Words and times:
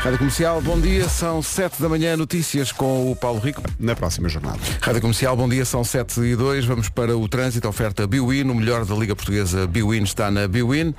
Rádio 0.00 0.18
Comercial, 0.18 0.60
bom 0.60 0.80
dia, 0.80 1.08
são 1.08 1.42
7 1.42 1.82
da 1.82 1.88
manhã, 1.88 2.16
notícias 2.16 2.70
com 2.70 3.10
o 3.10 3.16
Paulo 3.16 3.40
Rico. 3.40 3.62
Na 3.78 3.96
próxima 3.96 4.28
jornada. 4.28 4.58
Rádio 4.80 5.00
Comercial, 5.00 5.36
bom 5.36 5.48
dia, 5.48 5.64
são 5.64 5.82
7 5.82 6.20
e 6.20 6.36
2, 6.36 6.64
vamos 6.64 6.88
para 6.88 7.16
o 7.16 7.28
trânsito, 7.28 7.68
oferta 7.68 8.06
Biwin, 8.06 8.48
o 8.50 8.54
melhor 8.54 8.84
da 8.84 8.94
Liga 8.94 9.16
Portuguesa 9.16 9.66
Biwin 9.66 10.04
está 10.04 10.30
na 10.30 10.46
Biwin. 10.46 10.94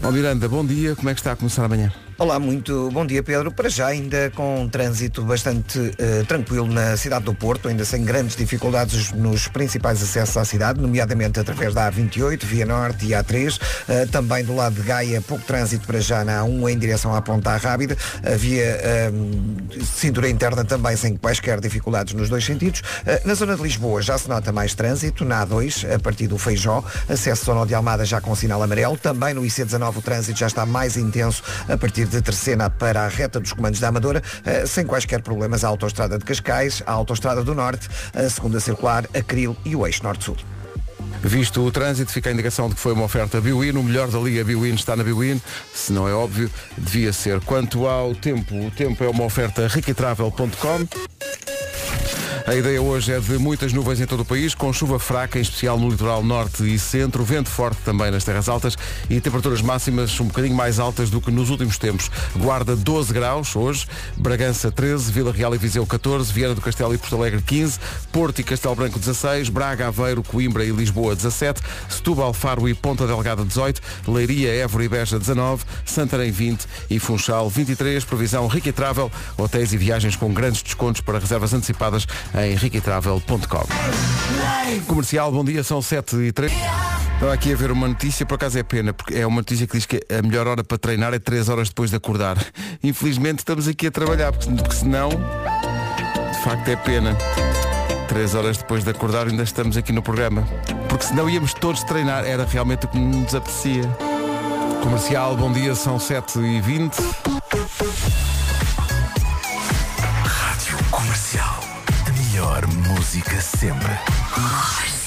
Bom 0.00 0.12
Miranda, 0.12 0.48
bom 0.48 0.64
dia, 0.64 0.96
como 0.96 1.08
é 1.08 1.14
que 1.14 1.20
está 1.20 1.32
a 1.32 1.36
começar 1.36 1.64
amanhã? 1.64 1.92
Olá, 2.18 2.38
muito 2.38 2.90
bom 2.92 3.04
dia 3.04 3.22
Pedro. 3.22 3.52
Para 3.52 3.68
já 3.68 3.88
ainda 3.88 4.32
com 4.34 4.62
um 4.62 4.68
trânsito 4.70 5.22
bastante 5.22 5.92
eh, 5.98 6.24
tranquilo 6.26 6.66
na 6.66 6.96
cidade 6.96 7.26
do 7.26 7.34
Porto, 7.34 7.68
ainda 7.68 7.84
sem 7.84 8.02
grandes 8.06 8.34
dificuldades 8.34 9.12
nos 9.12 9.48
principais 9.48 10.02
acessos 10.02 10.34
à 10.38 10.42
cidade, 10.42 10.80
nomeadamente 10.80 11.38
através 11.38 11.74
da 11.74 11.92
A28, 11.92 12.42
Via 12.42 12.64
Norte 12.64 13.04
e 13.04 13.10
A3. 13.10 13.60
Eh, 13.86 14.06
também 14.06 14.42
do 14.42 14.56
lado 14.56 14.76
de 14.76 14.80
Gaia, 14.80 15.20
pouco 15.20 15.44
trânsito 15.44 15.86
para 15.86 16.00
já 16.00 16.24
na 16.24 16.40
A1 16.40 16.70
em 16.70 16.78
direção 16.78 17.14
à 17.14 17.20
Ponta 17.20 17.54
Rábida. 17.54 17.94
Havia 18.24 18.64
eh, 18.64 19.12
cintura 19.84 20.30
interna 20.30 20.64
também 20.64 20.96
sem 20.96 21.18
quaisquer 21.18 21.60
dificuldades 21.60 22.14
nos 22.14 22.30
dois 22.30 22.46
sentidos. 22.46 22.80
Na 23.26 23.34
zona 23.34 23.56
de 23.56 23.62
Lisboa 23.62 24.00
já 24.00 24.16
se 24.16 24.26
nota 24.26 24.50
mais 24.50 24.74
trânsito, 24.74 25.22
na 25.22 25.46
A2, 25.46 25.94
a 25.94 25.98
partir 25.98 26.28
do 26.28 26.38
Feijó, 26.38 26.82
acesso 27.10 27.44
zona 27.44 27.66
de 27.66 27.74
Almada 27.74 28.06
já 28.06 28.22
com 28.22 28.34
sinal 28.34 28.62
amarelo. 28.62 28.96
Também 28.96 29.34
no 29.34 29.42
IC19 29.42 29.98
o 29.98 30.02
trânsito 30.02 30.38
já 30.38 30.46
está 30.46 30.64
mais 30.64 30.96
intenso 30.96 31.42
a 31.68 31.76
partir 31.76 32.05
de 32.06 32.22
Terceira 32.22 32.70
para 32.70 33.04
a 33.04 33.08
reta 33.08 33.40
dos 33.40 33.52
comandos 33.52 33.80
da 33.80 33.88
Amadora, 33.88 34.22
eh, 34.44 34.66
sem 34.66 34.86
quaisquer 34.86 35.22
problemas 35.22 35.64
a 35.64 35.68
Autostrada 35.68 36.18
de 36.18 36.24
Cascais, 36.24 36.82
a 36.86 36.92
Autostrada 36.92 37.42
do 37.42 37.54
Norte, 37.54 37.88
a 38.14 38.28
Segunda 38.28 38.60
Circular, 38.60 39.04
a 39.14 39.22
Cril 39.22 39.56
e 39.64 39.76
o 39.76 39.86
Eixo 39.86 40.02
Norte-Sul. 40.02 40.36
Visto 41.22 41.62
o 41.62 41.70
trânsito, 41.72 42.12
fica 42.12 42.30
a 42.30 42.32
indicação 42.32 42.68
de 42.68 42.74
que 42.74 42.80
foi 42.80 42.92
uma 42.92 43.04
oferta 43.04 43.40
Biwin, 43.40 43.72
o 43.72 43.82
melhor 43.82 44.08
da 44.08 44.18
Liga 44.18 44.44
Biwin 44.44 44.74
está 44.74 44.94
na 44.94 45.02
Biwin, 45.02 45.40
se 45.74 45.92
não 45.92 46.08
é 46.08 46.12
óbvio, 46.12 46.50
devia 46.76 47.12
ser. 47.12 47.40
Quanto 47.40 47.86
ao 47.86 48.14
tempo, 48.14 48.54
o 48.54 48.70
tempo 48.70 49.02
é 49.02 49.08
uma 49.08 49.24
oferta 49.24 49.66
riquitravel.com. 49.66 50.86
A 52.46 52.54
ideia 52.54 52.80
hoje 52.80 53.12
é 53.12 53.18
de 53.18 53.38
muitas 53.38 53.72
nuvens 53.72 54.00
em 54.00 54.06
todo 54.06 54.20
o 54.20 54.24
país, 54.24 54.54
com 54.54 54.72
chuva 54.72 55.00
fraca, 55.00 55.36
em 55.36 55.42
especial 55.42 55.76
no 55.80 55.90
litoral 55.90 56.22
norte 56.22 56.62
e 56.62 56.78
centro, 56.78 57.24
vento 57.24 57.48
forte 57.48 57.78
também 57.84 58.08
nas 58.08 58.22
terras 58.22 58.48
altas 58.48 58.78
e 59.10 59.20
temperaturas 59.20 59.60
máximas 59.60 60.20
um 60.20 60.26
bocadinho 60.26 60.54
mais 60.54 60.78
altas 60.78 61.10
do 61.10 61.20
que 61.20 61.32
nos 61.32 61.50
últimos 61.50 61.76
tempos. 61.76 62.08
Guarda 62.36 62.76
12 62.76 63.12
graus 63.12 63.56
hoje, 63.56 63.88
Bragança 64.16 64.70
13, 64.70 65.10
Vila 65.10 65.32
Real 65.32 65.56
e 65.56 65.58
Viseu 65.58 65.84
14, 65.84 66.32
Viana 66.32 66.54
do 66.54 66.60
Castelo 66.60 66.94
e 66.94 66.98
Porto 66.98 67.16
Alegre 67.16 67.42
15, 67.42 67.80
Porto 68.12 68.38
e 68.38 68.44
Castelo 68.44 68.76
Branco 68.76 68.96
16, 68.96 69.48
Braga, 69.48 69.88
Aveiro, 69.88 70.22
Coimbra 70.22 70.64
e 70.64 70.70
Lisboa 70.70 71.16
17, 71.16 71.60
Setúbal, 71.88 72.32
Faro 72.32 72.68
e 72.68 72.74
Ponta 72.74 73.08
Delgada 73.08 73.44
18, 73.44 73.82
Leiria, 74.06 74.54
Évora 74.54 74.84
e 74.84 74.88
Beja 74.88 75.18
19, 75.18 75.64
Santarém 75.84 76.30
20 76.30 76.64
e 76.90 77.00
Funchal 77.00 77.50
23, 77.50 78.04
previsão 78.04 78.46
Rica 78.46 78.72
Travel, 78.72 79.10
hotéis 79.36 79.72
e 79.72 79.76
viagens 79.76 80.14
com 80.14 80.32
grandes 80.32 80.62
descontos 80.62 81.00
para 81.00 81.18
reservas 81.18 81.52
antecipadas 81.52 82.06
em 82.36 82.54
riquitravel.com. 82.54 83.66
Comercial, 84.86 85.32
bom 85.32 85.44
dia, 85.44 85.62
são 85.62 85.80
7 85.80 86.16
e 86.16 86.32
3. 86.32 86.52
Estava 87.14 87.32
aqui 87.32 87.52
a 87.52 87.56
ver 87.56 87.70
uma 87.70 87.88
notícia, 87.88 88.26
por 88.26 88.34
acaso 88.34 88.58
é 88.58 88.62
pena, 88.62 88.92
porque 88.92 89.14
é 89.14 89.26
uma 89.26 89.36
notícia 89.36 89.66
que 89.66 89.72
diz 89.72 89.86
que 89.86 90.00
a 90.12 90.20
melhor 90.20 90.46
hora 90.46 90.62
para 90.62 90.76
treinar 90.76 91.14
é 91.14 91.18
3 91.18 91.48
horas 91.48 91.68
depois 91.68 91.88
de 91.90 91.96
acordar. 91.96 92.36
Infelizmente 92.84 93.38
estamos 93.38 93.66
aqui 93.66 93.86
a 93.86 93.90
trabalhar, 93.90 94.32
porque, 94.32 94.50
porque 94.50 94.74
senão, 94.74 95.08
de 95.08 96.38
facto 96.44 96.68
é 96.68 96.76
pena. 96.76 97.16
3 98.08 98.34
horas 98.34 98.58
depois 98.58 98.84
de 98.84 98.90
acordar 98.90 99.26
ainda 99.26 99.42
estamos 99.42 99.76
aqui 99.76 99.92
no 99.92 100.02
programa. 100.02 100.46
Porque 100.88 101.06
senão 101.06 101.28
íamos 101.28 101.54
todos 101.54 101.82
treinar, 101.84 102.24
era 102.26 102.44
realmente 102.44 102.84
o 102.84 102.88
que 102.88 102.98
nos 102.98 103.34
apetecia. 103.34 103.84
Comercial, 104.82 105.36
bom 105.36 105.50
dia, 105.52 105.74
são 105.74 105.98
7 105.98 106.38
melhor 112.46 112.66
música 112.68 113.40
sempre. 113.40 113.92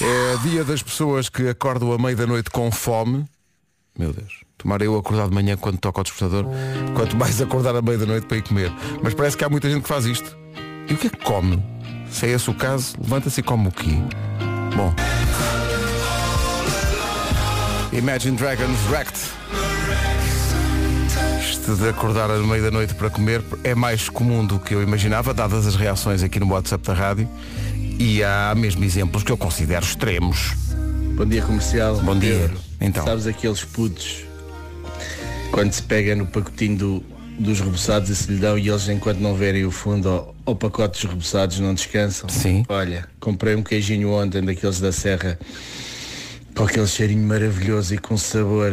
É 0.00 0.36
dia 0.48 0.62
das 0.62 0.82
pessoas 0.82 1.28
que 1.28 1.48
acordam 1.48 1.92
à 1.92 1.98
meia 1.98 2.14
da 2.14 2.26
noite 2.26 2.50
com 2.50 2.70
fome. 2.70 3.24
Meu 3.98 4.12
Deus. 4.12 4.40
Tomara 4.58 4.84
eu 4.84 4.96
acordar 4.96 5.28
de 5.28 5.34
manhã 5.34 5.56
quando 5.56 5.78
toca 5.78 6.00
o 6.00 6.04
despertador. 6.04 6.44
Quanto 6.94 7.16
mais 7.16 7.40
acordar 7.40 7.74
à 7.74 7.80
meia 7.80 7.98
da 7.98 8.06
noite 8.06 8.26
para 8.26 8.36
ir 8.36 8.42
comer. 8.42 8.70
Mas 9.02 9.14
parece 9.14 9.36
que 9.36 9.44
há 9.44 9.48
muita 9.48 9.70
gente 9.70 9.82
que 9.82 9.88
faz 9.88 10.04
isto. 10.04 10.36
E 10.88 10.94
o 10.94 10.98
que 10.98 11.06
é 11.06 11.10
que 11.10 11.24
come? 11.24 11.62
Se 12.10 12.26
é 12.26 12.30
esse 12.30 12.50
o 12.50 12.54
caso, 12.54 12.94
levanta-se 13.00 13.40
e 13.40 13.42
come 13.42 13.68
o 13.68 13.72
quê? 13.72 13.96
Bom. 14.76 14.94
Imagine 17.92 18.36
Dragons 18.36 18.78
Wrecked. 18.90 19.18
Isto 21.70 21.84
de 21.84 21.88
acordar 21.88 22.28
à 22.28 22.36
meia 22.38 22.62
da 22.62 22.70
noite 22.72 22.96
para 22.96 23.08
comer 23.08 23.40
é 23.62 23.76
mais 23.76 24.08
comum 24.08 24.44
do 24.44 24.58
que 24.58 24.74
eu 24.74 24.82
imaginava, 24.82 25.32
dadas 25.32 25.68
as 25.68 25.76
reações 25.76 26.20
aqui 26.20 26.40
no 26.40 26.48
WhatsApp 26.50 26.84
da 26.84 26.92
rádio. 26.92 27.28
E 27.96 28.24
há 28.24 28.52
mesmo 28.56 28.82
exemplos 28.82 29.22
que 29.22 29.30
eu 29.30 29.36
considero 29.36 29.84
extremos. 29.84 30.52
Bom 31.14 31.24
dia 31.24 31.42
comercial. 31.42 31.94
Bom 32.00 32.18
dia. 32.18 32.40
Pedro. 32.40 32.58
Então. 32.80 33.04
Sabes 33.04 33.24
aqueles 33.28 33.62
putos 33.62 34.24
quando 35.52 35.72
se 35.72 35.80
pega 35.84 36.16
no 36.16 36.26
pacotinho 36.26 36.76
do- 36.76 37.04
dos 37.38 37.60
reboçados 37.60 38.10
e 38.10 38.16
se 38.16 38.32
lhe 38.32 38.40
dão 38.40 38.58
e 38.58 38.68
eles 38.68 38.88
enquanto 38.88 39.18
não 39.20 39.36
verem 39.36 39.64
o 39.64 39.70
fundo 39.70 40.08
ao, 40.08 40.34
ao 40.46 40.56
pacote 40.56 41.00
dos 41.02 41.08
reboçados 41.08 41.60
não 41.60 41.72
descansam? 41.72 42.28
Sim. 42.28 42.64
Olha, 42.68 43.06
comprei 43.20 43.54
um 43.54 43.62
queijinho 43.62 44.10
ontem 44.10 44.42
daqueles 44.42 44.80
da 44.80 44.90
serra 44.90 45.38
com 46.56 46.64
aquele 46.64 46.88
cheirinho 46.88 47.24
maravilhoso 47.28 47.94
e 47.94 47.98
com 47.98 48.16
sabor 48.16 48.72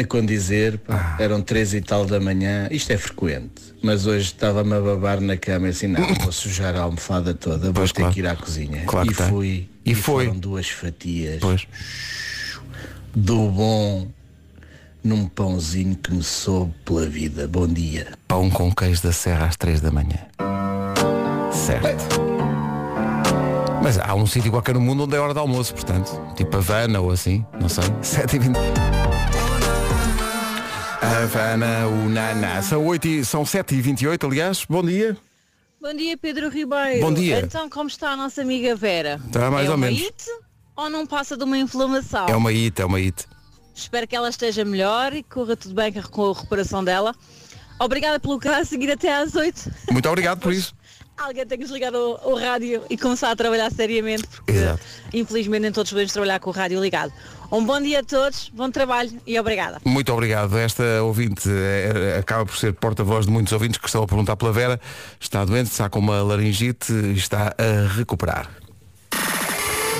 a 0.00 0.04
condizer. 0.06 0.78
pá. 0.78 1.16
Ah. 1.18 1.22
Eram 1.22 1.40
três 1.42 1.72
e 1.74 1.80
tal 1.80 2.04
da 2.06 2.18
manhã. 2.20 2.68
Isto 2.70 2.92
é 2.92 2.98
frequente. 2.98 3.70
Mas 3.82 4.06
hoje 4.06 4.26
estava-me 4.26 4.74
a 4.74 4.80
babar 4.80 5.20
na 5.20 5.36
cama 5.36 5.66
e 5.68 5.70
assim, 5.70 5.86
não, 5.86 6.02
vou 6.22 6.32
sujar 6.32 6.74
a 6.76 6.80
almofada 6.82 7.32
toda, 7.34 7.66
vou 7.66 7.72
Pois, 7.74 7.92
ter 7.92 8.00
claro. 8.02 8.14
que 8.14 8.20
ir 8.20 8.26
à 8.26 8.36
cozinha. 8.36 8.82
Claro 8.86 9.10
e 9.10 9.14
tem. 9.14 9.28
fui. 9.28 9.68
E 9.84 9.94
foi. 9.94 10.26
foram 10.26 10.38
duas 10.38 10.68
fatias 10.68 11.38
Pois. 11.40 11.66
do 13.14 13.48
bom 13.50 14.08
num 15.02 15.26
pãozinho 15.26 15.96
que 15.96 16.12
me 16.12 16.22
soube 16.22 16.74
pela 16.84 17.06
vida. 17.06 17.48
Bom 17.48 17.66
dia. 17.66 18.08
Pão 18.28 18.50
com 18.50 18.70
queijo 18.74 19.02
da 19.02 19.12
serra 19.12 19.46
às 19.46 19.56
3 19.56 19.80
da 19.80 19.90
manhã. 19.90 20.18
Certo. 21.52 22.20
Mas 23.82 23.98
há 23.98 24.14
um 24.14 24.26
sítio 24.26 24.50
qualquer 24.50 24.74
no 24.74 24.80
mundo 24.80 25.04
onde 25.04 25.16
é 25.16 25.18
hora 25.18 25.32
de 25.32 25.38
almoço, 25.40 25.72
portanto. 25.74 26.20
Tipo 26.36 26.58
Havana 26.58 27.00
ou 27.00 27.10
assim, 27.10 27.42
não 27.58 27.68
sei. 27.70 27.84
7 28.02 28.36
e 28.36 28.38
20. 28.38 28.56
Havana, 31.00 31.86
o 31.86 32.08
Naná. 32.08 32.62
São, 32.62 32.86
8 32.86 33.08
e, 33.08 33.24
são 33.24 33.44
7 33.44 33.74
e 33.74 33.80
28 33.80 34.26
aliás. 34.26 34.66
Bom 34.68 34.82
dia. 34.82 35.16
Bom 35.80 35.94
dia, 35.94 36.16
Pedro 36.16 36.50
Ribeiro. 36.50 37.00
Bom 37.00 37.14
dia. 37.14 37.40
Então, 37.40 37.70
como 37.70 37.88
está 37.88 38.10
a 38.10 38.16
nossa 38.16 38.42
amiga 38.42 38.76
Vera? 38.76 39.18
Está 39.26 39.50
mais 39.50 39.66
é 39.66 39.70
ou 39.70 39.76
uma 39.76 39.86
menos. 39.86 40.02
IT 40.02 40.24
ou 40.76 40.90
não 40.90 41.06
passa 41.06 41.36
de 41.38 41.44
uma 41.44 41.56
inflamação? 41.56 42.26
É 42.28 42.36
uma 42.36 42.50
it, 42.50 42.80
é 42.80 42.84
uma 42.84 42.98
it. 42.98 43.26
Espero 43.74 44.06
que 44.06 44.14
ela 44.14 44.28
esteja 44.28 44.62
melhor 44.62 45.14
e 45.14 45.22
que 45.22 45.30
corra 45.30 45.56
tudo 45.56 45.74
bem 45.74 45.90
com 45.90 46.30
a 46.30 46.34
recuperação 46.34 46.84
dela. 46.84 47.14
Obrigada 47.78 48.20
pelo 48.20 48.38
caso, 48.38 48.68
seguir 48.68 48.90
até 48.90 49.14
às 49.14 49.34
8. 49.34 49.72
Muito 49.90 50.06
obrigado 50.06 50.38
por 50.40 50.52
isso. 50.52 50.74
Alguém 51.16 51.46
tem 51.46 51.58
que 51.58 51.64
desligar 51.64 51.94
o, 51.94 52.30
o 52.30 52.34
rádio 52.34 52.82
e 52.90 52.96
começar 52.96 53.30
a 53.30 53.36
trabalhar 53.36 53.70
seriamente, 53.70 54.26
porque 54.26 54.52
Exato. 54.52 54.82
infelizmente 55.12 55.62
nem 55.62 55.72
todos 55.72 55.90
podemos 55.90 56.12
trabalhar 56.12 56.40
com 56.40 56.50
o 56.50 56.52
rádio 56.52 56.80
ligado. 56.80 57.12
Um 57.52 57.64
bom 57.64 57.80
dia 57.80 57.98
a 57.98 58.04
todos, 58.04 58.48
bom 58.54 58.70
trabalho 58.70 59.10
e 59.26 59.38
obrigada. 59.38 59.80
Muito 59.84 60.12
obrigado. 60.12 60.56
Esta 60.56 61.02
ouvinte 61.02 61.48
eh, 61.48 62.18
acaba 62.20 62.46
por 62.46 62.56
ser 62.56 62.72
porta-voz 62.74 63.26
de 63.26 63.32
muitos 63.32 63.52
ouvintes 63.52 63.76
que 63.76 63.86
estão 63.86 64.04
a 64.04 64.06
perguntar 64.06 64.36
pela 64.36 64.52
Vera. 64.52 64.80
Está 65.18 65.44
doente, 65.44 65.66
está 65.66 65.88
com 65.88 65.98
uma 65.98 66.22
laringite 66.22 66.92
e 66.92 67.14
está 67.14 67.52
a 67.58 67.92
recuperar. 67.96 68.59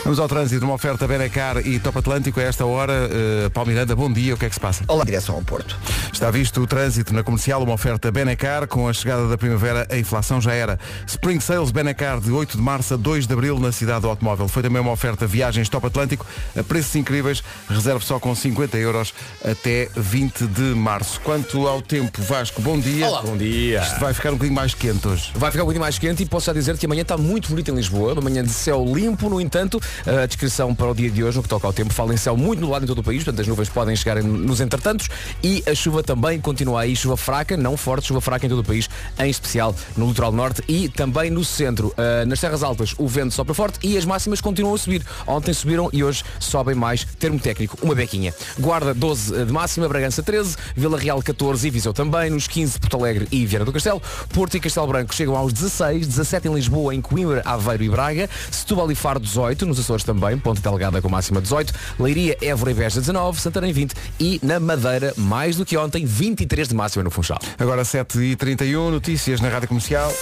Vamos 0.03 0.19
ao 0.19 0.27
trânsito, 0.27 0.65
uma 0.65 0.75
oferta 0.75 1.07
Benacar 1.07 1.59
e 1.59 1.79
Top 1.79 1.99
Atlântico 1.99 2.41
a 2.41 2.43
esta 2.43 2.65
hora. 2.65 2.93
Uh, 2.93 3.51
Paulo 3.51 3.71
Miranda, 3.71 3.95
bom 3.95 4.11
dia, 4.11 4.35
o 4.35 4.37
que 4.37 4.47
é 4.47 4.49
que 4.49 4.55
se 4.55 4.61
passa? 4.61 4.83
Olá, 4.89 5.05
direção 5.05 5.35
ao 5.35 5.43
Porto. 5.43 5.77
Está 6.13 6.31
visto 6.31 6.61
o 6.63 6.67
trânsito 6.67 7.13
na 7.13 7.23
comercial, 7.23 7.63
uma 7.63 7.75
oferta 7.75 8.11
Benacar. 8.11 8.67
Com 8.67 8.89
a 8.89 8.93
chegada 8.93 9.29
da 9.29 9.37
primavera, 9.37 9.87
a 9.91 9.99
inflação 9.99 10.41
já 10.41 10.53
era. 10.53 10.79
Spring 11.07 11.39
Sales 11.39 11.71
Benacar 11.71 12.19
de 12.19 12.31
8 12.31 12.57
de 12.57 12.63
março 12.63 12.95
a 12.95 12.97
2 12.97 13.27
de 13.27 13.33
abril 13.33 13.59
na 13.59 13.73
cidade 13.73 14.01
do 14.01 14.09
automóvel. 14.09 14.49
Foi 14.49 14.63
também 14.63 14.81
uma 14.81 14.91
oferta 14.91 15.27
Viagens 15.27 15.69
Top 15.69 15.87
Atlântico 15.87 16.27
a 16.59 16.63
preços 16.63 16.97
incríveis. 16.97 17.43
Reserve 17.69 18.05
só 18.05 18.19
com 18.19 18.35
50 18.35 18.79
euros 18.79 19.13
até 19.45 19.89
20 19.95 20.47
de 20.47 20.63
março. 20.75 21.21
Quanto 21.21 21.69
ao 21.69 21.83
tempo, 21.83 22.23
Vasco, 22.23 22.63
bom 22.63 22.79
dia. 22.79 23.07
Olá, 23.07 23.23
bom 23.23 23.37
dia. 23.37 23.83
Isto 23.83 24.01
vai 24.01 24.15
ficar 24.15 24.31
um 24.31 24.35
bocadinho 24.35 24.57
mais 24.57 24.73
quente 24.73 25.07
hoje. 25.07 25.31
Vai 25.35 25.51
ficar 25.51 25.63
um 25.63 25.67
bocadinho 25.67 25.83
mais 25.83 25.99
quente 25.99 26.23
e 26.23 26.27
posso 26.27 26.47
já 26.47 26.53
dizer 26.55 26.77
que 26.79 26.87
amanhã 26.87 27.03
está 27.03 27.19
muito 27.19 27.51
bonito 27.51 27.71
em 27.71 27.75
Lisboa, 27.75 28.15
uma 28.15 28.23
manhã 28.23 28.43
de 28.43 28.51
céu 28.51 28.83
limpo, 28.85 29.29
no 29.29 29.41
entanto, 29.41 29.81
A 30.07 30.27
descrição 30.27 30.75
para 30.75 30.91
o 30.91 30.95
dia 30.95 31.11
de 31.11 31.23
hoje, 31.23 31.37
no 31.37 31.43
que 31.43 31.49
toca 31.49 31.67
ao 31.67 31.73
tempo, 31.73 31.93
fala 31.93 32.15
em 32.15 32.17
céu 32.17 32.37
muito 32.37 32.61
nublado 32.61 32.85
em 32.85 32.89
todo 32.89 32.99
o 32.99 33.03
país, 33.03 33.25
portanto 33.25 33.41
as 33.41 33.47
nuvens 33.47 33.69
podem 33.69 33.95
chegar 33.97 34.23
nos 34.23 34.61
entretantos 34.61 35.09
e 35.43 35.63
a 35.67 35.75
chuva 35.75 36.03
também 36.03 36.41
continua 36.41 36.83
aí, 36.83 36.95
chuva 36.95 37.17
fraca, 37.17 37.57
não 37.57 37.77
forte, 37.77 38.09
chuva 38.09 38.21
fraca 38.21 38.47
em 38.47 38.49
todo 38.49 38.61
o 38.61 38.65
país, 38.65 38.89
em 39.19 39.31
especial 39.31 39.75
no 39.97 40.09
litoral 40.09 40.33
norte 40.33 40.63
e 40.69 40.89
também 40.89 41.31
no 41.31 41.45
centro. 41.45 41.93
Ah, 41.97 42.25
nas 42.25 42.41
terras 42.41 42.63
altas 42.63 42.95
o 42.99 43.07
vento 43.07 43.35
sopra 43.35 43.55
forte 43.55 43.79
e 43.83 43.97
as 43.97 44.05
máximas 44.05 44.41
continuam 44.41 44.75
a 44.75 44.79
subir. 44.79 45.05
Ontem 45.27 45.53
subiram 45.53 45.91
e 45.93 46.05
hoje 46.05 46.25
sobem 46.39 46.75
mais, 46.75 47.05
termo 47.19 47.39
técnico, 47.39 47.79
uma 47.83 47.95
bequinha. 47.95 48.35
Guarda 48.59 48.95
12 48.95 49.45
de 49.45 49.53
máxima, 49.53 49.89
Bragança 49.89 50.23
13, 50.23 50.57
Vila 50.77 50.99
Real 50.99 51.23
14 51.23 51.67
e 51.67 51.71
Viseu 51.71 51.93
também, 51.93 52.31
nos 52.31 52.47
15 52.47 52.79
Porto 52.79 52.97
Alegre 52.97 53.29
e 53.31 53.47
Viana 53.47 53.65
do 53.65 53.73
Castelo, 53.73 54.03
Porto 54.33 54.57
e 54.57 54.61
Castelo 54.61 54.87
Branco 54.87 55.15
chegam 55.15 55.37
aos 55.37 55.53
16, 55.53 56.07
17 56.07 56.49
em 56.49 56.55
Lisboa, 56.55 56.95
em 56.95 57.01
Coimbra, 57.01 57.43
Aveiro 57.45 57.83
e 57.83 57.89
Braga, 57.89 58.31
Setúbal 58.51 58.91
e 58.91 58.95
Faro 58.95 59.21
18, 59.21 59.67
nos 59.67 59.79
Açores 59.81 60.05
também, 60.05 60.39
Ponte 60.39 60.61
Delgada 60.61 61.01
com 61.03 61.09
máxima 61.09 61.41
18, 61.41 61.73
Leiria, 61.99 62.37
Évora 62.41 62.71
e 62.71 62.75
Beja 62.75 63.01
19, 63.01 63.41
Santarém 63.41 63.73
20 63.73 63.95
e 64.19 64.41
na 64.43 64.61
Madeira, 64.61 65.13
mais 65.17 65.57
do 65.57 65.65
que 65.65 65.77
ontem, 65.77 66.05
23 66.05 66.69
de 66.69 66.75
máxima 66.75 67.05
no 67.05 67.11
Funchal. 67.11 67.39
Agora 67.59 67.83
7h31, 67.83 68.91
notícias 68.91 69.41
na 69.41 69.49
Rádio 69.49 69.69
Comercial. 69.69 70.13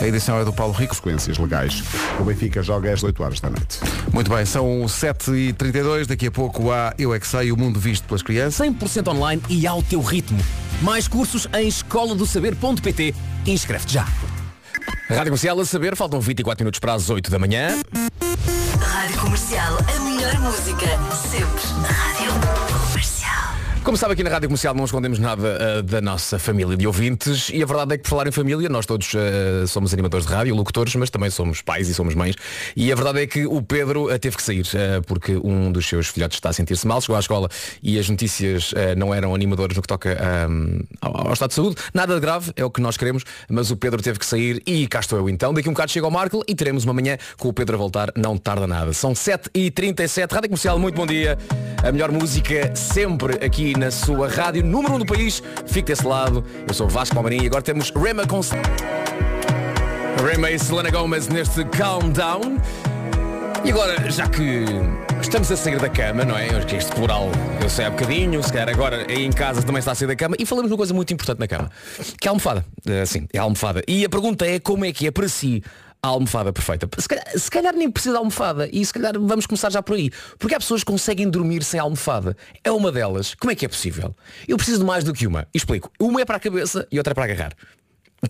A 0.00 0.06
edição 0.06 0.38
é 0.40 0.44
do 0.44 0.52
Paulo 0.52 0.72
Rico. 0.72 0.90
Consequências 0.90 1.36
legais. 1.36 1.82
O 2.18 2.24
Benfica 2.24 2.62
joga 2.62 2.90
às 2.92 3.02
8 3.02 3.22
horas 3.22 3.40
da 3.40 3.50
noite. 3.50 3.78
Muito 4.12 4.30
bem, 4.30 4.46
são 4.46 4.84
7h32, 4.86 6.06
daqui 6.06 6.26
a 6.26 6.30
pouco 6.30 6.70
há 6.70 6.94
Eu 6.98 7.14
É 7.14 7.20
Que 7.20 7.26
Sei, 7.26 7.52
o 7.52 7.56
mundo 7.56 7.78
visto 7.78 8.04
pelas 8.04 8.22
crianças. 8.22 8.66
100% 8.66 9.08
online 9.08 9.42
e 9.48 9.66
ao 9.66 9.82
teu 9.82 10.00
ritmo. 10.00 10.42
Mais 10.80 11.06
cursos 11.06 11.46
em 11.54 11.68
escola-do-saber.pt. 11.68 13.14
Inscreve-te 13.46 13.94
já. 13.94 14.08
Rádio 15.08 15.24
Comercial 15.24 15.60
a 15.60 15.66
saber, 15.66 15.96
faltam 15.96 16.20
24 16.20 16.64
minutos 16.64 16.80
para 16.80 16.94
as 16.94 17.10
8 17.10 17.30
da 17.30 17.38
manhã. 17.38 17.76
Rádio 19.10 19.22
Comercial, 19.22 19.76
a 19.96 20.00
melhor 20.00 20.38
música, 20.38 20.86
sempre. 21.12 21.64
Rádio. 21.82 22.59
Como 23.82 23.96
sabe, 23.96 24.12
aqui 24.12 24.22
na 24.22 24.28
Rádio 24.28 24.46
Comercial 24.48 24.74
não 24.74 24.84
escondemos 24.84 25.18
nada 25.18 25.78
ah, 25.78 25.82
da 25.82 26.02
nossa 26.02 26.38
família 26.38 26.76
de 26.76 26.86
ouvintes 26.86 27.48
e 27.48 27.62
a 27.62 27.66
verdade 27.66 27.94
é 27.94 27.96
que 27.96 28.02
por 28.02 28.10
falar 28.10 28.26
em 28.26 28.30
família, 28.30 28.68
nós 28.68 28.84
todos 28.84 29.10
ah, 29.14 29.66
somos 29.66 29.94
animadores 29.94 30.26
de 30.26 30.32
rádio, 30.32 30.54
locutores, 30.54 30.94
mas 30.96 31.08
também 31.08 31.30
somos 31.30 31.62
pais 31.62 31.88
e 31.88 31.94
somos 31.94 32.14
mães. 32.14 32.36
E 32.76 32.92
a 32.92 32.94
verdade 32.94 33.22
é 33.22 33.26
que 33.26 33.46
o 33.46 33.62
Pedro 33.62 34.10
ah, 34.10 34.18
teve 34.18 34.36
que 34.36 34.42
sair 34.42 34.66
porque 35.06 35.34
um 35.42 35.72
dos 35.72 35.88
seus 35.88 36.08
filhotes 36.08 36.36
está 36.36 36.50
a 36.50 36.52
sentir-se 36.52 36.86
mal, 36.86 37.00
chegou 37.00 37.16
à 37.16 37.20
escola 37.20 37.48
e 37.82 37.98
as 37.98 38.08
notícias 38.08 38.72
não 38.98 39.14
eram 39.14 39.34
animadoras 39.34 39.74
no 39.74 39.82
que 39.82 39.88
toca 39.88 40.16
ah, 40.20 40.46
ao, 41.00 41.28
ao 41.28 41.32
estado 41.32 41.48
de 41.48 41.54
saúde. 41.54 41.76
Nada 41.94 42.14
de 42.14 42.20
grave, 42.20 42.52
é 42.56 42.64
o 42.64 42.70
que 42.70 42.82
nós 42.82 42.98
queremos, 42.98 43.24
mas 43.48 43.70
o 43.70 43.76
Pedro 43.76 44.02
teve 44.02 44.18
que 44.18 44.26
sair 44.26 44.62
e 44.66 44.86
cá 44.86 45.00
estou 45.00 45.18
eu 45.18 45.28
então. 45.28 45.54
Daqui 45.54 45.70
um 45.70 45.72
bocado 45.72 45.90
chega 45.90 46.06
ao 46.06 46.10
Marco 46.10 46.44
e 46.46 46.54
teremos 46.54 46.84
uma 46.84 46.92
manhã 46.92 47.16
com 47.38 47.48
o 47.48 47.52
Pedro 47.52 47.76
a 47.76 47.78
voltar, 47.78 48.12
não 48.14 48.36
tarda 48.36 48.66
nada. 48.66 48.92
São 48.92 49.14
7h37, 49.14 50.30
Rádio 50.30 50.50
Comercial, 50.50 50.78
muito 50.78 50.94
bom 50.94 51.06
dia. 51.06 51.38
A 51.82 51.90
melhor 51.90 52.12
música 52.12 52.76
sempre 52.76 53.42
aqui 53.42 53.70
na 53.80 53.90
sua 53.90 54.28
rádio, 54.28 54.62
número 54.62 54.92
1 54.92 54.96
um 54.96 54.98
do 54.98 55.06
país. 55.06 55.42
Fique 55.66 55.86
desse 55.86 56.06
lado. 56.06 56.44
Eu 56.68 56.74
sou 56.74 56.86
Vasco 56.86 57.14
Palmeirinho 57.14 57.44
e 57.44 57.46
agora 57.46 57.62
temos 57.62 57.90
Rema 57.90 58.26
com... 58.26 58.40
Rema 60.22 60.50
e 60.50 60.58
Selena 60.58 60.90
Gomez 60.90 61.28
neste 61.28 61.64
Calm 61.64 62.10
Down. 62.10 62.58
E 63.64 63.70
agora, 63.70 64.10
já 64.10 64.28
que 64.28 64.66
estamos 65.22 65.50
a 65.50 65.56
sair 65.56 65.78
da 65.78 65.88
cama, 65.88 66.26
não 66.26 66.36
é? 66.36 66.48
Que 66.66 66.76
este 66.76 66.92
plural 66.92 67.30
eu 67.62 67.70
sei 67.70 67.86
há 67.86 67.90
bocadinho, 67.90 68.42
se 68.42 68.52
calhar 68.52 68.68
agora 68.68 69.06
aí 69.08 69.24
em 69.24 69.32
casa 69.32 69.62
também 69.62 69.78
está 69.78 69.92
a 69.92 69.94
sair 69.94 70.08
da 70.08 70.16
cama, 70.16 70.36
e 70.38 70.44
falamos 70.44 70.68
de 70.68 70.74
uma 70.74 70.78
coisa 70.78 70.92
muito 70.92 71.12
importante 71.14 71.38
na 71.38 71.48
cama, 71.48 71.70
que 72.20 72.26
é 72.26 72.28
a 72.28 72.32
almofada. 72.32 72.64
Eh, 72.86 73.06
Sim, 73.06 73.26
é 73.32 73.38
a 73.38 73.42
almofada. 73.42 73.82
E 73.88 74.04
a 74.04 74.10
pergunta 74.10 74.46
é 74.46 74.60
como 74.60 74.84
é 74.84 74.92
que 74.92 75.06
é 75.06 75.10
para 75.10 75.28
si 75.28 75.62
a 76.02 76.08
almofada 76.08 76.52
perfeita. 76.52 76.88
Se 76.98 77.08
calhar, 77.08 77.38
se 77.38 77.50
calhar 77.50 77.74
nem 77.74 77.90
precisa 77.90 78.12
de 78.14 78.18
almofada 78.18 78.68
e 78.72 78.84
se 78.84 78.92
calhar 78.92 79.12
vamos 79.18 79.46
começar 79.46 79.70
já 79.70 79.82
por 79.82 79.96
aí. 79.96 80.10
Porque 80.38 80.54
há 80.54 80.58
pessoas 80.58 80.82
que 80.82 80.90
conseguem 80.90 81.28
dormir 81.28 81.62
sem 81.62 81.78
almofada. 81.78 82.36
É 82.64 82.70
uma 82.70 82.90
delas. 82.90 83.34
Como 83.34 83.50
é 83.50 83.54
que 83.54 83.64
é 83.64 83.68
possível? 83.68 84.14
Eu 84.48 84.56
preciso 84.56 84.80
de 84.80 84.84
mais 84.84 85.04
do 85.04 85.12
que 85.12 85.26
uma. 85.26 85.46
Explico. 85.52 85.90
Uma 85.98 86.20
é 86.20 86.24
para 86.24 86.36
a 86.36 86.40
cabeça 86.40 86.86
e 86.90 86.98
outra 86.98 87.12
é 87.12 87.14
para 87.14 87.24
agarrar. 87.24 87.52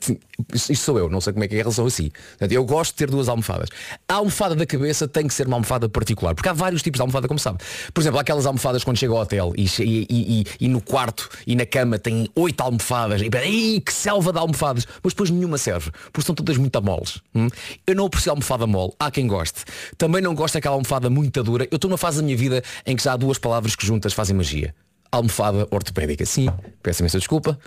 Sim, 0.01 0.19
Isto 0.55 0.77
sou 0.77 0.99
eu, 0.99 1.09
não 1.09 1.21
sei 1.21 1.33
como 1.33 1.45
é 1.45 1.49
que 1.49 1.55
é 1.55 1.59
em 1.59 1.63
relação 1.63 1.85
a 1.85 1.91
si. 1.91 2.13
Portanto, 2.31 2.53
Eu 2.53 2.65
gosto 2.65 2.93
de 2.93 2.99
ter 2.99 3.11
duas 3.11 3.29
almofadas. 3.29 3.69
A 4.09 4.15
almofada 4.15 4.55
da 4.55 4.65
cabeça 4.65 5.09
tem 5.09 5.27
que 5.27 5.35
ser 5.35 5.49
uma 5.49 5.57
almofada 5.57 5.89
particular, 5.89 6.33
porque 6.35 6.49
há 6.49 6.53
vários 6.53 6.81
tipos 6.81 6.99
de 6.99 7.03
almofada, 7.03 7.27
como 7.27 7.41
sabe. 7.41 7.59
Por 7.93 8.01
exemplo, 8.01 8.19
há 8.19 8.23
aquelas 8.23 8.47
almofadas 8.47 8.85
quando 8.85 8.99
chega 8.99 9.13
ao 9.13 9.19
hotel 9.21 9.53
e, 9.57 9.65
e- 9.81 10.07
e- 10.09 10.45
e- 10.61 10.69
no 10.69 10.81
quarto 10.81 11.29
e 11.45 11.57
na 11.57 11.67
cama 11.67 11.99
tem 11.99 12.29
oito 12.37 12.61
almofadas. 12.61 13.21
E, 13.21 13.81
que 13.81 13.93
selva 13.93 14.33
de 14.33 14.39
almofadas! 14.39 14.87
Mas 15.03 15.13
depois 15.13 15.29
nenhuma 15.31 15.59
serve, 15.59 15.91
porque 16.13 16.25
são 16.25 16.35
todas 16.37 16.57
muito 16.57 16.81
moles. 16.81 17.21
hum? 17.35 17.49
Eu 17.85 17.97
não 17.97 18.07
aprecio 18.07 18.31
almofada 18.31 18.67
mole, 18.69 18.93
há 18.99 19.11
quem 19.11 19.27
goste. 19.27 19.65
Também 19.99 20.23
não 20.23 20.35
gosto 20.37 20.55
daquela 20.55 20.77
almofada 20.77 21.11
muito 21.11 21.43
dura. 21.43 21.67
Eu 21.71 21.77
estou 21.77 21.89
numa 21.89 21.99
fase 21.99 22.19
da 22.19 22.23
minha 22.23 22.37
vida 22.37 22.63
em 22.87 22.95
que 22.95 23.03
já 23.03 23.15
há 23.15 23.17
duas 23.17 23.39
palavras 23.39 23.75
que 23.75 23.85
juntas 23.85 24.13
fazem 24.13 24.37
magia. 24.37 24.73
Almofada 25.11 25.67
ortopédica. 25.73 26.25
Sim, 26.25 26.49
peço 26.81 27.03
imensa 27.03 27.19
desculpa. 27.19 27.59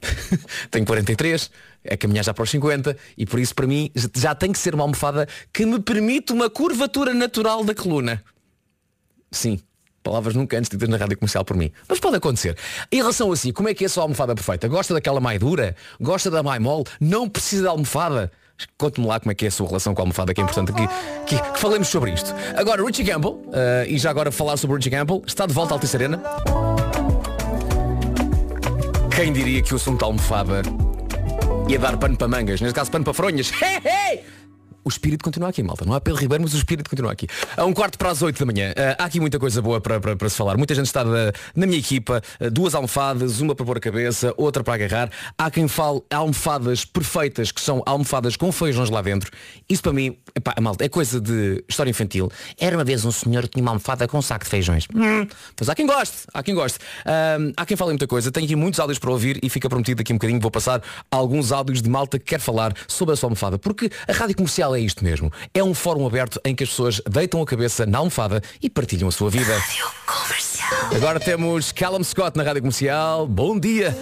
tenho 0.70 0.86
43, 0.86 1.50
é 1.84 1.96
caminhar 1.96 2.24
já 2.24 2.34
para 2.34 2.42
os 2.42 2.50
50 2.50 2.96
e 3.16 3.26
por 3.26 3.38
isso 3.38 3.54
para 3.54 3.66
mim 3.66 3.90
já 4.14 4.34
tem 4.34 4.52
que 4.52 4.58
ser 4.58 4.74
uma 4.74 4.84
almofada 4.84 5.28
que 5.52 5.64
me 5.64 5.80
permite 5.80 6.32
uma 6.32 6.50
curvatura 6.50 7.14
natural 7.14 7.64
da 7.64 7.74
coluna. 7.74 8.22
Sim. 9.30 9.60
Palavras 10.02 10.34
nunca 10.34 10.56
antes 10.56 10.70
ditas 10.70 10.88
na 10.88 10.96
rádio 10.96 11.18
comercial 11.18 11.44
por 11.44 11.56
mim. 11.56 11.70
Mas 11.86 12.00
pode 12.00 12.16
acontecer. 12.16 12.56
Em 12.90 12.96
relação 12.96 13.30
a 13.30 13.36
si, 13.36 13.52
como 13.52 13.68
é 13.68 13.74
que 13.74 13.84
é 13.84 13.86
a 13.86 13.90
sua 13.90 14.04
almofada 14.04 14.34
perfeita? 14.34 14.66
Gosta 14.66 14.94
daquela 14.94 15.20
mais 15.20 15.38
dura? 15.38 15.76
Gosta 16.00 16.30
da 16.30 16.42
mais 16.42 16.60
mole? 16.60 16.84
Não 16.98 17.28
precisa 17.28 17.62
de 17.62 17.68
almofada? 17.68 18.32
Conte-me 18.78 19.06
lá 19.06 19.20
como 19.20 19.32
é 19.32 19.34
que 19.34 19.44
é 19.44 19.48
a 19.48 19.50
sua 19.50 19.66
relação 19.66 19.94
com 19.94 20.00
a 20.00 20.04
almofada, 20.04 20.34
que 20.34 20.40
é 20.40 20.44
importante 20.44 20.72
aqui 20.72 20.86
que, 21.26 21.40
que 21.52 21.58
falemos 21.58 21.88
sobre 21.88 22.12
isto. 22.12 22.34
Agora, 22.56 22.84
Richie 22.84 23.04
Campbell, 23.04 23.42
eh, 23.52 23.86
e 23.88 23.98
já 23.98 24.10
agora 24.10 24.30
falar 24.30 24.56
sobre 24.56 24.76
Richie 24.76 24.90
Campbell, 24.90 25.22
está 25.26 25.46
de 25.46 25.52
volta 25.52 25.74
à 25.74 25.76
Altice 25.76 25.96
Arena. 25.96 26.20
Quem 29.14 29.32
diria 29.32 29.62
que 29.62 29.72
o 29.72 29.76
assunto 29.76 30.00
da 30.00 30.06
almofada 30.06 30.62
ia 31.68 31.78
dar 31.78 31.96
pano 31.96 32.16
para 32.16 32.28
mangas, 32.28 32.60
neste 32.60 32.74
caso 32.74 32.90
pano 32.90 33.04
para 33.04 33.14
fronhas. 33.14 33.52
O 34.84 34.88
espírito 34.88 35.22
continua 35.24 35.48
aqui, 35.50 35.62
malta. 35.62 35.84
Não 35.84 35.92
há 35.94 36.00
Pedro 36.00 36.20
Ribeiro, 36.20 36.42
mas 36.42 36.54
o 36.54 36.56
espírito 36.56 36.88
continua 36.88 37.12
aqui. 37.12 37.26
A 37.56 37.64
um 37.64 37.72
quarto 37.72 37.98
para 37.98 38.10
as 38.10 38.22
oito 38.22 38.38
da 38.38 38.46
manhã. 38.46 38.72
Ah, 38.76 39.02
há 39.02 39.04
aqui 39.06 39.20
muita 39.20 39.38
coisa 39.38 39.60
boa 39.60 39.80
para, 39.80 40.00
para, 40.00 40.16
para 40.16 40.28
se 40.28 40.36
falar. 40.36 40.56
Muita 40.56 40.74
gente 40.74 40.86
está 40.86 41.04
da- 41.04 41.32
na 41.54 41.66
minha 41.66 41.78
equipa. 41.78 42.22
ah, 42.40 42.48
duas 42.50 42.74
almofadas, 42.74 43.40
uma 43.40 43.54
para 43.54 43.66
pôr 43.66 43.76
a 43.76 43.80
cabeça, 43.80 44.32
outra 44.36 44.64
para 44.64 44.74
agarrar. 44.74 45.10
Há 45.36 45.50
quem 45.50 45.68
fale 45.68 46.00
almofadas 46.10 46.84
perfeitas, 46.84 47.52
que 47.52 47.60
são 47.60 47.82
almofadas 47.84 48.36
com 48.36 48.50
feijões 48.52 48.90
lá 48.90 49.02
dentro. 49.02 49.30
Isso 49.68 49.82
para 49.82 49.92
mim, 49.92 50.16
epá, 50.34 50.54
malta, 50.60 50.84
é 50.84 50.88
coisa 50.88 51.20
de 51.20 51.62
história 51.68 51.90
infantil. 51.90 52.30
Era 52.58 52.76
uma 52.76 52.84
vez 52.84 53.04
um 53.04 53.10
senhor 53.12 53.42
que 53.44 53.50
tinha 53.50 53.62
uma 53.62 53.72
almofada 53.72 54.08
com 54.08 54.18
um 54.18 54.22
saco 54.22 54.44
de 54.44 54.50
feijões. 54.50 54.86
Hum, 54.94 55.26
Mas 55.58 55.68
há 55.68 55.74
quem 55.74 55.86
goste, 55.86 56.18
há 56.32 56.42
quem 56.42 56.54
goste. 56.54 56.78
Ah, 57.04 57.36
há 57.56 57.66
quem 57.66 57.76
fale 57.76 57.90
muita 57.90 58.06
coisa. 58.06 58.30
Tenho 58.32 58.46
aqui 58.46 58.56
muitos 58.56 58.80
áudios 58.80 58.98
para 58.98 59.10
ouvir 59.10 59.38
e 59.42 59.50
fica 59.50 59.68
prometido 59.68 59.98
daqui 59.98 60.12
um 60.12 60.16
bocadinho. 60.16 60.40
Vou 60.40 60.50
passar 60.50 60.82
alguns 61.10 61.52
áudios 61.52 61.82
de 61.82 61.88
malta 61.90 62.18
que 62.18 62.24
quer 62.24 62.40
falar 62.40 62.72
sobre 62.88 63.12
a 63.12 63.16
sua 63.16 63.26
almofada. 63.26 63.58
Porque 63.58 63.90
a 64.08 64.12
rádio 64.12 64.36
comercial 64.36 64.69
é 64.74 64.80
isto 64.80 65.04
mesmo. 65.04 65.32
É 65.52 65.62
um 65.62 65.74
fórum 65.74 66.06
aberto 66.06 66.40
em 66.44 66.54
que 66.54 66.64
as 66.64 66.70
pessoas 66.70 67.00
deitam 67.08 67.40
a 67.42 67.46
cabeça 67.46 67.86
na 67.86 67.98
almofada 67.98 68.42
e 68.62 68.70
partilham 68.70 69.08
a 69.08 69.12
sua 69.12 69.30
vida. 69.30 69.56
Rádio 69.56 69.86
Comercial. 70.06 70.90
Agora 70.94 71.20
temos 71.20 71.72
Callum 71.72 72.04
Scott 72.04 72.36
na 72.36 72.44
rádio 72.44 72.62
comercial. 72.62 73.26
Bom 73.26 73.58
dia! 73.58 73.94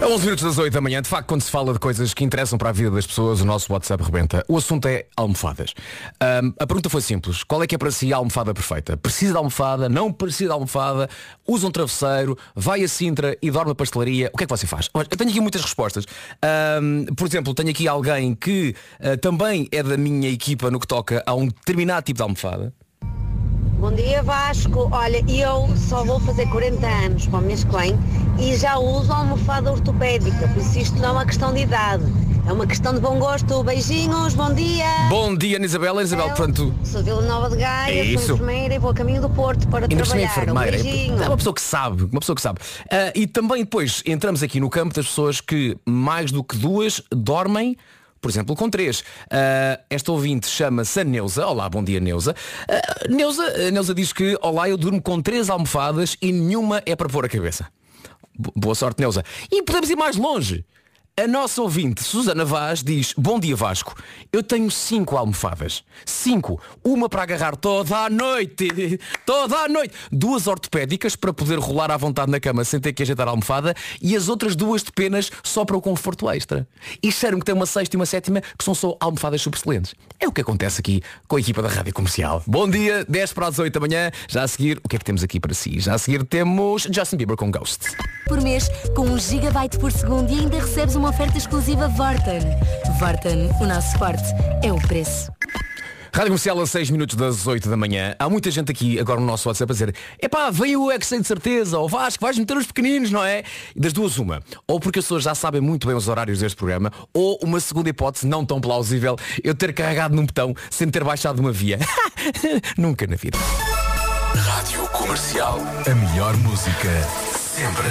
A 0.00 0.06
11 0.06 0.24
minutos 0.24 0.44
das 0.44 0.58
8 0.58 0.72
da 0.72 0.80
manhã, 0.80 1.02
de 1.02 1.08
facto, 1.08 1.26
quando 1.26 1.42
se 1.42 1.50
fala 1.50 1.72
de 1.72 1.80
coisas 1.80 2.14
que 2.14 2.22
interessam 2.22 2.56
para 2.56 2.68
a 2.68 2.72
vida 2.72 2.88
das 2.88 3.04
pessoas, 3.04 3.40
o 3.40 3.44
nosso 3.44 3.72
WhatsApp 3.72 4.02
rebenta. 4.02 4.44
O 4.46 4.56
assunto 4.56 4.86
é 4.86 5.06
almofadas. 5.16 5.74
Ahm, 6.20 6.52
a 6.56 6.66
pergunta 6.68 6.88
foi 6.88 7.00
simples. 7.00 7.42
Qual 7.42 7.60
é 7.64 7.66
que 7.66 7.74
é 7.74 7.78
para 7.78 7.90
si 7.90 8.12
a 8.12 8.16
almofada 8.16 8.54
perfeita? 8.54 8.96
Precisa 8.96 9.32
de 9.32 9.38
almofada? 9.38 9.88
Não 9.88 10.12
precisa 10.12 10.50
de 10.50 10.52
almofada? 10.52 11.10
Usa 11.46 11.66
um 11.66 11.70
travesseiro? 11.72 12.38
Vai 12.54 12.84
a 12.84 12.88
Sintra 12.88 13.36
e 13.42 13.50
dorme 13.50 13.72
a 13.72 13.74
pastelaria? 13.74 14.30
O 14.32 14.38
que 14.38 14.44
é 14.44 14.46
que 14.46 14.50
você 14.50 14.68
faz? 14.68 14.88
Eu 14.94 15.04
tenho 15.04 15.30
aqui 15.30 15.40
muitas 15.40 15.62
respostas. 15.62 16.06
Ahm, 16.42 17.06
por 17.16 17.26
exemplo, 17.26 17.52
tenho 17.52 17.70
aqui 17.70 17.88
alguém 17.88 18.36
que 18.36 18.76
ah, 19.00 19.16
também 19.16 19.66
é 19.72 19.82
da 19.82 19.96
minha 19.96 20.30
equipa 20.30 20.70
no 20.70 20.78
que 20.78 20.86
toca 20.86 21.24
a 21.26 21.34
um 21.34 21.48
determinado 21.48 22.04
tipo 22.04 22.18
de 22.18 22.22
almofada. 22.22 22.72
Bom 23.78 23.92
dia 23.92 24.22
Vasco, 24.24 24.88
olha, 24.90 25.24
eu 25.28 25.68
só 25.76 26.02
vou 26.04 26.18
fazer 26.20 26.46
40 26.50 26.84
anos 26.86 27.26
para 27.26 27.38
o 27.38 27.42
mês 27.42 27.62
que 27.62 27.70
vem 27.76 27.96
e 28.38 28.56
já 28.56 28.76
uso 28.76 29.12
almofada 29.12 29.70
ortopédica, 29.70 30.48
por 30.48 30.60
isso 30.60 30.78
isto 30.80 30.96
não 30.98 31.08
é 31.10 31.12
uma 31.12 31.24
questão 31.26 31.54
de 31.54 31.60
idade, 31.60 32.02
é 32.46 32.52
uma 32.52 32.66
questão 32.66 32.92
de 32.92 32.98
bom 33.00 33.18
gosto. 33.20 33.62
Beijinhos, 33.62 34.34
bom 34.34 34.52
dia! 34.52 34.84
Bom 35.08 35.36
dia, 35.36 35.64
Isabela. 35.64 36.02
Isabel, 36.02 36.26
portanto, 36.28 36.74
Sou 36.82 37.02
Vila 37.04 37.22
Nova 37.22 37.50
de 37.50 37.56
Gaia, 37.56 37.92
É 38.00 38.04
isso. 38.04 38.26
sou 38.26 38.34
enfermeira 38.36 38.74
e 38.74 38.78
vou 38.78 38.90
a 38.90 38.94
caminho 38.94 39.20
do 39.20 39.30
Porto 39.30 39.68
para 39.68 39.86
Ainda 39.86 39.94
é 39.94 39.98
trabalhar. 40.04 40.26
Um 40.28 40.32
enfermeira. 40.32 40.70
beijinho. 40.82 41.22
É 41.22 41.28
uma 41.28 41.36
pessoa 41.36 41.54
que 41.54 41.60
sabe, 41.62 42.02
uma 42.04 42.20
pessoa 42.20 42.34
que 42.36 42.42
sabe. 42.42 42.58
Ah, 42.90 43.12
e 43.14 43.26
também 43.28 43.62
depois 43.62 44.02
entramos 44.04 44.42
aqui 44.42 44.58
no 44.58 44.68
campo 44.70 44.92
das 44.94 45.06
pessoas 45.06 45.40
que 45.40 45.76
mais 45.86 46.32
do 46.32 46.42
que 46.42 46.56
duas 46.56 47.00
dormem. 47.12 47.76
Por 48.20 48.30
exemplo, 48.30 48.54
com 48.56 48.68
três. 48.68 49.02
Ah, 49.30 49.80
esta 49.88 50.10
ouvinte 50.12 50.46
chama-se 50.48 51.04
Neuza. 51.04 51.46
Olá, 51.46 51.68
bom 51.68 51.82
dia, 51.82 52.00
Neuza. 52.00 52.34
Ah, 52.68 53.08
Neuza. 53.08 53.42
a 53.68 53.70
Neuza 53.70 53.94
diz 53.94 54.12
que, 54.12 54.36
olá, 54.42 54.68
eu 54.68 54.76
durmo 54.76 55.00
com 55.00 55.20
três 55.22 55.48
almofadas 55.48 56.16
e 56.20 56.32
nenhuma 56.32 56.82
é 56.84 56.94
para 56.96 57.08
pôr 57.08 57.24
a 57.24 57.28
cabeça. 57.28 57.66
Bo- 58.38 58.52
Boa 58.56 58.74
sorte, 58.74 59.00
Neuza. 59.00 59.24
E 59.50 59.62
podemos 59.62 59.90
ir 59.90 59.96
mais 59.96 60.16
longe. 60.16 60.64
A 61.18 61.26
nossa 61.26 61.60
ouvinte, 61.60 62.04
Susana 62.04 62.44
Vaz, 62.44 62.80
diz 62.80 63.12
Bom 63.18 63.40
dia 63.40 63.56
Vasco, 63.56 63.92
eu 64.32 64.40
tenho 64.40 64.70
cinco 64.70 65.16
almofadas. 65.16 65.82
Cinco. 66.06 66.60
Uma 66.84 67.08
para 67.08 67.24
agarrar 67.24 67.56
toda 67.56 68.04
a 68.04 68.08
noite. 68.08 68.68
Toda 69.26 69.56
a 69.56 69.68
noite. 69.68 69.92
Duas 70.12 70.46
ortopédicas 70.46 71.16
para 71.16 71.32
poder 71.32 71.58
rolar 71.58 71.90
à 71.90 71.96
vontade 71.96 72.30
na 72.30 72.38
cama 72.38 72.64
sem 72.64 72.78
ter 72.78 72.92
que 72.92 73.02
ajeitar 73.02 73.26
a 73.26 73.32
almofada 73.32 73.74
e 74.00 74.14
as 74.14 74.28
outras 74.28 74.54
duas 74.54 74.84
de 74.84 74.92
penas 74.92 75.28
só 75.42 75.64
para 75.64 75.76
o 75.76 75.82
conforto 75.82 76.30
extra. 76.30 76.68
E 77.02 77.08
disseram 77.08 77.40
que 77.40 77.44
tem 77.44 77.54
uma 77.54 77.66
sexta 77.66 77.96
e 77.96 77.98
uma 77.98 78.06
sétima 78.06 78.40
que 78.40 78.64
são 78.64 78.72
só 78.72 78.96
almofadas 79.00 79.42
super 79.42 79.58
excelentes. 79.58 79.96
É 80.20 80.28
o 80.28 80.32
que 80.32 80.42
acontece 80.42 80.80
aqui 80.80 81.02
com 81.26 81.34
a 81.34 81.40
equipa 81.40 81.60
da 81.60 81.68
Rádio 81.68 81.92
Comercial. 81.92 82.44
Bom 82.46 82.70
dia, 82.70 83.04
10 83.08 83.32
para 83.32 83.48
as 83.48 83.58
8 83.58 83.74
da 83.74 83.80
manhã. 83.80 84.12
Já 84.28 84.44
a 84.44 84.48
seguir, 84.48 84.80
o 84.84 84.88
que 84.88 84.94
é 84.94 84.98
que 85.00 85.04
temos 85.04 85.24
aqui 85.24 85.40
para 85.40 85.52
si? 85.52 85.80
Já 85.80 85.94
a 85.94 85.98
seguir 85.98 86.22
temos 86.22 86.84
Justin 86.84 87.16
Bieber 87.16 87.36
com 87.36 87.50
Ghost. 87.50 87.88
Por 88.28 88.42
mês, 88.42 88.68
com 88.94 89.02
1 89.02 89.18
GB 89.18 89.78
por 89.80 89.90
segundo 89.90 90.30
e 90.30 90.40
ainda 90.40 90.60
recebes 90.60 90.94
uma 90.94 91.08
oferta 91.08 91.38
exclusiva 91.38 91.88
Vorten. 91.88 92.40
Vorten, 93.00 93.50
o 93.58 93.66
nosso 93.66 93.96
forte 93.96 94.22
é 94.62 94.70
o 94.70 94.76
preço. 94.76 95.32
Rádio 96.12 96.30
Comercial 96.30 96.60
a 96.60 96.66
6 96.66 96.90
minutos 96.90 97.16
das 97.16 97.46
8 97.46 97.70
da 97.70 97.76
manhã. 97.76 98.14
Há 98.18 98.28
muita 98.28 98.50
gente 98.50 98.70
aqui 98.70 98.98
agora 98.98 99.18
no 99.18 99.26
nosso 99.26 99.48
WhatsApp 99.48 99.70
a 99.70 99.72
dizer 99.72 99.94
Epá, 100.20 100.50
veio 100.50 100.84
o 100.84 100.90
X 100.92 101.08
de 101.08 101.24
certeza, 101.24 101.78
ou 101.78 101.88
Vasco, 101.88 102.22
vais 102.22 102.38
meter 102.38 102.56
os 102.56 102.66
pequeninos, 102.66 103.10
não 103.10 103.24
é? 103.24 103.44
E 103.74 103.80
das 103.80 103.92
duas 103.92 104.18
uma. 104.18 104.42
Ou 104.66 104.78
porque 104.78 104.98
as 104.98 105.04
pessoas 105.04 105.22
já 105.22 105.34
sabem 105.34 105.60
muito 105.60 105.86
bem 105.86 105.96
os 105.96 106.08
horários 106.08 106.40
deste 106.40 106.56
programa, 106.56 106.92
ou 107.14 107.38
uma 107.42 107.60
segunda 107.60 107.88
hipótese 107.88 108.26
não 108.26 108.44
tão 108.44 108.60
plausível, 108.60 109.16
eu 109.42 109.54
ter 109.54 109.72
carregado 109.72 110.14
num 110.14 110.26
botão 110.26 110.54
sem 110.70 110.88
ter 110.90 111.04
baixado 111.04 111.40
uma 111.40 111.52
via. 111.52 111.78
Nunca 112.76 113.06
na 113.06 113.16
vida. 113.16 113.38
Rádio 114.34 114.86
Comercial. 114.88 115.60
A 115.86 115.94
melhor 115.94 116.36
música 116.38 116.88
sempre. 117.58 117.88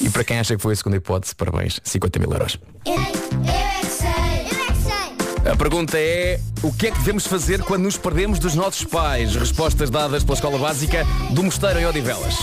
E 0.00 0.08
para 0.08 0.24
quem 0.24 0.38
acha 0.38 0.54
que 0.54 0.62
foi 0.62 0.72
a 0.72 0.76
segunda 0.76 0.96
hipótese, 0.96 1.34
parabéns, 1.34 1.80
50 1.82 2.18
mil 2.20 2.32
euros. 2.32 2.58
A 5.50 5.56
pergunta 5.56 5.98
é, 5.98 6.38
o 6.62 6.72
que 6.72 6.86
é 6.86 6.90
que 6.92 6.98
devemos 6.98 7.26
fazer 7.26 7.62
quando 7.62 7.82
nos 7.82 7.96
perdemos 7.96 8.38
dos 8.38 8.54
nossos 8.54 8.84
pais? 8.84 9.34
Respostas 9.34 9.90
dadas 9.90 10.22
pela 10.22 10.34
Escola 10.34 10.58
Básica 10.58 11.04
do 11.30 11.42
Mosteiro 11.42 11.80
em 11.80 11.86
Odivelas. 11.86 12.36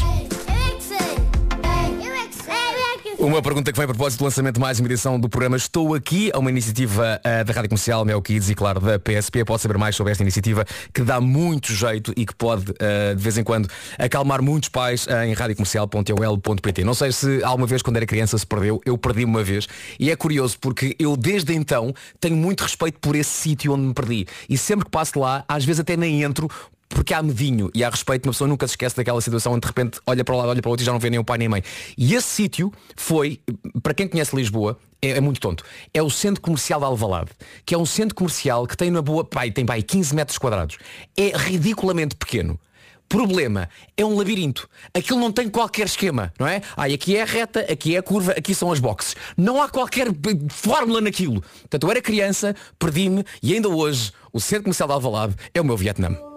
Uma 3.20 3.42
pergunta 3.42 3.70
que 3.70 3.78
vem 3.78 3.84
a 3.84 3.88
propósito 3.90 4.20
do 4.20 4.24
lançamento 4.24 4.56
de 4.56 4.62
mais 4.62 4.80
uma 4.80 4.88
edição 4.88 5.20
do 5.20 5.28
programa 5.28 5.58
Estou 5.58 5.94
Aqui, 5.94 6.32
a 6.34 6.40
uma 6.40 6.50
iniciativa 6.50 7.20
uh, 7.20 7.44
da 7.44 7.52
Rádio 7.52 7.70
Comercial, 7.70 8.06
Mel 8.06 8.22
Kids 8.22 8.50
e 8.50 8.56
claro 8.56 8.80
da 8.80 8.98
PSP. 8.98 9.44
Pode 9.44 9.62
saber 9.62 9.78
mais 9.78 9.94
sobre 9.94 10.12
esta 10.12 10.24
iniciativa 10.24 10.64
que 10.94 11.02
dá 11.02 11.20
muito 11.20 11.74
jeito 11.74 12.14
e 12.16 12.26
que 12.26 12.34
pode, 12.34 12.72
uh, 12.72 13.14
de 13.14 13.22
vez 13.22 13.38
em 13.38 13.44
quando, 13.44 13.68
acalmar 13.98 14.42
muitos 14.42 14.70
pais 14.70 15.06
uh, 15.06 15.26
em 15.26 15.34
radiocomercial.ol.pt. 15.34 16.86
Não 16.86 16.94
sei 16.94 17.12
se 17.12 17.44
alguma 17.44 17.68
vez 17.68 17.82
quando 17.82 17.98
era 17.98 18.06
criança 18.06 18.38
se 18.38 18.48
perdeu, 18.48 18.80
eu 18.86 18.98
perdi 18.98 19.26
uma 19.26 19.44
vez. 19.44 19.68
E 20.00 20.10
é 20.10 20.16
curioso 20.16 20.58
porque 20.58 20.96
eu 20.98 21.18
desde 21.18 21.54
então 21.54 21.94
tenho 22.22 22.38
muito 22.38 22.62
respeito 22.62 23.00
por 23.02 23.18
esse 23.18 23.32
sítio 23.32 23.74
onde 23.74 23.82
me 23.82 23.94
perdi. 23.94 24.28
E 24.48 24.58
sempre 24.58 24.86
que 24.86 24.92
passo 24.92 25.20
lá, 25.20 25.44
às 25.46 25.66
vezes 25.66 25.82
até 25.82 25.98
nem 25.98 26.24
entro 26.24 26.50
porque 26.90 27.14
há 27.14 27.22
medinho 27.22 27.70
e 27.74 27.84
há 27.84 27.90
respeito, 27.90 28.26
uma 28.26 28.34
pessoa 28.34 28.48
nunca 28.48 28.68
se 28.68 28.72
esquece 28.74 28.96
daquela 28.96 29.22
situação 29.22 29.54
onde 29.54 29.62
de 29.62 29.68
repente 29.68 30.00
olha 30.08 30.24
para 30.26 30.34
o 30.34 30.38
lado, 30.38 30.50
olha 30.50 30.62
para 30.62 30.70
o 30.70 30.72
outro 30.72 30.84
e 30.84 30.86
já 30.86 30.92
não 30.92 31.00
vê 31.00 31.10
nem 31.10 31.20
o 31.20 31.24
pai 31.24 31.38
nem 31.38 31.46
a 31.48 31.50
mãe. 31.52 31.64
E 31.98 32.16
esse 32.16 32.28
sítio 32.28 32.74
foi, 32.98 33.40
para 33.84 33.94
quem 33.94 34.08
conhece 34.08 34.36
Lisboa, 34.36 34.78
é, 35.02 35.12
é 35.12 35.22
muito 35.22 35.40
tonto. 35.40 35.64
É 35.94 36.02
o 36.02 36.10
centro 36.10 36.42
comercial 36.42 36.80
de 36.80 36.86
Alvalade, 36.88 37.30
que 37.66 37.74
é 37.76 37.78
um 37.78 37.86
centro 37.86 38.16
comercial 38.16 38.66
que 38.66 38.76
tem 38.76 38.90
na 38.92 39.02
boa, 39.02 39.24
pai, 39.24 39.52
tem 39.52 39.66
pai 39.66 39.82
15 39.84 40.16
metros 40.16 40.38
quadrados. 40.38 40.78
É 41.16 41.32
ridiculamente 41.38 42.16
pequeno. 42.16 42.60
Problema, 43.08 43.68
é 43.98 44.06
um 44.06 44.16
labirinto. 44.16 44.70
Aquilo 44.94 45.20
não 45.20 45.32
tem 45.32 45.50
qualquer 45.50 45.88
esquema, 45.88 46.32
não 46.40 46.46
é? 46.48 46.62
Ah, 46.78 46.84
aqui 46.86 47.16
é 47.18 47.24
a 47.24 47.26
reta, 47.26 47.62
aqui 47.62 47.96
é 47.96 48.00
a 48.00 48.04
curva, 48.04 48.34
aqui 48.34 48.54
são 48.54 48.72
as 48.72 48.80
boxes. 48.80 49.16
Não 49.36 49.60
há 49.60 49.68
qualquer 49.68 50.12
b- 50.12 50.38
fórmula 50.50 51.02
naquilo. 51.02 51.42
Portanto, 51.42 51.84
eu 51.86 51.92
era 51.92 52.02
criança, 52.04 52.56
perdi-me 52.78 53.24
e 53.42 53.54
ainda 53.56 53.68
hoje 53.68 54.12
o 54.32 54.40
centro 54.40 54.66
comercial 54.66 54.88
de 54.88 54.94
Alvalade 54.94 55.36
é 55.56 55.60
o 55.60 55.66
meu 55.66 55.76
Vietnã. 55.76 56.29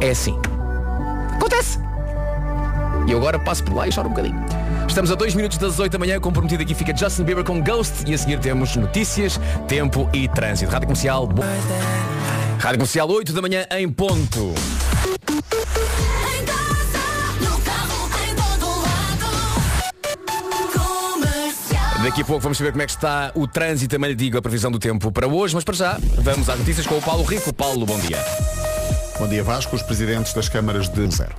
É 0.00 0.10
assim. 0.10 0.38
Acontece. 1.36 1.78
E 3.06 3.12
eu 3.12 3.18
agora 3.18 3.38
passo 3.38 3.64
por 3.64 3.74
lá 3.74 3.88
e 3.88 3.92
choro 3.92 4.08
um 4.08 4.10
bocadinho. 4.10 4.36
Estamos 4.86 5.10
a 5.10 5.14
2 5.14 5.34
minutos 5.34 5.58
das 5.58 5.78
8 5.78 5.92
da 5.92 5.98
manhã, 5.98 6.18
comprometido 6.20 6.62
aqui 6.62 6.74
fica 6.74 6.96
Justin 6.96 7.24
Bieber 7.24 7.44
com 7.44 7.62
Ghost 7.62 8.04
e 8.06 8.14
a 8.14 8.18
seguir 8.18 8.38
temos 8.40 8.74
notícias, 8.76 9.38
tempo 9.66 10.08
e 10.12 10.28
trânsito. 10.28 10.70
Rádio 10.70 10.88
Comercial. 10.88 11.26
bo- 11.26 11.42
Rádio 12.58 12.78
Comercial 12.78 13.08
8 13.10 13.32
da 13.32 13.42
manhã 13.42 13.66
em 13.70 13.88
ponto. 13.88 14.54
Daqui 22.02 22.22
a 22.22 22.24
pouco 22.24 22.40
vamos 22.40 22.56
saber 22.56 22.70
como 22.70 22.82
é 22.82 22.86
que 22.86 22.92
está 22.92 23.32
o 23.34 23.46
trânsito, 23.46 23.90
também 23.94 24.10
lhe 24.10 24.16
digo 24.16 24.38
a 24.38 24.42
previsão 24.42 24.70
do 24.70 24.78
tempo 24.78 25.10
para 25.10 25.26
hoje, 25.26 25.54
mas 25.54 25.64
para 25.64 25.74
já 25.74 25.98
vamos 26.18 26.48
às 26.48 26.58
notícias 26.58 26.86
com 26.86 26.96
o 26.96 27.02
Paulo 27.02 27.24
Rico. 27.24 27.52
Paulo, 27.52 27.84
bom 27.84 27.98
dia. 27.98 28.18
Bom 29.18 29.26
dia 29.26 29.42
Vasco, 29.42 29.74
os 29.74 29.82
presidentes 29.82 30.32
das 30.32 30.48
câmaras 30.48 30.88
de 30.88 31.10
zero. 31.10 31.34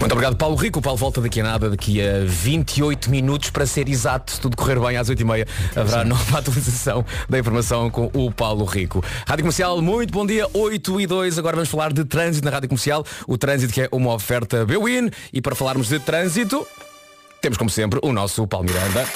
Muito 0.00 0.12
obrigado, 0.12 0.36
Paulo 0.36 0.56
Rico. 0.56 0.78
O 0.78 0.82
Paulo 0.82 0.98
volta 0.98 1.20
daqui 1.20 1.40
a 1.40 1.44
nada, 1.44 1.68
daqui 1.68 2.00
a 2.00 2.24
28 2.24 3.10
minutos, 3.10 3.50
para 3.50 3.66
ser 3.66 3.90
exato, 3.90 4.32
se 4.32 4.40
tudo 4.40 4.56
correr 4.56 4.80
bem, 4.80 4.96
às 4.96 5.10
8h30 5.10 5.46
haverá 5.76 6.02
nova 6.02 6.38
atualização 6.40 7.04
da 7.28 7.38
informação 7.38 7.90
com 7.90 8.10
o 8.14 8.32
Paulo 8.32 8.64
Rico. 8.64 9.04
Rádio 9.26 9.44
Comercial, 9.44 9.82
muito 9.82 10.12
bom 10.12 10.24
dia, 10.24 10.48
8 10.54 11.00
e 11.02 11.06
2. 11.06 11.38
Agora 11.38 11.56
vamos 11.56 11.68
falar 11.68 11.92
de 11.92 12.04
trânsito 12.06 12.44
na 12.46 12.50
Rádio 12.50 12.70
Comercial. 12.70 13.04
O 13.28 13.36
trânsito 13.36 13.72
que 13.74 13.82
é 13.82 13.88
uma 13.92 14.14
oferta 14.14 14.64
Bwin. 14.64 15.10
E 15.30 15.42
para 15.42 15.54
falarmos 15.54 15.88
de 15.88 15.98
trânsito, 16.00 16.66
temos 17.42 17.58
como 17.58 17.68
sempre 17.68 18.00
o 18.02 18.12
nosso 18.14 18.46
Paulo 18.46 18.66
Miranda. 18.66 19.06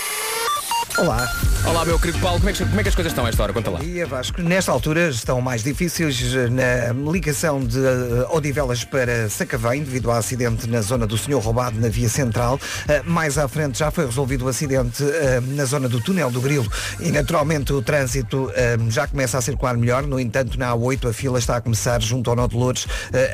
Olá. 0.99 1.31
Olá, 1.65 1.85
meu 1.85 1.99
querido 1.99 2.19
Paulo, 2.19 2.39
como 2.39 2.49
é 2.49 2.53
que, 2.53 2.65
como 2.65 2.81
é 2.81 2.83
que 2.83 2.89
as 2.89 2.95
coisas 2.95 3.13
estão 3.13 3.27
a 3.27 3.29
esta 3.29 3.43
hora? 3.43 3.53
Conta 3.53 3.71
lá. 3.71 3.83
E 3.85 4.03
Vasco, 4.05 4.41
nesta 4.41 4.73
altura 4.73 5.11
estão 5.11 5.41
mais 5.41 5.63
difíceis 5.63 6.21
eh, 6.35 6.49
na 6.49 7.11
ligação 7.13 7.61
de 7.61 7.79
eh, 7.79 8.27
Odivelas 8.31 8.85
para 8.85 9.29
Sacavém, 9.29 9.83
devido 9.83 10.11
ao 10.11 10.17
acidente 10.17 10.69
na 10.69 10.81
zona 10.81 11.07
do 11.07 11.19
Senhor 11.19 11.41
Roubado, 11.41 11.79
na 11.79 11.89
via 11.89 12.09
central. 12.09 12.59
Eh, 12.89 13.03
Mais 13.05 13.37
à 13.39 13.47
frente 13.47 13.79
já 13.79 13.91
foi 13.91 14.07
resolvido 14.07 14.47
o 14.47 14.49
acidente 14.49 15.05
na 15.49 15.65
zona 15.67 15.89
do 15.89 16.01
túnel 16.01 16.31
do 16.31 16.41
Grilo 16.41 16.67
e 17.01 17.11
naturalmente 17.11 17.73
o 17.73 17.83
trânsito 17.83 18.51
já 18.89 19.07
começa 19.07 19.39
a 19.39 19.41
circular 19.41 19.77
melhor. 19.77 20.05
No 20.05 20.19
entanto, 20.19 20.59
na 20.59 20.73
A8 20.75 21.11
a 21.11 21.13
fila 21.13 21.39
está 21.39 21.57
a 21.57 21.61
começar 21.61 22.01
junto 22.01 22.31
ao 22.31 22.37
Nó 22.37 22.47
de 22.47 22.57
Lourdes 22.57 22.87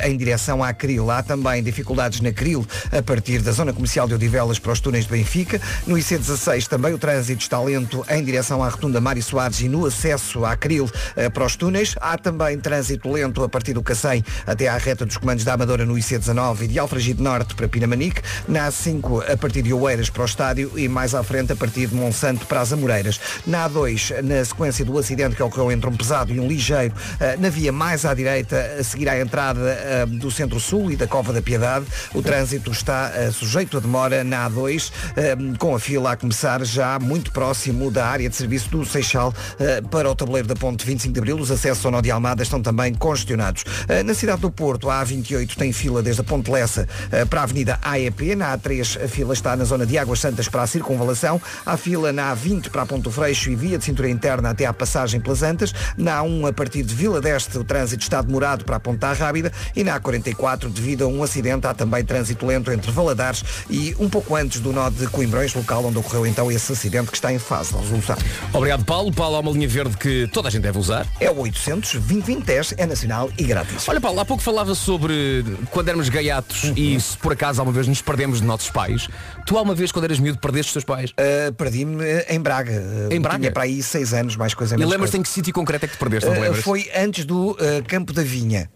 em 0.05 0.17
direção 0.17 0.63
à 0.63 0.73
Cril. 0.73 1.11
Há 1.11 1.23
também 1.23 1.63
dificuldades 1.63 2.21
na 2.21 2.33
Cril 2.33 2.67
a 2.91 3.03
partir 3.03 3.41
da 3.41 3.53
zona 3.53 3.73
comercial 3.73 4.09
de 4.09 4.15
Odivelas 4.15 4.59
para 4.59 4.73
os 4.73 4.81
túneis 4.81 5.05
de 5.05 5.13
Benfica. 5.13 5.61
No 5.87 5.97
IC16 5.97 6.67
também 6.67 6.93
o 6.93 6.99
trânsito 6.99 7.43
está 7.43 7.54
lento 7.61 8.05
em 8.09 8.23
direção 8.25 8.63
à 8.63 8.69
rotunda 8.69 9.01
Mário 9.01 9.23
Soares 9.23 9.61
e 9.61 9.69
no 9.69 9.87
acesso 9.87 10.45
à 10.45 10.57
Cril 10.57 10.91
eh, 11.17 11.29
para 11.29 11.45
os 11.45 11.57
túneis. 11.57 11.95
Há 12.01 12.17
também 12.19 12.59
trânsito 12.59 13.11
lento 13.11 13.43
a 13.43 13.49
partir 13.49 13.73
do 13.73 13.83
Cacém 13.83 14.25
até 14.47 14.69
à 14.69 14.77
reta 14.77 15.07
dos 15.07 15.17
comandos 15.17 15.45
da 15.45 15.55
Amadora 15.55 15.87
no 15.87 15.95
IC19 15.95 16.63
e 16.63 16.67
de 16.69 16.79
Alfragide 16.79 17.23
Norte 17.23 17.55
para 17.55 17.69
Pinamanique. 17.69 18.21
Na 18.49 18.69
A5 18.69 19.33
a 19.33 19.37
partir 19.37 19.63
de 19.63 19.73
Oeiras 19.73 20.11
para 20.11 20.23
o 20.23 20.27
estádio 20.27 20.79
e 20.79 20.89
mais 20.89 21.15
à 21.15 21.23
frente 21.23 21.53
a 21.53 21.57
partir 21.57 21.87
de 21.87 21.95
Monsanto 21.95 22.47
para 22.47 22.61
as 22.61 22.73
Amoreiras. 22.73 23.21
Na 23.47 23.69
A2, 23.69 24.23
na 24.23 24.45
sequência 24.45 24.85
do 24.85 24.99
acidente 24.99 25.37
que 25.37 25.43
ocorreu 25.43 25.71
entre 25.71 25.89
um 25.89 25.97
pesado 25.97 26.33
e 26.33 26.41
um 26.41 26.49
ligeiro, 26.49 26.95
eh, 27.21 27.37
na 27.39 27.49
via 27.49 27.73
mais 27.73 28.05
à 28.05 28.15
direita, 28.15 28.77
a 28.79 28.83
seguir 28.85 29.09
à 29.09 29.21
entrada 29.21 29.61
eh, 29.61 30.07
do 30.07 30.31
Centro-Sul 30.31 30.91
e 30.91 30.97
da 30.97 31.07
Cova 31.07 31.33
da 31.33 31.41
Piedade, 31.41 31.87
o 32.15 32.23
trânsito 32.23 32.71
está 32.71 33.13
sujeito 33.33 33.77
a 33.77 33.81
demora 33.81 34.25
na 34.25 34.49
A2, 34.49 34.93
eh, 35.17 35.37
com 35.59 35.75
a 35.75 35.81
fila 35.81 36.13
a 36.13 36.17
começar 36.17 36.65
já 36.65 36.99
muito 36.99 37.31
próximo 37.31 37.44
da 37.93 38.07
área 38.07 38.29
de 38.29 38.35
serviço 38.35 38.71
do 38.71 38.85
Seixal 38.87 39.33
eh, 39.59 39.83
para 39.91 40.11
o 40.11 40.15
tabuleiro 40.15 40.49
da 40.49 40.55
Ponte 40.55 40.85
25 40.87 41.13
de 41.13 41.21
Abril. 41.21 41.37
Os 41.37 41.51
acessos 41.51 41.85
ao 41.85 41.93
Nó 41.93 42.01
de 42.01 42.11
Almada 42.11 42.43
estão 42.43 42.63
também 42.63 42.95
congestionados. 42.95 43.65
Eh, 43.87 44.03
Na 44.03 44.15
cidade 44.15 44.41
do 44.41 44.51
Porto, 44.51 44.89
a 44.89 45.05
A28 45.05 45.55
tem 45.57 45.73
fila 45.73 46.03
desde 46.03 46.23
a 46.23 46.25
Ponte 46.25 46.51
Lessa 46.51 46.89
eh, 47.13 47.25
para 47.27 47.41
a 47.41 47.43
Avenida 47.45 47.79
AEP. 47.83 48.35
Na 48.35 48.57
A3, 48.57 49.05
a 49.05 49.09
fila 49.09 49.35
está 49.35 49.55
na 49.57 49.65
zona 49.65 49.85
de 49.85 49.99
Águas 49.99 50.21
Santas 50.21 50.49
para 50.49 50.63
a 50.63 50.67
circunvalação. 50.67 51.41
Há 51.67 51.77
fila 51.77 52.13
na 52.13 52.35
A20 52.35 52.71
para 52.71 52.83
a 52.83 52.87
Ponto 52.87 53.11
Freixo 53.11 53.51
e 53.51 53.55
via 53.55 53.77
de 53.77 53.85
cintura 53.85 54.09
interna 54.09 54.51
até 54.51 54.65
à 54.65 54.73
passagem 54.73 55.21
pelas 55.21 55.43
Antas. 55.43 55.75
Na 55.99 56.23
A1, 56.23 56.49
a 56.49 56.53
partir 56.53 56.83
de 56.83 56.95
Vila 56.95 57.21
d'Este, 57.21 57.59
o 57.59 57.65
trânsito 57.65 58.03
está 58.03 58.23
demorado 58.23 58.65
para 58.65 58.77
a 58.77 58.81
Ponta 58.81 59.13
Rábida. 59.13 59.53
E 59.77 59.85
na 59.85 60.01
A44, 60.01 60.69
devido 60.71 61.05
a 61.05 61.09
um 61.09 61.23
acidente, 61.23 61.67
há 61.67 61.75
também 61.75 62.03
trânsito 62.05 62.47
lento 62.47 62.73
entre 62.73 62.91
Valadares 62.91 63.45
e 63.69 63.95
um 63.99 64.09
pouco 64.09 64.35
antes 64.35 64.61
do 64.61 64.73
nó 64.73 64.89
de 64.89 65.07
Coimbrões, 65.09 65.55
local 65.55 65.85
onde 65.85 65.99
ocorreu 65.99 66.27
então 66.27 66.51
esse 66.51 66.73
acidente 66.73 67.11
que 67.11 67.17
está 67.17 67.24
em 67.33 67.39
fase 67.39 67.73
de 67.73 67.79
resolução. 67.81 68.17
Obrigado, 68.53 68.85
Paulo. 68.85 69.13
Paulo, 69.13 69.37
há 69.37 69.41
uma 69.41 69.51
linha 69.51 69.69
verde 69.69 69.97
que 69.97 70.29
toda 70.33 70.49
a 70.49 70.51
gente 70.51 70.63
deve 70.63 70.79
usar. 70.79 71.07
É 71.21 71.31
o 71.31 71.39
800 71.41 71.93
2010 71.95 72.75
é 72.77 72.87
nacional 72.87 73.31
e 73.39 73.45
grátis. 73.45 73.89
Olha, 73.89 74.01
Paulo, 74.01 74.19
há 74.21 74.25
pouco 74.25 74.43
falava 74.43 74.75
sobre 74.75 75.45
quando 75.71 75.89
éramos 75.89 76.09
gaiatos 76.09 76.73
e 76.77 76.99
se 77.01 77.17
por 77.19 77.33
acaso 77.33 77.61
alguma 77.61 77.75
vez 77.75 77.87
nos 77.89 78.01
perdemos 78.03 78.41
de 78.41 78.47
nossos 78.47 78.71
pais. 78.71 79.09
Tu 79.47 79.57
alguma 79.57 79.75
vez, 79.75 79.93
quando 79.93 80.05
eras 80.05 80.19
miúdo, 80.19 80.39
perdeste 80.39 80.69
os 80.69 80.73
teus 80.73 80.85
pais? 80.85 81.11
Uh, 81.11 81.53
Perdi-me 81.55 81.97
uh, 82.03 82.25
em 82.29 82.41
Braga. 82.41 82.73
Em 83.11 83.21
Braga? 83.21 83.39
Tinha 83.39 83.53
para 83.53 83.65
aí 83.65 83.83
seis 83.83 84.13
anos, 84.15 84.37
mais 84.37 84.55
coisa 84.55 84.75
E 84.75 84.79
menos 84.79 84.91
lembras-te 84.91 85.13
coisa. 85.13 85.21
em 85.21 85.23
que 85.23 85.29
sítio 85.29 85.53
concreto 85.53 85.85
é 85.85 85.89
que 85.89 85.95
te 85.95 85.99
perdeste, 85.99 86.29
não 86.29 86.37
Uh, 86.37 86.41
lembras? 86.41 86.65
Foi 86.65 86.91
antes 86.97 87.25
do 87.25 87.51
uh, 87.53 87.57
Campo 87.87 88.13
da 88.13 88.23
Vinha, 88.23 88.71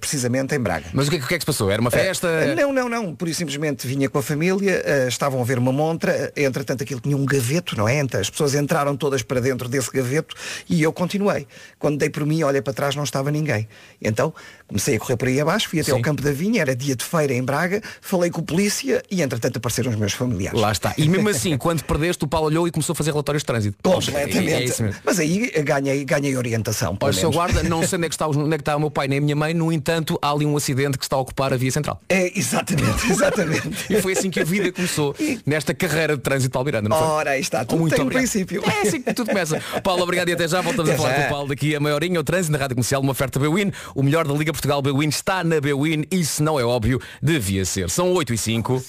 precisamente 0.00 0.54
em 0.54 0.60
Braga. 0.60 0.86
Mas 0.92 1.06
o 1.06 1.10
que, 1.10 1.16
é 1.16 1.18
que- 1.18 1.24
o 1.24 1.28
que 1.28 1.34
é 1.34 1.38
que 1.38 1.42
se 1.42 1.46
passou? 1.46 1.70
Era 1.70 1.80
uma 1.80 1.90
festa? 1.90 2.54
Não, 2.54 2.72
não, 2.72 2.88
não. 2.88 3.14
Por 3.14 3.28
isso 3.28 3.38
simplesmente 3.38 3.86
vinha 3.86 4.08
com 4.08 4.18
a 4.18 4.22
família, 4.22 4.82
estavam 5.08 5.40
a 5.40 5.44
ver 5.44 5.58
uma 5.58 5.72
montra, 5.72 6.32
entretanto 6.36 6.82
aquilo 6.82 7.00
tinha 7.00 7.16
um 7.16 7.24
gaveto, 7.26 7.76
não 7.76 7.88
50, 7.92 8.18
as 8.18 8.30
pessoas 8.30 8.54
entraram 8.54 8.96
todas 8.96 9.22
para 9.22 9.40
dentro 9.40 9.68
desse 9.68 9.90
gaveto 9.90 10.34
e 10.68 10.82
eu 10.82 10.92
continuei. 10.92 11.46
Quando 11.78 11.98
dei 11.98 12.08
por 12.08 12.24
mim, 12.24 12.42
olhei 12.42 12.62
para 12.62 12.72
trás, 12.72 12.96
não 12.96 13.04
estava 13.04 13.30
ninguém. 13.30 13.68
Então 14.00 14.32
comecei 14.72 14.96
a 14.96 14.98
correr 14.98 15.16
por 15.16 15.28
aí 15.28 15.40
abaixo, 15.40 15.68
fui 15.68 15.80
até 15.80 15.90
Sim. 15.90 15.96
ao 15.96 16.02
Campo 16.02 16.22
da 16.22 16.32
Vinha, 16.32 16.62
era 16.62 16.74
dia 16.74 16.96
de 16.96 17.04
feira 17.04 17.32
em 17.34 17.42
Braga, 17.42 17.82
falei 18.00 18.30
com 18.30 18.40
o 18.40 18.44
polícia 18.44 19.02
e 19.10 19.22
entretanto 19.22 19.58
apareceram 19.58 19.90
os 19.90 19.96
meus 19.96 20.12
familiares. 20.12 20.58
Lá 20.58 20.72
está. 20.72 20.94
E 20.96 21.08
mesmo 21.08 21.28
assim, 21.28 21.56
quando 21.56 21.82
perdeste, 21.84 22.24
o 22.24 22.28
Paulo 22.28 22.46
olhou 22.46 22.66
e 22.66 22.70
começou 22.70 22.94
a 22.94 22.96
fazer 22.96 23.10
relatórios 23.10 23.42
de 23.42 23.46
trânsito. 23.46 23.76
Completamente. 23.82 24.82
É, 24.82 24.86
é. 24.86 24.94
Mas 25.04 25.18
aí 25.18 25.50
ganhei, 25.62 26.04
ganhei 26.04 26.36
orientação. 26.36 26.96
Olha, 27.00 27.12
seu 27.12 27.30
guarda, 27.30 27.62
não 27.68 27.86
sei 27.86 27.98
onde 27.98 28.06
é, 28.06 28.08
que 28.08 28.14
está, 28.14 28.26
onde 28.26 28.54
é 28.54 28.56
que 28.56 28.62
está 28.62 28.76
o 28.76 28.80
meu 28.80 28.90
pai 28.90 29.08
nem 29.08 29.18
a 29.18 29.22
minha 29.22 29.36
mãe, 29.36 29.52
no 29.54 29.70
entanto, 29.70 30.18
há 30.22 30.30
ali 30.30 30.46
um 30.46 30.56
acidente 30.56 30.96
que 30.96 31.04
está 31.04 31.16
a 31.16 31.20
ocupar 31.20 31.52
a 31.52 31.56
via 31.56 31.70
central. 31.70 32.00
É, 32.08 32.36
exatamente, 32.38 33.10
exatamente. 33.10 33.62
E 33.92 34.00
foi 34.00 34.12
assim 34.12 34.30
que 34.30 34.40
a 34.40 34.44
vida 34.44 34.72
começou 34.72 35.14
nesta 35.44 35.74
carreira 35.74 36.16
de 36.16 36.22
trânsito 36.22 36.52
Paulo 36.52 36.66
Miranda, 36.66 36.88
não 36.88 36.96
foi? 36.96 37.06
Ora, 37.06 37.30
aí 37.30 37.40
está, 37.40 37.64
tudo 37.64 37.80
Muito 37.80 37.94
tem 37.94 38.02
obrigado. 38.02 38.22
princípio. 38.22 38.62
É 38.64 38.88
assim 38.88 39.02
que 39.02 39.12
tudo 39.12 39.28
começa. 39.28 39.60
Paulo, 39.82 40.02
obrigado 40.02 40.28
e 40.28 40.32
até 40.32 40.48
já. 40.48 40.60
Voltamos 40.60 40.90
Até 40.90 40.98
a 40.98 41.02
falar 41.02 41.14
já. 41.14 41.20
com 41.22 41.26
o 41.26 41.30
Paulo 41.30 41.48
daqui 41.48 41.74
a 41.74 41.80
meia 41.80 41.94
horinha. 41.94 42.20
O 42.20 42.24
trânsito 42.24 42.52
na 42.52 42.58
Rádio 42.58 42.76
Comercial, 42.76 43.02
uma 43.02 43.12
oferta 43.12 43.38
Bwin. 43.38 43.72
O 43.94 44.02
melhor 44.02 44.26
da 44.26 44.34
Liga 44.34 44.52
Portugal 44.62 44.80
Bwin 44.80 45.08
está 45.08 45.42
na 45.42 45.60
Bwin 45.60 46.04
e 46.08 46.24
se 46.24 46.40
não 46.40 46.58
é 46.58 46.64
óbvio, 46.64 47.00
devia 47.20 47.64
ser. 47.64 47.90
São 47.90 48.12
8 48.12 48.32
e 48.32 48.38
5. 48.38 48.84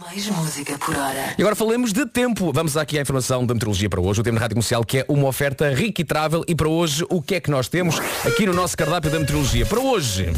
Mais 0.00 0.26
música 0.28 0.78
por 0.78 0.96
hora. 0.96 1.34
E 1.36 1.42
agora 1.42 1.54
falamos 1.54 1.92
de 1.92 2.06
tempo. 2.06 2.50
Vamos 2.54 2.74
aqui 2.74 2.98
à 2.98 3.02
informação 3.02 3.44
da 3.44 3.52
meteorologia 3.52 3.90
para 3.90 4.00
hoje. 4.00 4.22
O 4.22 4.24
tempo 4.24 4.36
na 4.36 4.40
Rádio 4.40 4.54
Comercial 4.54 4.82
que 4.82 5.00
é 5.00 5.04
uma 5.08 5.28
oferta 5.28 5.68
rica 5.74 6.00
e 6.00 6.04
travel. 6.06 6.42
E 6.48 6.54
para 6.54 6.68
hoje, 6.68 7.04
o 7.10 7.20
que 7.20 7.34
é 7.34 7.40
que 7.40 7.50
nós 7.50 7.68
temos 7.68 8.00
aqui 8.24 8.46
no 8.46 8.54
nosso 8.54 8.74
cardápio 8.74 9.10
da 9.10 9.20
meteorologia? 9.20 9.66
Para 9.66 9.80
hoje... 9.80 10.32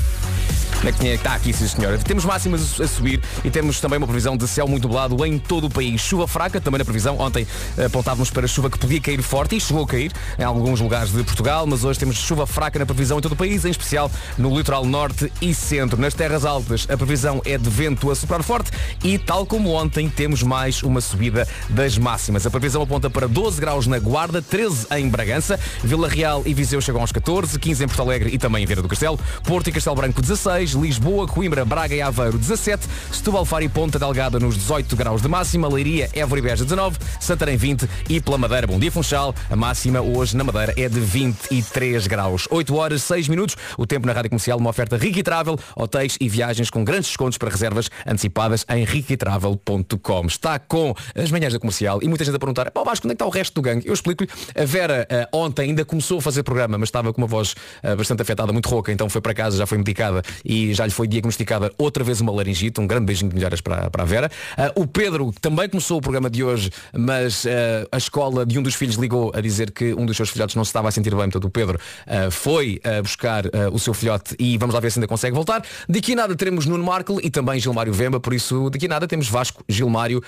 Onde 0.85 0.91
é 0.91 0.93
que 0.93 0.99
tinha- 1.01 1.15
está 1.15 1.35
aqui, 1.35 1.51
sim 1.51 1.67
senhora. 1.67 1.97
Temos 1.97 2.27
máximas 2.27 2.79
a 2.79 2.87
subir 2.87 3.19
e 3.43 3.51
temos 3.51 3.81
também 3.81 3.97
uma 3.97 4.07
previsão 4.07 4.37
de 4.37 4.47
céu 4.47 4.69
muito 4.69 4.87
nublado 4.87 5.25
em 5.25 5.39
todo 5.39 5.69
o 5.69 5.71
país. 5.71 5.99
Chuva 6.03 6.29
fraca, 6.29 6.61
também 6.61 6.79
na 6.79 6.85
previsão. 6.85 7.19
Ontem 7.19 7.47
eh, 7.79 7.87
apontávamos 7.87 8.31
para 8.31 8.47
chuva 8.47 8.69
que 8.69 8.79
podia 8.79 9.01
cair 9.01 9.23
forte 9.23 9.57
e 9.57 9.61
chegou 9.63 9.85
a 9.85 9.87
cair 9.87 10.13
em 10.39 10.43
alguns 10.43 10.83
lugares 10.83 11.11
de 11.11 11.23
Portugal, 11.25 11.67
mas 11.67 11.85
hoje 11.85 11.99
temos 11.99 12.17
chuva 12.17 12.47
fraca 12.47 12.79
na 12.79 12.85
previsão 12.85 13.17
em 13.17 13.23
todo 13.23 13.33
o 13.33 13.37
país, 13.37 13.65
em 13.65 13.71
especial 13.71 14.11
no 14.37 14.55
litoral 14.55 14.85
norte 14.85 15.33
e 15.41 15.55
centro. 15.55 15.99
Nas 15.99 16.13
terras 16.13 16.45
altas, 16.45 16.87
a 16.91 16.99
previsão 16.99 17.41
é 17.47 17.57
de 17.57 17.71
vento 17.71 18.11
a 18.11 18.15
soprar 18.15 18.43
forte 18.43 18.71
e, 19.03 19.17
tal 19.17 19.47
como 19.47 19.71
ontem, 19.71 20.11
temos 20.11 20.43
mais 20.43 20.83
uma 20.83 21.01
subida 21.01 21.49
das 21.71 21.97
máximas. 21.97 22.45
A 22.45 22.51
previsão 22.51 22.83
aponta 22.83 23.09
para 23.09 23.27
12 23.27 23.59
graus 23.59 23.87
na 23.87 23.99
Guarda, 23.99 24.43
13 24.43 24.87
em 24.99 25.09
Bragança, 25.09 25.59
Vila 25.83 26.11
Real 26.11 26.43
e 26.45 26.53
Viseu 26.53 26.79
chegam 26.83 27.01
aos 27.01 27.11
14, 27.11 27.59
15 27.59 27.85
em 27.85 27.87
Porto 27.87 28.03
Alegre 28.03 28.29
e 28.35 28.37
também 28.37 28.63
em 28.65 28.67
Vieira 28.67 28.83
do 28.83 28.89
Castelo, 28.89 29.19
Porto 29.45 29.69
e 29.69 29.73
Castelo 29.73 29.97
Branco 29.97 30.21
16, 30.21 30.74
Lisboa, 30.75 31.27
Coimbra, 31.27 31.65
Braga 31.65 31.95
e 31.95 32.03
Aveiro 32.03 32.39
17, 32.39 32.87
Setúbal, 33.13 33.45
Faro 33.45 33.65
e 33.65 33.69
Ponta 33.69 33.99
Delgada 33.99 34.39
nos 34.39 34.57
18 34.57 34.97
graus 34.97 35.23
de 35.23 35.29
máxima, 35.29 35.69
Leiria, 35.69 36.11
Évora 36.13 36.39
e 36.39 36.43
Beja 36.43 36.65
19, 36.65 36.99
Santarém 37.21 37.57
20 37.57 37.89
e 38.09 38.21
pela 38.21 38.39
Madeira, 38.39 38.67
Bom 38.67 38.79
Dia 38.79 38.93
Funchal, 38.93 39.35
a 39.51 39.57
máxima 39.57 40.01
hoje 40.01 40.37
na 40.37 40.45
Madeira 40.45 40.75
é 40.77 40.89
de 40.89 41.01
23 41.01 42.07
graus. 42.07 42.47
8 42.51 42.75
horas 42.75 43.03
6 43.03 43.29
minutos, 43.29 43.57
o 43.79 43.87
tempo 43.87 44.07
na 44.07 44.13
Rádio 44.13 44.31
Comercial, 44.31 44.59
uma 44.59 44.71
oferta 44.71 44.97
Rica 44.97 45.21
e 45.21 45.23
Travel, 45.23 45.59
hotéis 45.77 46.17
e 46.21 46.29
viagens 46.29 46.71
com 46.71 46.85
grandes 46.85 47.09
descontos 47.09 47.39
para 47.39 47.51
reservas 47.51 47.91
antecipadas 48.07 48.65
em 48.69 48.85
riquitravel.com. 48.85 50.27
Está 50.27 50.59
com 50.59 50.95
as 51.15 51.31
manhãs 51.31 51.53
da 51.53 51.59
comercial 51.59 52.01
e 52.03 52.09
muita 52.09 52.25
gente 52.25 52.37
a 52.37 52.39
perguntar, 52.39 52.71
pá 52.71 52.83
Vasco, 52.83 53.07
onde 53.07 53.13
é 53.13 53.17
que 53.17 53.23
está 53.23 53.27
o 53.27 53.31
resto 53.31 53.55
do 53.55 53.63
gangue? 53.63 53.87
Eu 53.87 53.95
explico-lhe, 53.95 54.31
a 54.55 54.65
Vera 54.65 55.07
eh, 55.09 55.29
ontem 55.33 55.71
ainda 55.71 55.85
começou 55.85 56.19
a 56.19 56.23
fazer 56.23 56.43
programa, 56.43 56.79
mas 56.79 56.89
estava 56.89 57.13
com 57.13 57.21
uma 57.21 57.27
voz 57.27 57.55
eh, 57.83 57.95
bastante 57.95 58.23
afetada, 58.23 58.53
muito 58.53 58.69
rouca, 58.69 58.93
então 58.93 59.09
foi 59.09 59.21
para 59.21 59.35
casa, 59.35 59.57
já 59.57 59.67
foi 59.67 59.79
medicada 59.79 60.23
e 60.45 60.64
já 60.73 60.87
lhe 60.87 60.93
foi 60.93 61.07
diagnosticada 61.07 61.73
outra 61.77 62.05
vez 62.05 62.21
uma 62.21 62.33
laringite. 62.33 62.81
Um 62.81 62.87
grande 62.87 63.07
beijinho 63.07 63.29
de 63.31 63.37
melhoras 63.37 63.61
para, 63.61 63.91
para 63.91 64.03
a 64.03 64.07
Vera. 64.07 64.31
Ah, 64.57 64.73
o 64.75 64.87
Pedro 64.87 65.33
também 65.41 65.69
começou 65.69 65.99
o 65.99 66.01
programa 66.01 66.31
de 66.31 66.45
hoje, 66.45 66.71
mas 66.97 67.45
ah, 67.47 67.89
a 67.93 67.97
escola 67.97 68.47
de 68.47 68.59
um 68.59 68.63
dos 68.63 68.75
filhos 68.75 68.97
ligou 68.97 69.33
a 69.35 69.41
dizer 69.41 69.71
que 69.71 69.95
um 69.95 70.07
dos 70.07 70.17
seus 70.17 70.31
filhotes 70.31 70.55
não 70.55 70.65
se 70.65 70.71
estava 70.71 70.89
a 70.89 70.93
sentir 70.93 71.11
bem. 71.11 71.25
Portanto, 71.25 71.45
o 71.45 71.51
Pedro 71.51 71.79
ah, 72.07 72.31
foi 72.31 72.81
buscar 73.03 73.45
o 73.73 73.79
seu 73.79 73.93
filhote 73.95 74.35
e 74.39 74.57
vamos 74.59 74.75
lá 74.75 74.81
ver 74.81 74.91
se 74.93 74.99
ainda 74.99 75.09
consegue 75.09 75.35
voltar. 75.35 75.63
Daqui 75.89 76.13
a 76.13 76.17
nada 76.17 76.37
teremos 76.37 76.67
Nuno 76.67 76.85
Markle 76.85 77.19
e 77.23 77.31
também 77.31 77.59
Gilmário 77.59 77.93
Vemba, 77.93 78.21
por 78.21 78.33
isso 78.33 78.71
daqui 78.71 78.87
a 78.87 78.89
nada 78.89 79.07
temos 79.07 79.29
Vasco, 79.29 79.65
Gilmário, 79.69 80.23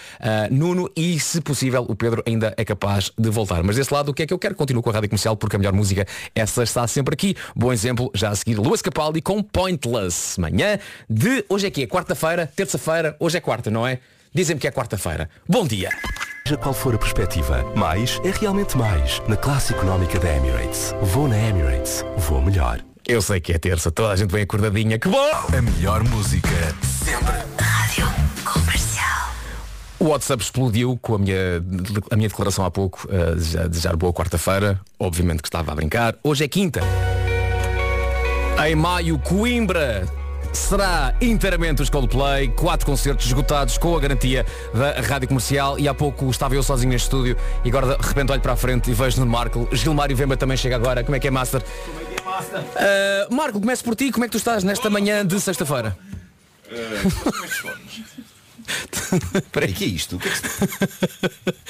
Nuno 0.51 0.91
e, 0.97 1.19
se 1.21 1.41
possível, 1.41 1.85
o 1.89 1.95
Pedro 1.95 2.23
ainda 2.27 2.55
é 2.57 2.65
capaz 2.65 3.13
de 3.17 3.31
voltar. 3.31 3.63
Mas 3.63 3.77
desse 3.77 3.93
lado, 3.93 4.11
o 4.11 4.15
que 4.15 4.23
é 4.23 4.27
que 4.27 4.33
eu 4.33 4.39
quero? 4.39 4.55
Continuo 4.55 4.83
com 4.83 4.91
a 4.91 4.93
Rádio 4.93 5.09
Comercial 5.09 5.37
porque 5.37 5.57
a 5.57 5.59
melhor 5.59 5.73
música, 5.73 6.07
essa 6.35 6.63
está 6.63 6.87
sempre 6.87 7.15
aqui. 7.15 7.37
Bom 7.55 7.73
exemplo, 7.73 8.11
já 8.15 8.31
a 8.31 8.35
seguir, 8.35 8.59
Luas 8.59 8.83
Capaldi 8.83 9.21
com 9.21 9.43
Pointless. 9.43 10.16
Manhã 10.39 10.79
de, 11.09 11.45
hoje 11.49 11.67
é 11.67 11.71
que 11.71 11.83
é 11.83 11.87
quarta-feira, 11.87 12.51
terça-feira, 12.55 13.17
hoje 13.19 13.39
é 13.39 13.41
quarta, 13.41 13.71
não 13.71 13.87
é? 13.87 13.99
Dizem-me 14.35 14.61
que 14.61 14.69
é 14.69 14.71
quarta-feira. 14.71 15.31
Bom 15.49 15.67
dia. 15.67 15.91
Seja 16.47 16.59
qual 16.59 16.75
for 16.75 16.95
a 16.95 16.99
perspectiva, 16.99 17.65
mais 17.75 18.21
é 18.25 18.31
realmente 18.31 18.77
mais. 18.77 19.21
Na 19.27 19.37
classe 19.37 19.73
económica 19.73 20.19
da 20.19 20.33
Emirates. 20.37 20.95
Vou 21.03 21.27
na 21.27 21.37
Emirates. 21.37 22.05
Vou 22.19 22.41
melhor. 22.41 22.81
Eu 23.09 23.23
sei 23.23 23.41
que 23.41 23.53
é 23.53 23.59
terça, 23.59 23.91
toda 23.91 24.13
a 24.13 24.17
gente 24.17 24.31
vem 24.31 24.43
acordadinha. 24.43 24.99
Que 24.99 25.09
bom! 25.09 25.31
A 25.57 25.63
melhor 25.63 26.05
música 26.05 26.49
sempre. 26.83 27.35
Rádio 27.59 28.07
Comercial. 28.45 29.33
O 29.99 30.07
WhatsApp 30.07 30.43
explodiu 30.43 30.99
com 31.01 31.15
a 31.15 31.19
minha, 31.19 31.37
a 32.11 32.17
minha 32.17 32.29
declaração 32.29 32.65
há 32.65 32.71
pouco, 32.71 33.09
a 33.11 33.35
desejar, 33.35 33.69
desejar 33.69 33.97
boa 33.97 34.13
quarta-feira. 34.13 34.81
Obviamente 34.99 35.41
que 35.41 35.49
estava 35.49 35.73
a 35.73 35.75
brincar. 35.75 36.17
Hoje 36.23 36.45
é 36.45 36.49
quinta. 36.49 36.81
Em 38.65 38.75
maio, 38.75 39.19
Coimbra 39.19 40.09
será 40.53 41.15
inteiramente 41.21 41.83
os 41.83 41.91
Coldplay, 41.91 42.49
quatro 42.49 42.87
concertos 42.87 43.27
esgotados 43.27 43.77
com 43.77 43.95
a 43.95 44.01
garantia 44.01 44.47
da 44.73 45.01
Rádio 45.03 45.29
Comercial 45.29 45.79
e 45.79 45.87
há 45.87 45.93
pouco 45.93 46.31
estava 46.31 46.55
eu 46.55 46.63
sozinho 46.63 46.91
neste 46.91 47.05
estúdio 47.05 47.37
e 47.63 47.69
agora 47.69 47.99
de 47.99 48.07
repente 48.07 48.33
olho 48.33 48.41
para 48.41 48.55
a 48.55 48.57
frente 48.57 48.91
e 48.91 48.95
vejo 48.95 49.21
no 49.21 49.27
Marco. 49.27 49.69
Gilmário 49.73 50.17
Vemba 50.17 50.37
também 50.37 50.57
chega 50.57 50.75
agora. 50.75 51.05
Como 51.05 51.15
é 51.15 51.21
que 51.21 51.29
é, 51.29 51.31
Master? 51.31 51.63
Uh, 51.63 53.35
Marco, 53.35 53.61
começo 53.61 53.85
por 53.85 53.95
ti. 53.95 54.11
Como 54.11 54.25
é 54.25 54.29
que 54.29 54.33
tu 54.33 54.39
estás 54.39 54.65
nesta 54.65 54.89
manhã 54.89 55.25
de 55.25 55.39
sexta-feira? 55.39 55.97
Peraí, 59.53 59.73
que 59.73 59.85
é 59.85 59.89
isto? 59.89 60.19
Que 60.19 60.29
é 60.29 60.33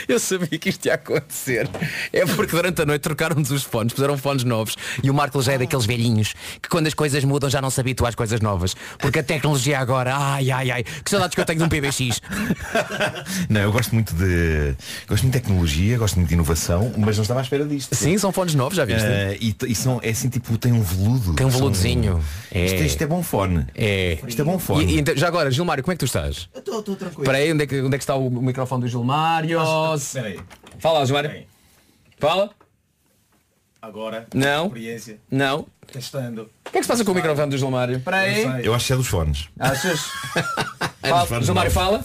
Eu 0.14 0.20
sabia 0.20 0.58
que 0.58 0.68
isto 0.68 0.86
ia 0.86 0.94
acontecer. 0.94 1.68
É 2.12 2.24
porque 2.26 2.54
durante 2.54 2.80
a 2.82 2.86
noite 2.86 3.02
trocaram-nos 3.02 3.50
os 3.50 3.62
fones, 3.62 3.92
puseram 3.92 4.16
fones 4.16 4.44
novos 4.44 4.76
e 5.02 5.10
o 5.10 5.14
Marco 5.14 5.40
já 5.42 5.52
é 5.54 5.58
daqueles 5.58 5.84
velhinhos 5.84 6.34
que 6.62 6.68
quando 6.68 6.86
as 6.86 6.94
coisas 6.94 7.22
mudam 7.24 7.50
já 7.50 7.60
não 7.60 7.70
se 7.70 7.80
habitua 7.80 8.08
às 8.08 8.14
coisas 8.14 8.40
novas. 8.40 8.74
Porque 8.98 9.18
a 9.18 9.22
tecnologia 9.22 9.78
agora, 9.78 10.14
ai 10.16 10.50
ai 10.50 10.70
ai, 10.70 10.84
que 10.84 11.10
saudades 11.10 11.34
que 11.34 11.40
eu 11.40 11.44
tenho 11.44 11.58
de 11.58 11.64
um 11.64 11.68
PBX. 11.68 12.20
Não, 13.48 13.60
eu 13.60 13.72
gosto 13.72 13.94
muito 13.94 14.14
de. 14.14 14.74
Gosto 15.08 15.22
muito 15.22 15.34
de 15.34 15.40
tecnologia, 15.40 15.98
gosto 15.98 16.16
muito 16.16 16.28
de 16.28 16.34
inovação, 16.34 16.92
mas 16.96 17.16
não 17.16 17.22
estava 17.22 17.40
à 17.40 17.42
espera 17.42 17.64
disto. 17.64 17.94
Sim, 17.94 18.16
são 18.18 18.32
fones 18.32 18.54
novos, 18.54 18.76
já 18.76 18.84
viste? 18.84 19.04
Eh, 19.04 19.38
e, 19.40 19.56
e 19.68 19.74
são, 19.74 20.00
é 20.02 20.10
assim 20.10 20.28
tipo, 20.28 20.56
tem 20.58 20.72
um 20.72 20.82
veludo. 20.82 21.34
Tem 21.34 21.46
um 21.46 21.50
São- 21.50 21.60
veludozinho. 21.60 22.22
Isto, 22.52 22.74
é- 22.82 22.86
isto 22.86 23.02
é 23.02 23.06
bom 23.06 23.22
fone. 23.22 23.66
É. 23.74 24.18
Isto 24.26 24.42
é 24.42 24.44
bom 24.44 24.58
fone. 24.58 24.84
E, 24.84 24.96
e 24.96 25.00
então, 25.00 25.16
já 25.16 25.28
agora, 25.28 25.50
Gilmário, 25.50 25.82
como 25.82 25.92
é 25.92 25.96
que 25.96 26.00
tu 26.00 26.06
estás? 26.06 26.48
Estou 26.80 26.96
tranquilo. 26.96 27.22
Espera 27.22 27.38
aí, 27.38 27.52
onde 27.52 27.64
é, 27.64 27.66
que, 27.66 27.80
onde 27.80 27.94
é 27.94 27.98
que 27.98 28.02
está 28.04 28.14
o 28.14 28.30
microfone 28.30 28.82
do 28.82 28.88
Gilmário? 28.88 29.58
Espera 29.96 30.28
aí. 30.28 30.40
Fala, 30.78 31.04
Gilmário. 31.06 31.46
Fala. 32.18 32.50
Agora. 33.80 34.26
Não. 34.34 34.66
Experiência. 34.66 35.20
Não. 35.30 35.66
Testando. 35.92 36.50
O 36.66 36.70
que 36.70 36.78
é 36.78 36.80
que 36.80 36.82
se 36.82 36.88
passa 36.88 37.04
com 37.04 37.12
o 37.12 37.14
microfone 37.14 37.50
do 37.50 37.58
Gilmário? 37.58 37.96
Espera 37.98 38.16
aí. 38.18 38.64
Eu 38.64 38.74
acho 38.74 38.86
que 38.86 38.92
é 38.92 38.96
dos 38.96 39.06
fones. 39.06 39.48
Achas? 39.58 40.00
É 41.02 41.08
Fala, 41.10 41.26
fones 41.26 41.46
Gilmário, 41.46 41.72
novos. 41.72 42.02
fala. 42.02 42.04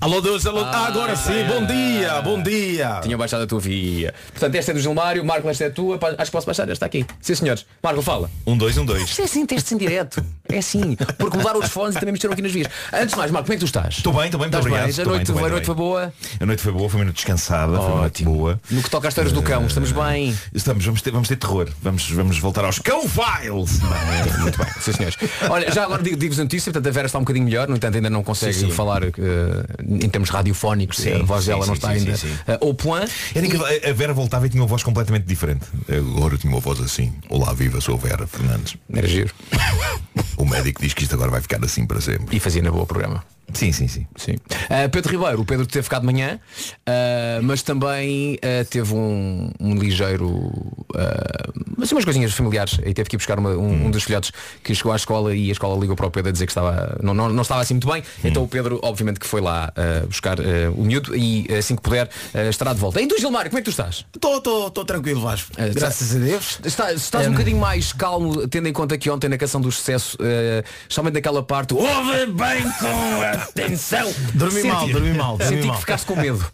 Alô 0.00 0.22
Deus, 0.22 0.46
alô. 0.46 0.60
Ah, 0.64 0.86
agora 0.86 1.14
sim, 1.14 1.44
bom 1.46 1.66
dia, 1.66 2.22
bom 2.22 2.42
dia. 2.42 3.00
Tinha 3.02 3.18
baixado 3.18 3.42
a 3.42 3.46
tua 3.46 3.60
via. 3.60 4.14
Portanto, 4.32 4.54
esta 4.54 4.70
é 4.70 4.74
do 4.74 4.80
Gilmário, 4.80 5.22
Marco, 5.22 5.46
esta 5.50 5.64
é 5.64 5.66
a 5.66 5.70
tua. 5.70 5.98
Acho 6.16 6.30
que 6.30 6.32
posso 6.32 6.46
baixar, 6.46 6.66
esta 6.70 6.86
aqui. 6.86 7.04
Sim, 7.20 7.34
senhores. 7.34 7.66
Marco, 7.82 8.00
fala. 8.00 8.30
Um, 8.46 8.56
dois, 8.56 8.78
um, 8.78 8.84
dois. 8.86 9.02
Isto 9.02 9.20
é 9.20 9.24
assim, 9.24 9.44
testes 9.44 9.70
em 9.72 9.76
direto. 9.76 10.24
É 10.48 10.56
assim. 10.56 10.96
Porque 11.18 11.36
mudaram 11.36 11.60
os 11.60 11.68
fones 11.68 11.96
e 11.96 12.00
também 12.00 12.12
mexeram 12.14 12.32
aqui 12.32 12.40
nas 12.40 12.50
vias. 12.50 12.68
Antes 12.90 13.10
de 13.10 13.16
mais, 13.18 13.30
Marco, 13.30 13.44
como 13.46 13.52
é 13.52 13.56
que 13.56 13.60
tu 13.60 13.66
estás? 13.66 13.96
Estou 13.98 14.14
bem, 14.14 14.24
estou 14.24 14.40
bem, 14.40 14.48
muito 14.50 14.56
Estás 14.56 14.64
obrigado. 14.64 14.96
bem? 14.96 15.04
A 15.04 15.08
noite, 15.18 15.32
bem, 15.32 15.44
a 15.44 15.48
noite 15.50 15.66
foi 15.66 15.74
boa. 15.74 16.12
A 16.40 16.46
noite 16.46 16.62
foi 16.62 16.72
boa, 16.72 16.88
foi 16.88 16.98
uma 17.00 17.04
noite 17.04 17.16
descansada, 17.16 17.76
foi 17.76 17.86
uma 17.86 18.00
noite 18.00 18.24
boa. 18.24 18.60
No 18.70 18.82
que 18.82 18.88
toca 18.88 19.06
às 19.06 19.12
histórias 19.12 19.34
do 19.34 19.42
cão, 19.42 19.66
estamos 19.66 19.92
bem. 19.92 20.34
Estamos, 20.54 20.82
vamos 20.82 21.02
ter, 21.02 21.10
vamos 21.10 21.28
ter 21.28 21.36
terror. 21.36 21.68
Vamos, 21.82 22.10
vamos 22.10 22.38
voltar 22.38 22.64
aos 22.64 22.78
cão 22.78 23.02
files. 23.02 23.80
Muito 24.40 24.56
bem, 24.56 24.66
sim 24.80 24.92
senhores. 24.94 25.16
Olha, 25.50 25.70
já 25.70 25.84
agora 25.84 26.02
digo- 26.02 26.16
digo-vos 26.16 26.40
a 26.40 26.44
notícia, 26.44 26.72
portanto 26.72 26.88
a 26.90 26.94
Vera 26.94 27.04
está 27.06 27.18
um 27.18 27.22
bocadinho 27.22 27.44
melhor, 27.44 27.68
no 27.68 27.76
entanto 27.76 27.96
ainda 27.96 28.08
não 28.08 28.24
consegue 28.24 28.54
Sim, 28.54 28.66
sim. 28.66 28.72
falar 28.72 29.02
eh, 29.04 29.10
em 29.90 30.08
termos 30.08 30.30
radiofónicos, 30.30 30.98
Sim, 30.98 31.20
a 31.20 31.22
voz 31.24 31.42
sim, 31.44 31.50
dela 31.50 31.66
não 31.66 31.74
sim, 31.74 31.78
está 31.78 31.88
sim, 31.88 31.94
ainda 31.98 32.16
sim, 32.16 32.28
au 32.60 32.72
point. 32.74 33.10
Era 33.34 33.44
incrível. 33.44 33.66
A- 33.66 33.92
Vera 33.92 34.14
voltava 34.14 34.46
e 34.46 34.48
tinha 34.48 34.62
uma 34.62 34.68
voz 34.68 34.82
completamente 34.82 35.24
diferente. 35.24 35.66
Agora 35.88 36.36
tinha 36.38 36.52
uma 36.52 36.60
voz 36.60 36.80
assim. 36.80 37.12
Olá, 37.28 37.52
viva, 37.52 37.80
sou 37.80 37.96
a 37.96 37.98
Vera 37.98 38.26
Fernandes. 38.26 38.76
Era 38.92 39.06
giro. 39.08 39.34
O 40.36 40.44
médico 40.46 40.80
diz 40.80 40.94
que 40.94 41.02
isto 41.02 41.14
agora 41.14 41.30
vai 41.30 41.42
ficar 41.42 41.62
assim 41.62 41.84
para 41.86 42.00
sempre. 42.00 42.34
E 42.34 42.40
fazia 42.40 42.62
na 42.62 42.70
boa 42.70 42.86
programa. 42.86 43.22
Sim, 43.52 43.72
sim, 43.72 43.88
sim. 43.88 44.06
Sim. 44.16 44.32
Uh, 44.32 44.88
Pedro 44.90 45.12
Ribeiro, 45.12 45.40
o 45.40 45.44
Pedro 45.44 45.66
teve 45.66 45.82
ficado 45.82 46.00
de 46.02 46.06
manhã, 46.06 46.38
uh, 46.88 47.42
mas 47.42 47.62
também 47.62 48.34
uh, 48.36 48.64
teve 48.68 48.94
um, 48.94 49.50
um 49.60 49.74
ligeiro. 49.74 50.28
Uh, 50.28 51.82
assim, 51.82 51.94
umas 51.94 52.04
coisinhas 52.04 52.32
familiares. 52.32 52.78
E 52.84 52.92
teve 52.94 53.08
que 53.08 53.16
ir 53.16 53.18
buscar 53.18 53.38
uma- 53.38 53.50
um, 53.50 53.86
um 53.86 53.90
dos 53.90 54.02
filhotes 54.04 54.32
que 54.62 54.74
chegou 54.74 54.92
à 54.92 54.96
escola 54.96 55.34
e 55.34 55.48
a 55.48 55.52
escola 55.52 55.78
ligou 55.80 55.96
para 55.96 56.06
o 56.06 56.10
Pedro 56.10 56.28
a 56.28 56.32
dizer 56.32 56.46
que 56.46 56.52
estava, 56.52 56.98
não, 57.02 57.14
não, 57.14 57.28
não 57.28 57.42
estava 57.42 57.60
assim 57.60 57.74
muito 57.74 57.88
bem. 57.90 58.02
Então 58.24 58.42
o 58.42 58.48
Pedro, 58.48 58.78
obviamente, 58.82 59.18
que 59.20 59.26
foi 59.26 59.40
lá 59.40 59.72
uh, 60.02 60.06
buscar 60.06 60.38
uh, 60.40 60.44
o 60.76 60.84
miúdo 60.84 61.16
e 61.16 61.46
assim 61.56 61.76
que 61.76 61.82
puder 61.82 62.06
uh, 62.34 62.48
estará 62.50 62.72
de 62.72 62.78
volta. 62.80 63.00
E 63.00 63.06
tu, 63.06 63.18
Gilmário, 63.18 63.50
como 63.50 63.58
é 63.58 63.62
que 63.62 63.66
tu 63.66 63.70
estás? 63.70 64.04
Estou 64.14 64.84
tranquilo, 64.84 65.20
Vasco. 65.20 65.50
Graças 65.74 66.14
a 66.14 66.18
Deus. 66.18 66.58
Está- 66.64 66.92
estás 66.92 67.26
um 67.26 67.32
bocadinho 67.32 67.58
mais 67.58 67.92
calmo, 67.92 68.46
tendo 68.48 68.68
em 68.68 68.72
conta 68.72 68.96
que 68.98 69.08
ontem 69.10 69.28
na 69.28 69.38
canção 69.38 69.60
do 69.60 69.70
sucesso, 69.70 70.16
uh, 70.20 70.64
especialmente 70.82 71.14
naquela 71.14 71.42
parte, 71.42 71.74
ouve 71.74 72.26
bem 72.26 72.62
com 72.62 73.39
atenção. 73.42 74.12
Dormi 74.34 74.62
mal, 74.64 74.88
dormi 74.88 75.12
mal, 75.14 75.36
dormi 75.38 75.54
Senti 75.56 75.66
mal. 75.66 75.74
que 75.76 75.80
ficaste 75.80 76.06
com 76.06 76.16
medo. 76.16 76.44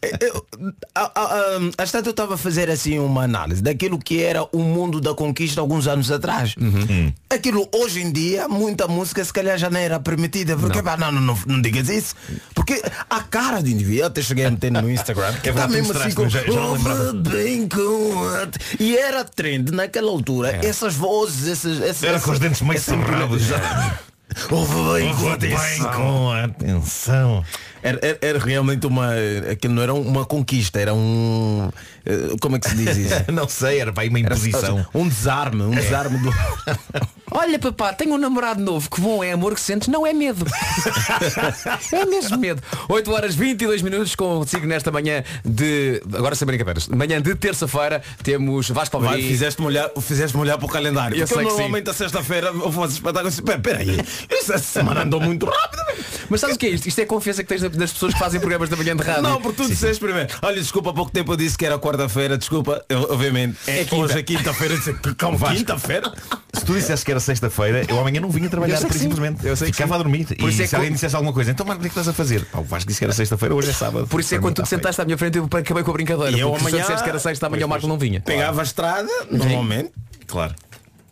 Ah, 0.94 1.10
ah, 1.14 1.28
ah, 1.30 1.82
Às 1.82 1.90
tanto 1.92 2.08
eu 2.08 2.10
estava 2.12 2.34
a 2.34 2.38
fazer 2.38 2.70
assim 2.70 2.98
uma 2.98 3.22
análise 3.24 3.62
daquilo 3.62 3.98
que 3.98 4.22
era 4.22 4.44
o 4.52 4.58
mundo 4.58 5.00
da 5.00 5.14
conquista 5.14 5.60
alguns 5.60 5.86
anos 5.86 6.10
atrás. 6.10 6.54
Uhum. 6.60 7.12
Aquilo 7.30 7.68
hoje 7.74 8.00
em 8.02 8.10
dia, 8.12 8.48
muita 8.48 8.86
música 8.88 9.24
se 9.24 9.32
calhar 9.32 9.58
já 9.58 9.68
não 9.70 9.80
era 9.80 9.98
permitida. 10.00 10.56
Porque 10.56 10.82
pá, 10.82 10.96
não, 10.96 11.10
não, 11.12 11.20
não, 11.20 11.38
não 11.46 11.60
digas 11.60 11.88
isso. 11.88 12.14
Porque 12.54 12.82
a 13.10 13.20
cara 13.22 13.60
do 13.62 13.68
indivíduo, 13.68 14.00
eu 14.02 14.06
até 14.06 14.22
cheguei 14.22 14.44
a 14.46 14.50
meter 14.50 14.70
no 14.72 14.90
Instagram. 14.90 15.34
É 15.46 15.52
tá 15.52 15.68
mesmo 15.68 15.88
mostraste, 15.88 16.14
com, 16.14 16.22
mas 16.24 16.32
já- 16.32 16.42
já 16.42 16.52
não 16.52 17.22
bem 17.22 17.68
com 17.68 18.24
a-" 18.28 18.48
E 18.82 18.96
era 18.96 19.24
trend 19.24 19.70
naquela 19.72 20.10
altura. 20.10 20.58
Essas 20.64 20.94
vozes, 20.94 21.46
esses, 21.46 21.80
esses, 21.80 22.02
Era 22.02 22.20
com 22.20 22.30
os 22.32 22.38
dentes 22.38 22.60
meio 22.62 22.74
esses- 22.74 22.84
cerrados. 22.86 23.42
Ouve 24.50 24.74
bem 25.00 25.14
com 25.14 25.24
Ouve 25.24 25.38
bem 25.38 25.54
atenção. 25.54 25.92
com 25.92 26.30
atenção. 26.30 27.44
Era, 27.86 27.98
era- 28.02 28.18
era 28.20 28.38
realmente 28.38 28.86
uma. 28.86 29.10
Aquilo 29.50 29.74
não 29.74 29.82
era 29.82 29.94
uma 29.94 30.24
conquista, 30.24 30.80
era 30.80 30.92
um. 30.94 31.70
eh, 32.04 32.36
Como 32.40 32.56
é 32.56 32.58
que 32.58 32.68
se 32.70 32.76
diz 32.76 32.96
isso? 32.96 33.14
Não 33.32 33.48
sei, 33.48 33.80
era 33.80 33.92
para 33.92 34.02
aí 34.02 34.08
uma 34.08 34.18
imposição. 34.20 34.86
Um 34.94 35.08
desarme, 35.08 35.62
um 35.62 35.70
desarme 35.70 36.18
do. 36.18 36.30
Olha 37.30 37.58
papá, 37.58 37.92
tenho 37.92 38.14
um 38.14 38.18
namorado 38.18 38.62
novo, 38.62 38.88
que 38.88 39.00
bom 39.00 39.22
é 39.22 39.32
amor 39.32 39.54
que 39.54 39.60
sentes, 39.60 39.88
não 39.88 40.06
é 40.06 40.12
medo. 40.12 40.46
é 41.92 42.06
mesmo 42.06 42.38
medo. 42.38 42.62
8 42.88 43.12
horas 43.12 43.34
22 43.34 43.82
minutos 43.82 44.14
consigo 44.14 44.66
nesta 44.66 44.90
manhã 44.90 45.22
de. 45.44 46.00
Agora 46.14 46.34
sem 46.34 46.46
brincadeiras. 46.46 46.88
Manhã 46.88 47.20
de 47.20 47.34
terça-feira 47.34 48.02
temos 48.22 48.70
Vasco 48.70 48.92
Palmeiras. 48.98 49.26
fizeste-me 49.26 49.66
olhar, 49.66 49.90
fizeste 50.00 50.36
olhar 50.36 50.56
para 50.56 50.66
o 50.66 50.68
calendário. 50.68 51.16
Eu 51.16 51.26
Porque 51.26 51.34
sei 51.34 51.44
que 51.44 51.50
sim. 51.50 51.56
normalmente 51.56 51.90
a 51.90 51.94
sexta-feira 51.94 52.46
eu 52.48 52.72
faço 52.72 52.94
espetáculo 52.94 53.28
assim. 53.28 53.42
"Pera- 53.42 53.58
Peraí, 53.58 54.00
essa 54.30 54.58
semana 54.58 55.02
andou 55.02 55.20
muito 55.20 55.46
rápido. 55.46 55.82
Mas 56.28 56.40
sabes 56.40 56.56
o 56.56 56.58
que 56.58 56.66
é 56.66 56.70
isto? 56.70 56.86
Isto 56.88 57.00
é 57.00 57.04
a 57.04 57.06
confiança 57.06 57.42
que 57.42 57.48
tens 57.48 57.62
das 57.76 57.92
pessoas 57.92 58.12
que 58.14 58.18
fazem 58.18 58.40
programas 58.40 58.68
da 58.68 58.76
manhã 58.76 58.96
de 58.96 59.02
rádio. 59.02 59.22
Não, 59.22 59.40
porque 59.40 59.62
tu 59.62 59.68
disseste 59.68 60.00
primeiro. 60.02 60.28
Olha, 60.42 60.60
desculpa, 60.60 60.90
há 60.90 60.92
pouco 60.94 61.10
tempo 61.10 61.32
eu 61.32 61.36
disse 61.36 61.56
que 61.56 61.64
era 61.66 61.78
quarta-feira, 61.78 62.36
desculpa, 62.38 62.84
eu, 62.88 63.02
obviamente. 63.10 63.56
É, 63.66 63.84
quinta. 63.84 63.96
hoje 63.96 64.18
é 64.18 64.22
quinta-feira, 64.22 64.74
Vasco. 64.76 65.56
quinta-feira? 65.56 66.12
Se 66.54 66.64
tu 66.64 66.72
dissesse 66.74 67.04
que 67.04 67.10
era 67.10 67.20
sexta-feira, 67.20 67.84
eu 67.88 67.98
amanhã 68.00 68.20
não 68.20 68.30
vinha 68.30 68.48
trabalhar, 68.48 68.76
Eu 68.76 68.80
que 68.82 68.86
por 68.88 68.96
simplesmente. 68.98 69.46
Eu 69.46 69.56
sei 69.56 69.68
que 69.68 69.74
Ficava 69.76 69.94
sim. 69.94 70.00
a 70.00 70.02
dormir. 70.02 70.26
Por 70.26 70.48
e 70.48 70.52
isso 70.52 70.62
é 70.62 70.64
se 70.64 70.70
que- 70.70 70.76
alguém 70.76 70.92
dissesse 70.92 71.14
alguma 71.14 71.32
coisa, 71.32 71.50
então 71.50 71.66
Marco, 71.66 71.80
o 71.80 71.82
que 71.82 71.88
é 71.88 71.90
que 71.90 71.98
estás 71.98 72.08
a 72.08 72.12
fazer? 72.12 72.44
Pá, 72.46 72.58
o 72.60 72.64
Vasco 72.64 72.88
disse 72.88 72.98
que 72.98 73.04
era 73.04 73.12
sexta-feira, 73.14 73.54
hoje 73.54 73.70
é 73.70 73.72
sábado. 73.72 74.06
Por 74.06 74.20
isso 74.20 74.34
é 74.34 74.38
Para 74.38 74.42
quando 74.42 74.54
tu 74.56 74.62
te 74.62 74.68
sentaste 74.68 75.00
à 75.00 75.04
minha 75.04 75.18
frente 75.18 75.38
eu 75.38 75.44
acabei 75.44 75.82
com 75.82 75.90
a 75.90 75.94
brincadeira. 75.94 76.36
E 76.36 76.40
eu 76.40 76.48
porque 76.50 76.64
se 76.64 76.64
tu 76.64 76.68
amanhã- 76.68 76.82
disseste 76.82 77.02
que 77.04 77.08
era 77.10 77.18
sexta, 77.18 77.46
amanhã 77.46 77.66
o 77.66 77.68
Marco 77.68 77.86
não 77.86 77.98
vinha. 77.98 78.20
Pegava 78.20 78.60
a 78.60 78.64
estrada, 78.64 79.08
normalmente. 79.30 79.90
Claro. 80.26 80.54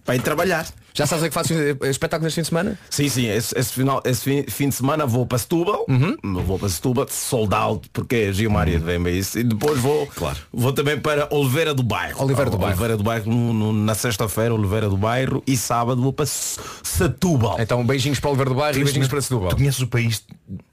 para 0.05 0.16
ir 0.16 0.20
trabalhar. 0.22 0.66
Já 0.96 1.07
sabes 1.07 1.24
o 1.24 1.28
que 1.28 1.35
faço 1.35 1.52
eh, 1.52 1.76
espetáculo 1.90 2.24
neste 2.24 2.37
fim 2.37 2.42
de 2.42 2.48
semana? 2.48 2.78
Sim, 2.88 3.09
sim, 3.09 3.26
esse, 3.26 3.59
esse 3.59 3.72
final, 3.72 4.00
esse 4.04 4.22
fim, 4.22 4.44
fim 4.48 4.68
de 4.68 4.76
semana 4.76 5.04
vou 5.04 5.26
para 5.26 5.38
Setúbal, 5.38 5.85
vou 6.22 6.57
para 6.57 6.68
Setúbal, 6.68 7.07
sold 7.11 7.52
out, 7.52 7.90
porque 7.92 8.14
é 8.14 8.33
Gilmária 8.33 8.78
vem 8.78 9.02
bem 9.02 9.18
isso, 9.18 9.37
e 9.40 9.42
depois 9.42 9.80
vou, 9.80 10.07
Claro. 10.07 10.38
vou 10.52 10.72
também 10.72 10.96
para 11.00 11.26
Oliveira 11.35 11.74
do 11.74 11.83
Bairro. 11.83 12.22
Oliveira 12.22 12.48
do 12.48 12.57
Bairro. 12.57 12.70
Oliveira 12.74 12.96
do 12.96 13.02
Bairro 13.02 13.28
no- 13.28 13.52
no- 13.52 13.72
na 13.72 13.94
sexta-feira, 13.96 14.54
Oliveira 14.54 14.88
do 14.88 14.96
Bairro, 14.96 15.42
e 15.48 15.57
sábado 15.57 16.00
vou 16.00 16.12
para 16.12 16.26
Setúbal. 16.26 17.57
Então 17.61 17.85
beijinhos 17.85 18.20
para 18.20 18.28
o 18.28 18.33
Oliver 18.33 18.48
do 18.50 18.54
Bairro 18.54 18.78
e 18.78 18.85
beijinhos 18.85 19.09
para 19.09 19.20
Setúbal. 19.20 19.48
Tu 19.50 19.57
conheces 19.57 19.80
o 19.80 19.88
país 19.88 20.22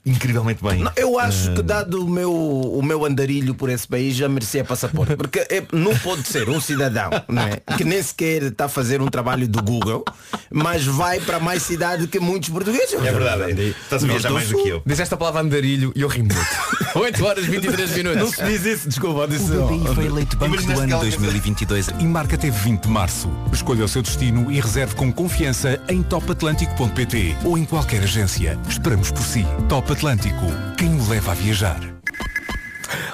incrivelmente 0.06 0.62
bem. 0.62 0.78
Não, 0.84 0.92
Eu 0.96 1.18
acho 1.18 1.50
Ah. 1.50 1.54
que 1.54 1.62
dado 1.62 2.04
o 2.04 2.08
meu, 2.08 2.32
o 2.32 2.80
meu 2.82 3.04
andarilho 3.04 3.56
por 3.56 3.68
esse 3.70 3.88
país 3.88 4.14
já 4.14 4.28
merecia 4.28 4.64
passaporte. 4.64 5.16
Porque 5.16 5.40
é- 5.40 5.64
não 5.72 5.96
pode 5.98 6.28
ser 6.28 6.48
um 6.48 6.60
cidadão 6.60 7.10
não 7.28 7.42
é? 7.42 7.56
que 7.76 7.82
nem 7.84 8.00
sequer 8.00 8.44
está 8.44 8.66
a 8.66 8.68
fazer 8.68 9.02
um 9.02 9.06
trabalho 9.08 9.48
do 9.48 9.60
Google, 9.62 10.04
mas 10.50 10.84
vai 10.84 11.20
para 11.20 11.38
mais 11.40 11.62
cidade 11.62 12.06
que 12.06 12.18
muitos 12.20 12.48
portugueses. 12.48 12.94
É 12.94 13.12
verdade. 13.12 13.74
Estás 13.82 14.04
a 14.04 14.06
viajar 14.06 14.30
mais 14.30 14.48
do 14.48 14.62
que 14.62 14.68
eu. 14.68 14.82
Diz 14.84 15.00
esta 15.00 15.16
palavra 15.16 15.40
andarilho 15.42 15.92
e 15.94 16.02
eu 16.02 16.08
rimo 16.08 16.28
muito. 16.32 16.72
8 16.98 17.24
horas 17.24 17.46
23 17.46 17.90
minutos. 17.96 18.20
Não 18.20 18.30
se 18.30 18.44
diz 18.44 18.64
isso, 18.66 18.88
desculpa, 18.88 19.26
disse. 19.26 19.50
O 19.52 19.66
BPI 19.66 19.94
foi 19.94 20.06
eleito 20.06 20.36
Banco 20.36 20.56
do 20.56 20.62
Ano 20.72 20.94
alguém- 20.94 21.10
2022 21.10 21.88
e 21.98 22.04
marca 22.04 22.36
teve 22.36 22.58
20 22.58 22.82
de 22.82 22.88
março. 22.88 23.30
Escolha 23.52 23.84
o 23.84 23.88
seu 23.88 24.02
destino 24.02 24.50
e 24.52 24.60
reserve 24.60 24.94
com 24.94 25.10
confiança 25.12 25.80
em 25.88 26.02
topatlântico.pt 26.02 27.36
ou 27.44 27.56
em 27.56 27.64
qualquer 27.64 28.02
agência. 28.02 28.58
Esperamos 28.68 29.10
por 29.10 29.22
si. 29.22 29.46
Top 29.68 29.90
Atlântico. 29.92 30.46
Quem 30.76 30.94
o 31.00 31.08
leva 31.08 31.32
a 31.32 31.34
viajar? 31.34 31.91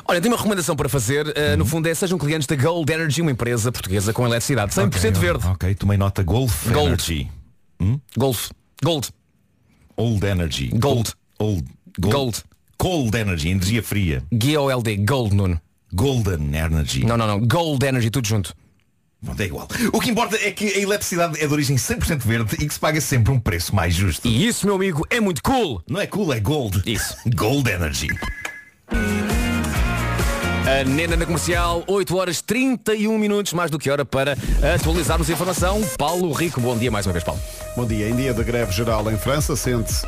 Olha, 0.06 0.20
tenho 0.20 0.32
uma 0.32 0.38
recomendação 0.38 0.74
para 0.76 0.88
fazer. 0.88 1.26
Uh, 1.28 1.56
No 1.56 1.64
fundo 1.66 1.88
é 1.88 1.94
sejam 1.94 2.18
clientes 2.18 2.46
da 2.46 2.56
Gold 2.56 2.90
Energy, 2.92 3.20
uma 3.22 3.30
empresa 3.30 3.70
portuguesa 3.72 4.12
com 4.12 4.26
eletricidade 4.26 4.72
100% 4.72 4.86
Ok, 4.86 5.10
verde. 5.12 5.46
Ok, 5.46 5.74
tomei 5.74 5.96
nota 5.98 6.22
Golf 6.22 6.66
Gold. 6.68 6.86
Energy. 6.88 7.30
Golf. 8.16 8.50
Gold. 8.82 9.08
Old 9.96 10.24
Energy. 10.26 10.70
Gold. 10.74 11.12
Old. 11.38 11.64
Gold. 11.98 12.42
Cold 12.76 13.16
Energy, 13.16 13.48
energia 13.48 13.82
fria. 13.82 14.22
G-O-L-D. 14.32 14.96
Gold, 14.98 15.34
Nuno. 15.34 15.60
Golden 15.92 16.54
Energy. 16.54 17.04
Não, 17.04 17.16
não, 17.16 17.26
não. 17.26 17.40
Gold 17.40 17.84
Energy, 17.84 18.10
tudo 18.10 18.28
junto. 18.28 18.54
Pronto, 19.24 19.40
é 19.40 19.46
igual. 19.46 19.66
O 19.92 19.98
que 20.00 20.10
importa 20.10 20.36
é 20.36 20.52
que 20.52 20.64
a 20.64 20.78
eletricidade 20.78 21.40
é 21.42 21.46
de 21.46 21.52
origem 21.52 21.76
100% 21.76 22.18
verde 22.20 22.54
e 22.60 22.68
que 22.68 22.72
se 22.72 22.78
paga 22.78 23.00
sempre 23.00 23.32
um 23.32 23.40
preço 23.40 23.74
mais 23.74 23.92
justo. 23.94 24.28
E 24.28 24.46
isso, 24.46 24.64
meu 24.64 24.76
amigo, 24.76 25.04
é 25.10 25.18
muito 25.18 25.42
cool. 25.42 25.82
Não 25.88 26.00
é 26.00 26.06
cool, 26.06 26.32
é 26.32 26.38
gold. 26.38 26.80
Isso. 26.86 27.16
Gold 27.34 27.68
Energy. 27.68 28.06
A 30.68 30.84
Nena 30.84 31.16
na 31.16 31.24
comercial, 31.24 31.82
8 31.86 32.14
horas 32.16 32.42
31 32.42 33.16
minutos, 33.16 33.54
mais 33.54 33.70
do 33.70 33.78
que 33.78 33.88
hora 33.90 34.04
para 34.04 34.36
atualizarmos 34.74 35.30
a 35.30 35.32
informação. 35.32 35.80
Paulo 35.96 36.30
Rico, 36.32 36.60
bom 36.60 36.76
dia 36.76 36.90
mais 36.90 37.06
uma 37.06 37.12
vez, 37.12 37.24
Paulo. 37.24 37.40
Bom 37.74 37.86
dia. 37.86 38.06
Em 38.08 38.14
dia 38.14 38.34
da 38.34 38.42
greve 38.42 38.70
geral 38.72 39.10
em 39.10 39.16
França, 39.16 39.56
sente-se 39.56 40.04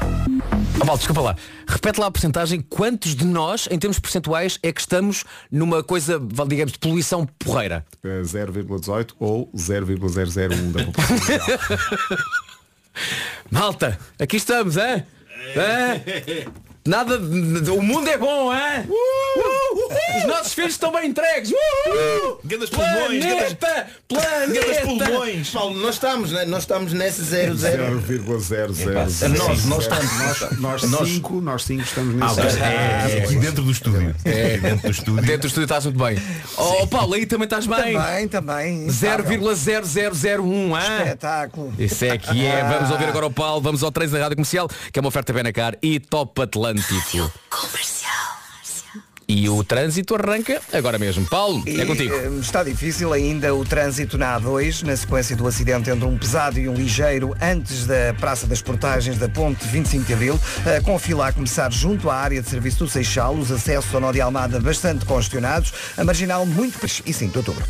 Oh, 0.77 0.85
Paulo, 0.85 0.99
desculpa 0.99 1.20
lá. 1.23 1.37
Repete 1.66 1.99
lá 2.01 2.07
a 2.07 2.11
porcentagem. 2.11 2.61
Quantos 2.61 3.14
de 3.14 3.25
nós, 3.25 3.68
em 3.70 3.79
termos 3.79 3.99
percentuais, 3.99 4.59
é 4.62 4.70
que 4.73 4.81
estamos 4.81 5.25
numa 5.51 5.83
coisa, 5.83 6.20
digamos, 6.49 6.73
de 6.73 6.79
poluição 6.79 7.27
porreira? 7.38 7.85
eh, 8.05 8.23
0,18 8.23 9.14
ou 9.18 9.51
0,001 9.57 10.73
da 10.73 10.85
população. 10.85 12.18
Malta, 13.51 13.99
aqui 14.18 14.37
estamos, 14.37 14.77
hein? 14.77 15.05
Hã? 15.57 16.01
Nada, 16.87 17.19
de- 17.19 17.71
o 17.71 17.83
mundo 17.83 18.09
é 18.09 18.16
bom, 18.16 18.53
hein? 18.55 18.87
Uh! 18.88 20.19
Os 20.19 20.25
nossos 20.27 20.55
filhos 20.55 20.73
estão 20.73 20.90
bem 20.90 21.09
entregues. 21.11 21.51
Uh! 21.53 22.38
Grandes 22.43 22.71
pulmões, 22.71 23.23
grandes- 23.25 23.57
Planeta! 24.09 24.81
Pulmões. 24.83 25.51
Paulo, 25.51 25.79
nós 25.79 25.95
estamos, 25.97 26.33
né? 26.33 26.45
nós 26.47 26.62
estamos 26.62 26.93
nesse 26.95 27.23
00. 27.23 27.55
0,00. 27.55 29.29
Nós, 29.29 29.64
nós 29.66 29.83
estamos, 29.83 30.59
Nós 30.59 30.83
Nós- 30.90 31.09
cinco, 31.09 31.40
nós 31.40 31.62
cinco 31.64 31.83
estamos 31.83 32.21
Ah, 32.23 32.27
nesse. 32.43 32.57
ok. 32.57 32.66
É, 32.66 33.23
aqui 33.25 33.37
dentro 33.37 33.62
do 33.62 33.71
estúdio. 33.71 34.14
É. 34.25 34.57
Dentro 34.59 34.88
do 34.88 34.90
estúdio. 34.90 35.23
Dentro 35.23 35.40
do 35.43 35.47
estúdio 35.49 35.64
estás 35.64 35.85
muito 35.85 35.99
bem. 36.03 36.19
Oh 36.57 36.87
Paulo, 36.87 37.14
aí 37.14 37.27
também 37.27 37.45
estás 37.45 37.66
bem. 37.66 37.93
Também, 37.95 38.29
também. 38.29 38.88
0,0001, 38.88 40.77
hein? 40.77 40.83
Espetáculo. 41.05 41.73
Isso 41.79 42.05
é 42.05 42.16
que 42.19 42.45
é. 42.45 42.64
Vamos 42.64 42.90
ouvir 42.90 43.05
agora 43.05 43.27
o 43.27 43.31
Paulo, 43.31 43.61
vamos 43.61 43.83
ao 43.83 43.93
3 43.93 44.11
da 44.11 44.19
Rádio 44.19 44.37
Comercial, 44.37 44.69
que 44.93 44.99
é 44.99 45.01
uma 45.01 45.09
oferta 45.09 45.33
Benacar 45.33 45.77
e 45.83 46.01
Top 46.01 46.40
Atlântico. 46.40 46.69
Comercial. 47.48 48.39
E 49.33 49.49
o 49.49 49.62
trânsito 49.62 50.16
arranca 50.16 50.61
agora 50.73 50.99
mesmo. 50.99 51.25
Paulo, 51.25 51.62
é 51.64 51.71
E, 51.71 51.87
contigo. 51.87 52.12
eh, 52.12 52.31
Está 52.40 52.64
difícil 52.64 53.12
ainda 53.12 53.55
o 53.55 53.64
trânsito 53.64 54.19
na 54.19 54.40
A2, 54.40 54.83
na 54.83 54.97
sequência 54.97 55.37
do 55.37 55.47
acidente 55.47 55.88
entre 55.88 56.05
um 56.05 56.19
pesado 56.19 56.59
e 56.59 56.69
um 56.69 56.75
ligeiro, 56.75 57.33
antes 57.40 57.87
da 57.87 58.12
Praça 58.19 58.45
das 58.45 58.61
Portagens 58.61 59.19
da 59.19 59.29
Ponte 59.29 59.64
25 59.69 60.05
de 60.05 60.14
Abril, 60.14 60.40
eh, 60.66 60.81
com 60.81 60.99
fila 60.99 61.29
a 61.29 61.33
começar 61.33 61.71
junto 61.71 62.11
à 62.11 62.16
área 62.16 62.43
de 62.43 62.49
serviço 62.49 62.79
do 62.81 62.88
Seixal, 62.90 63.35
os 63.37 63.53
acessos 63.53 63.95
ao 63.95 64.01
Nó 64.01 64.11
de 64.11 64.21
Almada 64.21 64.59
bastante 64.59 65.05
congestionados, 65.05 65.73
a 65.97 66.03
marginal 66.03 66.45
muito... 66.45 66.81
E 67.07 67.12
5 67.12 67.31
de 67.31 67.38
outubro. 67.38 67.64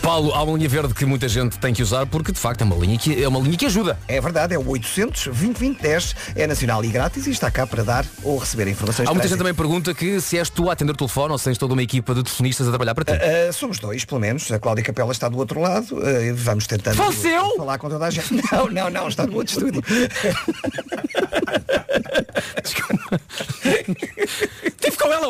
Paulo, 0.00 0.32
há 0.32 0.44
uma 0.44 0.56
linha 0.56 0.68
verde 0.68 0.94
que 0.94 1.04
muita 1.04 1.28
gente 1.28 1.58
tem 1.58 1.74
que 1.74 1.82
usar 1.82 2.06
porque 2.06 2.30
de 2.30 2.38
facto 2.38 2.60
é 2.60 2.64
uma 2.64 2.76
linha 2.76 2.96
que, 2.96 3.20
é 3.20 3.26
uma 3.26 3.40
linha 3.40 3.56
que 3.56 3.66
ajuda. 3.66 3.98
É 4.06 4.20
verdade, 4.20 4.54
é 4.54 4.58
o 4.58 4.68
800 4.68 5.24
2010 5.24 6.14
é 6.36 6.46
nacional 6.46 6.84
e 6.84 6.88
grátis 6.88 7.26
e 7.26 7.30
está 7.30 7.50
cá 7.50 7.66
para 7.66 7.82
dar 7.82 8.06
ou 8.22 8.38
receber 8.38 8.68
informações 8.68 9.08
Há 9.08 9.12
muita 9.12 9.26
gente 9.26 9.38
também 9.38 9.52
pergunta 9.54 9.92
que 9.92 10.20
se 10.20 10.38
és 10.38 10.48
tu 10.48 10.70
a 10.70 10.72
atender 10.74 10.94
telefone 11.00 11.32
ou 11.32 11.38
se 11.38 11.44
tens 11.44 11.58
toda 11.58 11.72
uma 11.72 11.82
equipa 11.82 12.14
de 12.14 12.22
telefonistas 12.22 12.66
a 12.66 12.70
trabalhar 12.70 12.94
para 12.94 13.04
ti. 13.04 13.12
Uh, 13.12 13.52
somos 13.52 13.78
dois, 13.78 14.04
pelo 14.04 14.20
menos. 14.20 14.50
A 14.52 14.58
Cláudia 14.58 14.84
Capela 14.84 15.12
está 15.12 15.28
do 15.28 15.38
outro 15.38 15.60
lado. 15.60 15.96
Uh, 15.96 16.34
vamos 16.34 16.66
tentando 16.66 16.96
Faleceu? 16.96 17.56
falar 17.56 17.78
com 17.78 17.88
toda 17.88 18.06
a 18.06 18.10
gente. 18.10 18.30
Não, 18.50 18.66
não, 18.68 18.90
não, 18.90 19.08
está 19.08 19.26
no 19.26 19.36
outro 19.36 19.52
estúdio. 19.52 19.82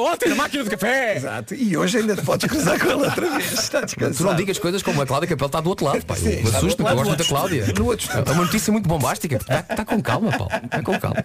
ontem 0.00 0.28
na 0.28 0.34
máquina 0.34 0.64
de 0.64 0.70
café. 0.70 1.16
Exato. 1.16 1.54
E 1.54 1.76
hoje 1.76 1.98
ainda 1.98 2.16
te 2.16 2.22
podes 2.22 2.48
cruzar 2.48 2.78
com 2.78 2.90
ela 2.90 3.06
outra 3.06 3.30
vez. 3.30 3.52
Está 3.52 3.80
descansado. 3.82 4.16
Tu 4.16 4.24
não 4.24 4.34
digas 4.34 4.58
coisas 4.58 4.82
como 4.82 5.00
a 5.00 5.06
Cláudia 5.06 5.28
Capel 5.28 5.46
está 5.46 5.60
do 5.60 5.68
outro 5.68 5.86
lado, 5.86 6.04
pá. 6.04 6.16
Sim, 6.16 6.30
Eu 6.30 6.42
do 6.42 6.56
assusto, 6.56 6.86
eu 6.86 6.96
gosto 6.96 7.16
da 7.16 7.24
Cláudia. 7.24 7.66
no 7.76 7.86
outro 7.86 8.08
É 8.12 8.32
uma 8.32 8.44
notícia 8.44 8.72
muito 8.72 8.88
bombástica. 8.88 9.36
Está, 9.36 9.60
está 9.60 9.84
com 9.84 10.02
calma, 10.02 10.30
Paulo. 10.32 10.50
Está 10.64 10.82
com 10.82 10.98
calma. 10.98 11.24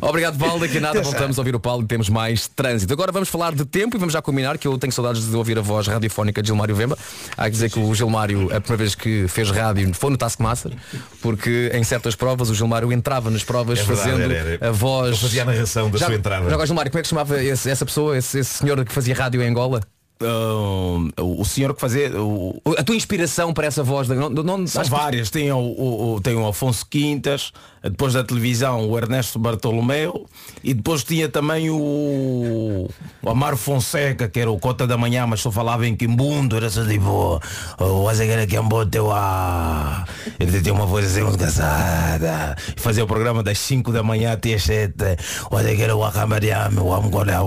Obrigado, 0.00 0.38
Paulo. 0.38 0.60
Daqui 0.60 0.78
a 0.78 0.80
nada 0.80 1.02
voltamos 1.02 1.38
a 1.38 1.40
ouvir 1.40 1.54
o 1.54 1.60
Paulo 1.60 1.84
e 1.84 1.86
temos 1.86 2.08
mais 2.08 2.48
trânsito. 2.48 2.92
Agora 2.92 3.12
vamos 3.12 3.28
falar 3.28 3.54
de 3.54 3.64
tempo 3.66 3.96
e 3.96 3.98
vamos 3.98 4.12
já 4.12 4.22
combinar 4.22 4.56
que 4.58 4.66
eu 4.66 4.78
tenho 4.78 4.92
saudades 4.92 5.28
de 5.28 5.36
ouvir 5.36 5.58
a 5.58 5.62
voz 5.62 5.86
radiofónica 5.86 6.40
de 6.42 6.48
Gilmário 6.48 6.74
Vemba. 6.74 6.96
Há 7.36 7.44
que 7.44 7.50
dizer 7.50 7.70
que 7.70 7.78
o 7.78 7.94
Gilmário, 7.94 8.44
a 8.54 8.60
primeira 8.60 8.76
vez 8.76 8.94
que 8.94 9.26
fez 9.28 9.50
rádio 9.50 9.92
foi 9.94 10.10
no 10.10 10.16
Taskmaster, 10.16 10.72
porque 11.20 11.70
em 11.74 11.84
certas 11.84 12.14
provas 12.14 12.50
o 12.50 12.54
Gilmário 12.54 12.92
entrava 12.92 13.30
nas 13.30 13.44
provas 13.44 13.78
É 13.78 13.82
verdade, 13.82 14.10
fazendo 14.10 14.32
era, 14.32 14.48
era. 14.54 14.68
a 14.68 14.72
voz. 14.72 15.08
Ele 15.08 15.16
fazia 15.18 15.42
a 15.42 15.44
narração 15.44 15.90
da 15.90 15.98
Já- 15.98 16.06
sua 16.06 16.14
entrada. 16.14 16.48
Já 16.50 16.66
Gilmário, 16.66 16.90
como 16.90 16.98
é 17.00 17.02
que 17.02 17.08
chamava 17.08 17.42
esse- 17.42 17.68
essa 17.70 17.84
pessoa, 17.84 18.16
esse, 18.16 18.38
esse 18.38 18.54
senhor 18.54 18.84
que 18.84 18.92
fazia 18.92 19.14
rádio 19.14 19.42
em 19.42 19.48
Angola? 19.48 19.80
Um, 20.18 21.10
o 21.20 21.44
senhor 21.44 21.74
que 21.74 21.80
fazia 21.80 22.10
o, 22.18 22.58
A 22.78 22.82
tua 22.82 22.96
inspiração 22.96 23.52
para 23.52 23.66
essa 23.66 23.82
voz? 23.82 24.08
Não, 24.08 24.30
não, 24.30 24.66
São 24.66 24.80
acho 24.80 24.90
que- 24.90 24.96
várias. 24.96 25.28
Tem 25.28 25.52
o, 25.52 25.58
o- 25.58 26.14
o- 26.14 26.20
tem 26.22 26.34
o 26.34 26.46
Afonso 26.48 26.86
Quintas, 26.88 27.52
depois 27.82 28.14
da 28.14 28.24
televisão 28.24 28.88
o 28.88 28.96
Ernesto 28.96 29.38
Bartolomeu 29.38 30.24
e 30.64 30.72
depois 30.72 31.04
tinha 31.04 31.28
também 31.28 31.68
o, 31.68 32.88
o 33.22 33.28
Amaro 33.30 33.58
Fonseca, 33.58 34.26
que 34.26 34.40
era 34.40 34.50
o 34.50 34.58
Cota 34.58 34.86
da 34.86 34.96
Manhã, 34.96 35.26
mas 35.26 35.40
só 35.40 35.50
falava 35.52 35.86
em 35.86 35.94
Quimbundo, 35.94 36.56
era 36.56 36.70
só 36.70 36.82
tipo, 36.86 37.38
o 37.78 38.08
Azegueira 38.08 38.46
Quimbundo 38.46 38.86
teu 38.86 39.12
a. 39.12 40.06
Ele 40.40 40.62
tinha 40.62 40.72
uma 40.72 40.86
voz 40.86 41.04
assim 41.04 41.22
muito 41.24 41.38
cansada. 41.38 42.56
E 42.74 42.80
Fazia 42.80 43.04
o 43.04 43.06
programa 43.06 43.42
das 43.42 43.58
5 43.58 43.92
da 43.92 44.02
manhã 44.02 44.32
até 44.32 44.54
as 44.54 44.62
7. 44.62 44.94
O 45.50 45.56
Azegueira 45.58 45.94
o 45.94 46.02
Acamariame, 46.02 46.78
o 46.78 46.94
Amgolha, 46.94 47.40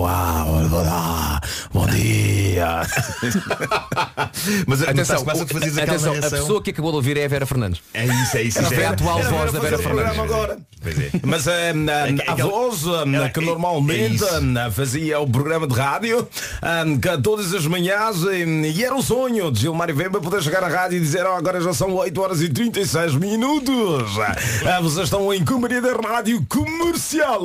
bom 1.72 1.86
dia. 1.86 2.59
Mas 4.66 4.82
Atenção, 4.82 5.22
mas 5.24 5.40
atenção 5.78 6.12
a 6.14 6.30
pessoa 6.30 6.62
que 6.62 6.70
acabou 6.70 6.90
de 6.92 6.96
ouvir 6.96 7.16
é 7.16 7.24
a 7.24 7.28
Vera 7.28 7.46
Fernandes. 7.46 7.82
É 7.92 8.04
isso, 8.06 8.36
é 8.36 8.42
isso. 8.42 8.62
Isso, 8.62 8.74
a 8.74 8.76
é. 8.76 8.86
atual 8.86 9.18
Era 9.18 9.28
voz 9.28 9.52
da 9.52 9.60
Vera 9.60 9.78
Fernandes. 9.78 10.18
agora. 10.18 10.58
É. 10.84 11.10
Mas 11.22 11.46
eh, 11.46 11.72
É 12.08 12.12
que- 12.12 12.30
a 12.30 12.34
voz 12.46 12.84
eh, 12.86 13.16
Ela- 13.16 13.28
que 13.28 13.40
é- 13.40 13.44
normalmente 13.44 14.24
é 14.24 14.66
eh, 14.66 14.70
fazia 14.70 15.20
o 15.20 15.28
programa 15.28 15.66
de 15.66 15.74
rádio 15.74 16.26
eh, 16.62 16.84
que 17.00 17.22
todas 17.22 17.52
as 17.52 17.66
manhãs 17.66 18.24
eh, 18.26 18.44
e 18.46 18.84
era 18.84 18.94
o 18.94 19.02
sonho 19.02 19.50
de 19.52 19.60
Gilmar 19.60 19.92
Vemba 19.94 20.20
poder 20.20 20.42
chegar 20.42 20.64
à 20.64 20.68
rádio 20.68 20.96
e 20.96 21.00
dizer 21.00 21.26
oh, 21.26 21.34
agora 21.36 21.60
já 21.60 21.74
são 21.74 21.92
8 21.94 22.20
horas 22.20 22.40
e 22.40 22.48
36 22.48 23.14
minutos. 23.14 24.10
Ah, 24.66 24.80
vocês 24.80 25.04
estão 25.04 25.32
em 25.34 25.44
Companhia 25.44 25.82
da 25.82 25.92
Rádio 25.92 26.44
Comercial. 26.48 27.42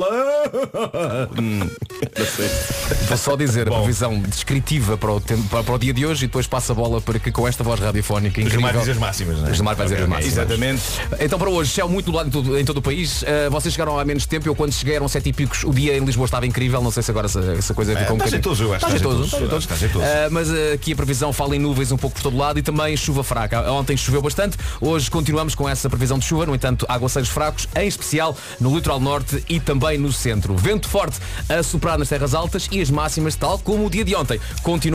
Hum. 1.38 1.68
Vou 3.08 3.16
só 3.18 3.36
dizer 3.36 3.68
a 3.68 3.72
previsão 3.72 4.18
descritiva 4.20 4.96
para 5.06 5.14
o, 5.14 5.20
tempo, 5.20 5.42
para, 5.48 5.62
para 5.62 5.74
o 5.74 5.78
dia 5.78 5.94
de 5.94 6.04
hoje 6.04 6.24
e 6.24 6.26
depois 6.26 6.48
passo 6.48 6.72
a 6.72 6.74
bola 6.74 7.00
para 7.00 7.16
que 7.20 7.30
com 7.30 7.46
esta 7.46 7.62
voz 7.62 7.78
radiofónica 7.78 8.40
incrível. 8.40 8.80
diz 8.80 8.88
as 8.88 8.96
máximas, 8.98 9.38
não 9.38 9.46
é? 9.46 9.50
O 9.52 9.54
Gilmar 9.54 9.76
vai 9.76 9.86
dizer 9.86 10.02
as 10.02 10.08
máximas. 10.08 10.32
Exatamente. 10.32 10.82
Então 11.20 11.38
para 11.38 11.48
hoje, 11.48 11.70
céu 11.70 11.88
muito 11.88 12.06
nublado 12.06 12.28
em 12.28 12.32
todo, 12.32 12.58
em 12.58 12.64
todo 12.64 12.78
o 12.78 12.82
país. 12.82 13.22
Uh, 13.22 13.26
vocês 13.50 13.72
chegaram 13.72 13.96
há 13.98 14.04
menos 14.04 14.26
tempo. 14.26 14.48
Eu 14.48 14.54
quando 14.56 14.72
cheguei 14.72 14.96
eram 14.96 15.06
sete 15.06 15.28
e 15.28 15.32
picos. 15.32 15.62
O 15.62 15.72
dia 15.72 15.96
em 15.96 16.04
Lisboa 16.04 16.24
estava 16.24 16.44
incrível. 16.44 16.82
Não 16.82 16.90
sei 16.90 17.04
se 17.04 17.10
agora 17.12 17.26
essa, 17.26 17.40
essa 17.56 17.72
coisa 17.72 17.92
É, 17.92 17.96
ficou 17.96 18.14
um 18.16 18.18
está 18.18 18.24
bocadinho- 18.24 18.38
Está 18.76 18.88
jeitoso, 18.90 19.64
está 19.64 19.76
jeitoso. 19.76 20.04
Uh, 20.04 20.08
mas 20.32 20.48
uh, 20.50 20.54
aqui 20.74 20.92
a 20.92 20.96
previsão 20.96 21.32
fala 21.32 21.54
em 21.54 21.58
nuvens 21.60 21.92
um 21.92 21.96
pouco 21.96 22.16
por 22.16 22.22
todo 22.22 22.36
lado 22.36 22.58
e 22.58 22.62
também 22.62 22.96
chuva 22.96 23.22
fraca. 23.22 23.70
Ontem 23.70 23.96
choveu 23.96 24.20
bastante. 24.20 24.56
Hoje 24.80 25.08
continuamos 25.08 25.54
com 25.54 25.68
essa 25.68 25.88
previsão 25.88 26.18
de 26.18 26.24
chuva. 26.24 26.46
No 26.46 26.54
entanto, 26.54 26.84
aguaceiros 26.88 27.30
fracos, 27.30 27.68
em 27.76 27.86
especial 27.86 28.36
no 28.58 28.74
litoral 28.74 28.98
norte 28.98 29.44
e 29.48 29.60
também 29.60 29.98
no 29.98 30.12
centro. 30.12 30.56
Vento 30.56 30.88
forte 30.88 31.18
a 31.48 31.62
soprar 31.62 31.96
nas 31.96 32.08
terras 32.08 32.34
altas 32.34 32.66
e 32.72 32.80
as 32.80 32.90
máximas, 32.90 33.36
tal 33.36 33.58
como 33.60 33.86
o 33.86 33.90
dia 33.90 34.04
de 34.04 34.16
ontem, 34.16 34.40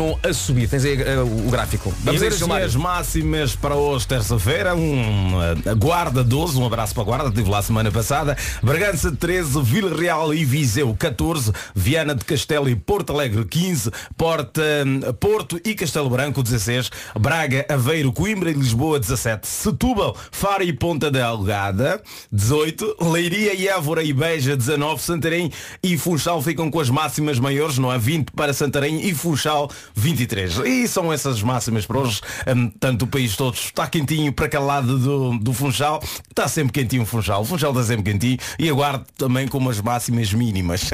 continuam 0.01 0.19
a 0.23 0.33
subir. 0.33 0.67
Tens 0.67 0.83
aí 0.83 0.95
uh, 0.95 1.47
o 1.47 1.51
gráfico. 1.51 1.93
Vamos 2.03 2.21
a 2.21 2.27
isso, 2.27 2.37
Gilmário. 2.39 2.63
Energias 2.63 2.81
máximas 2.81 3.55
para 3.55 3.75
hoje, 3.75 4.07
terça-feira. 4.07 4.75
Um, 4.75 5.35
uh, 5.35 5.75
Guarda 5.77 6.23
12, 6.23 6.59
um 6.59 6.65
abraço 6.65 6.93
para 6.93 7.03
a 7.03 7.05
Guarda, 7.05 7.29
estive 7.29 7.49
lá 7.49 7.61
semana 7.61 7.91
passada. 7.91 8.35
Bragança 8.63 9.11
13, 9.11 9.61
Vila 9.61 9.95
Real 9.95 10.33
e 10.33 10.43
Viseu 10.43 10.95
14, 10.97 11.51
Viana 11.75 12.15
de 12.15 12.25
Castelo 12.25 12.69
e 12.69 12.75
Porto 12.75 13.13
Alegre 13.13 13.45
15, 13.45 13.91
Porta, 14.17 14.61
hum, 14.85 15.13
Porto 15.19 15.59
e 15.63 15.75
Castelo 15.75 16.09
Branco 16.09 16.41
16, 16.41 16.89
Braga, 17.19 17.65
Aveiro, 17.69 18.11
Coimbra 18.11 18.49
e 18.49 18.53
Lisboa 18.53 18.99
17, 18.99 19.47
Setúbal, 19.47 20.15
Faro 20.31 20.63
e 20.63 20.73
Ponta 20.73 21.11
da 21.11 21.25
Algada 21.25 22.01
18, 22.31 22.97
Leiria 23.01 23.53
e 23.53 23.67
Évora 23.67 24.03
e 24.03 24.13
Beja 24.13 24.57
19, 24.57 25.01
Santarém 25.01 25.51
e 25.83 25.97
Funchal 25.97 26.41
ficam 26.41 26.71
com 26.71 26.79
as 26.79 26.89
máximas 26.89 27.39
maiores, 27.39 27.77
não 27.77 27.91
há 27.91 27.97
20 27.97 28.31
para 28.31 28.53
Santarém 28.53 29.05
e 29.05 29.13
Funchal 29.13 29.69
23. 29.95 30.57
E 30.65 30.87
são 30.87 31.11
essas 31.11 31.41
máximas 31.41 31.85
para 31.85 31.99
hoje. 31.99 32.21
Hum, 32.47 32.71
Tanto 32.79 33.05
o 33.05 33.07
país 33.07 33.35
todo 33.35 33.53
está 33.55 33.87
quentinho 33.87 34.31
para 34.33 34.45
aquele 34.45 34.63
lado 34.63 34.97
do, 34.97 35.37
do 35.37 35.53
Funchal. 35.53 36.01
Está 36.29 36.47
sempre 36.47 36.71
quentinho 36.73 37.03
o 37.03 37.05
Funchal. 37.05 37.41
O 37.41 37.45
Funchal 37.45 37.71
está 37.71 37.83
sempre 37.83 38.11
quentinho. 38.11 38.37
E 38.57 38.69
aguardo 38.69 39.05
também 39.17 39.47
com 39.47 39.57
umas 39.57 39.79
máximas 39.81 40.33
mínimas. 40.33 40.89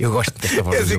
Eu 0.00 0.10
gosto 0.12 0.32
desta 0.38 0.62
voz 0.62 0.76
É 0.76 0.82
assim 0.82 0.98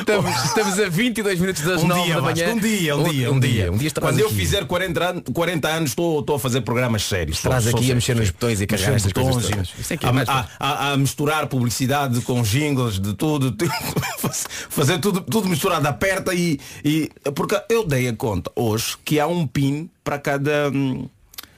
Estamos, 0.00 0.44
estamos 0.44 0.78
a 0.80 0.88
22 0.88 1.38
minutos 1.40 1.62
das 1.62 1.82
um 1.82 1.86
9 1.86 2.02
dia, 2.04 2.14
da 2.14 2.20
Vasco, 2.20 2.38
manhã. 2.40 2.54
um 2.54 2.58
dia, 2.58 2.96
um 2.96 3.02
dia, 3.04 3.32
um 3.32 3.40
dia. 3.40 3.72
Um 3.72 3.76
dia 3.76 3.90
Quando 4.00 4.18
eu 4.18 4.26
aqui. 4.26 4.34
fizer 4.36 4.64
40, 4.66 5.10
an- 5.10 5.20
40 5.32 5.68
anos 5.68 5.90
estou, 5.90 6.20
estou 6.20 6.36
a 6.36 6.38
fazer 6.38 6.62
programas 6.62 7.04
sérios. 7.04 7.38
Só 7.38 7.52
aqui 7.52 7.92
a 7.92 7.94
mexer 7.94 8.16
nos 8.16 8.30
botões 8.30 8.60
e 8.60 8.66
carregar 8.66 8.94
estas 8.94 9.12
coisas 9.12 9.34
botões 9.36 9.68
Isso 9.78 9.92
é 9.92 9.96
é 9.96 10.30
a, 10.30 10.40
a- 10.40 10.48
a- 10.58 10.92
a 10.92 10.96
misturar 10.96 11.46
publicidade 11.46 12.20
com 12.22 12.42
jingles 12.42 12.98
de 12.98 13.12
tudo. 13.14 13.54
fazer 14.70 14.98
tudo, 14.98 15.20
tudo 15.34 15.48
misturado, 15.48 15.86
aperta 15.88 16.32
e, 16.32 16.60
e 16.84 17.10
porque 17.34 17.60
eu 17.68 17.84
dei 17.84 18.06
a 18.08 18.14
conta 18.14 18.52
hoje 18.54 18.96
que 19.04 19.18
há 19.18 19.26
um 19.26 19.46
pin 19.48 19.90
para 20.04 20.16
cada 20.16 20.70
hum, 20.72 21.08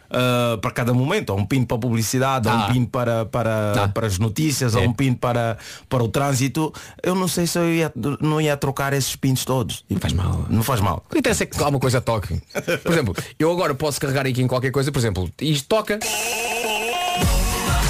ah, 0.08 0.56
para 0.62 0.70
cada 0.70 0.94
momento, 0.94 1.30
há 1.32 1.34
um 1.36 1.44
pin 1.44 1.62
para 1.62 1.76
publicidade, 1.76 2.48
há 2.48 2.52
Ah. 2.52 2.66
um 2.68 2.72
pin 2.72 2.84
para, 2.86 3.26
para, 3.26 3.88
para 3.92 4.06
as 4.06 4.18
notícias, 4.18 4.74
há 4.74 4.80
É. 4.82 4.88
um 4.88 4.94
pin 4.94 5.12
para, 5.12 5.58
para 5.90 6.02
o 6.02 6.08
trânsito. 6.08 6.72
Eu 7.02 7.14
não 7.14 7.28
sei 7.28 7.46
se 7.46 7.58
eu 7.58 7.68
ia, 7.70 7.92
não 8.20 8.40
ia 8.40 8.56
trocar 8.56 8.94
esses 8.94 9.14
pins 9.14 9.44
todos. 9.44 9.84
Não 9.90 9.98
faz 10.00 10.12
mal. 10.14 10.46
Não 10.48 10.62
faz 10.62 10.80
mal. 10.80 11.04
O 11.06 11.12
que 11.12 11.18
interessa 11.18 11.42
é 11.42 11.46
que 11.46 11.58
alguma 11.58 11.78
coisa 11.80 12.00
toque. 12.00 12.40
Por 12.82 12.92
exemplo, 12.92 13.14
eu 13.38 13.50
agora 13.50 13.74
posso 13.74 14.00
carregar 14.00 14.26
aqui 14.26 14.40
em 14.40 14.46
qualquer 14.46 14.70
coisa, 14.70 14.90
por 14.90 14.98
exemplo, 15.00 15.28
isto 15.40 15.68
toca. 15.68 15.98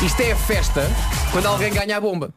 Isto 0.04 0.20
é 0.20 0.32
a 0.32 0.36
festa 0.36 0.82
quando 1.32 1.46
alguém 1.46 1.72
ganha 1.72 1.96
a 1.96 2.00
bomba. 2.00 2.30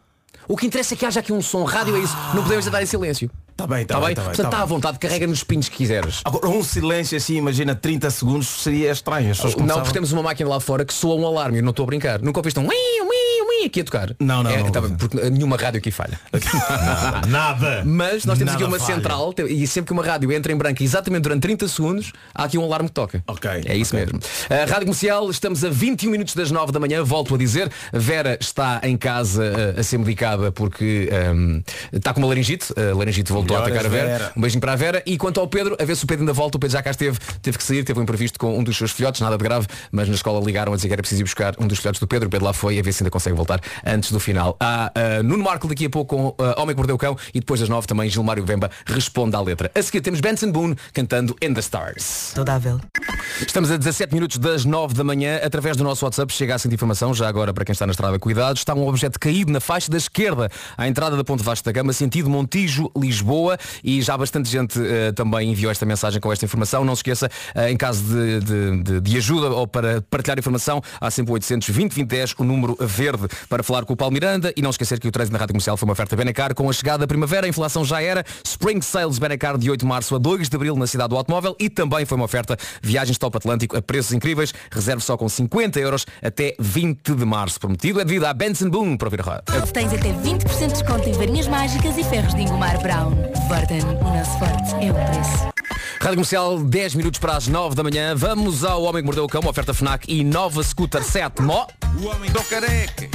O 0.50 0.58
que 0.58 0.66
interessa 0.66 0.96
é 0.96 0.98
que 0.98 1.06
haja 1.06 1.20
aqui 1.20 1.32
um 1.32 1.42
som, 1.44 1.64
rádio 1.64 1.96
é 1.96 2.00
isso, 2.00 2.16
não 2.34 2.42
podemos 2.42 2.66
andar 2.66 2.82
em 2.82 2.86
silêncio. 2.88 3.30
Está 3.52 3.68
bem, 3.68 3.84
está 3.84 3.94
Tá 3.96 4.00
bem, 4.00 4.08
bem? 4.08 4.12
está 4.14 4.22
bem. 4.24 4.30
Portanto, 4.30 4.44
tá 4.44 4.50
está 4.50 4.58
à 4.58 4.66
bem. 4.66 4.76
vontade, 4.76 4.98
carrega 5.00 5.28
nos 5.28 5.44
pinos 5.44 5.70
que 5.70 5.78
quiseres. 5.78 6.22
Agora, 6.26 6.48
um 6.50 6.64
silêncio 6.64 7.16
assim, 7.18 7.36
imagina 7.36 7.76
30 7.76 8.10
segundos, 8.10 8.48
seria 8.48 8.92
estranho. 8.92 9.28
Não, 9.30 9.52
começavam- 9.54 9.84
porque 9.84 9.94
temos 9.94 10.12
uma 10.12 10.24
máquina 10.24 10.50
lá 10.50 10.60
fora 10.60 10.84
que 10.84 10.94
soa 10.94 11.16
um 11.16 11.28
alarme, 11.28 11.60
eu 11.60 11.64
não 11.64 11.70
estou 11.70 11.84
a 11.84 11.86
brincar. 11.88 12.20
Nunca 12.20 12.40
ouviste 12.40 12.60
um 12.60 12.64
ui 13.60 13.66
aqui 13.66 13.82
a 13.82 13.84
tocar. 13.84 14.16
Não, 14.20 14.44
não, 14.44 14.52
É, 14.52 14.58
não. 14.64 14.72
tá 14.72 14.82
bem, 14.82 14.96
porque 14.96 15.30
nenhuma 15.30 15.58
rádio 15.58 15.80
aqui 15.80 15.92
falha. 15.92 16.20
Nada. 17.28 17.84
Mas 17.86 18.26
nós 18.26 18.38
temos 18.38 18.54
aqui 18.54 18.64
Nada 18.64 18.74
uma 18.76 18.80
falha. 18.80 18.96
central 18.96 19.34
e 19.50 19.68
sempre 19.68 19.88
que 19.88 19.94
uma 19.94 20.04
rádio 20.06 20.32
entra 20.32 20.52
em 20.52 20.56
branco 20.56 20.82
exatamente 20.84 21.24
durante 21.24 21.42
30 21.44 21.68
segundos, 21.68 22.12
há 22.34 22.44
aqui 22.46 22.58
um 22.58 22.64
alarme 22.64 22.90
que 22.90 22.94
toca. 22.96 23.24
Ok, 23.28 23.50
É 23.66 23.76
isso 23.76 23.96
ok. 23.96 24.06
mesmo. 24.06 24.20
A 24.50 24.66
Rádio 24.66 24.82
Comercial, 24.86 25.30
estamos 25.30 25.64
a 25.64 25.70
21 25.70 26.12
minutos 26.12 26.34
das 26.36 26.52
9 26.52 26.72
da 26.72 26.80
manhã, 26.80 27.04
volto 27.04 27.36
a 27.36 27.38
dizer. 27.38 27.72
Vera 27.94 28.38
está 28.40 28.80
em 28.84 28.98
casa 28.98 29.44
eh, 29.46 29.80
a 29.80 29.84
ser 29.84 29.98
medicada 29.98 30.52
porque 30.52 31.10
ehm, 31.12 31.62
está 31.92 32.14
com 32.14 32.20
uma 32.20 32.28
laringite. 32.28 32.74
A 32.78 32.96
laringite 32.96 33.32
voltou 33.32 33.58
a 33.58 33.62
Melhoras, 33.62 33.86
atacar 33.86 33.86
a 33.86 34.04
Vera. 34.06 34.18
Vera. 34.20 34.34
Um 34.36 34.42
beijinho 34.42 34.62
para 34.62 34.74
a 34.74 34.76
Vera. 34.76 35.04
E 35.06 35.18
quanto 35.18 35.40
ao 35.40 35.48
Pedro, 35.48 35.76
a 35.80 35.86
ver 35.86 35.96
se 35.96 36.04
o 36.04 36.08
Pedro 36.08 36.24
ainda 36.24 36.34
volta. 36.34 36.58
O 36.58 36.60
Pedro 36.60 36.74
já 36.74 36.82
cá 36.84 36.92
esteve, 36.92 37.18
teve 37.42 37.58
que 37.58 37.64
sair, 37.64 37.84
teve 37.84 38.00
um 38.00 38.04
imprevisto 38.04 38.40
com 38.40 38.58
um 38.58 38.64
dos 38.64 38.78
seus 38.78 38.92
filhotes, 38.92 39.22
nada 39.22 39.38
de 39.38 39.44
grave, 39.44 39.68
mas 39.92 40.08
na 40.08 40.16
escola 40.16 40.44
ligaram 40.44 40.74
a 40.74 40.76
dizer 40.76 40.88
que 40.88 40.94
era 40.94 41.02
preciso 41.02 41.22
ir 41.22 41.26
buscar 41.26 41.56
um 41.60 41.68
dos 41.68 41.80
filhotes 41.80 42.00
do 42.00 42.08
Pedro. 42.08 42.28
O 42.28 42.32
Pedro 42.32 42.46
lá 42.46 42.54
foi 42.54 42.80
a 42.80 42.82
ver 42.82 42.94
se 42.94 43.04
ainda 43.04 43.12
consegue 43.12 43.36
voltar 43.36 43.49
antes 43.86 44.12
do 44.12 44.20
final. 44.20 44.56
Há 44.60 44.92
eh, 44.96 45.24
Nuno 45.24 45.44
Marco 45.44 45.68
daqui 45.68 45.86
a 45.86 45.90
pouco 45.90 46.16
com 46.36 46.44
eh, 46.44 46.54
Homem 46.58 46.76
que 46.76 46.78
Mordeu 46.78 46.96
o 46.96 47.00
Cão 47.00 47.16
e 47.34 47.40
depois 47.40 47.60
das 47.60 47.70
9 47.70 47.88
também 47.88 48.10
Gilmário 48.10 48.44
Vemba 48.46 48.70
responde 48.86 49.36
à 49.36 49.42
letra. 49.42 49.72
A 49.74 49.82
seguir 49.82 50.02
temos 50.02 50.20
Benson 50.20 50.52
Boone 50.52 50.76
cantando 50.94 51.36
In 51.42 51.54
the 51.54 51.60
Stars. 51.62 52.04
Saudável. 52.36 52.80
Estamos 53.46 53.72
a 53.72 53.78
17 53.78 54.14
minutos 54.14 54.38
das 54.38 54.66
9 54.66 54.94
da 54.94 55.04
manhã. 55.04 55.40
Através 55.44 55.78
do 55.78 55.84
nosso 55.84 56.04
WhatsApp 56.06 56.32
chega 56.34 56.56
a 56.56 56.60
seguinte 56.60 56.76
informação, 56.76 57.14
já 57.14 57.28
agora 57.28 57.54
para 57.54 57.64
quem 57.66 57.74
está 57.74 57.86
na 57.86 57.92
estrada, 57.92 58.18
cuidado, 58.20 58.58
está 58.58 58.74
um 58.74 58.88
objeto 58.88 59.20
caído 59.20 59.52
na 59.52 59.60
faixa 59.60 59.90
da 59.90 59.98
esquerda, 59.98 60.50
à 60.78 60.88
entrada 60.88 61.16
da 61.16 61.24
Ponte 61.24 61.44
Vasco 61.44 61.66
da 61.66 61.72
Gama, 61.72 61.94
sentido 61.94 62.30
Montijo, 62.30 62.92
Lisboa, 62.98 63.58
e 63.84 64.02
já 64.02 64.18
bastante 64.18 64.50
gente 64.50 64.80
eh, 64.82 65.12
também 65.14 65.52
enviou 65.52 65.72
esta 65.72 65.86
mensagem 65.86 66.20
com 66.20 66.32
esta 66.32 66.44
informação. 66.46 66.84
Não 66.84 66.96
se 66.96 67.00
esqueça, 67.00 67.30
eh, 67.56 67.72
em 67.72 67.78
caso 67.78 68.04
de, 68.04 68.40
de- 68.40 68.84
de- 68.84 69.02
de 69.02 69.18
ajuda 69.18 69.48
ou 69.50 69.68
para 69.68 70.02
partilhar 70.10 70.38
informação, 70.38 70.82
há 71.00 71.10
sempre 71.10 71.32
o 71.32 71.34
800 71.36 71.70
20 71.70 71.94
20 71.94 72.08
10, 72.08 72.36
o 72.40 72.44
número 72.44 72.78
verde. 72.80 73.28
Para 73.48 73.64
falar 73.64 73.86
com 73.86 73.94
o 73.94 73.98
Paulo 73.98 74.14
Miranda 74.14 74.54
e 74.56 74.62
não 74.62 74.70
esquecer 74.70 75.00
que 75.00 75.08
o 75.08 75.12
trânsito 75.12 75.34
na 75.34 75.40
Rádio 75.40 75.54
Comercial 75.54 75.78
foi 75.78 75.88
uma 75.88 75.94
oferta 75.94 76.16
Benacar 76.16 76.54
com 76.54 76.70
a 76.70 76.74
chegada 76.74 77.00
da 77.00 77.08
primavera, 77.08 77.46
a 77.46 77.50
inflação 77.50 77.86
já 77.86 78.02
era, 78.02 78.26
Spring 78.44 78.82
Sales 78.82 79.20
Benacar 79.20 79.58
de 79.58 79.70
8 79.70 79.80
de 79.80 79.86
março 79.86 80.16
a 80.16 80.18
2 80.18 80.50
de 80.50 80.56
abril 80.56 80.76
na 80.76 80.88
cidade 80.88 81.10
do 81.10 81.18
automóvel 81.18 81.56
e 81.60 81.70
também 81.70 82.06
foi 82.06 82.16
uma 82.16 82.26
oferta 82.26 82.58
viagens 82.82 83.18
top 83.18 83.38
Atlântico 83.38 83.78
a 83.78 83.82
preços 83.82 84.14
incríveis, 84.14 84.54
reserve 84.72 85.04
só 85.04 85.16
com 85.18 85.30
50 85.30 85.80
euros 85.80 86.06
até 86.22 86.56
20 86.60 87.16
de 87.16 87.26
março. 87.26 87.60
Prometido 87.60 88.00
é 88.00 88.06
devido 88.06 88.26
à 88.26 88.34
Benson 88.34 88.70
Boom 88.70 88.98
para 88.98 89.08
ouvir 89.08 89.22
a 89.22 89.24
roda. 89.24 89.44
Tens 89.74 89.94
até 89.94 90.12
20% 90.12 90.60
de 90.60 90.74
desconto 90.74 91.10
em 91.10 91.14
varinhas 91.14 91.48
mágicas 91.48 91.98
e 91.98 92.04
ferros 92.04 92.34
de 92.34 92.42
engomar 92.42 92.82
Brown. 92.82 93.12
Vorten, 93.48 93.82
o 93.82 94.18
nosso 94.18 94.38
forte 94.40 94.74
é 94.86 94.92
o 94.92 94.94
preço. 94.94 95.59
Rádio 96.00 96.16
Comercial, 96.16 96.60
10 96.60 96.96
minutos 96.96 97.20
para 97.20 97.36
as 97.36 97.48
9 97.48 97.76
da 97.76 97.84
manhã. 97.84 98.16
Vamos 98.16 98.64
ao 98.64 98.84
Homem 98.84 99.02
que 99.02 99.06
Mordeu 99.06 99.26
o 99.26 99.28
Cão, 99.28 99.42
uma 99.42 99.52
oferta 99.52 99.74
FNAC 99.74 100.06
e 100.08 100.24
nova 100.24 100.64
Scooter 100.64 101.04
7 101.04 101.42
Mó. 101.42 101.68
O 102.02 102.08
homem 102.08 102.32
do 102.32 102.44
carecas. 102.44 103.10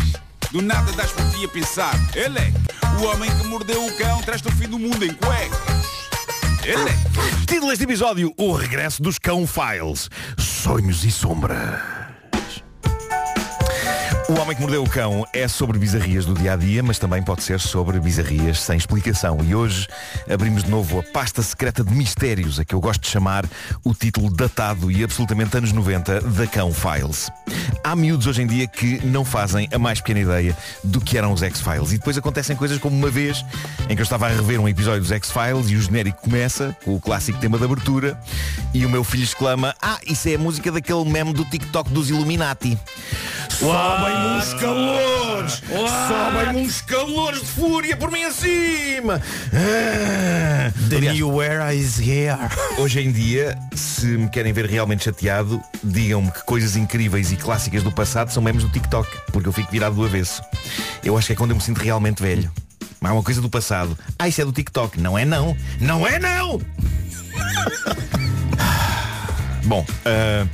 Do 0.50 0.62
nada 0.62 0.92
das 0.92 1.10
por 1.10 1.28
ti 1.30 1.44
a 1.44 1.48
pensar. 1.48 1.94
Ele 2.14 2.38
é 2.38 2.52
o 3.00 3.06
homem 3.06 3.28
que 3.38 3.46
mordeu 3.48 3.84
o 3.84 3.92
cão, 3.96 4.22
traz-te 4.22 4.46
o 4.46 4.52
fim 4.52 4.68
do 4.68 4.78
mundo 4.78 5.04
em 5.04 5.12
cuecas. 5.14 5.58
Ele 6.64 6.90
é. 6.90 7.44
Título 7.46 7.70
deste 7.70 7.84
episódio, 7.84 8.32
o 8.38 8.52
regresso 8.52 9.02
dos 9.02 9.18
Cão 9.18 9.46
Files. 9.46 10.08
Sonhos 10.38 11.04
e 11.04 11.10
sombra. 11.10 12.03
O 14.26 14.40
Homem 14.40 14.56
que 14.56 14.62
Mordeu 14.62 14.82
o 14.82 14.88
Cão 14.88 15.26
é 15.34 15.46
sobre 15.46 15.78
bizarrias 15.78 16.24
do 16.24 16.32
dia 16.32 16.54
a 16.54 16.56
dia, 16.56 16.82
mas 16.82 16.98
também 16.98 17.22
pode 17.22 17.42
ser 17.42 17.60
sobre 17.60 18.00
bizarrias 18.00 18.58
sem 18.58 18.74
explicação. 18.74 19.38
E 19.44 19.54
hoje 19.54 19.86
abrimos 20.32 20.64
de 20.64 20.70
novo 20.70 20.98
a 20.98 21.02
pasta 21.02 21.42
secreta 21.42 21.84
de 21.84 21.92
mistérios, 21.94 22.58
a 22.58 22.64
que 22.64 22.74
eu 22.74 22.80
gosto 22.80 23.02
de 23.02 23.08
chamar 23.08 23.44
o 23.84 23.92
título 23.92 24.30
datado 24.30 24.90
e 24.90 25.04
absolutamente 25.04 25.54
anos 25.58 25.72
90 25.72 26.22
da 26.22 26.46
Cão 26.46 26.72
Files. 26.72 27.30
Há 27.84 27.94
miúdos 27.94 28.26
hoje 28.26 28.40
em 28.40 28.46
dia 28.46 28.66
que 28.66 29.04
não 29.04 29.26
fazem 29.26 29.68
a 29.70 29.78
mais 29.78 30.00
pequena 30.00 30.20
ideia 30.20 30.56
do 30.82 31.02
que 31.02 31.18
eram 31.18 31.30
os 31.30 31.42
X-Files. 31.42 31.92
E 31.92 31.98
depois 31.98 32.16
acontecem 32.16 32.56
coisas 32.56 32.78
como 32.78 32.96
uma 32.96 33.10
vez 33.10 33.44
em 33.90 33.94
que 33.94 34.00
eu 34.00 34.04
estava 34.04 34.24
a 34.26 34.30
rever 34.30 34.58
um 34.58 34.66
episódio 34.66 35.02
dos 35.02 35.12
X-Files 35.12 35.68
e 35.68 35.76
o 35.76 35.82
genérico 35.82 36.22
começa 36.22 36.74
com 36.82 36.94
o 36.94 37.00
clássico 37.00 37.38
tema 37.38 37.58
de 37.58 37.64
abertura 37.64 38.18
e 38.72 38.86
o 38.86 38.88
meu 38.88 39.04
filho 39.04 39.24
exclama 39.24 39.74
Ah, 39.82 39.98
isso 40.06 40.30
é 40.30 40.36
a 40.36 40.38
música 40.38 40.72
daquele 40.72 41.04
meme 41.04 41.34
do 41.34 41.44
TikTok 41.44 41.90
dos 41.90 42.08
Illuminati. 42.08 42.78
Sobem 43.58 44.16
uns 44.36 44.54
calores! 44.54 45.62
Sobem 46.08 46.64
uns 46.64 46.80
calores 46.82 47.40
de 47.40 47.46
fúria 47.46 47.96
por 47.96 48.10
mim 48.10 48.24
acima! 48.24 49.20
Ah. 49.52 50.72
The 50.88 50.96
Aliás, 50.96 51.16
new 51.16 51.40
era 51.40 51.74
is 51.74 51.98
here. 51.98 52.36
Hoje 52.78 53.00
em 53.00 53.12
dia, 53.12 53.58
se 53.74 54.06
me 54.06 54.28
querem 54.28 54.52
ver 54.52 54.66
realmente 54.66 55.04
chateado, 55.04 55.62
digam-me 55.82 56.30
que 56.30 56.44
coisas 56.44 56.76
incríveis 56.76 57.32
e 57.32 57.36
clássicas 57.36 57.82
do 57.82 57.92
passado 57.92 58.32
são 58.32 58.42
memes 58.42 58.64
do 58.64 58.70
TikTok, 58.70 59.08
porque 59.32 59.48
eu 59.48 59.52
fico 59.52 59.70
virado 59.70 59.94
do 59.94 60.04
avesso. 60.04 60.42
Eu 61.04 61.16
acho 61.16 61.28
que 61.28 61.32
é 61.32 61.36
quando 61.36 61.50
eu 61.50 61.56
me 61.56 61.62
sinto 61.62 61.78
realmente 61.78 62.22
velho. 62.22 62.50
Há 63.00 63.12
uma 63.12 63.22
coisa 63.22 63.40
do 63.40 63.50
passado. 63.50 63.96
Ah, 64.18 64.26
isso 64.28 64.40
é 64.40 64.44
do 64.44 64.52
TikTok. 64.52 64.98
Não 65.00 65.18
é 65.18 65.24
não. 65.24 65.56
Não 65.80 66.06
é 66.06 66.18
não! 66.18 66.60
Bom, 69.64 69.84
ah, 70.04 70.46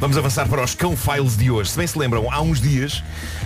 vamos 0.00 0.16
avançar 0.16 0.48
para 0.48 0.62
os 0.62 0.74
cão 0.74 0.96
files 0.96 1.36
de 1.36 1.50
hoje. 1.50 1.70
Se 1.70 1.78
bem 1.78 1.86
se 1.86 1.98
lembram, 1.98 2.30
há 2.30 2.40
uns 2.40 2.60
dias 2.60 3.02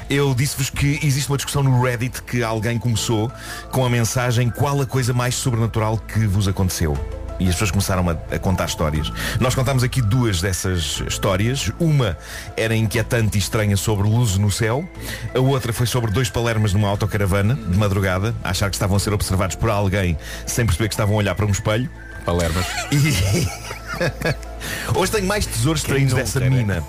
eu 0.09 0.35
disse-vos 0.35 0.71
que 0.71 0.99
existe 1.03 1.31
uma 1.31 1.37
discussão 1.37 1.63
no 1.63 1.83
Reddit 1.83 2.23
que 2.23 2.43
alguém 2.43 2.79
começou 2.79 3.31
com 3.71 3.85
a 3.85 3.89
mensagem 3.89 4.51
qual 4.51 4.81
a 4.81 4.87
coisa 4.87 5.13
mais 5.13 5.35
sobrenatural 5.35 5.99
que 5.99 6.27
vos 6.27 6.47
aconteceu. 6.47 6.97
E 7.41 7.49
as 7.49 7.55
pessoas 7.55 7.71
começaram 7.71 8.09
a, 8.09 8.13
a 8.13 8.39
contar 8.39 8.67
histórias. 8.67 9.11
Nós 9.41 9.55
contámos 9.55 9.83
aqui 9.83 10.01
duas 10.01 10.41
dessas 10.41 11.03
histórias. 11.09 11.73
Uma 11.81 12.17
era 12.57 12.77
inquietante 12.77 13.37
e 13.37 13.41
estranha 13.41 13.77
sobre 13.77 14.07
luzes 14.07 14.39
no 14.39 14.51
céu. 14.51 14.89
A 15.35 15.41
outra 15.41 15.73
foi 15.73 15.87
sobre 15.87 16.11
dois 16.13 16.31
palermas 16.31 16.73
numa 16.73 16.89
autocaravana, 16.89 17.55
de 17.55 17.77
madrugada, 17.77 18.35
a 18.45 18.51
achar 18.51 18.69
que 18.71 18.77
estavam 18.77 18.97
a 18.97 19.01
ser 19.01 19.13
observados 19.13 19.57
por 19.57 19.71
alguém 19.71 20.17
sem 20.47 20.65
perceber 20.65 20.89
que 20.89 20.95
estavam 20.95 21.15
a 21.15 21.19
olhar 21.19 21.35
para 21.35 21.47
um 21.47 21.51
espelho. 21.51 21.91
Palermas. 22.25 22.67
E... 22.93 24.43
hoje 24.95 25.13
tenho 25.13 25.27
mais 25.27 25.47
tesouros 25.47 25.83
estranhos 25.83 26.13
dessa 26.13 26.41
né? 26.41 26.51
mina. 26.51 26.85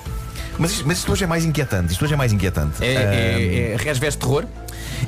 Mas 0.58 0.72
isto, 0.72 0.88
mas 0.88 0.98
isto 1.00 1.12
hoje 1.12 1.24
é 1.24 1.28
mais 1.28 1.46
inquietante. 1.46 1.94
Isto 1.94 2.06
hoje 2.06 2.14
é 2.14 2.18
mais 2.18 2.32
inquietante. 2.32 2.84
É, 2.84 2.94
é, 2.94 3.72
é 3.74 3.78
resveste 3.78 4.20
terror? 4.20 4.46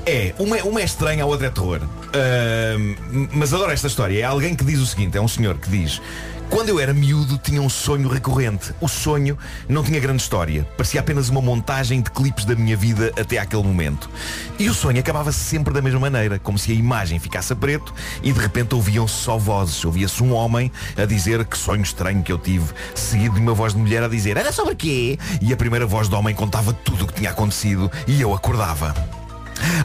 É, 0.06 0.34
uma, 0.39 0.58
é- 0.58 0.63
uma 0.63 0.82
é 0.82 0.86
estranha, 0.86 1.23
a 1.23 1.28
outra 1.28 1.47
é 1.47 1.49
terror. 1.49 1.82
Ahm, 2.13 3.28
mas 3.32 3.54
adoro 3.54 3.71
esta 3.71 3.88
história. 3.88 4.19
É 4.19 4.23
alguém 4.23 4.56
que 4.56 4.63
diz 4.63 4.80
o 4.80 4.86
seguinte, 4.86 5.17
é 5.17 5.21
um 5.21 5.28
senhor 5.28 5.58
que 5.58 5.69
diz 5.69 6.01
quando 6.49 6.69
eu 6.69 6.79
era 6.79 6.93
miúdo 6.93 7.38
tinha 7.38 7.62
um 7.62 7.69
sonho 7.69 8.08
recorrente. 8.08 8.73
O 8.79 8.88
sonho 8.88 9.38
não 9.67 9.84
tinha 9.84 9.99
grande 9.99 10.21
história. 10.21 10.67
Parecia 10.77 10.99
apenas 10.99 11.29
uma 11.29 11.41
montagem 11.41 12.01
de 12.01 12.10
clipes 12.12 12.45
da 12.45 12.55
minha 12.55 12.75
vida 12.77 13.12
até 13.19 13.38
aquele 13.38 13.63
momento. 13.63 14.10
E 14.58 14.69
o 14.69 14.73
sonho 14.73 14.99
acabava 14.99 15.31
sempre 15.31 15.73
da 15.73 15.81
mesma 15.81 15.99
maneira, 15.99 16.39
como 16.39 16.58
se 16.58 16.71
a 16.71 16.75
imagem 16.75 17.19
ficasse 17.19 17.53
a 17.53 17.55
preto 17.55 17.93
e 18.23 18.31
de 18.31 18.39
repente 18.39 18.75
ouviam-se 18.75 19.15
só 19.15 19.38
vozes. 19.38 19.84
Ouvia-se 19.84 20.21
um 20.23 20.34
homem 20.34 20.71
a 20.97 21.05
dizer 21.05 21.43
que 21.45 21.58
sonho 21.58 21.81
estranho 21.81 22.23
que 22.23 22.31
eu 22.31 22.38
tive, 22.38 22.73
seguido 22.93 23.36
de 23.36 23.41
uma 23.41 23.53
voz 23.53 23.73
de 23.73 23.79
mulher 23.79 24.03
a 24.03 24.08
dizer 24.08 24.38
era 24.38 24.51
sobre 24.51 24.75
quê? 24.75 25.17
E 25.41 25.53
a 25.53 25.58
primeira 25.58 25.86
voz 25.86 26.08
do 26.08 26.15
homem 26.17 26.34
contava 26.34 26.73
tudo 26.73 27.05
o 27.05 27.08
que 27.08 27.13
tinha 27.13 27.31
acontecido 27.31 27.91
e 28.08 28.21
eu 28.21 28.34
acordava. 28.34 29.24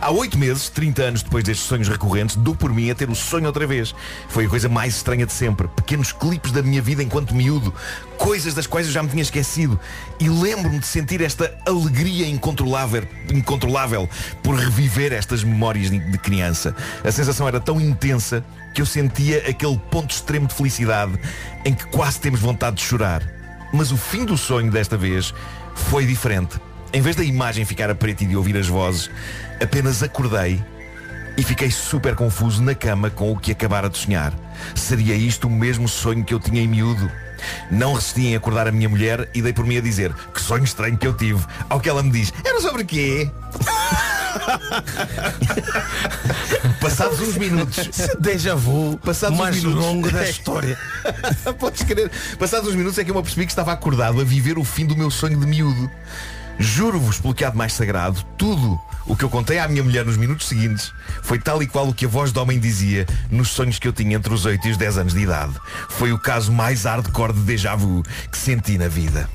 Há 0.01 0.11
oito 0.11 0.37
meses, 0.37 0.69
30 0.69 1.03
anos 1.03 1.23
depois 1.23 1.45
destes 1.45 1.67
sonhos 1.67 1.89
recorrentes, 1.89 2.37
dou 2.37 2.55
por 2.55 2.73
mim 2.73 2.91
a 2.91 2.95
ter 2.95 3.09
o 3.09 3.15
sonho 3.15 3.47
outra 3.47 3.67
vez. 3.67 3.95
Foi 4.29 4.47
a 4.47 4.49
coisa 4.49 4.69
mais 4.69 4.97
estranha 4.97 5.25
de 5.25 5.33
sempre. 5.33 5.69
Pequenos 5.69 6.13
clipes 6.13 6.53
da 6.53 6.63
minha 6.63 6.83
vida 6.83 7.03
enquanto 7.03 7.35
miúdo. 7.35 7.73
Coisas 8.19 8.53
das 8.53 8.67
quais 8.67 8.87
eu 8.87 8.93
já 8.93 9.03
me 9.03 9.09
tinha 9.09 9.23
esquecido. 9.23 9.79
E 10.19 10.29
lembro-me 10.29 10.79
de 10.79 10.87
sentir 10.87 11.23
esta 11.23 11.57
alegria 11.67 12.27
incontrolável, 12.27 13.07
incontrolável 13.33 14.09
por 14.43 14.57
reviver 14.57 15.13
estas 15.13 15.43
memórias 15.43 15.91
de 15.91 16.11
de 16.11 16.19
criança. 16.19 16.75
A 17.05 17.13
sensação 17.13 17.47
era 17.47 17.61
tão 17.61 17.81
intensa 17.81 18.45
que 18.75 18.81
eu 18.81 18.87
sentia 18.87 19.39
aquele 19.49 19.79
ponto 19.91 20.11
extremo 20.11 20.47
de 20.47 20.55
felicidade 20.55 21.19
em 21.65 21.75
que 21.75 21.87
quase 21.87 22.21
temos 22.21 22.41
vontade 22.41 22.77
de 22.77 22.83
chorar. 22.83 23.23
Mas 23.73 23.93
o 23.93 23.97
fim 23.97 24.25
do 24.25 24.37
sonho 24.37 24.71
desta 24.71 24.97
vez 24.97 25.33
foi 25.75 26.07
diferente. 26.07 26.59
Em 26.93 27.01
vez 27.01 27.15
da 27.15 27.23
imagem 27.23 27.65
ficar 27.65 27.89
a 27.89 27.95
preto 27.95 28.25
e 28.25 28.27
de 28.27 28.37
ouvir 28.37 28.57
as 28.57 28.67
vozes, 28.67 29.09
apenas 29.63 30.03
acordei 30.03 30.61
e 31.37 31.43
fiquei 31.43 31.71
super 31.71 32.17
confuso 32.17 32.61
na 32.63 32.75
cama 32.75 33.09
com 33.11 33.31
o 33.31 33.39
que 33.39 33.53
acabara 33.53 33.89
de 33.89 33.97
sonhar. 33.97 34.35
Seria 34.75 35.15
isto 35.15 35.47
o 35.47 35.51
mesmo 35.51 35.89
sonho 35.89 36.25
que 36.25 36.35
eu 36.35 36.41
tinha 36.41 36.61
em 36.61 36.67
miúdo? 36.67 37.09
Não 37.71 37.95
resisti 37.95 38.27
em 38.27 38.35
acordar 38.35 38.67
a 38.67 38.73
minha 38.73 38.89
mulher 38.89 39.29
e 39.33 39.41
dei 39.41 39.53
por 39.53 39.65
mim 39.65 39.77
a 39.77 39.81
dizer 39.81 40.13
que 40.35 40.43
sonho 40.43 40.65
estranho 40.65 40.99
que 40.99 41.07
eu 41.07 41.15
tive. 41.15 41.47
Ao 41.69 41.79
que 41.79 41.89
ela 41.89 42.03
me 42.03 42.11
diz, 42.11 42.33
era 42.45 42.61
sobre 42.61 42.83
quê? 42.85 43.31
Passados 46.81 47.21
uns 47.21 47.37
minutos 47.37 47.91
Déjà 48.19 48.55
vu 48.55 48.99
Passados 48.99 49.39
mais 49.39 49.57
uns 49.57 49.65
minutos 49.65 49.85
longo 49.85 50.11
da 50.11 50.29
história. 50.29 50.79
Podes 51.59 51.83
crer 51.83 52.11
Passados 52.39 52.69
uns 52.69 52.75
minutos 52.75 52.99
é 52.99 53.05
que 53.05 53.11
eu 53.11 53.15
me 53.15 53.21
apercebi 53.21 53.45
que 53.45 53.53
estava 53.53 53.73
acordado 53.73 54.21
A 54.21 54.25
viver 54.25 54.59
o 54.59 54.65
fim 54.65 54.87
do 54.87 54.97
meu 54.97 55.11
sonho 55.11 55.39
de 55.39 55.47
miúdo 55.47 55.91
Juro-vos 56.61 57.19
pelo 57.19 57.33
que 57.35 57.45
há 57.45 57.51
de 57.51 57.57
mais 57.57 57.73
sagrado 57.73 58.23
Tudo 58.37 58.79
o 59.07 59.17
que 59.17 59.25
eu 59.25 59.31
contei 59.31 59.59
à 59.59 59.67
minha 59.67 59.83
mulher 59.83 60.05
nos 60.05 60.19
minutos 60.19 60.47
seguintes 60.47 60.93
Foi 61.23 61.39
tal 61.39 61.63
e 61.63 61.67
qual 61.67 61.89
o 61.89 61.95
que 61.95 62.05
a 62.05 62.09
voz 62.09 62.33
do 62.33 62.41
homem 62.41 62.61
dizia 62.61 63.07
Nos 63.31 63.49
sonhos 63.49 63.79
que 63.79 63.89
eu 63.89 63.93
tinha 63.95 64.17
entre 64.17 64.33
os 64.33 64.45
8 64.45 64.69
e 64.69 64.71
os 64.73 64.77
10 64.77 64.99
anos 64.99 65.15
de 65.15 65.21
idade 65.21 65.55
Foi 65.89 66.13
o 66.13 66.19
caso 66.19 66.53
mais 66.53 66.85
hardcore 66.85 67.33
de 67.33 67.41
déjà 67.41 67.75
vu 67.75 68.03
Que 68.31 68.37
senti 68.37 68.77
na 68.77 68.89
vida 68.89 69.29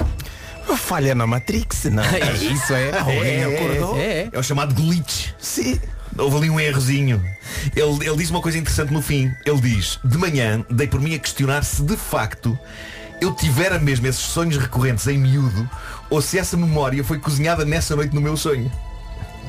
Uma 0.68 0.78
falha 0.78 1.16
na 1.16 1.26
Matrix, 1.26 1.86
não? 1.86 2.04
É 2.04 2.32
isso, 2.38 2.72
é. 2.74 2.98
Alguém 3.00 3.18
É, 3.44 3.44
acordou? 3.56 3.98
é, 3.98 4.30
É 4.32 4.40
o 4.40 4.44
chamado 4.44 4.74
glitch 4.76 5.30
Sim. 5.40 5.80
Houve 6.18 6.38
ali 6.38 6.50
um 6.50 6.58
errozinho. 6.58 7.22
Ele, 7.76 8.08
ele 8.08 8.16
diz 8.16 8.30
uma 8.30 8.40
coisa 8.40 8.58
interessante 8.58 8.94
no 8.94 9.02
fim. 9.02 9.30
Ele 9.46 9.60
diz, 9.60 10.00
de 10.02 10.18
manhã 10.18 10.64
dei 10.70 10.88
por 10.88 11.02
mim 11.02 11.14
a 11.14 11.20
questionar 11.20 11.62
se 11.66 11.82
de 11.84 11.98
facto 11.98 12.58
eu 13.20 13.34
tivera 13.34 13.78
mesmo 13.80 14.08
esses 14.08 14.22
sonhos 14.22 14.56
recorrentes 14.58 15.06
em 15.08 15.18
miúdo 15.18 15.70
ou 16.10 16.22
se 16.22 16.38
essa 16.38 16.56
memória 16.56 17.04
foi 17.04 17.20
cozinhada 17.20 17.66
nessa 17.66 17.96
noite 17.96 18.14
no 18.14 18.22
meu 18.22 18.38
sonho. 18.38 18.72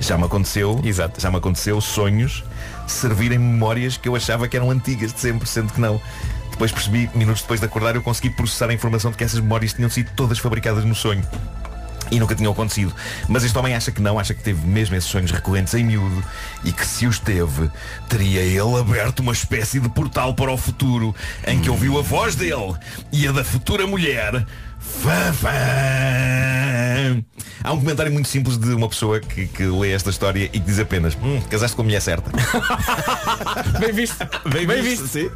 Já 0.00 0.18
me 0.18 0.24
aconteceu, 0.24 0.80
Exato. 0.84 1.20
já 1.20 1.30
me 1.30 1.38
aconteceu 1.38 1.80
sonhos 1.80 2.44
servirem 2.86 3.38
memórias 3.38 3.96
que 3.96 4.08
eu 4.08 4.16
achava 4.16 4.46
que 4.48 4.56
eram 4.56 4.70
antigas 4.70 5.12
de 5.12 5.20
sempre, 5.20 5.48
sendo 5.48 5.72
que 5.72 5.80
não. 5.80 6.00
Depois 6.50 6.72
percebi, 6.72 7.10
minutos 7.14 7.42
depois 7.42 7.60
de 7.60 7.66
acordar, 7.66 7.94
eu 7.96 8.02
consegui 8.02 8.30
processar 8.30 8.70
a 8.70 8.72
informação 8.72 9.10
de 9.10 9.16
que 9.16 9.24
essas 9.24 9.40
memórias 9.40 9.72
tinham 9.72 9.90
sido 9.90 10.10
todas 10.16 10.38
fabricadas 10.38 10.84
no 10.84 10.94
sonho. 10.94 11.22
E 12.10 12.20
nunca 12.20 12.36
tinham 12.36 12.52
acontecido. 12.52 12.94
Mas 13.28 13.42
este 13.42 13.58
homem 13.58 13.74
acha 13.74 13.90
que 13.90 14.00
não, 14.00 14.16
acha 14.16 14.32
que 14.32 14.42
teve 14.42 14.64
mesmo 14.64 14.94
esses 14.94 15.10
sonhos 15.10 15.32
recorrentes 15.32 15.74
em 15.74 15.84
miúdo 15.84 16.22
e 16.62 16.72
que 16.72 16.86
se 16.86 17.04
os 17.04 17.18
teve, 17.18 17.68
teria 18.08 18.40
ele 18.42 18.78
aberto 18.78 19.20
uma 19.20 19.32
espécie 19.32 19.80
de 19.80 19.88
portal 19.88 20.32
para 20.32 20.52
o 20.52 20.56
futuro 20.56 21.14
em 21.46 21.60
que 21.60 21.68
ouviu 21.68 21.98
a 21.98 22.02
voz 22.02 22.36
dele 22.36 22.74
e 23.12 23.26
a 23.26 23.32
da 23.32 23.42
futura 23.42 23.86
mulher. 23.88 24.46
Fã, 25.02 25.32
fã. 25.32 25.50
Há 27.62 27.72
um 27.72 27.78
comentário 27.80 28.12
muito 28.12 28.28
simples 28.28 28.56
de 28.58 28.68
uma 28.74 28.88
pessoa 28.88 29.18
que, 29.20 29.46
que 29.46 29.64
lê 29.64 29.92
esta 29.92 30.10
história 30.10 30.44
e 30.44 30.48
que 30.48 30.60
diz 30.60 30.78
apenas 30.78 31.16
hum, 31.20 31.40
casaste 31.50 31.74
com 31.76 31.82
a 31.82 31.84
mulher 31.84 32.00
certa. 32.00 32.30
Bem 33.80 33.92
visto. 33.92 34.16
Bem, 34.48 34.66
Bem 34.66 34.82
visto, 34.82 35.02
visto. 35.02 35.08
sim. 35.08 35.30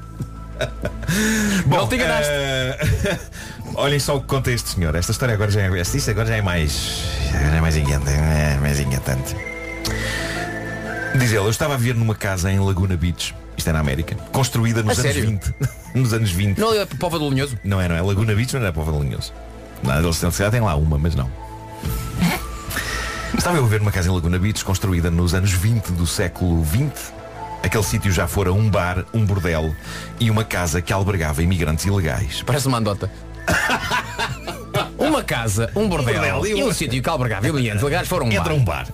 Não 1.67 1.89
te 1.89 1.95
enganaste. 1.97 2.31
eh, 2.33 3.19
Olhem 3.75 3.99
só 3.99 4.17
o 4.17 4.21
que 4.21 4.27
conta 4.27 4.51
este 4.51 4.69
senhor. 4.71 4.95
Esta 4.95 5.13
história 5.13 5.35
agora 5.35 5.51
já 5.51 5.63
é. 5.63 5.81
Isto 5.81 6.11
agora 6.11 6.29
já 6.29 6.37
é 6.37 6.43
mais. 6.43 7.03
Já 7.33 7.39
é 7.57 7.61
mais 7.61 7.77
inquietante. 7.77 8.11
É 8.11 8.59
mais 8.61 8.79
inquietante. 8.79 9.35
Diz 11.19 11.31
ele, 11.31 11.39
eu 11.39 11.51
estava 11.51 11.75
a 11.75 11.77
viver 11.77 11.95
numa 11.97 12.15
casa 12.15 12.53
em 12.53 12.61
Laguna 12.61 12.97
Beach, 12.97 13.35
isto 13.57 13.69
é 13.69 13.73
na 13.73 13.81
América, 13.81 14.15
construída 14.31 14.81
nos 14.81 14.97
A 14.97 15.03
anos 15.03 15.13
sério? 15.13 15.29
20. 15.31 15.55
nos 15.97 16.13
anos 16.13 16.31
20. 16.31 16.59
Não 16.59 16.73
é 16.73 16.87
Pova 16.87 17.19
do 17.19 17.29
Linhoso? 17.29 17.59
Não 17.65 17.81
é, 17.81 17.89
não 17.89 17.97
é. 17.97 18.01
Laguna 18.01 18.33
Beach 18.33 18.55
não 18.55 18.61
era 18.63 18.73
Pova 18.73 18.93
de 18.93 18.99
Linhoso. 19.01 19.33
Se 20.13 20.37
calhar 20.39 20.51
têm 20.53 20.61
lá 20.61 20.75
uma, 20.77 20.99
mas 20.99 21.15
não. 21.15 21.31
Estava 23.37 23.57
eu 23.57 23.65
a 23.65 23.69
ver 23.69 23.81
uma 23.81 23.91
casa 23.91 24.09
em 24.09 24.13
Laguna 24.13 24.39
Beach 24.39 24.65
construída 24.65 25.11
nos 25.11 25.33
anos 25.35 25.51
20 25.53 25.93
do 25.93 26.07
século 26.07 26.63
20. 26.63 26.93
Aquele 27.63 27.85
sítio 27.85 28.11
já 28.13 28.27
fora 28.27 28.53
um 28.53 28.69
bar, 28.69 29.05
um 29.15 29.25
bordel 29.25 29.75
e 30.19 30.31
uma 30.31 30.45
casa 30.45 30.81
que 30.83 30.93
albergava 30.93 31.43
imigrantes 31.43 31.85
ilegais. 31.87 32.43
Parece 32.43 32.69
uma 32.69 32.79
andota. 32.79 33.11
Uma 34.99 35.23
casa, 35.23 35.71
um 35.75 35.89
bordel, 35.89 36.15
bordel 36.15 36.47
e 36.47 36.51
e 36.51 36.63
um- 36.63 36.69
um 36.69 36.73
sítio 36.73 37.03
que 37.03 37.09
albergava 37.09 37.49
imigrantes 37.49 37.83
legais 37.83 38.07
foram 38.09 38.27
um 38.27 38.33
Entra 38.33 38.55
bar. 38.55 38.55
um 38.55 38.65
bar. 38.65 38.87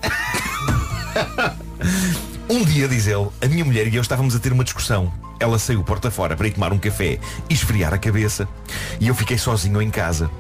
Um 2.49 2.65
dia, 2.65 2.87
diz 2.89 3.07
ele, 3.09 3.29
a 3.43 3.47
minha 3.49 3.65
mulher 3.65 3.89
e 3.89 3.97
eu 3.97 4.03
estávamos 4.03 4.35
a 4.37 4.39
ter 4.39 4.53
uma 4.53 4.63
discussão. 4.63 5.13
Ela 5.41 5.59
saiu 5.59 5.83
porta 5.83 6.11
fora 6.11 6.37
para 6.37 6.47
ir 6.47 6.53
tomar 6.53 6.73
um 6.73 6.79
café 6.79 7.19
e 7.51 7.55
esfriar 7.55 7.93
a 7.93 7.99
cabeça. 7.99 8.49
E 9.01 9.09
eu 9.09 9.15
fiquei 9.15 9.37
sozinho 9.37 9.83
em 9.83 9.91
casa. 9.91 10.31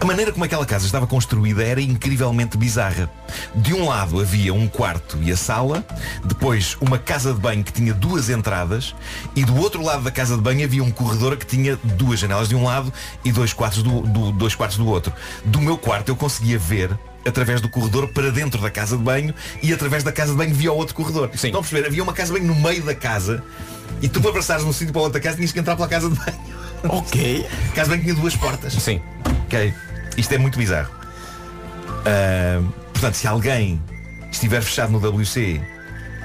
A 0.00 0.04
maneira 0.04 0.32
como 0.32 0.44
aquela 0.44 0.64
casa 0.64 0.86
estava 0.86 1.06
construída 1.06 1.62
era 1.62 1.80
incrivelmente 1.80 2.56
bizarra. 2.56 3.10
De 3.54 3.74
um 3.74 3.86
lado 3.88 4.20
havia 4.20 4.52
um 4.54 4.68
quarto 4.68 5.18
e 5.22 5.30
a 5.32 5.36
sala, 5.36 5.84
depois 6.24 6.76
uma 6.80 6.98
casa 6.98 7.32
de 7.32 7.40
banho 7.40 7.64
que 7.64 7.72
tinha 7.72 7.92
duas 7.92 8.28
entradas 8.28 8.94
e 9.34 9.44
do 9.44 9.56
outro 9.56 9.82
lado 9.82 10.02
da 10.02 10.10
casa 10.10 10.36
de 10.36 10.42
banho 10.42 10.64
havia 10.64 10.82
um 10.84 10.90
corredor 10.90 11.36
que 11.36 11.46
tinha 11.46 11.76
duas 11.82 12.18
janelas 12.20 12.48
de 12.48 12.54
um 12.54 12.64
lado 12.64 12.92
e 13.24 13.32
dois 13.32 13.52
quartos 13.52 13.82
do, 13.82 14.02
do- 14.02 14.32
dois 14.32 14.54
quartos 14.54 14.76
do 14.78 14.86
outro. 14.86 15.12
Do 15.44 15.60
meu 15.60 15.76
quarto 15.76 16.08
eu 16.10 16.16
conseguia 16.16 16.58
ver 16.58 16.96
através 17.26 17.60
do 17.60 17.68
corredor 17.68 18.06
para 18.08 18.30
dentro 18.30 18.60
da 18.60 18.70
casa 18.70 18.96
de 18.96 19.02
banho 19.02 19.34
e 19.62 19.72
através 19.72 20.04
da 20.04 20.12
casa 20.12 20.30
de 20.30 20.38
banho 20.38 20.54
via 20.54 20.72
o 20.72 20.76
outro 20.76 20.94
corredor. 20.94 21.30
Sim. 21.34 21.48
Estão 21.48 21.60
a 21.60 21.62
perceber? 21.64 21.86
Havia 21.88 22.02
uma 22.02 22.12
casa 22.12 22.32
de 22.32 22.38
banho 22.38 22.54
no 22.54 22.60
meio 22.60 22.82
da 22.84 22.94
casa 22.94 23.42
e 24.00 24.08
tu 24.08 24.20
para 24.20 24.32
passares 24.32 24.62
de 24.62 24.68
um 24.68 24.72
sítio 24.72 24.92
para 24.92 25.02
outra 25.02 25.20
casa 25.20 25.36
tinhas 25.36 25.50
que 25.50 25.58
entrar 25.58 25.74
pela 25.74 25.88
casa 25.88 26.08
de 26.08 26.14
banho. 26.16 26.38
Ok. 26.84 27.46
A 27.70 27.72
casa 27.74 27.84
de 27.84 27.96
banho 27.96 28.02
tinha 28.02 28.14
duas 28.14 28.36
portas. 28.36 28.74
Sim. 28.74 29.00
Ok. 29.46 29.74
Isto 30.16 30.32
é 30.34 30.38
muito 30.38 30.58
bizarro. 30.58 30.90
Ah, 32.04 32.62
portanto, 32.92 33.14
se 33.14 33.26
alguém 33.26 33.80
estiver 34.30 34.62
fechado 34.62 34.90
no 34.92 34.98
WC 34.98 35.60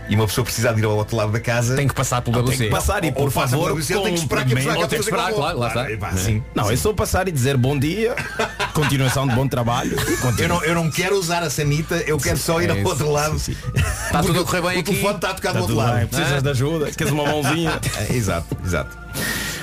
e 0.09 0.15
uma 0.15 0.25
pessoa 0.27 0.43
precisar 0.43 0.73
de 0.73 0.81
ir 0.81 0.85
ao 0.85 0.91
outro 0.97 1.15
lado 1.15 1.31
da 1.31 1.39
casa 1.39 1.75
Tem 1.75 1.87
que 1.87 1.93
passar 1.93 2.21
pelo 2.21 2.43
Tem 2.43 2.57
que 2.57 2.69
passar 2.69 3.03
e 3.03 3.07
Ou- 3.07 3.13
por 3.13 3.23
ou 3.25 3.31
favor 3.31 3.71
WC, 3.71 3.93
tem 3.93 4.13
que 4.13 4.19
esperar 4.19 4.45
que 4.45 4.53
a 4.53 4.55
pessoa 4.57 4.75
tem 4.75 4.87
que 4.87 4.95
esperar, 4.95 5.31
claro, 5.33 5.59
lá 5.59 5.67
está. 5.69 5.83
Ah, 5.83 5.97
pá, 5.99 6.11
sim. 6.17 6.43
Não, 6.53 6.69
é 6.69 6.75
só 6.75 6.91
passar 6.93 7.27
e 7.27 7.31
dizer 7.31 7.55
bom 7.57 7.77
dia, 7.79 8.15
continuação 8.73 9.27
de 9.27 9.33
bom 9.35 9.47
trabalho 9.47 9.95
Eu 10.37 10.49
não, 10.49 10.63
eu 10.63 10.75
não 10.75 10.91
quero 10.91 11.15
usar 11.17 11.43
a 11.43 11.49
sanita, 11.49 11.95
eu 12.07 12.17
quero 12.17 12.37
só 12.37 12.61
ir 12.61 12.69
é 12.69 12.73
ao 12.73 12.85
outro 12.85 13.09
lado. 13.11 13.35
Está 13.37 14.21
tudo 14.21 14.41
a 14.41 14.43
correr 14.43 14.61
bem 14.61 14.77
o 14.77 14.79
aqui. 14.81 14.83
telefone 14.83 15.15
está 15.15 15.29
a 15.29 15.33
tocar 15.33 15.49
do 15.51 15.53
Tá 15.53 15.59
outro 15.61 15.75
tudo 15.75 15.85
lado. 15.85 15.97
bem, 15.97 16.07
precisas 16.07 16.43
de 16.43 16.49
ajuda, 16.49 16.91
queres 16.97 17.13
uma 17.13 17.23
mãozinha? 17.23 17.79
É, 18.09 18.13
exato, 18.13 18.57
exato. 18.65 18.97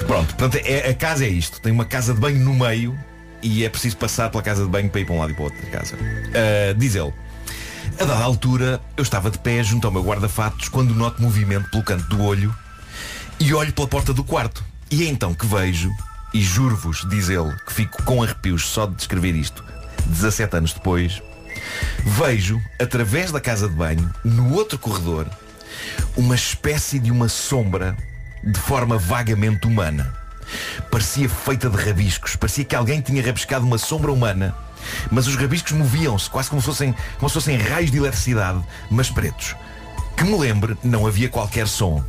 Pronto, 0.07 0.35
portanto, 0.35 0.63
é, 0.65 0.89
a 0.89 0.95
casa 0.95 1.25
é 1.27 1.29
isto. 1.29 1.61
Tem 1.61 1.71
uma 1.73 1.85
casa 1.85 2.15
de 2.15 2.21
banho 2.21 2.41
no 2.41 2.55
meio 2.55 2.99
e 3.43 3.65
é 3.65 3.69
preciso 3.69 3.97
passar 3.97 4.31
pela 4.31 4.43
casa 4.43 4.63
de 4.63 4.69
banho 4.69 4.91
para 4.91 5.01
ir 5.01 5.05
para 5.05 5.15
um 5.15 5.19
lado 5.19 5.33
e 5.33 5.35
para 5.35 5.45
outro 5.45 5.63
da 5.63 5.71
casa. 5.71 5.97
Ah, 6.35 6.75
diz 6.77 6.95
ele. 6.95 7.13
A 8.01 8.05
dada 8.05 8.23
altura, 8.23 8.81
eu 8.97 9.03
estava 9.03 9.31
de 9.31 9.39
pé 9.39 9.63
junto 9.63 9.87
ao 9.87 9.93
meu 9.93 10.03
guarda-fatos 10.03 10.69
quando 10.69 10.95
noto 10.95 11.21
movimento 11.21 11.71
pelo 11.71 11.83
canto 11.83 12.05
do 12.05 12.23
olho 12.23 12.55
e 13.41 13.53
olho 13.55 13.73
pela 13.73 13.89
porta 13.89 14.13
do 14.13 14.23
quarto. 14.23 14.65
E 14.91 15.05
é 15.05 15.09
então 15.09 15.35
que 15.35 15.47
vejo, 15.47 15.91
e 16.33 16.41
juro-vos, 16.41 17.07
diz 17.09 17.29
ele, 17.29 17.53
que 17.67 17.73
fico 17.73 18.03
com 18.05 18.23
arrepios 18.23 18.67
só 18.67 18.87
de 18.87 18.95
descrever 18.95 19.35
isto, 19.35 19.65
17 20.07 20.57
anos 20.57 20.73
depois, 20.73 21.23
vejo, 22.05 22.61
através 22.81 23.33
da 23.33 23.41
casa 23.41 23.69
de 23.69 23.75
banho, 23.75 24.09
no 24.25 24.55
outro 24.55 24.79
corredor, 24.79 25.27
uma 26.17 26.35
espécie 26.35 26.99
de 26.99 27.11
uma 27.11 27.29
sombra 27.29 27.97
de 28.45 28.59
forma 28.61 28.97
vagamente 28.97 29.67
humana. 29.67 30.15
Parecia 30.91 31.29
feita 31.29 31.69
de 31.69 31.77
rabiscos, 31.77 32.37
parecia 32.37 32.65
que 32.65 32.75
alguém 32.75 33.01
tinha 33.01 33.23
rabiscado 33.23 33.67
uma 33.67 33.79
sombra 33.79 34.13
humana, 34.13 34.55
mas 35.11 35.27
os 35.27 35.37
rabiscos 35.37 35.73
moviam-se, 35.73 36.31
quase 36.31 36.49
como 36.49 36.61
se 36.61 36.67
fossem, 36.67 36.95
como 37.19 37.29
se 37.29 37.35
fossem 37.35 37.57
raios 37.57 37.91
de 37.91 37.99
eletricidade, 37.99 38.63
mas 38.91 39.11
pretos. 39.11 39.55
Que 40.17 40.25
me 40.25 40.37
lembre, 40.37 40.77
não 40.83 41.07
havia 41.07 41.29
qualquer 41.29 41.69
som. 41.69 42.03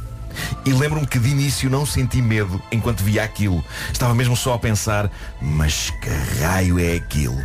E 0.66 0.72
lembro-me 0.72 1.08
que 1.08 1.20
de 1.20 1.30
início 1.30 1.70
não 1.70 1.86
senti 1.86 2.22
medo 2.22 2.62
enquanto 2.72 3.04
via 3.04 3.24
aquilo. 3.24 3.64
Estava 3.92 4.16
mesmo 4.16 4.36
só 4.36 4.54
a 4.54 4.60
pensar, 4.60 5.10
mas 5.42 5.90
que 5.90 6.10
raio 6.42 6.80
é 6.80 6.96
aquilo? 6.96 7.40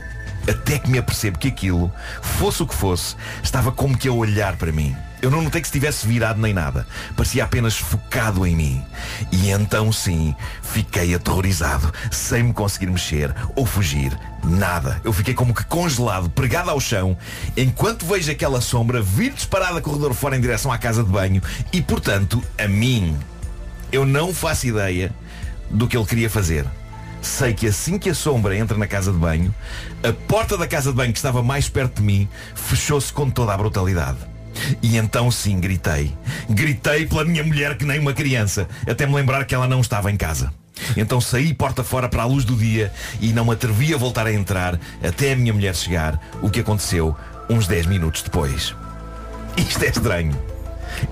Até 0.48 0.78
que 0.78 0.90
me 0.90 0.98
apercebo 0.98 1.38
que 1.38 1.48
aquilo, 1.48 1.90
fosse 2.20 2.62
o 2.62 2.66
que 2.66 2.74
fosse, 2.74 3.16
estava 3.42 3.72
como 3.72 3.96
que 3.96 4.08
a 4.08 4.12
olhar 4.12 4.56
para 4.56 4.72
mim. 4.72 4.94
Eu 5.24 5.30
não 5.30 5.40
notei 5.40 5.62
que 5.62 5.66
estivesse 5.66 6.06
virado 6.06 6.38
nem 6.38 6.52
nada. 6.52 6.86
Parecia 7.16 7.44
apenas 7.44 7.78
focado 7.78 8.46
em 8.46 8.54
mim. 8.54 8.84
E 9.32 9.48
então 9.48 9.90
sim, 9.90 10.36
fiquei 10.60 11.14
aterrorizado, 11.14 11.90
sem 12.12 12.42
me 12.42 12.52
conseguir 12.52 12.88
mexer 12.88 13.34
ou 13.56 13.64
fugir. 13.64 14.14
Nada. 14.44 15.00
Eu 15.02 15.14
fiquei 15.14 15.32
como 15.32 15.54
que 15.54 15.64
congelado, 15.64 16.28
pregado 16.28 16.68
ao 16.68 16.78
chão, 16.78 17.16
enquanto 17.56 18.04
vejo 18.04 18.30
aquela 18.30 18.60
sombra 18.60 19.00
vir 19.00 19.32
disparada 19.32 19.80
corredor 19.80 20.12
fora 20.12 20.36
em 20.36 20.42
direção 20.42 20.70
à 20.70 20.76
casa 20.76 21.02
de 21.02 21.08
banho 21.08 21.40
e, 21.72 21.80
portanto, 21.80 22.44
a 22.58 22.68
mim. 22.68 23.16
Eu 23.90 24.04
não 24.04 24.34
faço 24.34 24.66
ideia 24.66 25.10
do 25.70 25.88
que 25.88 25.96
ele 25.96 26.04
queria 26.04 26.28
fazer. 26.28 26.66
Sei 27.22 27.54
que 27.54 27.66
assim 27.66 27.98
que 27.98 28.10
a 28.10 28.14
sombra 28.14 28.54
entra 28.54 28.76
na 28.76 28.86
casa 28.86 29.10
de 29.10 29.16
banho, 29.16 29.54
a 30.06 30.12
porta 30.12 30.58
da 30.58 30.66
casa 30.66 30.90
de 30.90 30.96
banho 30.98 31.14
que 31.14 31.18
estava 31.18 31.42
mais 31.42 31.66
perto 31.66 32.00
de 32.00 32.02
mim 32.02 32.28
fechou-se 32.54 33.10
com 33.10 33.30
toda 33.30 33.54
a 33.54 33.56
brutalidade. 33.56 34.33
E 34.82 34.96
então 34.96 35.30
sim 35.30 35.60
gritei. 35.60 36.12
Gritei 36.48 37.06
pela 37.06 37.24
minha 37.24 37.44
mulher 37.44 37.76
que 37.76 37.84
nem 37.84 37.98
uma 37.98 38.12
criança, 38.12 38.68
até 38.88 39.06
me 39.06 39.14
lembrar 39.14 39.44
que 39.44 39.54
ela 39.54 39.66
não 39.66 39.80
estava 39.80 40.10
em 40.10 40.16
casa. 40.16 40.52
Então 40.96 41.20
saí 41.20 41.54
porta 41.54 41.84
fora 41.84 42.08
para 42.08 42.22
a 42.22 42.26
luz 42.26 42.44
do 42.44 42.56
dia 42.56 42.92
e 43.20 43.32
não 43.32 43.44
me 43.44 43.52
atrevi 43.52 43.94
a 43.94 43.96
voltar 43.96 44.26
a 44.26 44.32
entrar 44.32 44.78
até 45.02 45.32
a 45.32 45.36
minha 45.36 45.52
mulher 45.52 45.74
chegar, 45.74 46.20
o 46.42 46.50
que 46.50 46.60
aconteceu 46.60 47.16
uns 47.48 47.66
10 47.66 47.86
minutos 47.86 48.22
depois. 48.22 48.74
Isto 49.56 49.84
é 49.84 49.88
estranho. 49.88 50.36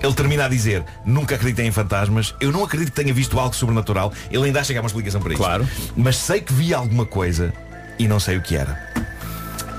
Ele 0.01 0.13
termina 0.13 0.45
a 0.45 0.47
dizer, 0.47 0.83
nunca 1.05 1.35
acreditei 1.35 1.65
em 1.65 1.71
fantasmas, 1.71 2.33
eu 2.39 2.51
não 2.51 2.63
acredito 2.63 2.89
que 2.91 3.01
tenha 3.01 3.13
visto 3.13 3.39
algo 3.39 3.55
sobrenatural, 3.55 4.13
ele 4.31 4.45
ainda 4.45 4.61
que 4.61 4.77
há 4.77 4.81
uma 4.81 4.87
explicação 4.87 5.21
para 5.21 5.33
isso. 5.33 5.41
Claro. 5.41 5.67
Mas 5.95 6.17
sei 6.17 6.41
que 6.41 6.53
vi 6.53 6.73
alguma 6.73 7.05
coisa 7.05 7.53
e 7.99 8.07
não 8.07 8.19
sei 8.19 8.37
o 8.37 8.41
que 8.41 8.55
era. 8.55 8.91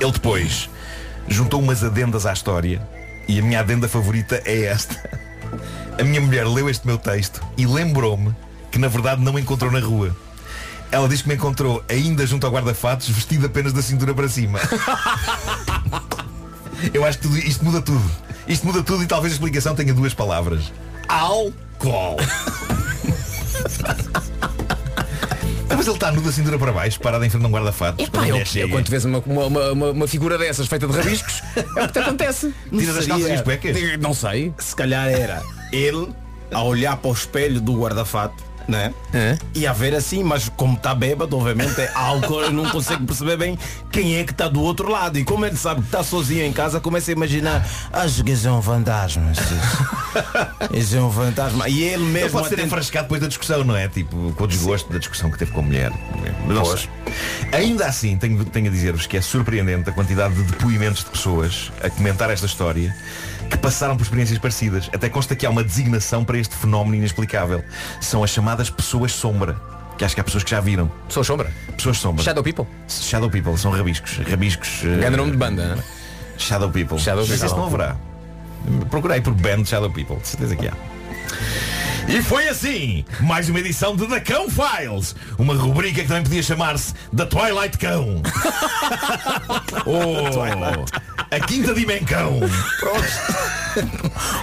Ele 0.00 0.12
depois 0.12 0.68
juntou 1.26 1.60
umas 1.60 1.82
adendas 1.82 2.26
à 2.26 2.32
história 2.32 2.86
e 3.28 3.38
a 3.38 3.42
minha 3.42 3.60
adenda 3.60 3.88
favorita 3.88 4.40
é 4.44 4.64
esta. 4.64 4.96
A 5.98 6.02
minha 6.02 6.20
mulher 6.20 6.46
leu 6.46 6.68
este 6.68 6.86
meu 6.86 6.98
texto 6.98 7.40
e 7.56 7.66
lembrou-me 7.66 8.34
que 8.70 8.78
na 8.78 8.88
verdade 8.88 9.22
não 9.22 9.32
me 9.32 9.40
encontrou 9.40 9.70
na 9.70 9.80
rua. 9.80 10.14
Ela 10.90 11.08
diz 11.08 11.22
que 11.22 11.28
me 11.28 11.34
encontrou 11.34 11.82
ainda 11.88 12.26
junto 12.26 12.46
ao 12.46 12.52
guarda-fatos, 12.52 13.08
vestido 13.08 13.46
apenas 13.46 13.72
da 13.72 13.82
cintura 13.82 14.12
para 14.14 14.28
cima. 14.28 14.58
Eu 16.92 17.04
acho 17.04 17.18
que 17.18 17.28
tudo- 17.28 17.38
isto 17.38 17.64
muda 17.64 17.80
tudo. 17.80 18.10
Isto 18.46 18.66
muda 18.66 18.82
tudo 18.82 19.02
e 19.02 19.06
talvez 19.06 19.32
a 19.32 19.36
explicação 19.36 19.74
tenha 19.74 19.94
duas 19.94 20.12
palavras. 20.14 20.72
Álcool. 21.08 22.16
Mas 25.76 25.86
ele 25.86 25.96
está 25.96 26.12
nu 26.12 26.20
da 26.20 26.32
cintura 26.32 26.58
para 26.58 26.72
baixo, 26.72 27.00
parado 27.00 27.24
em 27.24 27.30
frente 27.30 27.44
a 27.44 27.48
um. 27.48 27.56
Epá, 27.56 28.18
quando 28.20 28.34
a 28.34 28.38
eu, 28.38 28.44
eu 28.56 28.68
quando 28.68 28.88
vês 28.88 29.04
uma, 29.04 29.18
uma, 29.18 29.46
uma, 29.46 29.90
uma 29.90 30.08
figura 30.08 30.38
dessas 30.38 30.66
feita 30.66 30.86
de 30.86 30.96
rabiscos, 30.96 31.42
é 31.56 31.82
o 31.82 31.86
que 31.86 31.92
te 31.92 31.98
acontece. 31.98 32.54
Tiras 32.70 32.96
as 32.96 33.06
calças 33.06 33.28
e 33.28 33.32
as 33.32 33.42
cuecas? 33.42 33.76
Não 34.00 34.14
sei. 34.14 34.52
Se 34.58 34.74
calhar 34.74 35.08
era 35.08 35.42
ele 35.72 36.08
a 36.52 36.62
olhar 36.62 36.96
para 36.96 37.10
o 37.10 37.12
espelho 37.12 37.60
do 37.60 37.80
guarda-fato, 37.80 38.42
né? 38.68 38.92
E 39.54 39.66
a 39.66 39.72
ver 39.72 39.94
assim, 39.94 40.22
mas 40.24 40.48
como 40.56 40.74
está 40.74 40.94
bêbado, 40.94 41.36
obviamente 41.36 41.80
é 41.80 41.90
álcool, 41.94 42.50
não 42.50 42.68
consegue 42.70 43.04
perceber 43.04 43.36
bem 43.36 43.58
quem 43.90 44.16
é 44.16 44.24
que 44.24 44.32
está 44.32 44.48
do 44.48 44.60
outro 44.60 44.90
lado. 44.90 45.18
E 45.18 45.24
como 45.24 45.44
ele 45.46 45.56
sabe 45.56 45.80
que 45.80 45.86
está 45.88 46.02
sozinho 46.02 46.44
em 46.44 46.52
casa, 46.52 46.80
começa 46.80 47.10
a 47.10 47.12
imaginar, 47.12 47.66
acho 47.92 48.22
que 48.24 48.32
é 48.32 48.50
um 48.50 48.62
fantasma. 48.62 49.32
Esse 50.72 50.96
é 50.96 51.00
um 51.00 51.10
fantasma. 51.10 51.68
E 51.68 51.82
ele 51.82 51.94
Ele 51.94 52.04
mesmo 52.12 52.30
pode 52.32 52.48
ser 52.48 52.54
atende- 52.54 52.68
enfrascado 52.68 53.04
depois 53.04 53.20
da 53.20 53.28
discussão, 53.28 53.64
não 53.64 53.76
é? 53.76 53.88
Tipo, 53.88 54.32
com 54.36 54.44
o 54.44 54.46
desgosto 54.46 54.92
da 54.92 54.98
discussão 54.98 55.30
que 55.30 55.38
teve 55.38 55.50
com 55.52 55.60
a 55.60 55.62
mulher. 55.62 55.92
Mas. 56.46 56.88
Ainda 57.52 57.86
assim, 57.86 58.16
tenho, 58.16 58.44
tenho 58.44 58.66
a 58.68 58.70
dizer-vos 58.70 59.06
que 59.06 59.16
é 59.16 59.20
surpreendente 59.20 59.88
a 59.88 59.92
quantidade 59.92 60.34
de 60.34 60.42
depoimentos 60.42 61.04
de 61.04 61.10
pessoas 61.10 61.70
a 61.82 61.88
comentar 61.90 62.28
esta 62.30 62.46
história 62.46 62.94
que 63.50 63.56
passaram 63.56 63.96
por 63.96 64.02
experiências 64.02 64.38
parecidas. 64.38 64.90
Até 64.92 65.08
consta 65.08 65.34
que 65.36 65.44
há 65.46 65.50
uma 65.50 65.62
designação 65.64 66.24
para 66.24 66.38
este 66.38 66.54
fenómeno 66.54 66.96
inexplicável. 66.96 67.64
São 68.00 68.22
as 68.24 68.30
chamadas 68.30 68.70
pessoas 68.70 69.12
sombra. 69.12 69.56
Que 69.96 70.04
acho 70.04 70.14
que 70.14 70.20
há 70.20 70.24
pessoas 70.24 70.42
que 70.42 70.50
já 70.50 70.60
viram. 70.60 70.90
Pessoas 71.06 71.26
sombra? 71.26 71.52
Pessoas 71.76 71.98
sombra. 71.98 72.24
Shadow 72.24 72.42
People? 72.42 72.66
Shadow 72.88 73.30
People, 73.30 73.56
são 73.56 73.70
rabiscos. 73.70 74.18
Rabiscos. 74.28 74.82
eh, 74.84 74.96
Grande 74.98 75.16
nome 75.16 75.30
de 75.30 75.36
banda. 75.36 75.76
né? 75.76 75.82
Shadow 76.36 76.68
People. 76.70 76.98
Shadow 76.98 77.24
People. 77.24 77.46
esse 77.46 77.54
não 77.56 77.66
haverá. 77.66 77.96
Procurei 78.90 79.20
por 79.20 79.34
band 79.34 79.64
Shadow 79.64 79.90
People, 79.90 80.16
de 80.16 80.26
certeza 80.26 80.56
que 80.56 80.66
há. 80.66 80.72
E 82.06 82.22
foi 82.22 82.48
assim, 82.48 83.04
mais 83.20 83.48
uma 83.48 83.58
edição 83.58 83.96
de 83.96 84.06
The 84.06 84.20
Cão 84.20 84.46
Files, 84.48 85.16
uma 85.38 85.54
rubrica 85.54 86.02
que 86.02 86.08
também 86.08 86.22
podia 86.22 86.42
chamar-se 86.42 86.94
The 87.16 87.24
Twilight 87.24 87.78
Cão. 87.78 88.22
oh, 89.86 91.34
a 91.34 91.40
quinta 91.40 91.74
dimensão. 91.74 92.40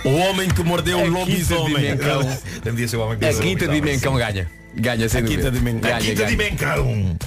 O 0.03 0.09
homem 0.17 0.49
que 0.49 0.63
mordeu 0.63 0.97
o 0.99 1.05
A 1.05 1.07
lobisomem. 1.07 1.91
A 1.91 3.41
quinta 3.41 3.67
dimensão 3.67 4.15
ganha. 4.15 4.49
Ganha 4.75 5.07
sem 5.07 5.19
A 5.19 5.23
dúvida. 5.23 5.51
quinta 5.51 6.25
dimensão. 6.25 7.17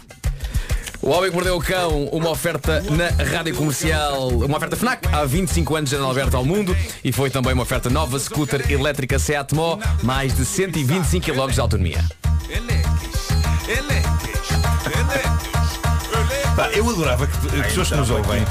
O 1.05 1.11
Homem 1.11 1.28
que 1.28 1.36
Mordeu 1.36 1.57
o 1.57 1.61
Cão, 1.61 2.07
uma 2.12 2.30
oferta 2.30 2.80
na 2.80 3.09
Rádio 3.22 3.55
Comercial, 3.55 4.28
uma 4.30 4.57
oferta 4.57 4.74
FNAC, 4.74 5.07
há 5.12 5.22
25 5.26 5.76
anos 5.76 5.90
Janela 5.90 6.11
Aberta 6.11 6.38
ao 6.38 6.46
Mundo 6.46 6.74
e 7.05 7.12
foi 7.12 7.28
também 7.28 7.52
uma 7.52 7.62
oferta 7.62 7.90
nova 7.90 8.18
scooter 8.18 8.72
elétrica 8.72 9.18
Seat 9.18 9.55
Mó, 9.55 9.78
mais 10.02 10.34
de 10.34 10.46
125 10.46 11.26
km 11.26 11.48
de 11.48 11.61
autonomia. 11.61 12.02
Pá, 16.57 16.70
eu 16.70 16.88
adorava 16.88 17.26
que, 17.26 17.36
que 17.36 17.62
pessoas 17.64 17.88
que 17.88 17.96
nos 17.96 18.11
ouvem, 18.11 18.44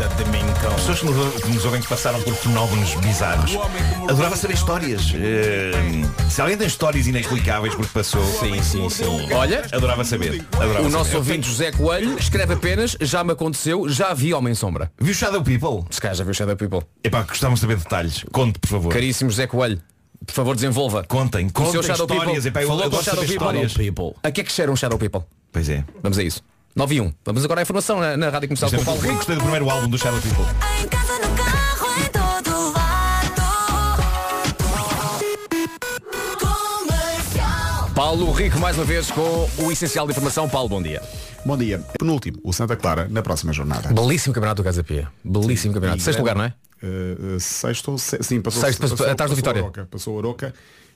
pessoas 0.75 0.99
que 0.99 1.05
nos, 1.05 1.41
que 1.41 1.47
nos 1.51 1.63
ouvem 1.63 1.81
que 1.81 1.87
passaram 1.87 2.21
por 2.21 2.35
fenómenos 2.35 2.95
bizarros, 2.95 3.57
adorava 4.09 4.35
saber 4.35 4.55
histórias. 4.55 5.13
Eh, 5.15 5.71
se 6.29 6.41
alguém 6.41 6.57
tem 6.57 6.67
histórias 6.67 7.07
inexplicáveis 7.07 7.73
porque 7.75 7.91
passou, 7.93 8.21
sim, 8.25 8.61
sim, 8.61 8.89
sim. 8.89 9.33
Olha, 9.33 9.65
adorava 9.71 10.03
saber. 10.03 10.45
Adorava 10.51 10.85
o 10.85 10.89
nosso 10.89 11.05
saber. 11.11 11.17
ouvinte 11.17 11.47
José 11.47 11.71
Coelho 11.71 12.17
escreve 12.19 12.55
apenas, 12.55 12.97
já 12.99 13.23
me 13.23 13.31
aconteceu, 13.31 13.87
já 13.87 14.13
vi 14.13 14.33
Homem 14.33 14.53
Sombra. 14.53 14.91
Viu 14.99 15.13
Shadow 15.13 15.41
People? 15.41 15.85
Se 15.89 16.01
calhar 16.01 16.15
já 16.17 16.25
viu 16.25 16.33
Shadow 16.33 16.57
People. 16.57 16.81
Epá, 17.05 17.21
gostávamos 17.21 17.61
de 17.61 17.65
saber 17.65 17.77
detalhes. 17.77 18.25
Conte, 18.33 18.59
por 18.59 18.67
favor. 18.67 18.91
Caríssimo 18.91 19.29
José 19.29 19.47
Coelho, 19.47 19.81
por 20.25 20.33
favor 20.33 20.55
desenvolva. 20.55 21.05
Contem, 21.05 21.47
contem 21.47 21.81
Shadow 21.81 22.05
histórias. 22.05 22.25
People. 22.43 22.47
Epá, 22.49 22.61
eu 22.63 22.67
Falou 22.67 22.81
com 22.81 22.87
adoro 22.87 23.03
Shadow 23.03 23.23
saber 23.23 23.33
People. 23.39 23.65
histórias. 23.65 24.15
A 24.21 24.29
que 24.31 24.41
é 24.41 24.43
que 24.43 24.51
cheira 24.51 24.69
um 24.69 24.75
Shadow 24.75 24.97
People? 24.97 25.21
Pois 25.53 25.69
é. 25.69 25.85
Vamos 26.01 26.17
a 26.17 26.23
isso. 26.23 26.43
9 26.75 26.95
e 26.95 27.01
1. 27.01 27.13
Vamos 27.25 27.45
agora 27.45 27.61
à 27.61 27.63
informação 27.63 27.99
na, 27.99 28.17
na 28.17 28.29
Rádio 28.29 28.49
Comercial 28.49 28.71
é 28.71 28.75
com 28.75 28.81
o 28.81 28.85
Paulo 28.85 29.01
Rico. 29.01 29.15
Gostei 29.15 29.35
do 29.35 29.41
primeiro 29.41 29.69
álbum 29.69 29.87
do 29.87 29.97
Shadow 29.97 30.19
People. 30.21 30.43
Em 30.81 30.87
casa, 30.87 31.13
no 31.19 31.35
carro, 31.35 31.87
em 32.01 32.07
todo 32.09 32.73
lado. 32.73 33.43
Comercial. 36.39 37.91
Paulo 37.93 38.31
Rico 38.31 38.59
mais 38.59 38.75
uma 38.77 38.85
vez 38.85 39.11
com 39.11 39.47
o 39.59 39.71
essencial 39.71 40.05
de 40.07 40.11
informação. 40.13 40.49
Paulo, 40.49 40.67
bom 40.69 40.81
dia. 40.81 41.01
Bom 41.45 41.57
dia. 41.57 41.79
Penúltimo, 41.99 42.39
o 42.43 42.51
Santa 42.53 42.75
Clara, 42.75 43.07
na 43.09 43.21
próxima 43.21 43.53
jornada. 43.53 43.93
Belíssimo 43.93 44.33
campeonato 44.33 44.61
do 44.61 44.65
Casa 44.65 44.83
Pia. 44.83 45.07
Belíssimo 45.23 45.73
campeonato. 45.73 45.99
E 45.99 46.01
Sexto 46.01 46.19
lugar, 46.19 46.35
não 46.35 46.45
é? 46.45 46.53
eh, 46.81 47.37
sexto, 47.39 47.97
se- 47.97 48.17
sim, 48.23 48.41
passou, 48.41 48.61
Sexto, 48.61 48.79
passou- 48.81 48.95
atrás 48.95 49.15
do 49.15 49.17
passou 49.17 49.35
Vitória. 49.35 49.61
Oroca, 49.61 49.87
passou 49.91 50.15
a 50.15 50.17
Oroca, 50.17 50.53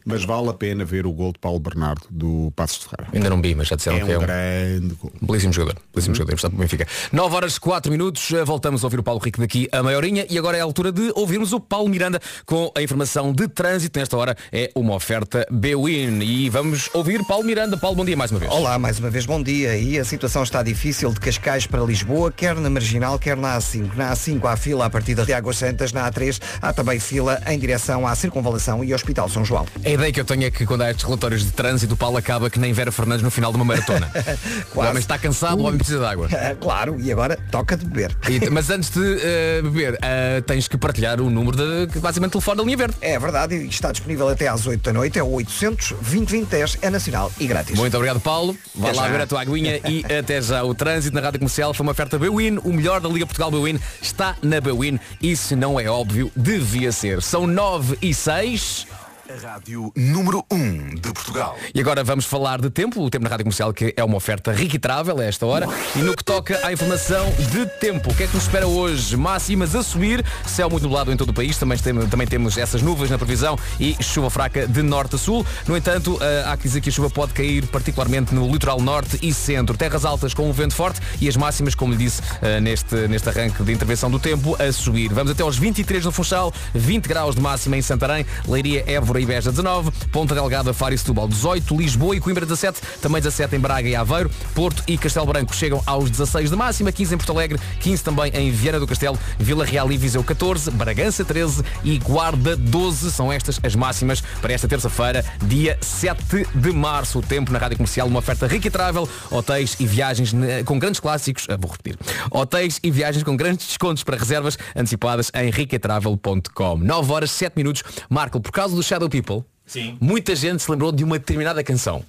mas 0.07 0.23
vale 0.23 0.49
a 0.49 0.53
pena 0.53 0.85
ver 0.85 1.05
o 1.05 1.11
gol 1.11 1.33
de 1.33 1.39
Paulo 1.39 1.59
Bernardo 1.59 2.03
do 2.09 2.51
Passos 2.55 2.79
de 2.79 2.85
Ferreira. 2.85 3.11
Ainda 3.13 3.29
não 3.29 3.41
vi, 3.41 3.53
mas 3.53 3.67
já 3.67 3.75
disseram 3.75 3.97
É 3.97 4.01
que 4.05 4.11
é 4.11 4.17
um 4.17 4.21
um 4.21 4.25
grande 4.25 4.95
gol. 4.95 5.11
belíssimo 5.21 5.51
jogador. 5.53 5.81
Belíssimo 5.93 6.15
jogador, 6.15 6.31
portanto, 6.39 6.53
o 6.53 6.57
Benfica. 6.57 6.87
9 7.11 7.35
horas 7.35 7.57
4 7.59 7.91
minutos, 7.91 8.31
eh, 8.31 8.43
voltamos 8.45 8.83
a 8.83 8.87
ouvir 8.87 8.99
o 8.99 9.03
Paulo 9.03 9.19
Rico 9.19 9.39
daqui 9.39 9.67
a 9.71 9.83
meia 9.83 9.97
horinha 9.97 10.25
e 10.29 10.37
agora 10.37 10.57
é 10.57 10.61
a 10.61 10.63
altura 10.63 10.91
de 10.91 11.11
ouvirmos 11.15 11.51
o 11.51 11.59
Paulo 11.59 11.89
Miranda 11.89 12.21
com 12.45 12.71
a 12.75 12.81
informação 12.81 13.33
de 13.33 13.47
trânsito. 13.49 13.99
Nesta 13.99 14.15
hora 14.17 14.35
é 14.51 14.71
uma 14.75 14.93
oferta 14.95 15.45
B-Win 15.51 16.21
e 16.21 16.49
vamos 16.49 16.89
ouvir 16.93 17.23
Paulo 17.25 17.43
Miranda. 17.43 17.75
Paulo, 17.77 17.97
bom 17.97 18.05
dia 18.05 18.15
mais 18.15 18.31
uma 18.31 18.39
vez. 18.39 18.51
Olá, 18.51 18.79
mais 18.79 18.99
uma 18.99 19.09
vez 19.09 19.25
bom 19.25 19.43
dia. 19.43 19.77
E 19.77 19.99
a 19.99 20.05
situação 20.05 20.43
está 20.43 20.63
difícil 20.63 21.11
de 21.11 21.19
Cascais 21.19 21.67
para 21.67 21.83
Lisboa, 21.83 22.31
quer 22.31 22.55
na 22.55 22.69
Marginal, 22.69 23.19
quer 23.19 23.35
na 23.35 23.57
A5. 23.57 23.95
Na 23.95 24.13
A5 24.13 24.45
há 24.45 24.55
fila 24.55 24.85
a 24.85 24.89
partir 24.89 25.15
de 25.15 25.33
Águas 25.33 25.57
Santas, 25.57 25.91
na 25.91 26.09
A3 26.09 26.39
há 26.61 26.71
também 26.71 26.99
fila 26.99 27.41
em 27.47 27.59
direção 27.59 28.07
à 28.07 28.15
Circunvalação 28.15 28.83
e 28.83 28.93
Hospital 28.93 29.27
São 29.27 29.43
João. 29.43 29.65
A 29.83 29.96
ideia 29.97 30.13
que 30.13 30.19
eu 30.21 30.25
tenho 30.25 30.43
é 30.45 30.51
que 30.51 30.65
quando 30.65 30.81
há 30.83 30.89
estes 30.89 31.03
relatórios 31.05 31.43
de 31.43 31.51
trânsito, 31.51 31.93
o 31.93 31.97
Paulo 31.97 32.17
acaba 32.17 32.49
que 32.49 32.59
nem 32.59 32.71
Vera 32.73 32.91
Fernandes 32.91 33.23
no 33.23 33.31
final 33.31 33.51
de 33.51 33.57
uma 33.57 33.65
maratona. 33.65 34.09
o 34.73 34.79
homem 34.79 34.99
está 34.99 35.17
cansado, 35.17 35.59
o 35.59 35.65
homem 35.65 35.77
precisa 35.77 35.99
de 35.99 36.05
água. 36.05 36.27
claro, 36.61 36.99
e 36.99 37.11
agora 37.11 37.37
toca 37.51 37.75
de 37.75 37.85
beber. 37.85 38.15
E- 38.29 38.49
mas 38.49 38.69
antes 38.69 38.89
de 38.89 39.19
eh, 39.21 39.61
beber, 39.61 39.97
eh, 40.01 40.41
tens 40.41 40.67
que 40.67 40.77
partilhar 40.77 41.19
o 41.19 41.29
número 41.29 41.57
de 41.87 41.99
basicamente 41.99 42.31
telefone 42.31 42.57
da 42.57 42.63
linha 42.63 42.77
verde. 42.77 42.95
É 43.01 43.19
verdade, 43.19 43.55
e 43.55 43.67
está 43.67 43.91
disponível 43.91 44.27
até 44.29 44.47
às 44.47 44.65
8 44.65 44.81
da 44.81 44.93
noite, 44.93 45.19
é 45.19 45.23
o 45.23 45.31
800 45.31 45.93
2010 46.01 46.77
é 46.81 46.89
nacional 46.89 47.31
e 47.39 47.47
grátis. 47.47 47.75
Muito 47.77 47.95
obrigado, 47.95 48.19
Paulo. 48.19 48.55
Vai 48.75 48.91
Até 48.91 48.99
lá 48.99 49.07
já. 49.07 49.11
ver 49.13 49.21
a 49.23 49.27
tua 49.27 49.41
aguinha 49.41 49.79
e 49.85 50.05
até 50.13 50.41
já. 50.41 50.63
O 50.63 50.73
trânsito 50.73 51.15
na 51.15 51.21
Rádio 51.21 51.39
Comercial 51.39 51.73
foi 51.73 51.85
uma 51.85 51.91
oferta 51.91 52.17
Bwin. 52.17 52.59
O 52.63 52.71
melhor 52.73 53.01
da 53.01 53.09
Liga 53.09 53.25
Portugal 53.25 53.51
Bwin 53.51 53.79
está 54.01 54.35
na 54.41 54.61
Bwin. 54.61 54.99
E 55.21 55.35
se 55.35 55.55
não 55.55 55.79
é 55.79 55.87
óbvio, 55.89 56.31
devia 56.35 56.91
ser. 56.91 57.21
São 57.21 57.47
9 57.47 57.97
e 58.01 58.13
6. 58.13 58.87
A 59.29 59.47
rádio 59.53 59.91
número 59.95 60.45
1 60.49 60.95
de 60.95 61.11
Portugal. 61.11 61.57
E 61.75 61.81
agora 61.81 62.01
vamos 62.03 62.23
falar 62.23 62.61
de 62.61 62.69
tempo, 62.69 63.03
o 63.03 63.09
tempo 63.09 63.23
na 63.25 63.29
Rádio 63.29 63.43
Comercial 63.43 63.73
que 63.73 63.93
é 63.97 64.03
uma 64.03 64.15
oferta 64.15 64.53
rica 64.53 64.79
travel 64.79 65.19
a 65.19 65.25
esta 65.25 65.45
hora. 65.45 65.67
E 65.95 65.99
no 65.99 66.15
que 66.15 66.23
toca 66.23 66.57
à 66.65 66.71
informação 66.71 67.25
de 67.51 67.65
tempo, 67.65 68.11
o 68.11 68.15
que 68.15 68.23
é 68.23 68.27
que 68.27 68.33
nos 68.35 68.43
espera 68.43 68.65
hoje? 68.67 69.17
Máximas 69.17 69.75
a 69.75 69.83
subir, 69.83 70.23
céu 70.45 70.69
muito 70.69 70.83
nublado 70.83 71.11
em 71.11 71.17
todo 71.17 71.29
o 71.29 71.33
país, 71.33 71.57
também, 71.57 71.77
tem- 71.77 72.07
também 72.07 72.25
temos 72.27 72.57
essas 72.57 72.81
nuvens 72.81 73.09
na 73.11 73.17
previsão 73.17 73.57
e 73.79 73.97
chuva 74.01 74.29
fraca 74.29 74.65
de 74.65 74.81
norte 74.81 75.15
a 75.15 75.17
sul. 75.17 75.45
No 75.67 75.75
entanto, 75.75 76.17
eh, 76.21 76.43
há 76.45 76.55
que 76.55 76.63
dizer 76.63 76.79
que 76.79 76.89
a 76.89 76.91
chuva 76.91 77.09
pode 77.09 77.33
cair 77.33 77.65
particularmente 77.67 78.33
no 78.33 78.49
litoral 78.49 78.79
norte 78.79 79.19
e 79.21 79.33
centro. 79.33 79.75
Terras 79.75 80.05
altas 80.05 80.33
com 80.33 80.47
um 80.49 80.53
vento 80.53 80.73
forte 80.75 81.01
e 81.19 81.27
as 81.27 81.35
máximas, 81.35 81.75
como 81.75 81.91
lhe 81.91 81.97
disse 81.99 82.21
eh, 82.41 82.61
neste, 82.61 82.95
neste 83.07 83.27
arranque 83.27 83.61
de 83.63 83.73
intervenção 83.73 84.09
do 84.09 84.19
tempo, 84.19 84.55
a 84.61 84.71
subir. 84.71 85.11
Vamos 85.13 85.31
até 85.33 85.43
aos 85.43 85.57
23 85.57 86.05
no 86.05 86.11
Funchal, 86.13 86.53
20 86.73 87.07
graus 87.07 87.35
de 87.35 87.41
máxima 87.41 87.75
em 87.75 87.81
Santarém, 87.81 88.25
Leiria, 88.47 88.83
Évora 88.87 89.16
e 89.19 89.25
Beja 89.25 89.49
19, 89.49 89.91
Ponta 90.11 90.33
Delgada, 90.33 90.73
Faro 90.73 90.93
e 90.93 90.97
Setúbal 90.97 91.27
18, 91.27 91.75
Lisboa 91.75 92.15
e 92.15 92.19
Coimbra 92.19 92.45
17, 92.45 92.81
também 93.01 93.21
17 93.21 93.55
em 93.55 93.59
Braga 93.59 93.87
e 93.87 93.95
Aveiro, 93.95 94.29
Porto 94.53 94.83
e 94.87 94.97
Castelo 94.97 95.25
Branco 95.25 95.55
chegam 95.55 95.81
aos 95.85 96.09
16 96.09 96.49
de 96.49 96.55
máxima, 96.55 96.91
15 96.91 97.15
em 97.15 97.17
Porto 97.17 97.31
Alegre, 97.31 97.59
15 97.79 98.03
também 98.03 98.31
em 98.33 98.51
Viana 98.51 98.79
do 98.79 98.87
Castelo, 98.87 99.17
Vila 99.39 99.65
Real 99.65 99.91
e 99.91 99.97
Viseu 99.97 100.23
14, 100.23 100.71
Bragança 100.71 101.23
13 101.23 101.63
e 101.83 101.97
Guarda 101.99 102.55
12. 102.55 103.11
São 103.11 103.31
estas 103.31 103.59
as 103.63 103.75
máximas 103.75 104.21
para 104.41 104.53
esta 104.53 104.67
terça-feira, 104.67 105.23
dia 105.43 105.77
7 105.81 106.47
de 106.55 106.71
março. 106.71 107.19
O 107.19 107.21
tempo 107.21 107.51
na 107.51 107.59
Rádio 107.59 107.77
Comercial, 107.77 108.07
uma 108.07 108.19
oferta 108.19 108.47
rica 108.47 108.67
e 108.67 108.71
travel, 108.71 109.07
hotéis 109.29 109.75
e 109.79 109.85
viagens 109.85 110.33
né, 110.33 110.63
com 110.63 110.77
grandes 110.79 110.99
clássicos, 110.99 111.47
ah, 111.49 111.57
vou 111.59 111.71
repetir, 111.71 111.97
hotéis 112.31 112.79
e 112.83 112.91
viagens 112.91 113.23
com 113.23 113.35
grandes 113.35 113.67
descontos 113.67 114.03
para 114.03 114.17
reservas 114.17 114.57
antecipadas 114.75 115.31
em 115.33 115.49
riquetravel.com. 115.49 116.77
9 116.77 117.11
horas 117.11 117.31
7 117.31 117.53
minutos. 117.55 117.83
Marco, 118.09 118.39
por 118.39 118.51
causa 118.51 118.75
do 118.75 118.83
Shadow 118.83 119.06
People, 119.09 119.43
Sim. 119.65 119.97
muita 119.99 120.35
gente 120.35 120.63
se 120.63 120.71
lembrou 120.71 120.91
de 120.91 121.03
uma 121.03 121.19
determinada 121.19 121.63
canção. 121.63 122.03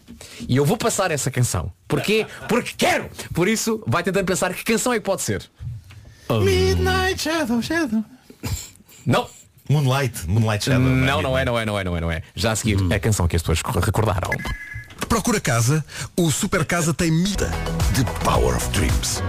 E 0.49 0.57
eu 0.57 0.65
vou 0.65 0.77
passar 0.77 1.11
essa 1.11 1.31
canção. 1.31 1.73
Porquê? 1.87 2.27
Porque 2.49 2.73
quero! 2.77 3.09
Por 3.35 3.49
isso, 3.49 3.83
vai 3.87 4.03
tentando 4.03 4.27
pensar 4.27 4.53
que 4.55 4.65
canção 4.65 4.93
é 4.93 4.99
que 4.99 5.05
pode 5.05 5.23
ser. 5.23 5.49
Midnight 6.31 7.23
Shadow, 7.23 7.63
Shadow. 7.63 8.05
Não! 9.07 9.29
Moonlight, 9.69 10.29
Moonlight 10.29 10.65
Shadow. 10.65 10.81
Não, 10.81 11.21
não 11.23 11.37
é, 11.39 11.45
não 11.45 11.59
é, 11.59 11.65
não 11.67 11.79
é, 11.79 11.85
não 11.85 11.97
é, 11.97 12.01
não 12.01 12.11
é. 12.11 12.23
Já 12.35 12.53
a 12.53 12.57
seguir, 12.57 12.79
a 12.93 12.99
canção 12.99 13.29
que 13.29 13.37
as 13.37 13.43
pessoas 13.43 13.61
recordaram. 13.85 14.31
Procura 15.09 15.41
casa, 15.41 15.85
o 16.17 16.31
Super 16.31 16.65
Casa 16.65 16.93
tem 16.93 17.11
mita 17.11 17.51
de 17.95 18.05
Power 18.25 18.57
of 18.57 18.69
Dreams. 18.71 19.23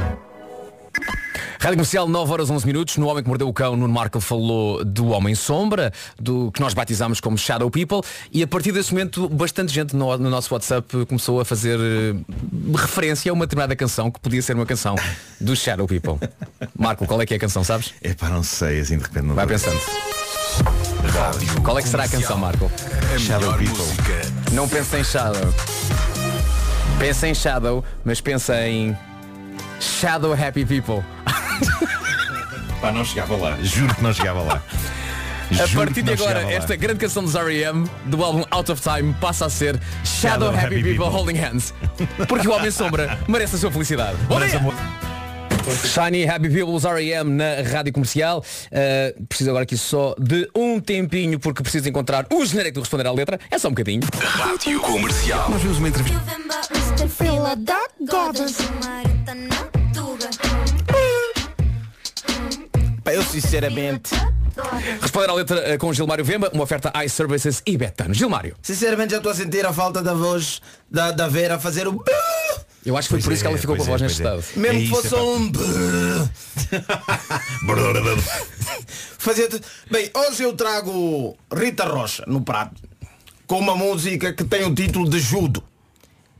Rádio 1.61 1.75
Comercial, 1.75 2.07
9 2.07 2.31
horas 2.31 2.49
11 2.49 2.65
minutos. 2.65 2.95
No 2.95 3.07
Homem 3.07 3.21
que 3.21 3.27
Mordeu 3.27 3.49
o 3.49 3.53
Cão, 3.53 3.75
Nuno 3.75 3.93
Marco 3.93 4.21
falou 4.21 4.83
do 4.85 5.07
Homem 5.07 5.35
Sombra, 5.35 5.91
do 6.17 6.49
que 6.53 6.61
nós 6.61 6.73
batizamos 6.73 7.19
como 7.19 7.37
Shadow 7.37 7.69
People, 7.69 7.99
e 8.31 8.41
a 8.41 8.47
partir 8.47 8.71
desse 8.71 8.93
momento, 8.93 9.27
bastante 9.27 9.73
gente 9.73 9.93
no, 9.93 10.17
no 10.17 10.29
nosso 10.29 10.53
WhatsApp 10.53 11.05
começou 11.05 11.41
a 11.41 11.45
fazer 11.45 11.77
eh, 11.77 12.15
referência 12.77 13.29
a 13.29 13.33
uma 13.33 13.45
determinada 13.45 13.75
canção 13.75 14.09
que 14.09 14.21
podia 14.21 14.41
ser 14.41 14.55
uma 14.55 14.65
canção 14.65 14.95
do 15.41 15.53
Shadow 15.53 15.85
People. 15.85 16.17
Marco, 16.79 17.05
qual 17.05 17.21
é 17.21 17.25
que 17.25 17.33
é 17.33 17.37
a 17.37 17.39
canção, 17.39 17.61
sabes? 17.61 17.93
É 18.01 18.13
pá, 18.13 18.29
não 18.29 18.41
sei, 18.41 18.79
assim 18.79 18.97
de 18.97 19.03
repente 19.03 19.25
não 19.25 19.35
Vai 19.35 19.45
pensando. 19.45 19.79
Qual 21.61 21.77
é 21.77 21.81
que 21.81 21.89
será 21.89 22.05
a 22.05 22.09
canção, 22.09 22.37
Marco? 22.37 22.71
Shadow 23.17 23.51
People. 23.57 24.53
Não 24.53 24.67
pensa 24.69 24.97
em 24.97 25.03
Shadow. 25.03 25.53
Pensa 26.97 27.27
em 27.27 27.35
Shadow, 27.35 27.83
mas 28.05 28.21
pensa 28.21 28.65
em 28.65 28.97
Shadow 29.79 30.33
Happy 30.33 30.65
People. 30.65 31.03
Pá, 32.81 32.91
não 32.91 33.03
chegava 33.03 33.35
lá. 33.35 33.57
Juro 33.61 33.93
que 33.93 34.03
não 34.03 34.13
chegava 34.13 34.41
lá. 34.41 34.61
A 35.51 35.65
Juro 35.65 35.85
partir 35.85 36.03
de 36.03 36.13
agora, 36.13 36.41
esta 36.51 36.75
grande 36.75 36.99
canção 36.99 37.23
dos 37.23 37.33
R.E.M. 37.33 37.89
do 38.05 38.23
álbum 38.23 38.43
Out 38.51 38.71
of 38.71 38.81
Time 38.81 39.15
passa 39.19 39.47
a 39.47 39.49
ser 39.49 39.79
Shadow, 40.03 40.53
Happy, 40.53 40.83
People, 40.83 41.05
Holding 41.05 41.37
Hands. 41.37 41.73
Porque 42.27 42.47
o 42.47 42.51
Homem 42.51 42.69
Sombra 42.69 43.17
merece 43.27 43.55
a 43.55 43.59
sua 43.59 43.71
felicidade. 43.71 44.15
Bom 44.27 44.39
dia! 44.39 44.61
Shiny 45.87 46.27
Happy 46.27 46.49
People, 46.49 46.73
os 46.73 46.85
R.E.M. 46.85 47.31
na 47.31 47.61
Rádio 47.63 47.93
Comercial. 47.93 48.43
Uh, 48.71 49.25
preciso 49.25 49.49
agora 49.49 49.63
aqui 49.63 49.77
só 49.77 50.15
de 50.19 50.47
um 50.55 50.79
tempinho 50.79 51.39
porque 51.39 51.63
preciso 51.63 51.89
encontrar 51.89 52.27
o 52.31 52.45
genérico 52.45 52.75
de 52.75 52.79
responder 52.81 53.07
à 53.07 53.11
letra. 53.11 53.39
É 53.49 53.57
só 53.57 53.67
um 53.67 53.71
bocadinho. 53.71 54.01
Rádio 54.21 54.79
Comercial. 54.81 55.49
Nós 55.49 55.61
vimos 55.61 55.77
uma 55.77 55.89
entrevista. 55.89 56.19
Eu 63.13 63.23
sinceramente 63.23 64.11
Responder 65.01 65.29
à 65.29 65.33
letra 65.33 65.59
eh, 65.59 65.77
com 65.77 65.93
Gilmário 65.93 66.23
Vemba, 66.25 66.49
uma 66.53 66.63
oferta 66.63 66.91
iServices 67.03 67.61
e 67.65 67.77
Betano. 67.77 68.13
Gilmário. 68.13 68.55
Sinceramente 68.61 69.11
já 69.11 69.17
estou 69.17 69.31
a 69.31 69.35
sentir 69.35 69.65
a 69.65 69.71
falta 69.71 70.01
da 70.01 70.13
voz 70.13 70.61
da, 70.89 71.11
da 71.11 71.27
Vera 71.27 71.55
a 71.55 71.59
fazer 71.59 71.87
o... 71.87 72.03
Eu 72.85 72.97
acho 72.97 73.07
que 73.07 73.13
foi 73.13 73.19
Pois 73.19 73.25
por 73.25 73.33
isso 73.33 73.41
que 73.43 73.47
é, 73.47 73.51
ela 73.51 73.59
ficou 73.59 73.75
com 73.75 73.83
a 73.83 73.85
voz 73.85 74.01
é, 74.01 74.05
neste 74.05 74.21
pois 74.21 74.33
é. 74.33 74.39
estado. 74.39 74.59
Mesmo 74.61 74.77
É 74.77 74.81
que 74.81 74.85
isso, 74.85 74.95
fosse 74.95 75.07
epá. 75.07 75.23
um... 75.23 75.51
Fazia... 79.17 79.49
Bem, 79.91 80.09
hoje 80.15 80.43
eu 80.43 80.53
trago 80.53 81.37
Rita 81.53 81.85
Rocha 81.85 82.23
no 82.27 82.41
prato 82.41 82.81
com 83.45 83.59
uma 83.59 83.75
música 83.75 84.31
que 84.31 84.43
tem 84.43 84.63
o 84.65 84.73
título 84.73 85.09
de 85.09 85.19
Judo. 85.19 85.63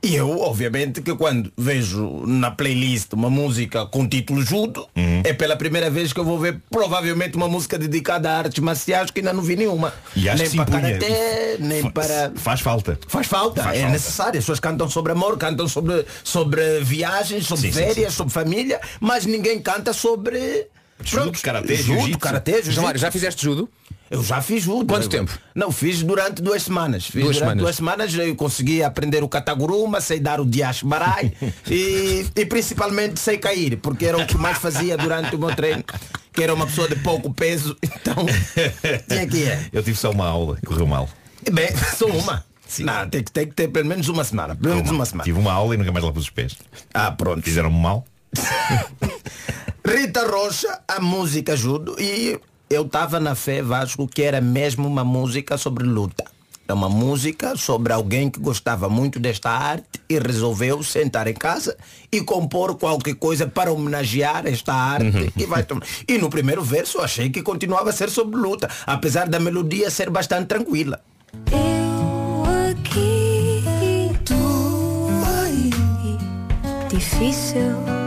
E 0.01 0.15
eu, 0.15 0.39
obviamente, 0.39 1.01
que 1.01 1.13
quando 1.13 1.51
vejo 1.57 2.23
na 2.25 2.49
playlist 2.49 3.11
uma 3.11 3.29
música 3.29 3.85
com 3.85 4.07
título 4.07 4.41
Judo, 4.41 4.87
Uhum. 4.95 5.21
é 5.25 5.33
pela 5.33 5.57
primeira 5.57 5.89
vez 5.89 6.13
que 6.13 6.19
eu 6.21 6.23
vou 6.23 6.39
ver 6.39 6.57
provavelmente 6.69 7.35
uma 7.35 7.49
música 7.49 7.77
dedicada 7.77 8.29
a 8.31 8.37
artes 8.37 8.63
marciais 8.63 9.11
que 9.11 9.19
ainda 9.19 9.33
não 9.33 9.43
vi 9.43 9.57
nenhuma. 9.57 9.93
E 10.15 10.29
acho 10.29 10.41
nem 10.43 10.51
para 10.55 10.65
karaté, 10.65 11.57
nem 11.59 11.81
Fa- 11.81 11.91
para. 11.91 12.31
Faz 12.35 12.61
falta. 12.61 12.97
Faz 13.09 13.27
falta, 13.27 13.61
Faz 13.61 13.75
é 13.75 13.79
falta. 13.81 13.93
necessário. 13.93 14.37
As 14.39 14.43
pessoas 14.45 14.59
cantam 14.61 14.89
sobre 14.89 15.11
amor, 15.11 15.37
cantam 15.37 15.67
sobre, 15.67 16.05
sobre 16.23 16.79
viagens, 16.79 17.45
sobre 17.45 17.67
Sim, 17.69 17.73
sim, 17.73 17.85
férias, 17.85 18.13
sobre 18.13 18.33
família, 18.33 18.79
mas 19.01 19.25
ninguém 19.25 19.59
canta 19.61 19.91
sobre. 19.91 20.67
Judo, 21.01 21.23
Pronto, 21.23 21.41
karatê, 21.41 21.75
judo, 21.77 21.93
jiu-jitsu. 21.99 22.19
karatê, 22.19 22.51
jiu-jitsu. 22.51 22.71
Gilmário, 22.73 22.99
já 22.99 23.09
fizeste 23.09 23.41
judo? 23.41 23.69
Eu 24.09 24.23
já 24.23 24.41
fiz 24.41 24.63
judo. 24.63 24.85
Quanto 24.87 25.03
Eu- 25.03 25.09
tempo? 25.09 25.37
Não, 25.53 25.71
fiz 25.71 26.01
durante 26.01 26.41
duas 26.41 26.63
semanas. 26.63 27.05
Fiz 27.05 27.13
Duas 27.23 27.35
durante 27.35 27.39
semanas. 27.39 27.61
duas 27.63 27.75
semanas 27.75 28.13
eu 28.15 28.35
consegui 28.35 28.81
aprender 28.83 29.23
o 29.23 29.29
cataguruma, 29.29 30.01
sei 30.01 30.19
dar 30.19 30.39
o 30.41 30.45
diacho 30.45 30.87
barai 30.87 31.31
e, 31.69 32.25
e 32.35 32.45
principalmente 32.45 33.19
sei 33.19 33.37
cair, 33.37 33.77
porque 33.77 34.05
era 34.05 34.17
o 34.17 34.25
que 34.25 34.37
mais 34.37 34.57
fazia 34.57 34.97
durante 34.97 35.35
o 35.35 35.39
meu 35.39 35.55
treino, 35.55 35.83
que 36.33 36.41
era 36.43 36.53
uma 36.53 36.65
pessoa 36.65 36.87
de 36.87 36.95
pouco 36.97 37.31
peso, 37.33 37.75
então 37.83 38.25
tinha 39.07 39.27
que 39.27 39.37
ir. 39.37 39.69
Eu 39.71 39.83
tive 39.83 39.97
só 39.97 40.09
uma 40.11 40.27
aula, 40.27 40.57
correu 40.65 40.87
mal. 40.87 41.07
E 41.45 41.51
Bem, 41.51 41.69
só 41.95 42.05
uma. 42.07 42.43
Não, 42.79 43.09
tem 43.09 43.23
que, 43.23 43.31
tem 43.31 43.47
que 43.47 43.53
ter 43.55 43.67
pelo 43.67 43.87
menos 43.87 44.07
uma 44.09 44.23
semana. 44.23 44.55
Pelo 44.55 44.75
menos 44.75 44.91
uma 44.91 45.05
semana. 45.05 45.23
Tive 45.23 45.39
uma 45.39 45.51
aula 45.51 45.73
e 45.73 45.77
nunca 45.77 45.91
mais 45.91 46.05
lá 46.05 46.11
pus 46.11 46.23
os 46.23 46.29
pés. 46.29 46.55
Ah, 46.93 47.11
pronto. 47.11 47.41
Fizeram-me 47.41 47.79
mal. 47.79 48.05
Rita 49.85 50.27
Rocha, 50.27 50.79
a 50.87 50.99
música 50.99 51.53
ajuda 51.53 51.93
e 51.99 52.39
eu 52.69 52.83
estava 52.83 53.19
na 53.19 53.33
fé 53.33 53.61
Vasco 53.61 54.07
que 54.07 54.21
era 54.21 54.39
mesmo 54.39 54.87
uma 54.87 55.03
música 55.03 55.57
sobre 55.57 55.83
luta. 55.83 56.23
É 56.67 56.73
uma 56.73 56.87
música 56.87 57.57
sobre 57.57 57.91
alguém 57.91 58.29
que 58.29 58.39
gostava 58.39 58.87
muito 58.87 59.19
desta 59.19 59.49
arte 59.49 59.99
e 60.07 60.19
resolveu 60.19 60.83
sentar 60.83 61.27
em 61.27 61.33
casa 61.33 61.75
e 62.11 62.21
compor 62.21 62.75
qualquer 62.75 63.15
coisa 63.15 63.47
para 63.47 63.71
homenagear 63.71 64.45
esta 64.45 64.71
arte 64.71 65.33
e 65.35 65.45
vai 65.47 65.63
tomar. 65.63 65.83
E 66.07 66.19
no 66.19 66.29
primeiro 66.29 66.61
verso 66.61 66.99
eu 66.99 67.03
achei 67.03 67.31
que 67.31 67.41
continuava 67.41 67.89
a 67.89 67.93
ser 67.93 68.11
sobre 68.11 68.39
luta, 68.39 68.69
apesar 68.85 69.27
da 69.27 69.39
melodia 69.39 69.89
ser 69.89 70.11
bastante 70.11 70.45
tranquila. 70.45 71.01
Eu 71.51 72.43
aqui, 72.69 73.63
tu 74.23 74.35
aí, 75.25 75.71
difícil 76.87 77.98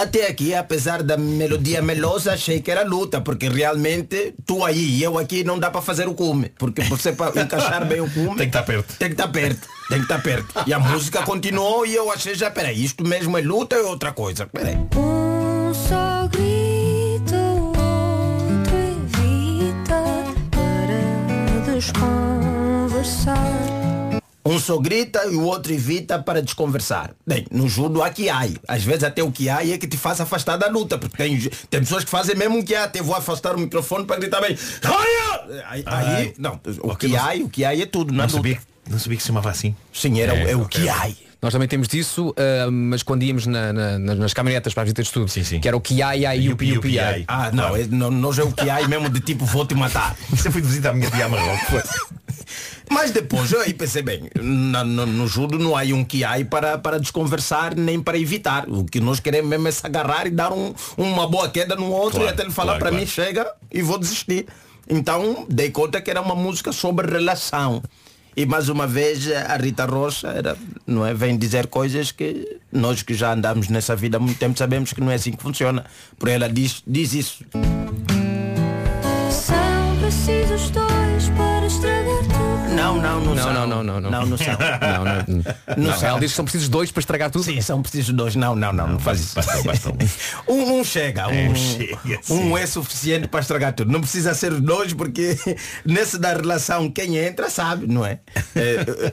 Até 0.00 0.28
aqui, 0.28 0.54
apesar 0.54 1.02
da 1.02 1.16
melodia 1.16 1.82
melosa, 1.82 2.34
achei 2.34 2.60
que 2.60 2.70
era 2.70 2.84
luta, 2.84 3.20
porque 3.20 3.48
realmente 3.48 4.32
tu 4.46 4.64
aí 4.64 4.78
e 4.78 5.02
eu 5.02 5.18
aqui 5.18 5.42
não 5.42 5.58
dá 5.58 5.72
para 5.72 5.82
fazer 5.82 6.06
o 6.06 6.14
cume. 6.14 6.52
Porque 6.56 6.82
você 6.82 7.10
para 7.10 7.42
encaixar 7.42 7.84
bem 7.84 8.00
o 8.00 8.08
cume. 8.08 8.36
Tem 8.38 8.48
que 8.48 8.56
estar 8.56 8.62
perto. 8.62 8.96
Tem 8.96 9.08
que 9.08 9.14
estar 9.14 9.26
perto. 9.26 9.66
Tem 9.88 9.98
que 9.98 10.04
estar 10.04 10.22
perto. 10.22 10.54
E 10.68 10.72
a 10.72 10.78
música 10.78 11.22
continuou 11.22 11.84
e 11.84 11.96
eu 11.96 12.12
achei 12.12 12.36
já, 12.36 12.48
peraí, 12.48 12.84
isto 12.84 13.04
mesmo 13.04 13.36
é 13.36 13.40
luta 13.40 13.74
ou 13.76 13.82
é 13.82 13.86
outra 13.86 14.12
coisa? 14.12 14.46
Peraí. 14.46 14.76
Um 14.76 15.74
só 15.74 16.28
grita, 16.28 17.36
o 17.36 17.66
outro 17.66 18.76
evita 18.76 20.00
para 20.52 21.74
desconversar. 21.74 23.77
Um 24.48 24.58
só 24.58 24.78
grita 24.78 25.24
e 25.26 25.34
o 25.36 25.42
outro 25.44 25.72
evita 25.72 26.18
para 26.18 26.40
desconversar. 26.42 27.10
Bem, 27.26 27.46
no 27.50 27.68
judo 27.68 28.02
há 28.02 28.10
kiai. 28.10 28.54
Às 28.66 28.82
vezes 28.82 29.04
até 29.04 29.22
o 29.22 29.30
kiai 29.30 29.72
é 29.72 29.78
que 29.78 29.86
te 29.86 29.96
faz 29.96 30.20
afastar 30.20 30.56
da 30.56 30.68
luta. 30.68 30.96
Porque 30.96 31.16
tem, 31.16 31.38
tem 31.68 31.80
pessoas 31.80 32.04
que 32.04 32.10
fazem 32.10 32.34
mesmo 32.36 32.56
um 32.58 32.62
kiai. 32.62 32.84
Até 32.84 33.02
vou 33.02 33.14
afastar 33.14 33.54
o 33.54 33.58
microfone 33.58 34.04
para 34.06 34.16
gritar 34.20 34.40
bem. 34.40 34.56
Aí, 35.66 35.82
aí, 35.84 35.84
Ai. 35.86 36.34
não, 36.38 36.58
o 36.82 36.96
kiai, 36.96 37.42
o 37.42 37.48
kiai 37.48 37.82
é 37.82 37.86
tudo. 37.86 38.12
Não 38.12 38.24
luta. 38.24 38.36
sabia, 38.36 38.58
não 38.88 38.98
sabia 38.98 39.16
que 39.16 39.22
se 39.22 39.26
chamava 39.26 39.50
assim. 39.50 39.74
Sim, 39.92 40.20
era, 40.20 40.32
o- 40.34 40.48
é, 40.48 40.56
o 40.56 40.62
ok. 40.62 40.80
kiai. 40.82 41.16
Nós 41.40 41.52
também 41.52 41.68
temos 41.68 41.86
disso, 41.86 42.34
ah, 42.36 42.68
mas 42.70 43.02
quando 43.04 43.22
íamos 43.22 43.46
na- 43.46 43.72
na- 43.72 43.98
nas- 43.98 44.34
caminhonetas 44.34 44.74
para 44.74 44.82
as 44.82 44.86
visitas 44.86 45.04
de 45.04 45.08
estudo, 45.10 45.28
Sim, 45.28 45.44
sim. 45.44 45.60
que 45.60 45.68
era 45.68 45.76
o 45.76 45.80
Kiai 45.80 46.26
Ai 46.26 46.38
Yupi 46.40 46.66
Yupi 46.70 46.98
Ai. 46.98 47.24
Ah, 47.28 47.50
não, 47.52 47.76
é, 47.76 47.86
não, 47.86 48.10
nós 48.10 48.38
é 48.38 48.42
o 48.42 48.50
kiai 48.52 48.86
mesmo 48.88 49.08
de 49.08 49.20
tipo 49.20 49.44
vou 49.44 49.64
te 49.64 49.74
matar. 49.74 50.16
Eu 50.44 50.50
fui 50.50 50.60
visitar 50.60 50.90
a 50.90 50.92
minha 50.94 51.08
tia 51.10 51.28
Marrocos. 51.28 51.82
Mas 52.90 53.10
depois 53.10 53.52
eu 53.52 53.60
aí 53.60 53.74
pensei 53.74 54.00
bem, 54.00 54.30
na- 54.34 54.82
no, 54.82 55.04
no 55.04 55.28
judo 55.28 55.58
não 55.58 55.76
há 55.76 55.82
um 55.82 56.02
kiai 56.02 56.42
para, 56.44 56.78
para 56.78 56.98
desconversar 56.98 57.74
nem 57.76 58.00
para 58.00 58.18
evitar. 58.18 58.66
O 58.66 58.82
que 58.84 58.98
nós 58.98 59.20
queremos 59.20 59.48
mesmo 59.50 59.68
é 59.68 59.70
se 59.70 59.86
agarrar 59.86 60.26
e 60.26 60.30
dar 60.30 60.52
um- 60.52 60.72
uma 60.96 61.28
boa 61.28 61.50
queda 61.50 61.76
no 61.76 61.90
outro 61.90 62.20
Claro, 62.20 62.26
e 62.26 62.28
até 62.32 62.42
ele 62.44 62.50
falar 62.50 62.72
claro, 62.72 62.80
para 62.80 62.88
claro. 62.90 63.04
mim 63.04 63.06
chega 63.06 63.46
e 63.70 63.82
vou 63.82 63.98
desistir. 63.98 64.46
Então 64.88 65.46
dei 65.50 65.70
conta 65.70 66.00
que 66.00 66.10
era 66.10 66.20
uma 66.22 66.34
música 66.34 66.72
sobre 66.72 67.06
relação. 67.12 67.82
E 68.38 68.46
mais 68.46 68.68
uma 68.68 68.86
vez 68.86 69.28
a 69.32 69.56
Rita 69.56 69.84
Rocha 69.84 70.28
era, 70.28 70.56
não 70.86 71.04
é, 71.04 71.12
vem 71.12 71.36
dizer 71.36 71.66
coisas 71.66 72.12
que 72.12 72.60
nós 72.70 73.02
que 73.02 73.12
já 73.12 73.32
andamos 73.32 73.68
nessa 73.68 73.96
vida 73.96 74.16
há 74.16 74.20
muito 74.20 74.38
tempo 74.38 74.56
sabemos 74.56 74.92
que 74.92 75.00
não 75.00 75.10
é 75.10 75.16
assim 75.16 75.32
que 75.32 75.42
funciona. 75.42 75.84
Por 76.16 76.28
ela 76.28 76.48
diz, 76.48 76.80
diz 76.86 77.14
isso. 77.14 77.44
São 79.28 79.98
precisos 80.00 80.70
dois. 80.70 81.07
Não, 83.00 83.20
não, 83.20 83.34
não, 83.34 83.34
Não, 83.34 83.52
não, 83.52 83.66
não, 83.66 83.82
não, 83.84 84.00
não. 84.00 84.10
Não, 84.10 84.26
não 84.26 84.36
são. 84.38 84.46
Não, 84.46 85.04
não, 85.04 85.44
Não 85.76 85.96
não. 85.98 86.02
Ela 86.08 86.20
diz 86.20 86.30
que 86.32 86.36
são 86.36 86.44
precisos 86.44 86.68
dois 86.68 86.90
para 86.90 87.00
estragar 87.00 87.30
tudo. 87.30 87.44
Sim, 87.44 87.60
são 87.60 87.80
precisos 87.82 88.14
dois. 88.14 88.34
Não, 88.36 88.54
não, 88.54 88.72
não, 88.72 88.86
não, 88.88 88.98
faz 88.98 89.20
isso. 89.20 89.34
Basta, 89.34 89.62
basta 89.62 89.90
um. 89.90 89.96
Um, 90.48 90.80
um 90.80 90.84
chega, 90.84 91.28
um, 91.28 91.32
É, 91.32 91.54
chega, 91.54 91.98
um 92.30 92.56
sim. 92.56 92.56
é 92.58 92.66
suficiente 92.66 93.28
para 93.28 93.40
estragar 93.40 93.72
tudo. 93.72 93.90
Não 93.92 94.00
precisa 94.00 94.34
ser 94.34 94.52
os 94.52 94.60
dois, 94.60 94.92
porque 94.92 95.36
nesse 95.84 96.18
da 96.18 96.32
relação 96.32 96.90
quem 96.90 97.16
entra 97.16 97.50
sabe, 97.50 97.86
não 97.86 98.04
é? 98.04 98.18
É, 98.56 98.60
é, 98.60 99.12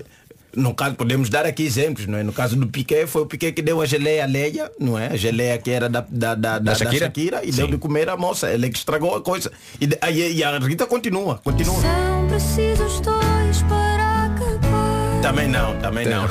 no 0.55 0.73
caso, 0.73 0.95
podemos 0.95 1.29
dar 1.29 1.45
aqui 1.45 1.63
exemplos, 1.63 2.07
não 2.07 2.17
é? 2.17 2.23
No 2.23 2.31
caso 2.31 2.55
do 2.55 2.65
Piquet, 2.67 3.05
foi 3.07 3.23
o 3.23 3.25
Piquet 3.25 3.51
que 3.51 3.61
deu 3.61 3.81
a 3.81 3.85
geleia 3.85 4.23
à 4.23 4.27
Leia, 4.27 4.71
não 4.79 4.97
é? 4.97 5.07
A 5.07 5.17
geleia 5.17 5.57
que 5.57 5.69
era 5.69 5.89
da, 5.89 5.99
da, 6.09 6.33
da, 6.33 6.35
da, 6.35 6.59
da 6.59 6.75
Shakira? 6.75 7.05
Shakira, 7.07 7.41
e 7.43 7.51
Sim. 7.51 7.57
deu 7.57 7.67
de 7.67 7.77
comer 7.77 8.07
a 8.09 8.15
moça. 8.15 8.49
Ele 8.49 8.67
é 8.67 8.69
que 8.69 8.77
estragou 8.77 9.13
a 9.15 9.21
coisa. 9.21 9.51
E, 9.81 9.87
de- 9.87 9.97
aí- 10.01 10.33
e 10.37 10.43
a 10.43 10.57
Rita 10.57 10.85
continua, 10.87 11.39
continua. 11.43 11.75
Também 15.25 15.47
não, 15.47 15.75
também 15.79 16.05
não. 16.05 16.27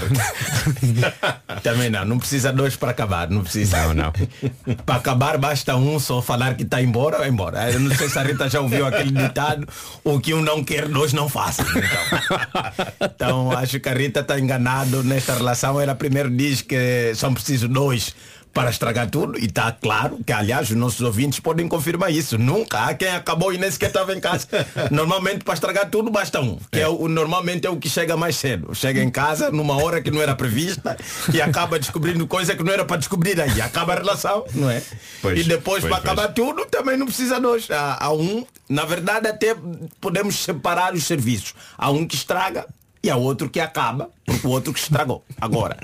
também 1.65 1.91
não, 1.91 2.05
não 2.07 2.17
precisa 2.17 2.53
dois 2.53 2.77
para 2.77 2.93
acabar, 2.93 3.29
não 3.29 3.43
precisa. 3.43 3.89
Não, 3.89 3.95
não. 3.95 4.13
para 4.87 4.95
acabar 4.95 5.37
basta 5.37 5.75
um 5.75 5.99
só 5.99 6.23
falar 6.23 6.55
que 6.55 6.63
está 6.63 6.81
embora, 6.81 7.19
vai 7.19 7.29
embora. 7.29 7.73
Eu 7.73 7.81
não 7.81 7.93
sei 7.93 8.09
se 8.09 8.17
a 8.17 8.23
Rita 8.23 8.49
já 8.49 8.61
ouviu 8.61 8.87
aquele 8.87 9.11
ditado, 9.11 9.67
o 10.05 10.21
que 10.21 10.33
um 10.33 10.41
não 10.41 10.63
quer, 10.63 10.87
dois 10.87 11.13
não 11.13 11.29
fazem. 11.29 11.67
Então, 11.67 13.49
então 13.49 13.51
acho 13.51 13.81
que 13.81 13.89
a 13.89 13.95
Rita 13.95 14.21
está 14.21 14.39
enganado 14.39 15.03
nesta 15.03 15.35
relação. 15.35 15.81
Ela 15.81 15.97
primeiro 15.97 16.31
diz 16.31 16.63
que 16.63 17.13
são 17.17 17.35
precisos 17.35 17.69
dois 17.69 18.15
para 18.55 18.71
estragar 18.71 19.11
tudo. 19.11 19.37
E 19.39 19.47
está 19.47 19.73
claro 19.73 20.21
que 20.25 20.33
aliás 20.33 20.71
os 20.71 20.77
nossos 20.77 21.01
ouvintes 21.01 21.41
podem 21.41 21.67
confirmar 21.67 22.11
isso. 22.11 22.39
Nunca 22.39 22.85
há 22.85 22.95
quem 22.95 23.09
acabou 23.09 23.53
e 23.53 23.59
nem 23.59 23.71
sequer 23.71 23.89
estava 23.89 24.15
em 24.15 24.21
casa. 24.21 24.47
Normalmente 24.91 25.45
para 25.45 25.55
estragar 25.55 25.91
tudo 25.91 26.11
basta 26.11 26.41
um 26.41 26.59
que 26.71 26.79
é. 26.79 26.89
o, 26.89 27.09
normalmente 27.09 27.67
é 27.67 27.71
o 27.71 27.77
que 27.77 27.91
chega 27.91 28.17
mais 28.17 28.37
cedo. 28.37 28.73
Chega 28.75 29.03
em 29.03 29.11
casa 29.11 29.51
numa 29.51 29.83
hora 29.83 30.01
que 30.01 30.11
não 30.11 30.23
era 30.23 30.35
prevista 30.37 30.97
e 31.33 31.43
acaba 31.43 31.79
descobrindo 31.79 32.27
coisa 32.27 32.55
que 32.55 32.63
não 32.63 32.73
era 32.73 32.85
para 32.85 32.97
descobrir. 32.97 33.41
Aí 33.41 33.61
acaba 33.61 33.95
a 33.95 33.97
relação 33.97 34.45
não 34.55 34.71
é? 34.71 34.81
Pois, 35.21 35.41
e 35.41 35.43
depois 35.43 35.83
pois, 35.83 35.93
para 35.93 36.03
pois. 36.03 36.13
acabar 36.13 36.33
tudo 36.33 36.65
também 36.67 36.97
não 36.97 37.07
precisa 37.07 37.41
dois 37.41 37.69
há, 37.71 38.05
há 38.05 38.13
um 38.13 38.47
na 38.69 38.85
verdade 38.85 39.27
até 39.27 39.57
podemos 40.01 40.37
separar 40.37 40.95
os 40.95 41.05
serviços. 41.05 41.55
Há 41.77 41.91
um 41.91 42.07
que 42.07 42.15
estraga 42.15 42.67
e 43.03 43.11
há 43.11 43.17
outro 43.17 43.51
que 43.51 43.59
acaba 43.59 44.11
porque 44.25 44.47
o 44.47 44.51
outro 44.51 44.73
que 44.73 44.79
estragou. 44.79 45.25
Agora 45.41 45.77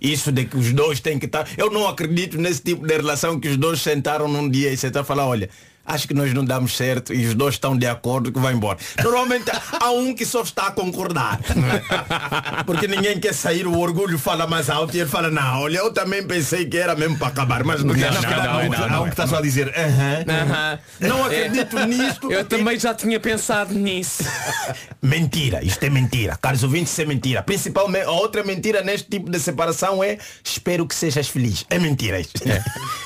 isso 0.00 0.30
de 0.32 0.44
que 0.44 0.56
os 0.56 0.72
dois 0.72 1.00
têm 1.00 1.18
que 1.18 1.26
estar. 1.26 1.48
Eu 1.56 1.70
não 1.70 1.86
acredito 1.86 2.38
nesse 2.38 2.62
tipo 2.62 2.86
de 2.86 2.96
relação 2.96 3.40
que 3.40 3.48
os 3.48 3.56
dois 3.56 3.80
sentaram 3.80 4.28
num 4.28 4.48
dia 4.48 4.72
e 4.72 4.76
você 4.76 4.88
está 4.88 5.00
a 5.00 5.04
falar, 5.04 5.26
olha, 5.26 5.48
acho 5.86 6.08
que 6.08 6.14
nós 6.14 6.32
não 6.34 6.44
damos 6.44 6.76
certo 6.76 7.14
e 7.14 7.26
os 7.26 7.34
dois 7.34 7.54
estão 7.54 7.76
de 7.76 7.86
acordo 7.86 8.32
que 8.32 8.38
vai 8.38 8.52
embora. 8.52 8.78
Normalmente 9.02 9.50
há 9.80 9.90
um 9.90 10.14
que 10.14 10.24
só 10.26 10.42
está 10.42 10.66
a 10.68 10.70
concordar. 10.70 11.40
é? 11.40 12.62
Porque 12.64 12.86
ninguém 12.86 13.18
quer 13.20 13.34
sair, 13.34 13.66
o 13.66 13.78
orgulho 13.78 14.18
fala 14.18 14.46
mais 14.46 14.68
alto 14.68 14.96
e 14.96 15.00
ele 15.00 15.08
fala, 15.08 15.30
não, 15.30 15.62
olha, 15.62 15.78
eu 15.78 15.92
também 15.92 16.26
pensei 16.26 16.64
que 16.66 16.76
era 16.76 16.94
mesmo 16.94 17.16
para 17.18 17.28
acabar, 17.28 17.62
mas 17.64 17.82
não, 17.82 17.94
Não, 17.94 18.00
quer 18.00 18.12
não, 18.12 18.18
acabar. 18.20 18.64
não, 18.64 18.70
não, 18.70 18.88
não, 18.88 18.96
Há 18.96 19.00
um 19.00 19.04
que 19.04 19.10
está 19.10 19.26
só 19.26 19.36
a 19.36 19.42
dizer 19.42 19.68
aham. 19.76 20.24
Aham. 20.28 20.78
Não 21.00 21.24
acredito 21.24 21.78
nisto. 21.86 22.32
Eu 22.32 22.44
também 22.44 22.78
já 22.78 22.94
tinha 22.94 23.20
pensado 23.20 23.74
nisso. 23.74 24.24
Mentira, 25.02 25.62
isto 25.64 25.82
é 25.84 25.90
mentira. 25.90 26.36
Caros 26.40 26.62
ouvintes, 26.64 26.92
isso 26.92 27.02
é 27.02 27.04
mentira. 27.04 27.42
Principalmente, 27.42 28.06
a 28.06 28.10
outra 28.10 28.42
mentira 28.42 28.82
neste 28.82 29.08
tipo 29.08 29.30
de 29.30 29.38
separação 29.38 30.02
é 30.02 30.18
espero 30.44 30.86
que 30.86 30.94
sejas 30.94 31.28
feliz. 31.28 31.64
É 31.70 31.78
mentira 31.78 32.18
isto. 32.18 32.40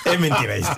É, 0.05 0.17
mentira 0.17 0.57
isto. 0.59 0.77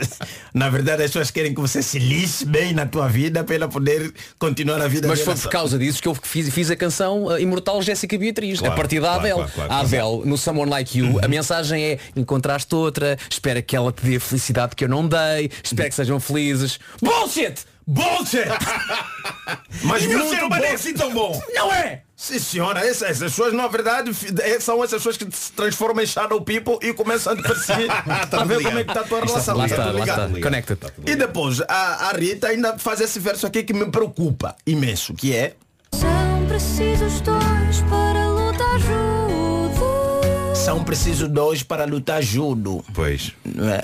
Na 0.53 0.69
verdade, 0.69 1.03
as 1.05 1.11
pessoas 1.11 1.31
querem 1.31 1.55
que 1.55 1.61
você 1.61 1.83
se 1.93 1.99
lixe 1.99 2.47
bem 2.47 2.72
na 2.72 2.86
tua 2.86 3.07
vida 3.07 3.45
para 3.45 3.55
ela 3.55 3.68
poder 3.68 4.12
continuar 4.38 4.80
a 4.80 4.88
vida 4.88 5.07
Mas 5.09 5.20
foi 5.20 5.34
por 5.34 5.51
causa 5.51 5.78
disso 5.78 6.01
que 6.01 6.09
eu 6.09 6.14
fiz, 6.14 6.49
fiz 6.53 6.70
a 6.70 6.76
canção 6.76 7.24
uh, 7.26 7.38
Imortal 7.38 7.82
Jéssica 7.82 8.16
Beatriz, 8.16 8.61
Claro, 8.61 8.72
a 8.72 8.76
partir 8.76 8.99
da 9.01 9.09
claro, 9.18 9.20
Adele. 9.20 9.51
claro, 9.55 9.72
a. 9.72 9.80
Adele, 9.80 10.22
no 10.24 10.38
Someone 10.38 10.70
Like 10.70 10.99
You, 10.99 11.18
a 11.22 11.28
mensagem 11.28 11.84
é 11.84 11.99
encontraste 12.16 12.74
outra, 12.74 13.18
espera 13.30 13.61
que 13.61 13.76
ela 13.76 13.93
te 13.93 14.03
dê 14.07 14.16
a 14.16 14.20
felicidade 14.20 14.74
que 14.74 14.84
eu 14.84 14.88
não 14.88 15.07
dei, 15.07 15.51
espero 15.62 15.90
que 15.90 15.95
sejam 15.95 16.18
felizes. 16.18 16.78
Bullshit! 17.03 17.55
Bullshit! 17.86 18.47
Mas 19.84 20.03
E 20.05 20.09
meu 20.09 20.18
muito 20.18 20.34
ser 20.34 20.45
humano 20.45 20.62
bom. 20.62 20.68
é 20.68 20.72
assim 20.74 20.95
tão 20.95 21.12
bom. 21.12 21.43
Não 21.55 21.72
é? 21.72 22.03
Sim 22.25 22.39
senhora, 22.39 22.79
essas, 22.87 23.03
essas 23.03 23.18
pessoas 23.33 23.53
na 23.53 23.66
verdade 23.66 24.12
eh, 24.45 24.61
são 24.61 24.77
essas 24.85 24.99
pessoas 25.03 25.16
que 25.16 25.27
se 25.37 25.51
transformam 25.55 26.05
em 26.05 26.07
shadow 26.07 26.41
people 26.41 26.79
e 26.81 26.93
começam 26.93 27.33
a 27.33 27.37
te 27.37 27.43
perseguir 27.43 27.89
para 28.31 28.45
ver 28.45 28.62
como 28.62 28.79
é 28.79 28.85
que 28.85 28.91
está 28.93 29.01
a 29.01 29.05
tua 29.05 29.25
relação. 29.25 29.57
Lá 29.57 29.66
está, 29.66 29.77
Tá 29.79 29.85
lá 29.87 29.93
ligado? 29.93 30.37
está. 30.37 30.41
Connected. 30.49 30.79
E 31.05 31.16
depois, 31.16 31.61
a, 31.62 32.11
a 32.11 32.12
Rita 32.12 32.47
ainda 32.47 32.79
faz 32.79 33.01
esse 33.01 33.18
verso 33.18 33.45
aqui 33.45 33.64
que 33.64 33.73
me 33.75 33.87
preocupa 33.87 34.55
imenso, 34.64 35.14
que 35.14 35.35
é 35.35 35.55
São 35.93 36.47
precisos 36.47 37.20
dois 37.23 37.81
para 37.91 38.29
lutar 38.29 38.79
juntos. 38.79 40.59
São 40.61 40.85
precisos 40.85 41.29
dois 41.29 41.64
para 41.64 41.85
lutar 41.87 42.23
judo. 42.23 42.85
Pois. 42.95 43.33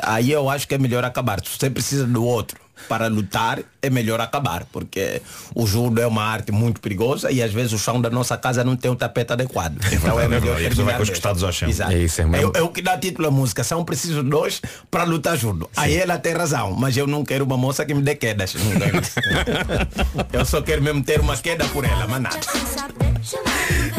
Aí 0.02 0.30
eu 0.30 0.48
acho 0.48 0.68
que 0.68 0.76
é 0.76 0.78
melhor 0.78 1.04
acabar. 1.04 1.40
Você 1.44 1.68
precisa 1.68 2.06
do 2.06 2.24
outro 2.24 2.56
para 2.88 3.08
lutar, 3.08 3.60
é 3.80 3.90
melhor 3.90 4.20
acabar. 4.20 4.64
Porque 4.72 5.22
o 5.54 5.66
judo 5.66 6.00
é 6.00 6.06
uma 6.06 6.22
arte 6.22 6.52
muito 6.52 6.80
perigosa 6.80 7.30
e 7.30 7.42
às 7.42 7.52
vezes 7.52 7.72
o 7.72 7.78
chão 7.78 8.00
da 8.00 8.10
nossa 8.10 8.36
casa 8.36 8.62
não 8.62 8.76
tem 8.76 8.90
um 8.90 8.96
tapete 8.96 9.32
adequado. 9.32 9.78
Então 9.92 10.18
é 10.20 10.28
verdade, 10.28 10.44
melhor 10.44 10.60
é 10.60 10.62
vai 10.62 10.70
terminar 10.70 10.96
com 10.96 11.02
os 11.02 11.10
costados 11.10 11.42
ao 11.42 11.52
chão. 11.52 11.68
Exato. 11.68 11.92
É 11.92 11.98
isso, 11.98 12.20
é 12.20 12.24
mesmo. 12.24 12.52
é, 12.54 12.60
é 12.60 12.62
o 12.62 12.68
que 12.68 12.82
dá 12.82 12.96
título 12.96 13.28
à 13.28 13.30
música. 13.30 13.64
São 13.64 13.84
precisos 13.84 14.24
dois 14.24 14.60
para 14.90 15.04
lutar 15.04 15.36
judo. 15.36 15.68
Aí 15.76 15.96
ela 15.96 16.18
tem 16.18 16.32
razão, 16.32 16.72
mas 16.72 16.96
eu 16.96 17.06
não 17.06 17.24
quero 17.24 17.44
uma 17.44 17.56
moça 17.56 17.84
que 17.84 17.94
me 17.94 18.02
dê 18.02 18.14
quedas. 18.14 18.54
Eu 20.32 20.44
só 20.44 20.60
quero 20.62 20.82
mesmo 20.82 21.02
ter 21.02 21.20
uma 21.20 21.36
queda 21.36 21.64
por 21.68 21.84
ela, 21.84 22.06
mas 22.06 22.22
nada. 22.22 22.38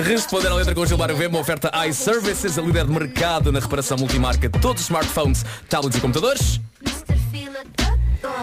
Responder 0.04 0.48
à 0.48 0.56
letra 0.56 0.74
com 0.74 0.86
Gilmar 0.86 1.14
V, 1.14 1.28
uma 1.28 1.40
oferta 1.40 1.72
iServices, 1.88 2.58
a 2.58 2.62
líder 2.62 2.86
de 2.86 2.92
mercado 2.92 3.52
na 3.52 3.60
reparação 3.60 3.98
multimarca 3.98 4.48
de 4.48 4.60
todos 4.60 4.82
os 4.82 4.88
smartphones, 4.88 5.46
tablets 5.68 5.98
e 5.98 6.02
computadores. 6.02 6.60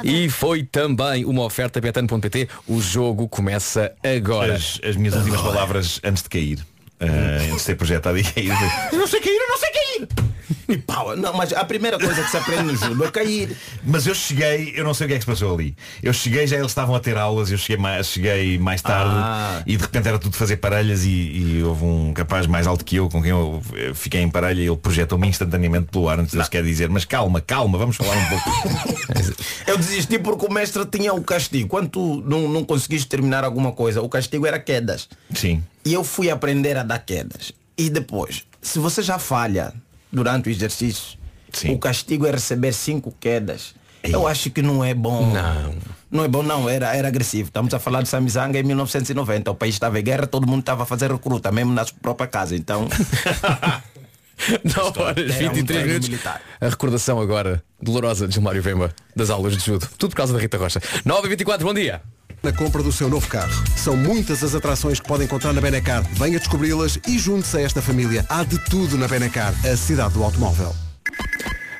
E 0.04 0.28
foi 0.28 0.62
também 0.64 1.24
uma 1.24 1.42
oferta 1.44 1.80
betano.pt. 1.80 2.48
O 2.66 2.80
jogo 2.80 3.28
começa 3.28 3.92
agora. 4.02 4.54
As, 4.54 4.80
as 4.84 4.96
minhas 4.96 5.14
últimas 5.14 5.40
palavras 5.40 6.00
antes 6.04 6.22
de 6.22 6.28
cair. 6.28 6.58
ah, 7.00 7.04
antes 7.42 7.54
de 7.56 7.60
ser 7.60 7.74
projetado 7.76 8.18
e 8.18 8.22
cair. 8.24 8.52
Eu 8.92 8.98
não 8.98 9.06
sei 9.06 9.20
cair, 9.20 9.36
eu 9.36 9.48
não 9.48 9.58
sei 9.58 9.70
cair. 9.70 10.08
E 10.68 10.76
pau, 10.76 11.16
não, 11.16 11.32
mas 11.32 11.52
a 11.52 11.64
primeira 11.64 11.98
coisa 11.98 12.22
que 12.22 12.30
se 12.30 12.36
aprende 12.36 12.64
no 12.64 12.76
judo 12.76 13.04
é 13.04 13.10
cair. 13.10 13.56
Mas 13.84 14.06
eu 14.06 14.14
cheguei, 14.14 14.72
eu 14.76 14.84
não 14.84 14.92
sei 14.94 15.06
o 15.06 15.08
que 15.08 15.14
é 15.14 15.18
que 15.18 15.22
se 15.24 15.30
passou 15.30 15.54
ali. 15.54 15.76
Eu 16.02 16.12
cheguei, 16.12 16.46
já 16.46 16.56
eles 16.56 16.70
estavam 16.72 16.94
a 16.94 17.00
ter 17.00 17.16
aulas, 17.16 17.50
eu 17.50 17.58
cheguei 17.58 17.76
mais, 17.76 18.08
cheguei 18.08 18.58
mais 18.58 18.82
tarde 18.82 19.12
Ah. 19.14 19.62
e 19.66 19.76
de 19.76 19.82
repente 19.82 20.08
era 20.08 20.18
tudo 20.18 20.36
fazer 20.36 20.56
parelhas 20.56 21.04
e, 21.04 21.08
e 21.10 21.62
houve 21.62 21.84
um 21.84 22.12
rapaz 22.16 22.46
mais 22.46 22.66
alto 22.66 22.84
que 22.84 22.96
eu, 22.96 23.08
com 23.08 23.22
quem 23.22 23.30
eu 23.30 23.62
fiquei 23.94 24.20
em 24.22 24.28
parelha 24.28 24.60
e 24.60 24.66
ele 24.66 24.76
projetou-me 24.76 25.28
instantaneamente 25.28 25.86
pelo 25.92 26.08
ar 26.08 26.18
antes 26.18 26.32
de 26.32 26.38
eu 26.38 26.44
sequer 26.44 26.64
dizer, 26.64 26.88
mas 26.88 27.04
calma, 27.04 27.40
calma, 27.40 27.78
vamos 27.78 27.96
falar 27.96 28.16
um 28.16 28.28
pouco. 28.28 28.50
Eu 29.66 29.76
desisti 29.76 30.18
porque 30.18 30.46
o 30.46 30.52
mestre 30.52 30.84
tinha 30.86 31.12
o 31.12 31.22
castigo. 31.22 31.68
Quando 31.68 31.88
tu 31.88 32.22
não, 32.26 32.48
não 32.48 32.64
conseguiste 32.64 33.08
terminar 33.08 33.42
alguma 33.44 33.72
coisa, 33.72 34.00
o 34.00 34.08
castigo 34.08 34.46
era 34.46 34.58
quedas. 34.58 35.08
Sim. 35.34 35.62
E 35.84 35.92
eu 35.92 36.04
fui 36.04 36.30
aprender 36.30 36.76
a 36.76 36.82
dar 36.82 36.98
quedas. 37.00 37.52
E 37.76 37.90
depois, 37.90 38.44
se 38.62 38.78
você 38.78 39.02
já 39.02 39.18
falha 39.18 39.72
durante 40.12 40.48
o 40.48 40.50
exercício, 40.50 41.18
o 41.68 41.78
castigo 41.78 42.26
é 42.26 42.30
receber 42.30 42.72
cinco 42.72 43.14
quedas. 43.18 43.74
Eu 44.02 44.26
acho 44.26 44.50
que 44.50 44.62
não 44.62 44.84
é 44.84 44.94
bom. 44.94 45.32
Não. 45.32 45.74
Não 46.10 46.24
é 46.24 46.28
bom 46.28 46.42
não, 46.42 46.68
era, 46.68 46.94
era 46.94 47.08
agressivo. 47.08 47.48
Estamos 47.48 47.74
a 47.74 47.78
falar 47.78 48.02
de 48.02 48.08
Samizanga 48.08 48.58
em 48.58 48.62
1990. 48.62 49.50
O 49.50 49.54
país 49.54 49.74
estava 49.74 49.98
em 49.98 50.02
guerra, 50.02 50.26
todo 50.26 50.46
mundo 50.46 50.60
estava 50.60 50.84
a 50.84 50.86
fazer 50.86 51.10
recruta, 51.10 51.50
mesmo 51.50 51.72
na 51.72 51.84
sua 51.84 51.96
própria 52.00 52.28
casa. 52.28 52.54
Então. 52.54 52.88
9 54.62 55.00
horas 55.00 55.34
Era 55.34 55.50
um 55.50 55.54
23 55.54 55.66
treino 55.66 55.86
minutos. 55.86 56.08
militar. 56.08 56.42
A 56.60 56.68
recordação 56.68 57.18
agora 57.18 57.62
dolorosa 57.80 58.28
de 58.28 58.34
Gilmário 58.34 58.62
Vemba 58.62 58.94
das 59.14 59.30
aulas 59.30 59.56
de 59.56 59.64
judo. 59.64 59.88
Tudo 59.98 60.10
por 60.10 60.16
causa 60.16 60.32
da 60.34 60.38
Rita 60.38 60.58
Rocha. 60.58 60.80
9 61.04 61.26
e 61.26 61.30
24 61.30 61.66
bom 61.66 61.74
dia. 61.74 62.02
Na 62.42 62.52
compra 62.52 62.82
do 62.82 62.92
seu 62.92 63.08
novo 63.08 63.26
carro. 63.28 63.52
São 63.76 63.96
muitas 63.96 64.42
as 64.44 64.54
atrações 64.54 65.00
que 65.00 65.08
pode 65.08 65.24
encontrar 65.24 65.52
na 65.52 65.60
Benacar. 65.60 66.02
Venha 66.12 66.38
descobri-las 66.38 66.98
e 67.06 67.18
junte-se 67.18 67.56
a 67.56 67.60
esta 67.60 67.82
família. 67.82 68.24
Há 68.28 68.44
de 68.44 68.58
tudo 68.66 68.96
na 68.96 69.08
Benacar, 69.08 69.54
a 69.66 69.76
cidade 69.76 70.14
do 70.14 70.22
automóvel. 70.22 70.74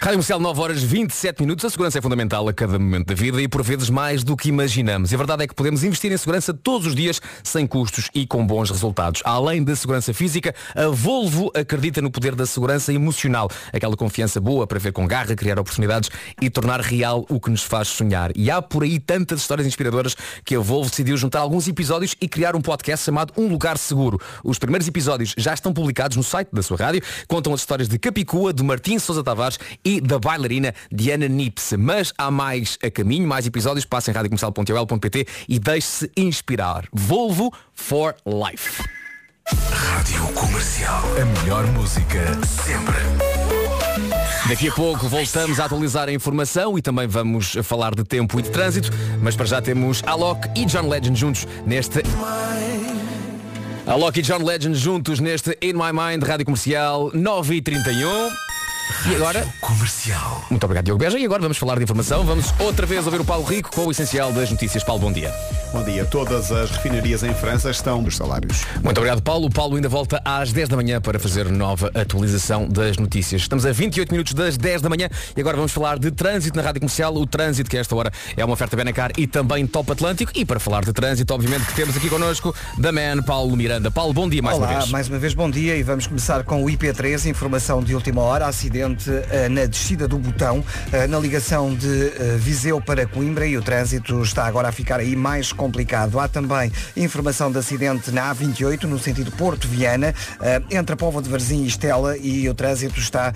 Rádio 0.06 0.18
Comercial 0.18 0.38
9 0.38 0.60
horas 0.60 0.82
27 0.84 1.40
minutos. 1.40 1.64
A 1.64 1.68
segurança 1.68 1.98
é 1.98 2.00
fundamental 2.00 2.48
a 2.48 2.52
cada 2.52 2.78
momento 2.78 3.08
da 3.08 3.14
vida 3.14 3.42
e 3.42 3.48
por 3.48 3.64
vezes 3.64 3.90
mais 3.90 4.22
do 4.22 4.36
que 4.36 4.48
imaginamos. 4.48 5.10
E 5.10 5.16
a 5.16 5.18
verdade 5.18 5.42
é 5.42 5.48
que 5.48 5.54
podemos 5.54 5.82
investir 5.82 6.12
em 6.12 6.16
segurança 6.16 6.54
todos 6.54 6.86
os 6.86 6.94
dias 6.94 7.20
sem 7.42 7.66
custos 7.66 8.08
e 8.14 8.24
com 8.24 8.46
bons 8.46 8.70
resultados. 8.70 9.20
Além 9.24 9.64
da 9.64 9.74
segurança 9.74 10.14
física, 10.14 10.54
a 10.76 10.86
Volvo 10.86 11.50
acredita 11.56 12.00
no 12.00 12.08
poder 12.08 12.36
da 12.36 12.46
segurança 12.46 12.92
emocional. 12.92 13.50
Aquela 13.72 13.96
confiança 13.96 14.40
boa 14.40 14.64
para 14.64 14.78
ver 14.78 14.92
com 14.92 15.08
garra, 15.08 15.34
criar 15.34 15.58
oportunidades 15.58 16.08
e 16.40 16.48
tornar 16.48 16.80
real 16.82 17.26
o 17.28 17.40
que 17.40 17.50
nos 17.50 17.64
faz 17.64 17.88
sonhar. 17.88 18.30
E 18.36 18.48
há 18.48 18.62
por 18.62 18.84
aí 18.84 19.00
tantas 19.00 19.40
histórias 19.40 19.66
inspiradoras 19.66 20.14
que 20.44 20.54
a 20.54 20.60
Volvo 20.60 20.88
decidiu 20.88 21.16
juntar 21.16 21.40
alguns 21.40 21.66
episódios 21.66 22.14
e 22.20 22.28
criar 22.28 22.54
um 22.54 22.60
podcast 22.60 23.04
chamado 23.04 23.32
Um 23.36 23.48
Lugar 23.48 23.76
Seguro. 23.76 24.20
Os 24.44 24.56
primeiros 24.56 24.86
episódios 24.86 25.34
já 25.36 25.52
estão 25.52 25.72
publicados 25.72 26.16
no 26.16 26.22
site 26.22 26.50
da 26.52 26.62
sua 26.62 26.76
rádio. 26.76 27.02
Contam 27.26 27.52
as 27.52 27.58
histórias 27.58 27.88
de 27.88 27.98
Capicua, 27.98 28.52
de 28.52 28.62
Martim 28.62 29.00
Sousa 29.00 29.24
Tavares 29.24 29.58
e 29.84 29.95
da 30.00 30.18
bailarina 30.18 30.74
Diana 30.90 31.28
Nips. 31.28 31.74
Mas 31.78 32.12
há 32.16 32.30
mais 32.30 32.78
a 32.82 32.90
caminho, 32.90 33.26
mais 33.26 33.46
episódios. 33.46 33.84
Passem 33.84 34.12
em 34.12 34.16
radiocomercial.ol.pt 34.16 35.26
e 35.48 35.58
deixe-se 35.58 36.10
inspirar. 36.16 36.86
Volvo 36.92 37.52
for 37.74 38.14
Life. 38.26 38.82
Rádio 39.70 40.26
Comercial. 40.34 41.02
A 41.20 41.40
melhor 41.40 41.66
música 41.68 42.24
sempre. 42.44 42.96
Daqui 44.48 44.68
a 44.68 44.72
pouco 44.72 45.08
voltamos 45.08 45.58
a 45.58 45.64
atualizar 45.64 46.08
a 46.08 46.12
informação 46.12 46.78
e 46.78 46.82
também 46.82 47.08
vamos 47.08 47.56
falar 47.64 47.94
de 47.94 48.04
tempo 48.04 48.38
e 48.38 48.42
de 48.42 48.50
trânsito, 48.50 48.90
mas 49.20 49.34
para 49.34 49.46
já 49.46 49.60
temos 49.60 50.02
Alok 50.06 50.48
e 50.54 50.64
John 50.64 50.88
Legend 50.88 51.18
juntos 51.18 51.48
neste 51.66 52.02
Alok 53.86 54.20
e 54.20 54.22
John 54.22 54.44
Legend 54.44 54.76
juntos 54.76 55.18
neste 55.18 55.58
In 55.60 55.72
My 55.72 55.92
Mind 55.92 56.22
Rádio 56.22 56.44
Comercial 56.44 57.10
9 57.12 57.60
e 58.86 58.92
31 59.02 59.12
e 59.12 59.16
agora 59.16 59.46
Comercial. 59.60 60.44
Muito 60.50 60.64
obrigado 60.64 60.84
Diogo 60.84 60.98
Beja 60.98 61.18
e 61.18 61.24
agora 61.24 61.42
vamos 61.42 61.58
falar 61.58 61.76
de 61.76 61.82
informação 61.82 62.24
Vamos 62.24 62.52
outra 62.58 62.86
vez 62.86 63.04
ouvir 63.06 63.20
o 63.20 63.24
Paulo 63.24 63.44
Rico 63.44 63.70
com 63.72 63.86
o 63.86 63.90
essencial 63.90 64.32
das 64.32 64.50
notícias 64.50 64.84
Paulo, 64.84 65.00
bom 65.00 65.12
dia 65.12 65.32
Bom 65.72 65.82
dia. 65.82 66.06
Todas 66.06 66.52
as 66.52 66.70
refinarias 66.70 67.22
em 67.22 67.34
França 67.34 67.70
estão 67.70 68.02
dos 68.02 68.16
salários. 68.16 68.62
Muito 68.82 68.96
obrigado 68.96 69.20
Paulo. 69.20 69.46
O 69.46 69.50
Paulo 69.50 69.74
ainda 69.74 69.88
volta 69.88 70.22
às 70.24 70.50
10 70.50 70.68
da 70.70 70.76
manhã 70.76 71.00
para 71.00 71.18
fazer 71.18 71.50
nova 71.50 71.90
atualização 71.92 72.66
das 72.68 72.96
notícias. 72.96 73.42
Estamos 73.42 73.66
a 73.66 73.72
28 73.72 74.10
minutos 74.10 74.32
das 74.32 74.56
10 74.56 74.80
da 74.80 74.88
manhã 74.88 75.10
e 75.36 75.40
agora 75.40 75.56
vamos 75.56 75.72
falar 75.72 75.98
de 75.98 76.10
trânsito 76.12 76.56
na 76.56 76.62
Rádio 76.62 76.80
Comercial. 76.80 77.14
O 77.14 77.26
trânsito 77.26 77.68
que 77.68 77.76
a 77.76 77.80
esta 77.80 77.94
hora 77.94 78.10
é 78.36 78.44
uma 78.44 78.54
oferta 78.54 78.76
Benacar 78.76 79.10
e 79.18 79.26
também 79.26 79.66
Top 79.66 79.90
Atlântico. 79.90 80.32
E 80.34 80.44
para 80.44 80.60
falar 80.60 80.82
de 80.84 80.92
trânsito, 80.94 81.34
obviamente 81.34 81.66
que 81.66 81.74
temos 81.74 81.96
aqui 81.96 82.08
connosco 82.08 82.54
da 82.78 82.92
Man 82.92 83.22
Paulo 83.22 83.54
Miranda. 83.56 83.90
Paulo, 83.90 84.14
bom 84.14 84.28
dia 84.28 84.40
mais 84.40 84.56
Olá, 84.56 84.68
uma 84.68 84.78
vez. 84.78 84.90
mais 84.90 85.08
uma 85.08 85.18
vez 85.18 85.34
bom 85.34 85.50
dia 85.50 85.76
e 85.76 85.82
vamos 85.82 86.06
começar 86.06 86.44
com 86.44 86.64
o 86.64 86.68
IP3, 86.68 87.28
informação 87.28 87.82
de 87.82 87.94
última 87.94 88.22
hora, 88.22 88.46
acidente 88.46 88.75
eh, 88.80 89.48
na 89.48 89.66
descida 89.66 90.06
do 90.06 90.18
botão, 90.18 90.64
eh, 90.92 91.06
na 91.06 91.18
ligação 91.18 91.74
de 91.74 92.08
eh, 92.08 92.36
Viseu 92.38 92.80
para 92.80 93.06
Coimbra 93.06 93.46
e 93.46 93.56
o 93.56 93.62
trânsito 93.62 94.22
está 94.22 94.46
agora 94.46 94.68
a 94.68 94.72
ficar 94.72 95.00
aí 95.00 95.16
mais 95.16 95.52
complicado. 95.52 96.18
Há 96.18 96.28
também 96.28 96.70
informação 96.96 97.50
de 97.50 97.58
acidente 97.58 98.10
na 98.10 98.34
A28, 98.34 98.84
no 98.84 98.98
sentido 98.98 99.30
Porto-Viana, 99.32 100.14
entre 100.70 100.94
a 100.94 100.96
Póvoa 100.96 101.22
de 101.22 101.28
Varzim 101.28 101.64
e 101.64 101.66
Estela 101.66 102.16
e 102.16 102.48
o 102.48 102.54
trânsito 102.54 103.00
está 103.00 103.32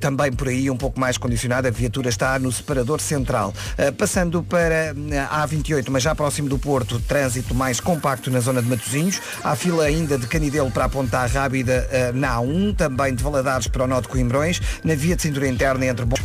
também 0.00 0.32
por 0.32 0.48
aí 0.48 0.70
um 0.70 0.76
pouco 0.76 0.98
mais 0.98 1.18
condicionado, 1.18 1.68
a 1.68 1.70
viatura 1.70 2.08
está 2.08 2.38
no 2.38 2.50
separador 2.50 3.00
central. 3.00 3.52
Passando 3.98 4.42
para 4.42 4.94
a 5.30 5.46
A28, 5.46 5.86
mas 5.90 6.02
já 6.02 6.14
próximo 6.14 6.48
do 6.48 6.58
Porto, 6.58 7.00
trânsito 7.00 7.54
mais 7.54 7.80
compacto 7.80 8.30
na 8.30 8.40
zona 8.40 8.62
de 8.62 8.68
Matosinhos, 8.68 9.20
há 9.42 9.54
fila 9.56 9.84
ainda 9.84 10.18
de 10.18 10.26
Canidelo 10.26 10.70
para 10.70 10.84
a 10.84 10.88
Ponta 10.88 11.24
Rábida 11.26 11.88
eh, 11.90 12.12
na 12.12 12.36
A1, 12.36 12.76
também 12.76 13.14
de 13.14 13.22
Valadares 13.22 13.66
para 13.66 13.84
o 13.84 13.86
Nó 13.86 14.00
de 14.00 14.08
Coimbrões, 14.08 14.60
na 14.84 14.94
via 14.94 15.16
de 15.16 15.22
cintura 15.22 15.48
interna 15.48 15.86
entre 15.86 16.04
Bom... 16.04 16.16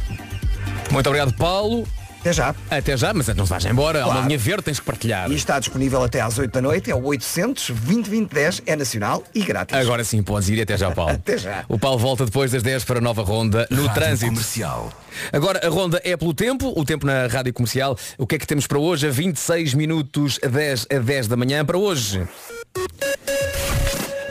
Muito 0.92 1.08
obrigado, 1.08 1.34
Paulo. 1.34 1.88
Até 2.20 2.34
já. 2.34 2.54
Até 2.70 2.96
já, 2.96 3.12
mas 3.16 3.28
não 3.30 3.46
vais 3.46 3.66
embora. 3.66 4.04
Há 4.04 4.06
uma 4.06 4.12
Claro. 4.14 4.28
linha 4.28 4.38
verde, 4.38 4.62
tens 4.62 4.80
que 4.80 4.86
partilhar. 4.86 5.32
E 5.32 5.34
está 5.36 5.58
disponível 5.58 6.04
até 6.04 6.22
às 6.22 6.38
8 6.38 6.52
da 6.52 6.62
noite, 6.62 6.92
é 6.92 6.94
o 6.96 7.04
800 7.04 7.72
2010 7.72 8.62
é 8.68 8.76
nacional 8.76 9.24
e 9.34 9.42
grátis. 9.42 9.76
Agora 9.76 10.04
sim, 10.04 10.22
podes 10.22 10.48
ir 10.50 10.62
até 10.62 10.78
já, 10.78 10.92
Paulo. 10.92 11.14
Até 11.18 11.36
já. 11.40 11.66
O 11.68 11.80
Paulo 11.80 11.98
volta 11.98 12.24
depois 12.24 12.52
das 12.52 12.62
10 12.62 12.84
para 12.84 13.00
a 13.00 13.02
nova 13.02 13.24
ronda 13.24 13.66
no 13.72 13.88
Rádio 13.88 13.94
trânsito. 14.04 14.28
Comercial. 14.34 14.94
Agora 15.34 15.66
a 15.66 15.70
ronda 15.70 16.00
é 16.04 16.16
pelo 16.16 16.32
tempo, 16.32 16.72
o 16.80 16.86
tempo 16.86 17.08
na 17.08 17.26
rádio 17.26 17.54
comercial. 17.54 17.98
O 18.20 18.28
que 18.28 18.36
é 18.36 18.38
que 18.38 18.46
temos 18.46 18.68
para 18.68 18.78
hoje? 18.78 19.08
A 19.08 19.10
26 19.10 19.74
minutos 19.74 20.40
a 20.44 20.48
10 20.48 20.88
a 20.94 21.00
10 21.00 21.28
da 21.28 21.36
manhã 21.36 21.66
para 21.66 21.78
hoje. 21.80 22.22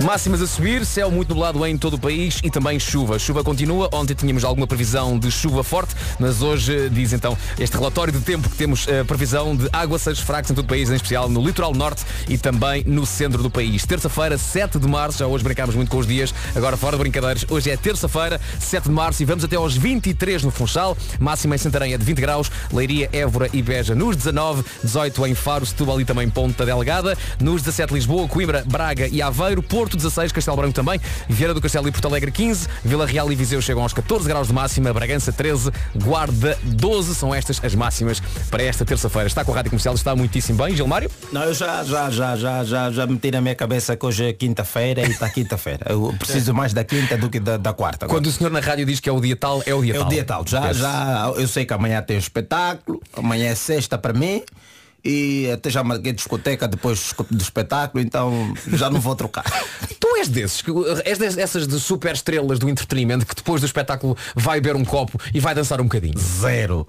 Máximas 0.04 0.40
a 0.40 0.46
subir, 0.46 0.86
céu 0.86 1.10
muito 1.10 1.28
nublado 1.28 1.64
em 1.66 1.76
todo 1.76 1.94
o 1.94 1.98
país 1.98 2.40
e 2.42 2.50
também 2.50 2.80
chuva. 2.80 3.18
Chuva 3.18 3.44
continua. 3.44 3.88
Ontem 3.92 4.14
tínhamos 4.14 4.44
alguma 4.44 4.66
previsão 4.66 5.18
de 5.18 5.30
chuva 5.30 5.62
forte, 5.62 5.94
mas 6.18 6.40
hoje 6.40 6.88
diz 6.88 7.12
então 7.12 7.36
este 7.58 7.76
relatório 7.76 8.10
de 8.10 8.20
tempo 8.20 8.48
que 8.48 8.56
temos 8.56 8.88
eh, 8.88 9.04
previsão 9.04 9.54
de 9.54 9.68
aguaceiros 9.70 10.22
fracos 10.22 10.50
em 10.50 10.54
todo 10.54 10.64
o 10.64 10.68
país, 10.68 10.88
em 10.88 10.94
especial 10.94 11.28
no 11.28 11.44
litoral 11.44 11.74
norte 11.74 12.02
e 12.28 12.38
também 12.38 12.82
no 12.86 13.04
centro 13.04 13.42
do 13.42 13.50
país. 13.50 13.84
Terça-feira, 13.84 14.38
7 14.38 14.78
de 14.78 14.88
março, 14.88 15.18
já 15.18 15.26
hoje 15.26 15.44
brincámos 15.44 15.74
muito 15.74 15.90
com 15.90 15.98
os 15.98 16.06
dias, 16.06 16.34
agora 16.56 16.78
fora 16.78 16.96
de 16.96 17.02
brincadeiras, 17.02 17.44
hoje 17.50 17.70
é 17.70 17.76
terça-feira, 17.76 18.40
7 18.58 18.84
de 18.84 18.90
março 18.90 19.22
e 19.22 19.26
vamos 19.26 19.44
até 19.44 19.56
aos 19.56 19.76
23 19.76 20.44
no 20.44 20.50
Funchal, 20.50 20.96
máxima 21.18 21.56
em 21.56 21.58
Santarém 21.58 21.92
é 21.92 21.98
de 21.98 22.04
20 22.04 22.20
graus, 22.20 22.50
Leiria, 22.72 23.10
Évora 23.12 23.50
e 23.52 23.60
Beja 23.60 23.94
nos 23.94 24.16
19, 24.16 24.64
18 24.82 25.26
em 25.26 25.34
Faro, 25.34 25.66
Setúbal 25.66 26.00
e 26.00 26.06
também 26.06 26.28
Ponta 26.30 26.64
Delgada, 26.64 27.18
nos 27.38 27.60
17 27.60 27.92
Lisboa, 27.92 28.26
Coimbra, 28.26 28.64
Braga 28.66 29.06
e 29.06 29.20
Aveiro, 29.20 29.62
Porto 29.62 29.89
16, 29.96 30.32
Castelo 30.32 30.56
Branco 30.56 30.74
também, 30.74 31.00
Vieira 31.28 31.54
do 31.54 31.60
Castelo 31.60 31.88
e 31.88 31.92
Porto 31.92 32.06
Alegre 32.06 32.30
15, 32.30 32.68
Vila 32.84 33.06
Real 33.06 33.30
e 33.30 33.34
Viseu 33.34 33.60
chegam 33.62 33.82
aos 33.82 33.92
14 33.92 34.26
graus 34.28 34.48
de 34.48 34.52
máxima, 34.52 34.92
Bragança 34.92 35.32
13, 35.32 35.70
Guarda 35.96 36.58
12, 36.62 37.14
são 37.14 37.34
estas 37.34 37.60
as 37.62 37.74
máximas 37.74 38.20
para 38.50 38.62
esta 38.62 38.84
terça-feira. 38.84 39.26
Está 39.26 39.44
com 39.44 39.52
a 39.52 39.56
Rádio 39.56 39.70
Comercial, 39.70 39.94
está 39.94 40.14
muitíssimo 40.16 40.64
bem, 40.64 40.74
Gilmário? 40.74 41.10
Não, 41.32 41.42
eu 41.44 41.54
já, 41.54 41.84
já, 41.84 42.10
já, 42.10 42.36
já, 42.36 42.64
já, 42.64 42.90
já 42.90 43.06
meti 43.06 43.30
na 43.30 43.40
minha 43.40 43.54
cabeça 43.54 43.96
que 43.96 44.06
hoje 44.06 44.24
é 44.28 44.32
quinta-feira 44.32 45.02
e 45.06 45.10
está 45.10 45.28
quinta-feira. 45.28 45.86
Eu 45.90 46.14
preciso 46.18 46.54
mais 46.54 46.72
da 46.72 46.82
quinta 46.84 47.16
do 47.16 47.28
que 47.28 47.38
da, 47.38 47.56
da 47.56 47.72
quarta. 47.72 48.06
agora. 48.06 48.18
Quando 48.18 48.26
o 48.26 48.32
senhor 48.32 48.50
na 48.50 48.60
rádio 48.60 48.86
diz 48.86 49.00
que 49.00 49.08
é 49.08 49.12
o 49.12 49.20
dia 49.20 49.36
tal, 49.36 49.62
é 49.66 49.74
o 49.74 49.82
dia 49.82 49.94
É 49.94 49.98
tal. 49.98 50.06
o 50.06 50.08
dia 50.10 50.24
tal. 50.24 50.44
Já, 50.46 50.72
já, 50.72 51.32
eu 51.36 51.46
sei 51.46 51.64
que 51.64 51.72
amanhã 51.72 52.00
tem 52.02 52.16
um 52.16 52.20
espetáculo, 52.20 53.00
amanhã 53.16 53.48
é 53.50 53.54
sexta 53.54 53.98
para 53.98 54.12
mim 54.12 54.42
e 55.04 55.50
até 55.52 55.70
já 55.70 55.82
marquei 55.84 56.12
discoteca 56.12 56.66
depois 56.68 57.12
do 57.30 57.42
espetáculo, 57.42 58.02
então 58.02 58.52
já 58.72 58.90
não 58.90 59.00
vou 59.00 59.14
trocar. 59.16 59.44
Tu 60.00 60.16
és 60.16 60.28
desses, 60.28 60.62
que- 60.62 60.70
és 61.04 61.18
dessas 61.18 61.66
de 61.68 61.78
super 61.78 62.14
estrelas 62.14 62.58
do 62.58 62.68
entretenimento 62.68 63.26
que 63.26 63.34
depois 63.34 63.60
do 63.60 63.66
espetáculo 63.66 64.16
vai 64.34 64.60
beber 64.60 64.76
um 64.76 64.84
copo 64.84 65.18
e 65.32 65.38
vai 65.40 65.54
dançar 65.54 65.78
um 65.80 65.84
bocadinho. 65.84 66.18
Zero. 66.18 66.86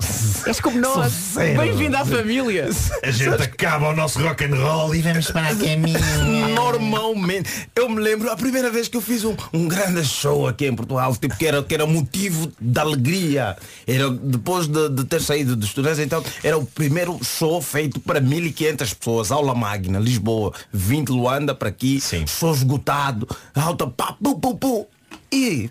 És 0.47 0.59
como 0.61 0.79
nós. 0.79 1.11
zero. 1.33 1.59
Bem-vindo 1.61 1.97
à 1.97 2.05
família. 2.05 2.69
A 3.03 3.11
gente 3.11 3.41
acaba 3.43 3.89
o 3.89 3.95
nosso 3.95 4.21
rock 4.21 4.45
and 4.45 4.55
roll 4.55 4.95
e 4.95 5.01
vamos 5.01 5.29
para 5.29 5.49
a 5.49 5.55
caminha. 5.55 5.99
Normalmente, 6.55 7.67
eu 7.75 7.89
me 7.89 7.99
lembro 8.01 8.29
a 8.31 8.35
primeira 8.35 8.69
vez 8.71 8.87
que 8.87 8.97
eu 8.97 9.01
fiz 9.01 9.23
um, 9.23 9.35
um 9.53 9.67
grande 9.67 10.03
show 10.05 10.47
aqui 10.47 10.67
em 10.67 10.75
Portugal, 10.75 11.15
tipo 11.15 11.35
que 11.37 11.45
era, 11.45 11.61
que 11.63 11.73
era 11.73 11.85
motivo 11.85 12.51
de 12.59 12.79
alegria. 12.79 13.57
Era 13.87 14.09
depois 14.09 14.67
de, 14.67 14.89
de 14.89 15.03
ter 15.05 15.21
saído 15.21 15.55
dos 15.55 15.69
estudantes, 15.69 15.99
então 15.99 16.23
era 16.43 16.57
o 16.57 16.65
primeiro 16.65 17.19
show 17.23 17.61
feito 17.61 18.00
para 18.01 18.19
1500 18.19 18.93
pessoas, 18.93 19.31
aula 19.31 19.55
magna, 19.55 19.99
Lisboa, 19.99 20.53
20 20.71 21.09
Luanda 21.09 21.55
para 21.55 21.69
aqui, 21.69 21.99
show 22.27 22.53
esgotado, 22.53 23.27
alta 23.55 23.87
pá, 23.87 24.13
pu, 24.21 24.39
pu, 24.39 24.57
pu. 24.57 24.87
E 25.31 25.69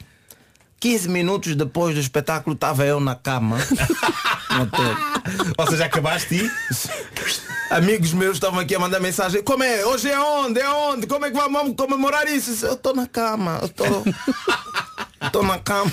15 0.80 1.08
minutos 1.08 1.54
depois 1.54 1.94
do 1.94 2.00
espetáculo 2.00 2.54
estava 2.54 2.84
eu 2.84 3.00
na 3.00 3.14
cama. 3.14 3.58
Ou 5.58 5.66
seja, 5.66 5.84
acabaste 5.84 6.34
e 6.34 6.50
Amigos 7.70 8.12
meus 8.12 8.32
estavam 8.32 8.58
aqui 8.58 8.74
a 8.74 8.80
mandar 8.80 8.98
mensagem. 8.98 9.44
Como 9.44 9.62
é? 9.62 9.86
Hoje 9.86 10.10
é 10.10 10.18
onde? 10.18 10.58
É 10.58 10.68
onde? 10.68 11.06
Como 11.06 11.24
é 11.24 11.30
que 11.30 11.36
vamos 11.36 11.76
comemorar 11.76 12.26
isso? 12.26 12.66
Eu 12.66 12.72
estou 12.72 12.92
na 12.92 13.06
cama. 13.06 13.58
Eu 13.60 13.66
estou. 13.66 14.04
Estou 15.22 15.42
na 15.42 15.58
cama. 15.58 15.90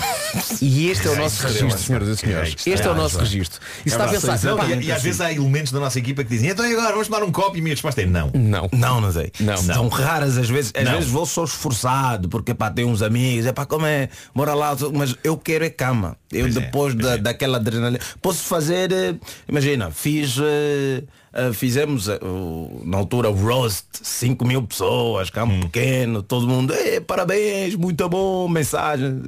E 0.62 0.88
este 0.88 1.06
é 1.06 1.10
o 1.10 1.16
nosso 1.16 1.42
registro, 1.46 1.78
senhoras 1.78 2.08
e 2.08 2.16
senhores. 2.16 2.56
É, 2.66 2.70
Este 2.70 2.86
é 2.86 2.90
o 2.90 2.94
nosso 2.94 3.18
registro. 3.18 3.60
E 3.84 3.90
se 3.90 3.94
É 3.94 3.98
está 3.98 4.04
a 4.04 4.08
pensar, 4.08 4.38
Não, 4.42 4.70
e, 4.80 4.86
e 4.86 4.92
às 4.92 5.02
vezes 5.02 5.20
há 5.20 5.30
elementos 5.30 5.70
da 5.70 5.78
nossa 5.78 5.98
equipa 5.98 6.24
que 6.24 6.30
dizem, 6.30 6.48
então 6.50 6.64
agora 6.64 6.92
vamos 6.92 7.08
tomar 7.08 7.22
um 7.22 7.30
copo 7.30 7.56
e 7.56 7.60
a 7.60 7.62
minha 7.62 7.74
resposta 7.74 8.00
é 8.00 8.06
não. 8.06 8.30
Não. 8.34 8.68
Não, 8.72 9.00
não 9.02 9.12
sei. 9.12 9.30
Não. 9.40 9.56
São 9.58 9.88
raras 9.88 10.38
às 10.38 10.48
vezes. 10.48 10.72
Às 10.74 10.84
Não. 10.84 10.92
vezes 10.92 11.10
vou 11.10 11.26
só 11.26 11.44
esforçado, 11.44 12.28
porque 12.28 12.54
pá, 12.54 12.70
tem 12.70 12.86
uns 12.86 13.02
amigos, 13.02 13.44
é 13.44 13.52
pá, 13.52 13.66
como 13.66 13.84
é, 13.84 14.08
bora 14.34 14.54
lá, 14.54 14.74
mas 14.94 15.14
eu 15.22 15.36
quero 15.36 15.64
é 15.64 15.70
cama. 15.70 16.16
Eu 16.30 16.42
Pois 16.42 16.56
é, 16.56 16.60
depois 16.60 16.94
da, 16.94 17.16
daquela 17.16 17.56
adrenalina. 17.56 17.98
Posso 18.20 18.44
fazer, 18.44 18.92
eh, 18.92 19.14
imagina, 19.48 19.90
fiz. 19.90 20.36
eh, 20.38 21.02
fizemos 21.54 22.06
o- 22.08 22.82
na 22.84 22.98
altura 22.98 23.30
o 23.30 23.34
roast, 23.34 23.86
5 24.02 24.44
mil 24.44 24.62
pessoas, 24.62 25.30
campo 25.30 25.54
Hum. 25.54 25.60
pequeno, 25.60 26.22
todo 26.22 26.46
mundo, 26.46 26.74
"Eh, 26.74 27.00
parabéns, 27.00 27.74
muito 27.76 28.06
bom, 28.08 28.46
mensagem. 28.48 29.22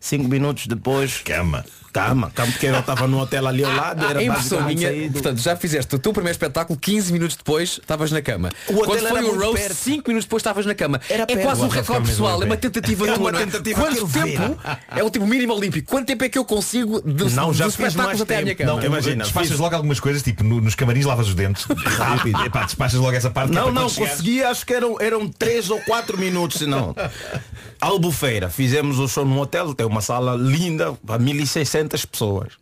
Cinco 0.00 0.28
minutos 0.28 0.66
depois. 0.66 1.18
Cama. 1.24 1.64
Tá, 1.92 2.08
cama, 2.08 2.30
cama, 2.30 2.52
porque 2.52 2.66
ela 2.66 2.80
estava 2.80 3.06
no 3.06 3.18
hotel 3.18 3.46
ali 3.46 3.64
ao 3.64 3.70
ah, 3.70 3.74
lado. 3.74 4.04
Era 4.04 4.18
ah, 4.18 4.22
impressão 4.22 4.62
minha, 4.64 4.90
portanto, 5.10 5.40
já 5.40 5.56
fizeste 5.56 5.94
o 5.94 5.98
teu 5.98 6.12
primeiro 6.12 6.34
espetáculo, 6.34 6.78
15 6.78 7.12
minutos 7.12 7.36
depois 7.36 7.78
estavas 7.80 8.10
na 8.10 8.20
cama. 8.20 8.50
O 8.68 8.74
Quando 8.74 9.06
foi 9.06 9.22
o 9.22 9.38
Rose, 9.38 9.74
5 9.74 10.08
minutos 10.08 10.24
depois 10.24 10.40
estavas 10.40 10.66
na 10.66 10.74
cama. 10.74 11.00
Era 11.08 11.26
é 11.28 11.36
quase 11.36 11.62
um 11.62 11.68
recorde 11.68 12.08
pessoal, 12.08 12.42
é 12.42 12.44
uma 12.44 12.56
tentativa 12.56 13.08
é 13.08 13.14
uma 13.14 13.32
tentativa 13.32 13.80
Quanto 13.80 14.08
tempo, 14.08 14.58
é 14.94 15.02
o 15.02 15.10
tipo 15.10 15.26
mínimo 15.26 15.54
olímpico, 15.54 15.88
quanto 15.88 16.06
tempo 16.06 16.24
é 16.24 16.28
que 16.28 16.38
eu 16.38 16.44
consigo 16.44 17.00
de, 17.00 17.32
não, 17.34 17.52
já 17.54 17.64
dos 17.64 17.78
espetáculos 17.78 18.20
até 18.20 18.38
à 18.38 18.42
minha 18.42 18.54
cama? 18.54 18.72
Não, 18.74 18.82
imagina, 18.84 19.24
despachas 19.24 19.58
logo 19.58 19.74
algumas 19.74 20.00
coisas, 20.00 20.22
tipo 20.22 20.44
no, 20.44 20.60
nos 20.60 20.74
camarins 20.74 21.04
lavas 21.04 21.28
os 21.28 21.34
dentes, 21.34 21.66
rápido, 21.84 22.44
epá, 22.44 22.64
despachas 22.64 23.00
logo 23.00 23.16
essa 23.16 23.30
parte. 23.30 23.52
É 23.52 23.54
não, 23.54 23.72
não, 23.72 23.82
conseguia 23.84 24.08
consegui, 24.08 24.42
acho 24.42 24.66
que 24.66 24.74
eram, 24.74 25.00
eram 25.00 25.28
3 25.28 25.70
ou 25.70 25.80
4 25.80 26.18
minutos, 26.18 26.58
senão. 26.58 26.94
Albufeira, 27.80 28.50
fizemos 28.50 28.98
o 28.98 29.06
show 29.06 29.24
num 29.24 29.38
hotel, 29.38 29.72
tem 29.72 29.86
uma 29.86 30.00
sala 30.00 30.34
linda, 30.34 30.98
1600 31.20 31.77
600 31.78 32.04
pessoas. 32.04 32.52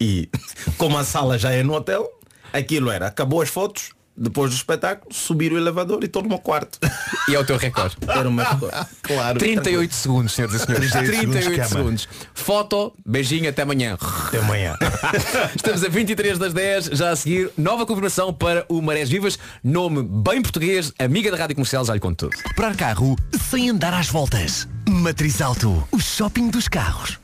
E 0.00 0.28
como 0.78 0.96
a 0.98 1.04
sala 1.04 1.38
já 1.38 1.50
é 1.50 1.62
no 1.62 1.74
hotel, 1.74 2.08
aquilo 2.52 2.90
era, 2.90 3.06
acabou 3.06 3.42
as 3.42 3.48
fotos, 3.48 3.90
depois 4.14 4.50
do 4.50 4.56
espetáculo, 4.56 5.12
subir 5.12 5.52
o 5.52 5.56
elevador 5.56 6.04
e 6.04 6.08
todo 6.08 6.26
o 6.26 6.28
meu 6.28 6.38
quarto. 6.38 6.78
E 7.28 7.36
é 7.36 7.38
o 7.38 7.44
teu 7.44 7.56
recorde. 7.56 7.96
Era 8.08 8.28
o 8.28 8.32
meu 8.32 8.44
recorde. 8.44 8.86
Claro. 9.02 9.38
38 9.38 9.94
segundos, 9.94 10.32
senhoras 10.32 10.60
e 10.60 10.64
senhores. 10.64 10.90
38, 10.90 11.30
38 11.30 11.68
segundos. 11.68 12.08
Foto, 12.34 12.92
beijinho, 13.06 13.48
até 13.48 13.62
amanhã. 13.62 13.96
Até 14.26 14.38
amanhã. 14.38 14.76
Estamos 15.54 15.84
a 15.84 15.88
23 15.88 16.38
das 16.38 16.52
10, 16.52 16.86
já 16.86 17.10
a 17.10 17.16
seguir, 17.16 17.50
nova 17.56 17.86
confirmação 17.86 18.32
para 18.32 18.64
o 18.68 18.82
Marés 18.82 19.08
Vivas, 19.08 19.38
nome 19.62 20.02
bem 20.02 20.42
português, 20.42 20.92
amiga 20.98 21.30
da 21.30 21.36
Rádio 21.36 21.54
Comercial, 21.54 21.84
já 21.84 21.94
lhe 21.94 22.00
conto 22.00 22.28
tudo. 22.28 22.42
Comprar 22.42 22.74
carro 22.76 23.16
sem 23.50 23.70
andar 23.70 23.94
às 23.94 24.08
voltas. 24.08 24.66
Matriz 24.88 25.40
Alto, 25.40 25.86
o 25.92 26.00
shopping 26.00 26.48
dos 26.48 26.66
carros. 26.66 27.21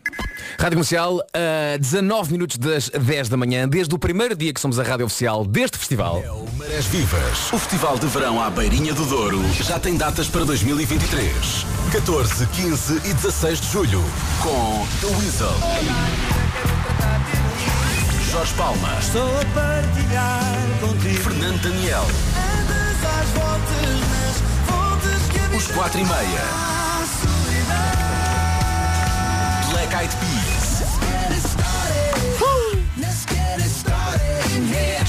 Rádio 0.61 0.77
Comercial, 0.77 1.21
a 1.33 1.77
19 1.77 2.33
minutos 2.33 2.59
das 2.59 2.89
10 2.89 3.29
da 3.29 3.37
manhã, 3.37 3.69
desde 3.69 3.95
o 3.95 3.99
primeiro 3.99 4.35
dia 4.35 4.53
que 4.53 4.61
somos 4.61 4.81
a 4.81 4.83
rádio 4.83 5.07
oficial 5.07 5.45
deste 5.45 5.79
festival. 5.79 6.21
Marés 6.57 6.85
Vivas, 6.87 7.53
o 7.53 7.59
Festival 7.59 7.97
de 7.97 8.09
Verão 8.09 8.43
à 8.43 8.51
Beirinha 8.51 8.93
do 8.93 9.05
Douro, 9.07 9.41
já 9.63 9.79
tem 9.79 9.97
datas 9.97 10.27
para 10.27 10.45
2023. 10.45 11.33
14, 11.93 12.47
15 12.49 12.95
e 13.05 13.15
16 13.15 13.61
de 13.61 13.69
julho, 13.69 14.05
com 14.43 14.85
The 15.01 15.07
Weasel. 15.17 15.55
Jorge 18.33 18.55
Palma. 18.55 18.99
Estou 18.99 19.29
a 19.41 19.45
partilhar 19.55 20.55
contigo. 20.81 21.23
Fernando 21.23 21.63
Daniel. 21.63 22.03
Andas 22.03 23.05
às 23.05 23.29
voltas 23.31 24.19
voltas 24.67 25.23
que 25.31 25.57
Os 25.57 25.67
4 25.69 26.01
e 26.01 26.05
meia. 26.05 26.88
Black 29.89 30.03
Eyed 30.03 30.11
Peas. 30.21 30.83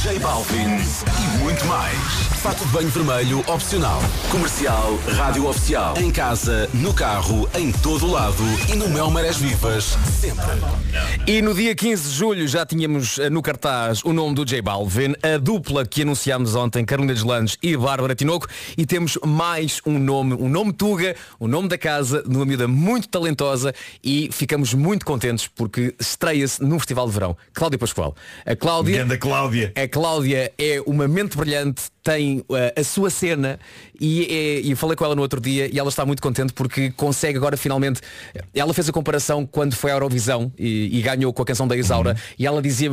J 0.02 0.20
Balvin 0.20 0.78
e 0.78 1.38
muito 1.40 1.66
mais. 1.66 2.29
Fato 2.40 2.64
de 2.64 2.72
banho 2.72 2.88
vermelho 2.88 3.40
opcional. 3.48 4.00
Comercial, 4.32 4.98
rádio 5.18 5.46
oficial. 5.46 5.94
Em 5.98 6.10
casa, 6.10 6.70
no 6.74 6.94
carro, 6.94 7.50
em 7.54 7.70
todo 7.70 8.06
o 8.06 8.12
lado 8.12 8.42
e 8.72 8.78
no 8.78 8.88
Mel 8.88 9.12
Marés 9.12 9.36
Vivas, 9.36 9.98
sempre. 10.22 10.46
E 11.28 11.42
no 11.42 11.54
dia 11.54 11.76
15 11.76 12.10
de 12.10 12.16
julho 12.16 12.48
já 12.48 12.66
tínhamos 12.66 13.20
eh, 13.20 13.30
no 13.30 13.42
cartaz 13.42 14.02
o 14.06 14.14
nome 14.14 14.36
do 14.36 14.46
J 14.46 14.62
Balvin, 14.62 15.16
a 15.22 15.38
dupla 15.38 15.86
que 15.86 16.04
anunciámos 16.04 16.56
ontem, 16.56 16.86
Carolina 16.86 17.14
Deslandes 17.14 17.58
e 17.62 17.76
Bárbara 17.76 18.16
Tinoco, 18.16 18.48
e 18.78 18.86
temos 18.86 19.18
mais 19.26 19.82
um 19.86 20.00
nome, 20.00 20.34
um 20.36 20.48
nome 20.48 20.72
Tuga, 20.72 21.18
o 21.38 21.48
nome 21.48 21.68
da 21.68 21.78
casa, 21.78 22.24
de 22.24 22.34
uma 22.34 22.46
miúda 22.46 22.70
muito 22.70 23.10
talentosa 23.10 23.74
e 24.02 24.30
ficamos 24.32 24.74
muito 24.74 25.06
contentes 25.06 25.46
porque 25.46 25.94
estreia-se 26.00 26.64
num 26.64 26.80
festival 26.80 27.06
de 27.06 27.12
verão. 27.12 27.36
Cláudia 27.54 27.78
Pascoal. 27.78 28.16
A 28.46 28.56
Cláudia. 28.56 29.00
Ganda 29.00 29.18
Cláudia. 29.18 29.74
A 29.76 29.88
Cláudia 29.90 30.54
é 30.58 30.82
uma 30.86 31.06
mente 31.06 31.36
brilhante, 31.36 31.84
tem 32.02 32.29
eh, 32.52 32.74
a 32.80 32.84
sua 32.84 33.10
cena 33.10 33.60
e, 34.00 34.24
eh, 34.30 34.62
e 34.72 34.76
falei 34.76 34.96
com 34.96 35.04
ela 35.06 35.16
no 35.16 35.22
outro 35.22 35.40
dia 35.42 35.68
e 35.72 35.78
ela 35.80 35.90
está 35.90 36.06
muito 36.06 36.22
contente 36.22 36.54
porque 36.54 36.92
consegue 36.92 37.38
agora 37.38 37.58
finalmente. 37.58 38.02
Ela 38.54 38.74
fez 38.74 38.88
a 38.90 38.92
comparação 38.92 39.46
quando 39.46 39.76
foi 39.76 39.92
à 39.92 39.96
Eurovisão 39.96 40.52
e, 40.58 40.98
e 40.98 41.02
ganhou 41.02 41.32
com 41.34 41.42
a 41.42 41.46
canção 41.46 41.68
da 41.68 41.76
Isaura 41.76 42.16
e 42.38 42.46
ela 42.46 42.62
dizia 42.62 42.90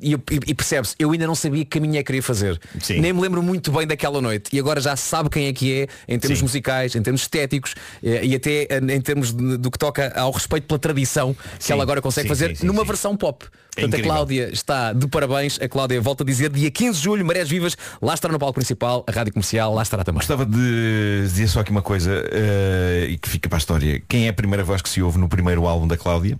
e, 0.00 0.14
e- 0.14 0.18
e 0.48 0.54
percebe-se, 0.54 0.94
eu 0.98 1.10
ainda 1.12 1.26
não 1.26 1.34
sabia 1.34 1.64
que 1.64 1.70
caminho 1.78 1.94
é 1.96 1.98
que 1.98 2.04
queria 2.04 2.22
fazer. 2.22 2.60
Sim. 2.80 3.00
Nem 3.00 3.12
me 3.12 3.20
lembro 3.20 3.42
muito 3.42 3.70
bem 3.72 3.86
daquela 3.86 4.20
noite 4.20 4.50
e 4.54 4.58
agora 4.58 4.80
já 4.80 4.96
sabe 4.96 5.28
quem 5.30 5.46
é 5.46 5.52
que 5.52 5.72
é 5.72 5.86
em 6.14 6.18
termos 6.18 6.38
Sim. 6.38 6.44
musicais, 6.44 6.94
em 6.94 7.02
termos 7.02 7.22
estéticos 7.22 7.74
eh, 8.02 8.24
e 8.26 8.34
até 8.34 8.62
eh, 8.70 8.80
em 8.94 9.00
termos 9.00 9.32
de- 9.32 9.56
do 9.56 9.70
que 9.70 9.78
toca 9.78 10.12
ao 10.18 10.30
respeito 10.30 10.66
pela 10.66 10.78
tradição 10.78 11.34
que 11.58 11.64
Sim. 11.64 11.72
ela 11.72 11.82
agora 11.82 12.00
consegue 12.02 12.24
Sim, 12.28 12.28
fazer 12.28 12.56
sim, 12.56 12.66
numa 12.66 12.84
versão 12.84 13.16
pop. 13.16 13.44
Portanto, 13.74 13.94
a 13.94 13.98
incrível. 13.98 14.12
Cláudia 14.12 14.50
está 14.52 14.92
de 14.92 15.06
parabéns. 15.08 15.58
A 15.60 15.68
Cláudia 15.68 16.00
volta 16.00 16.22
a 16.22 16.26
dizer 16.26 16.50
dia 16.50 16.70
15 16.70 16.98
de 16.98 17.04
julho, 17.04 17.24
Marés 17.24 17.48
Vivas, 17.48 17.76
lá 18.00 18.14
estará 18.14 18.32
no 18.32 18.38
palco 18.38 18.54
principal, 18.54 19.04
a 19.06 19.12
rádio 19.12 19.32
comercial, 19.32 19.74
lá 19.74 19.82
estará 19.82 20.04
também. 20.04 20.18
Gostava 20.18 20.46
de 20.46 21.22
dizer 21.22 21.48
só 21.48 21.60
aqui 21.60 21.70
uma 21.70 21.82
coisa 21.82 22.24
eh, 22.30 23.06
e 23.10 23.18
que 23.18 23.28
fica 23.28 23.48
para 23.48 23.56
a 23.56 23.58
história. 23.58 24.02
Quem 24.08 24.26
é 24.26 24.28
a 24.28 24.32
primeira 24.32 24.62
voz 24.64 24.80
que 24.82 24.88
se 24.88 25.02
ouve 25.02 25.18
no 25.18 25.28
primeiro 25.28 25.66
álbum 25.66 25.86
da 25.88 25.96
Cláudia? 25.96 26.38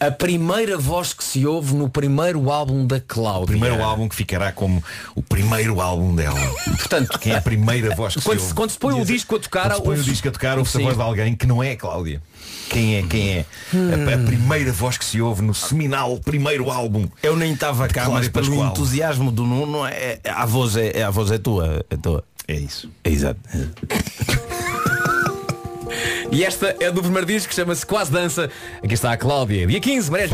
A 0.00 0.10
primeira 0.10 0.76
voz 0.76 1.12
que 1.14 1.22
se 1.22 1.46
ouve 1.46 1.74
no 1.74 1.88
primeiro 1.88 2.50
álbum 2.50 2.84
da 2.84 2.98
Cláudia. 3.00 3.44
O 3.44 3.46
primeiro 3.46 3.82
álbum 3.84 4.08
que 4.08 4.16
ficará 4.16 4.50
como 4.50 4.82
o 5.14 5.22
primeiro 5.22 5.80
álbum 5.80 6.12
dela. 6.14 6.40
Portanto, 6.76 7.16
quem 7.20 7.32
é 7.32 7.36
a 7.36 7.40
primeira 7.42 7.94
voz 7.94 8.14
que 8.16 8.20
Quando 8.22 8.38
se 8.38 8.40
se- 8.40 8.46
ouve? 8.48 8.54
quando 8.56 8.70
se 8.70 8.78
põe 8.78 9.00
o 9.00 9.04
disco 9.04 9.36
a 9.36 9.38
tocar, 9.38 9.62
quando 9.68 9.74
se 9.76 9.80
põe 9.82 9.86
o 9.88 9.90
ouve-se- 9.92 10.10
disco 10.10 10.28
a 10.28 10.30
tocar, 10.32 10.58
ouve-se 10.58 10.76
a 10.76 10.80
voz 10.80 10.96
de 10.96 11.02
alguém 11.02 11.36
que 11.36 11.46
não 11.46 11.62
é 11.62 11.72
a 11.72 11.76
Cláudia. 11.76 12.20
Quem 12.70 12.96
é? 12.96 13.02
Quem 13.02 13.30
é? 13.38 13.44
A, 13.72 14.14
a 14.14 14.18
primeira 14.24 14.72
voz 14.72 14.96
que 14.96 15.04
se 15.04 15.20
ouve 15.20 15.42
no 15.42 15.54
seminal 15.54 16.18
primeiro 16.18 16.70
álbum. 16.70 17.06
Eu 17.22 17.36
nem 17.36 17.52
estava 17.52 17.86
cá, 17.88 18.04
Cláudia 18.06 18.14
mas 18.14 18.28
pelo 18.28 18.46
Pascoal. 18.46 18.70
entusiasmo 18.70 19.30
do 19.30 19.44
Nuno, 19.44 19.84
é, 19.86 20.18
é- 20.24 20.30
a, 20.30 20.46
voz 20.46 20.76
é, 20.76 20.90
é- 20.98 21.02
a 21.02 21.10
voz 21.10 21.30
é 21.30 21.38
tua. 21.38 21.84
É, 21.90 21.96
tua. 21.96 22.24
é 22.48 22.54
isso. 22.54 22.90
É 23.04 23.10
exato. 23.10 23.40
E 26.30 26.44
esta 26.44 26.74
é 26.80 26.90
do 26.90 27.02
primeiro 27.02 27.26
disco 27.26 27.50
que 27.50 27.54
chama-se 27.54 27.84
Quase 27.84 28.10
Dança. 28.10 28.50
Aqui 28.82 28.94
está 28.94 29.12
a 29.12 29.16
Cláudia. 29.16 29.66
Dia 29.66 29.80
15, 29.80 30.10
Marés. 30.10 30.30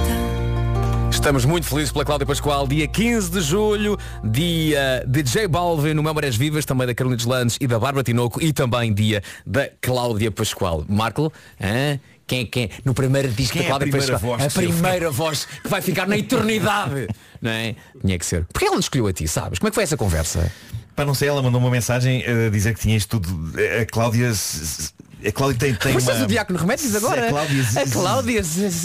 Estamos 1.11 1.45
muito 1.45 1.67
felizes 1.67 1.91
pela 1.91 2.05
Cláudia 2.05 2.25
Pascoal. 2.27 2.69
Dia 2.69 2.87
15 2.87 3.31
de 3.31 3.41
julho, 3.41 3.99
dia 4.23 5.05
de 5.09 5.23
J 5.25 5.49
Balvin 5.49 5.95
no 5.95 6.03
Meu 6.03 6.15
Marés 6.15 6.37
Vivas, 6.37 6.65
também 6.65 6.87
da 6.87 6.95
Carolina 6.95 7.17
Deslandes 7.17 7.57
e 7.61 7.67
da 7.67 7.79
Bárbara 7.79 8.05
Tinoco 8.05 8.41
e 8.41 8.53
também 8.53 8.95
dia 8.95 9.21
da 9.45 9.69
Cláudia 9.81 10.31
Pascoal. 10.31 10.85
Marco, 10.89 11.33
hã? 11.61 11.99
Quem, 12.29 12.45
quem, 12.47 12.71
no 12.85 12.93
primeiro 12.93 13.29
disco 13.29 13.55
Quem 13.55 13.63
da 13.63 13.69
é 13.69 13.73
a 13.73 13.79
Cláudia 13.79 13.91
primeira 13.91 14.19
voz 14.19 14.45
a 14.45 14.51
primeira 14.51 15.11
voz 15.11 15.49
que 15.63 15.69
vai 15.69 15.81
ficar 15.81 16.07
na 16.07 16.17
eternidade. 16.17 17.09
não 17.41 17.51
é? 17.51 17.75
Tinha 18.05 18.19
que 18.19 18.27
ser. 18.27 18.45
Porquê 18.53 18.67
ela 18.67 18.79
escolheu 18.79 19.07
a 19.07 19.13
ti, 19.13 19.27
sabes? 19.27 19.59
Como 19.59 19.69
é 19.69 19.71
que 19.71 19.75
foi 19.75 19.85
essa 19.85 19.97
conversa? 19.97 20.53
Para 20.95 21.07
não 21.07 21.15
sei, 21.15 21.29
ela 21.29 21.43
mandou 21.43 21.61
uma 21.61 21.71
mensagem 21.71 22.23
a 22.27 22.51
dizer 22.51 22.75
que 22.75 22.81
tinha 22.81 22.97
isto 22.97 23.19
tudo. 23.19 23.55
A 23.81 23.87
Cláudia. 23.87 24.31
A 25.25 25.33
Cláudia 25.33 25.59
tem, 25.59 25.75
tem 25.75 25.95
Mas 25.95 26.07
uma... 26.07 26.25
o 26.25 26.27
Diácono 26.27 26.59
Remédios 26.59 26.95
agora? 26.95 27.27
A 27.27 27.31
Cláudia... 27.31 27.65
A 27.77 27.91
Cláudia... 27.91 28.43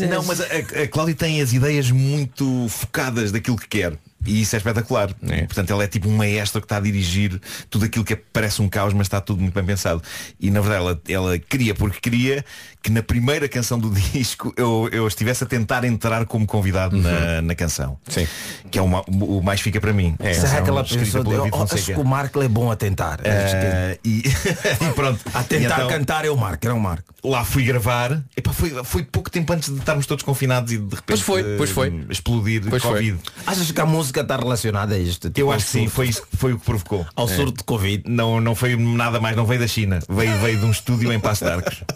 Não, 0.10 0.24
mas 0.24 0.42
a, 0.42 0.46
a 0.46 0.88
Cláudia 0.88 1.14
tem 1.14 1.42
as 1.42 1.54
ideias 1.54 1.92
muito 1.92 2.68
focadas 2.70 3.32
daquilo 3.32 3.58
que 3.58 3.68
quer. 3.68 3.98
E 4.26 4.42
isso 4.42 4.56
é 4.56 4.58
espetacular. 4.58 5.10
Portanto, 5.46 5.72
ela 5.72 5.84
é 5.84 5.88
tipo 5.88 6.08
um 6.10 6.16
maestro 6.16 6.62
que 6.62 6.66
está 6.66 6.78
a 6.78 6.80
dirigir 6.80 7.40
tudo 7.70 7.86
aquilo 7.86 8.06
que 8.06 8.16
parece 8.16 8.62
um 8.62 8.70
caos, 8.70 8.94
mas 8.94 9.08
está 9.08 9.20
tudo 9.22 9.42
muito 9.42 9.54
bem 9.54 9.64
pensado. 9.66 10.02
E 10.40 10.50
na 10.52 10.62
verdade 10.62 10.82
ela, 10.84 11.28
ela 11.30 11.40
queria, 11.40 11.74
porque 11.76 12.00
queria 12.00 12.44
que 12.82 12.90
na 12.92 13.02
primeira 13.02 13.48
canção 13.48 13.80
do 13.80 13.90
disco 14.12 14.54
eu, 14.58 14.90
eu 14.92 15.08
estivesse 15.08 15.44
a 15.44 15.48
tentar 15.48 15.84
entrar 15.86 16.26
como 16.26 16.46
convidado 16.46 16.98
na, 16.98 17.42
na 17.42 17.56
canção. 17.56 17.98
Sim. 18.08 18.28
Que 18.70 18.78
é 18.80 18.82
o, 18.82 18.88
ma- 18.88 19.04
o 19.08 19.42
mais 19.42 19.62
fica 19.62 19.80
para 19.80 19.94
mim. 19.94 20.16
É, 20.20 20.34
Será 20.34 20.62
que 20.62 20.70
ela 20.70 20.84
pensou, 20.84 21.24
oh, 21.52 21.64
acho 21.74 21.86
que 21.86 22.00
o 22.00 22.04
Marco 22.06 22.42
é 22.42 22.48
bom 22.48 22.72
a 22.72 22.76
tentar. 22.76 23.20
Eh, 23.24 23.98
e, 24.04 24.24
e 24.82 24.94
pronto. 24.94 25.20
A 25.34 25.44
tentar 25.44 25.80
E 25.80 25.84
então, 25.84 25.88
cantar 25.88 26.26
é 26.26 26.30
o 26.30 26.38
Marco, 26.38 26.66
era 26.66 26.76
o 26.76 26.80
Marco. 26.80 27.14
Lá 27.24 27.46
fui 27.46 27.64
gravar. 27.64 28.22
Epá, 28.36 28.52
foi, 28.52 28.84
foi 28.84 29.04
pouco 29.04 29.30
tempo 29.30 29.54
antes 29.54 29.70
de 29.70 29.80
estarmos 29.80 30.06
todos 30.06 30.24
confinados 30.24 30.74
e 30.74 30.78
de 30.78 30.84
repente 30.84 31.04
Pois 31.06 31.22
foi, 31.22 31.44
pois 31.58 31.70
foi. 31.70 32.06
explodir 32.10 32.64
Pois 32.70 32.82
foi. 32.82 32.92
Covid. 32.92 33.20
Achas 33.48 33.72
que 33.72 33.80
a 33.82 33.86
música 33.86 34.13
está 34.22 34.36
relacionada 34.38 34.96
a 34.96 34.98
isto? 35.00 35.28
Tipo, 35.30 35.40
Eu 35.40 35.52
acho 35.52 35.66
que 35.66 35.72
sim, 35.72 35.88
foi 35.88 36.08
isso 36.08 36.22
que 36.30 36.38
foi 36.38 36.54
o 36.54 36.60
que 36.60 36.66
provocou. 36.66 37.06
Ao 37.16 37.26
É. 37.28 37.36
surto 37.36 37.58
de 37.58 37.64
Covid. 37.64 38.04
Não, 38.08 38.40
não 38.42 38.56
foi 38.56 38.76
nada 38.76 39.20
mais, 39.20 39.36
não 39.36 39.46
veio 39.46 39.60
da 39.60 39.68
China. 39.68 40.00
Veio, 40.10 40.38
veio 40.40 40.58
de 40.60 40.66
um 40.66 40.72
estúdio 40.72 41.12
em 41.12 41.20
Passo 41.20 41.46
de 41.46 41.52
Arcos. 41.52 41.84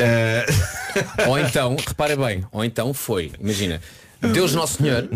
Eh, 0.00 0.46
Ou 1.26 1.36
então, 1.40 1.74
repara 1.84 2.14
bem, 2.16 2.44
ou 2.52 2.64
então 2.64 2.94
foi, 2.94 3.32
imagina, 3.40 3.80
Deus 4.20 4.54
Nosso 4.54 4.78
Senhor, 4.78 5.08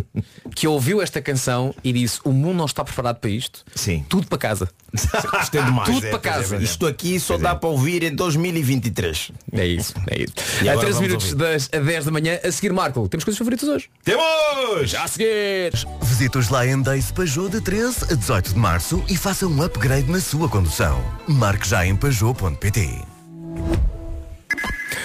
que 0.54 0.66
ouviu 0.66 1.02
esta 1.02 1.20
canção 1.20 1.74
e 1.82 1.92
disse, 1.92 2.20
o 2.24 2.32
mundo 2.32 2.58
não 2.58 2.66
está 2.66 2.84
preparado 2.84 3.18
para 3.18 3.30
isto. 3.30 3.64
Sim. 3.74 4.04
Tudo 4.08 4.26
para 4.26 4.38
casa. 4.38 4.68
Isto 4.92 5.56
é 5.56 5.62
demais. 5.62 5.88
Tudo 5.88 6.06
é, 6.06 6.10
para 6.10 6.18
é, 6.18 6.34
casa. 6.34 6.56
é. 6.56 6.62
Isto 6.62 6.86
aqui 6.86 7.18
só 7.18 7.38
dá 7.38 7.54
para 7.54 7.68
ouvir 7.68 8.02
em 8.02 8.14
2023. 8.14 9.32
É 9.52 9.66
isso, 9.66 9.94
é 10.08 10.22
isso. 10.22 10.34
E 10.62 10.68
a 10.68 10.72
agora 10.72 10.86
13 10.86 10.92
vamos 10.92 11.00
minutos 11.00 11.32
ouvir. 11.32 11.38
das 11.38 11.70
a 11.72 11.78
10 11.78 12.04
da 12.04 12.10
manhã, 12.10 12.38
a 12.44 12.52
seguir 12.52 12.72
Marco, 12.72 13.08
temos 13.08 13.24
coisas 13.24 13.38
favoritas 13.38 13.68
hoje. 13.68 13.88
Temos! 14.04 14.90
Já 14.90 15.04
a 15.04 15.08
seguir! 15.08 15.72
Visite 16.02 16.36
os 16.38 16.48
Lion 16.48 16.82
Days 16.82 17.10
Peugeot 17.10 17.48
de 17.50 17.60
13 17.60 18.12
a 18.12 18.14
18 18.14 18.52
de 18.52 18.58
março 18.58 19.02
e 19.08 19.16
faça 19.16 19.46
um 19.46 19.62
upgrade 19.62 20.10
na 20.10 20.20
sua 20.20 20.48
condução. 20.48 21.02
Marque 21.26 21.66
já 21.68 21.86
em 21.86 21.96
Peugeot.pt. 21.96 23.12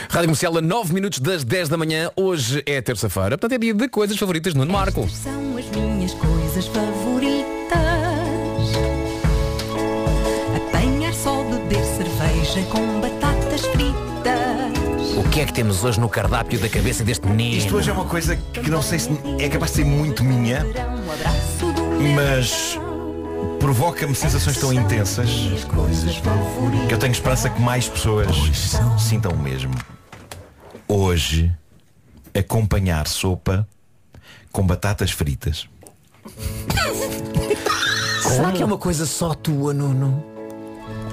Rádio 0.10 0.28
Comercial 0.30 0.58
a 0.58 0.62
9 0.62 0.94
minutos 0.94 1.20
das 1.20 1.44
10 1.44 1.70
da 1.70 1.78
manhã, 1.78 2.10
hoje 2.16 2.64
é 2.66 2.82
terça-feira, 2.82 3.38
portanto 3.38 3.54
é 3.54 3.58
dia 3.58 3.74
de 3.74 3.88
coisas 3.90 4.18
favoritas 4.18 4.54
no 4.54 4.66
Marco. 4.66 5.08
São 5.10 5.58
as 5.58 5.66
minhas 5.70 6.14
coisas 6.14 6.68
favoritas. 6.68 7.78
Apanhar 10.56 11.14
só, 11.14 11.44
beber 11.44 11.84
cerveja 11.84 12.64
com 12.72 13.02
batatas 13.02 13.62
fritas. 13.68 15.18
O 15.18 15.30
que 15.30 15.42
é 15.42 15.46
que 15.46 15.54
temos 15.54 15.84
hoje 15.84 16.00
no 16.00 16.08
cardápio 16.10 16.60
da 16.60 16.70
cabeça 16.70 17.04
deste 17.04 17.28
menino? 17.28 17.58
Isto 17.58 17.76
hoje 17.76 17.90
é 17.90 17.94
uma 17.94 18.06
coisa 18.06 18.36
que 18.36 18.70
não 18.70 18.82
sei 18.82 19.00
se 19.00 19.10
é 19.40 19.50
capaz 19.50 19.72
de 19.72 19.78
ser 19.78 19.86
muito 19.86 20.24
minha, 20.24 20.66
Um 20.66 21.12
abraço 21.12 21.74
do 21.74 21.88
mas 22.16 22.80
provoca-me 23.60 24.16
sensações 24.16 24.58
tão 24.58 24.72
intensas 24.74 25.30
que 26.88 26.94
eu 26.94 26.98
tenho 27.00 27.12
esperança 27.12 27.50
que 27.50 27.62
mais 27.62 27.88
pessoas 27.88 28.28
sintam 28.98 29.32
o 29.32 29.38
mesmo. 29.38 29.74
Hoje, 30.88 31.52
acompanhar 32.34 33.08
sopa 33.08 33.68
com 34.52 34.66
batatas 34.66 35.12
fritas. 35.12 35.68
Será 38.22 38.52
que 38.52 38.62
é 38.62 38.66
uma 38.66 38.78
coisa 38.78 39.06
só 39.06 39.34
tua, 39.34 39.74
Nuno? 39.74 40.24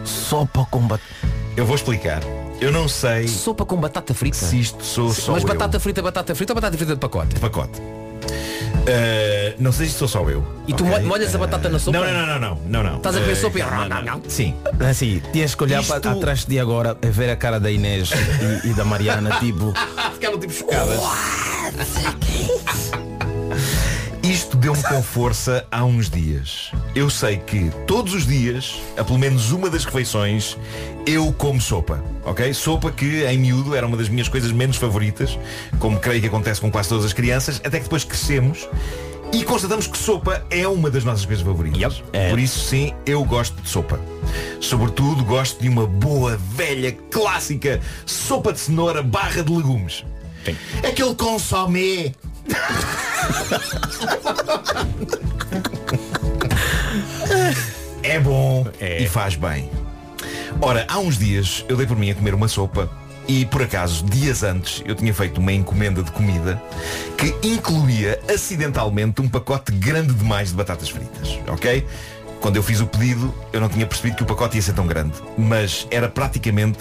Sopa 0.05 0.67
com 0.71 0.81
batata. 0.81 1.09
Eu 1.57 1.65
vou 1.65 1.77
explicar. 1.77 2.21
Eu 2.61 2.71
não 2.73 2.89
sei 2.89 3.27
Sopa 3.29 3.65
com 3.67 3.77
batata 3.77 4.15
frita? 4.15 4.37
se 4.37 4.61
isto 4.61 4.83
sou 4.85 5.13
só 5.13 5.33
Mas 5.33 5.43
eu. 5.43 5.49
batata 5.49 5.79
frita, 5.81 6.01
batata 6.01 6.35
frita 6.35 6.53
ou 6.53 6.55
batata 6.55 6.77
frita 6.77 6.95
de 6.95 7.01
pacote? 7.01 7.39
pacote. 7.41 7.81
Uh, 8.25 9.55
não 9.59 9.73
sei 9.73 9.87
se 9.87 9.95
sou 9.95 10.07
só 10.09 10.29
eu. 10.29 10.45
E 10.67 10.75
tu 10.75 10.85
Ok? 10.87 10.99
mo- 11.01 11.07
molhas 11.09 11.35
a 11.35 11.39
batata 11.39 11.69
na 11.71 11.79
sopa? 11.79 11.99
Não, 11.99 12.05
não, 12.13 12.27
não, 12.27 12.39
não, 12.39 12.61
não, 12.67 12.83
não. 12.83 12.97
Estás 12.99 13.17
a 13.17 13.21
comer 13.21 13.33
Uh, 13.33 13.37
sopa 13.37 13.59
e- 13.59 13.63
não, 13.63 13.89
não, 13.89 14.03
não. 14.03 14.23
Sim. 14.29 14.55
Assim, 14.91 15.23
tinhas 15.33 15.55
que 15.55 15.63
olhar 15.63 15.81
Isto- 15.81 16.01
para 16.01 16.11
atrás 16.13 16.45
de 16.45 16.59
agora 16.61 16.97
a 17.03 17.07
ver 17.11 17.31
a 17.31 17.37
cara 17.37 17.59
da 17.59 17.71
Inês 17.71 18.11
e, 18.65 18.69
e 18.69 18.75
da 18.75 18.85
Mariana, 18.85 19.39
tipo. 19.41 19.73
Ficaram 20.15 20.39
tipo 20.39 20.53
chocadas. 20.53 21.01
Isto 24.25 24.57
deu-me 24.57 24.83
com 24.83 25.03
força 25.03 25.67
há 25.71 25.85
uns 25.85 26.09
dias. 26.09 26.73
Eu 26.95 27.11
sei 27.11 27.37
que 27.37 27.71
todos 27.87 28.15
os 28.15 28.27
dias, 28.27 28.81
a 28.97 29.05
pelo 29.05 29.19
menos 29.19 29.53
uma 29.53 29.69
das 29.69 29.85
refeições, 29.85 30.57
eu 31.07 31.31
como 31.35 31.61
sopa. 31.61 32.03
Ok? 32.25 32.55
Sopa 32.55 32.91
que 32.91 33.23
em 33.27 33.37
miúdo 33.37 33.75
era 33.75 33.87
uma 33.87 33.99
das 33.99 34.09
minhas 34.09 34.27
coisas 34.27 34.51
menos 34.51 34.79
favoritas, 34.79 35.39
como 35.79 36.01
creio 36.01 36.23
que 36.23 36.29
acontece 36.29 36.59
com 36.59 36.71
quase 36.71 36.89
todas 36.89 37.05
as 37.05 37.13
crianças, 37.13 37.61
até 37.63 37.77
que 37.77 37.85
depois 37.85 38.03
crescemos 38.03 38.67
e 39.31 39.45
constatamos 39.45 39.87
que 39.87 39.99
sopa 39.99 40.43
é 40.49 40.67
uma 40.67 40.91
das 40.91 41.05
nossas 41.05 41.27
coisas 41.27 41.45
favoritas. 41.45 42.03
É. 42.15 42.31
Por 42.31 42.39
isso 42.39 42.61
sim, 42.61 42.95
eu 43.05 43.23
gosto 43.27 43.61
de 43.61 43.69
sopa. 43.69 44.01
Sobretudo 44.59 45.23
gosto 45.23 45.61
de 45.61 45.69
uma 45.69 45.87
boa, 45.87 46.41
velha, 46.55 46.93
clássica 47.11 47.79
sopa 48.07 48.55
de 48.55 48.61
cenoura 48.61 49.03
barra 49.03 49.43
de 49.43 49.53
legumes. 49.53 50.03
Aquele 50.83 51.15
consomé 51.15 52.15
É 58.03 58.21
bom 58.21 58.67
e 58.81 59.09
faz 59.09 59.35
bem. 59.35 59.71
Ora, 60.61 60.87
há 60.89 60.99
uns 60.99 61.19
dias 61.19 61.65
eu 61.69 61.77
dei 61.77 61.87
por 61.87 61.97
mim 61.97 62.11
a 62.11 62.15
comer 62.15 62.35
uma 62.35 62.47
sopa 62.47 62.89
e 63.27 63.47
por 63.47 63.63
acaso, 63.63 64.05
dias 64.05 64.43
antes, 64.43 64.83
eu 64.85 64.95
tinha 64.95 65.13
feito 65.15 65.41
uma 65.41 65.53
encomenda 65.53 66.03
de 66.03 66.11
comida 66.11 66.63
que 67.17 67.35
incluía 67.43 68.21
acidentalmente 68.33 69.23
um 69.23 69.29
pacote 69.29 69.73
grande 69.73 70.13
demais 70.13 70.51
de 70.51 70.55
batatas 70.55 70.91
fritas, 70.91 71.39
ok? 71.49 71.87
Quando 72.41 72.57
eu 72.57 72.63
fiz 72.63 72.81
o 72.81 72.87
pedido, 72.87 73.35
eu 73.55 73.61
não 73.61 73.71
tinha 73.71 73.87
percebido 73.87 74.17
que 74.17 74.23
o 74.23 74.27
pacote 74.27 74.57
ia 74.57 74.63
ser 74.63 74.75
tão 74.75 74.87
grande, 74.87 75.15
mas 75.39 75.89
era 75.91 76.09
praticamente 76.09 76.79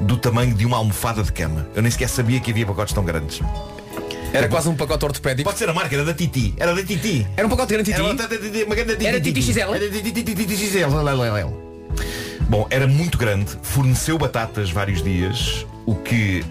do 0.00 0.16
tamanho 0.16 0.54
de 0.54 0.64
uma 0.64 0.78
almofada 0.78 1.22
de 1.22 1.30
cama. 1.30 1.68
Eu 1.74 1.82
nem 1.82 1.90
sequer 1.90 2.08
sabia 2.08 2.40
que 2.40 2.50
havia 2.50 2.64
pacotes 2.64 2.94
tão 2.94 3.04
grandes. 3.04 3.42
Era 4.32 4.48
quase 4.48 4.68
um 4.68 4.74
pacote 4.74 5.04
ortopédico. 5.04 5.48
Pode 5.48 5.58
ser 5.58 5.68
a 5.68 5.74
marca, 5.74 5.94
era 5.94 6.04
da 6.04 6.14
Titi. 6.14 6.54
Era 6.56 6.74
da 6.74 6.82
Titi. 6.82 7.26
Era 7.36 7.46
um 7.46 7.50
pacote 7.50 7.74
grande 7.74 7.90
Titi. 7.90 8.00
Era 8.00 8.66
uma 8.66 8.74
grande 8.74 8.92
Titi. 8.92 9.06
Era 9.06 9.20
Titi 9.20 9.42
XL? 9.42 9.74
Era 9.74 9.90
Titi 9.90 10.56
XL. 10.56 10.88
Bom, 12.48 12.66
era 12.70 12.86
muito 12.86 13.16
grande, 13.16 13.56
forneceu 13.62 14.18
batatas 14.18 14.70
vários 14.70 15.02
dias, 15.02 15.66
o 15.86 15.94
que, 15.94 16.44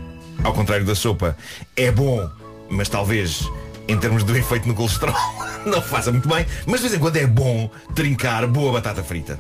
ao 0.44 0.54
contrário 0.54 0.86
da 0.86 0.96
sopa, 0.96 1.38
é 1.76 1.92
bom, 1.92 2.28
mas 2.70 2.90
talvez 2.90 3.48
em 3.88 3.98
termos 3.98 4.24
do 4.24 4.34
efeito 4.38 4.68
no 4.68 4.74
colesterol 4.74 5.16
não 5.66 5.82
faça 5.82 6.12
muito 6.12 6.28
bem, 6.28 6.46
mas 6.66 6.82
de 6.82 6.88
vez 6.88 6.94
em 6.96 7.00
quando 7.00 7.18
é 7.18 7.28
bom 7.28 7.70
trincar 7.94 8.48
boa 8.48 8.74
batata 8.74 9.04
frita. 9.04 9.38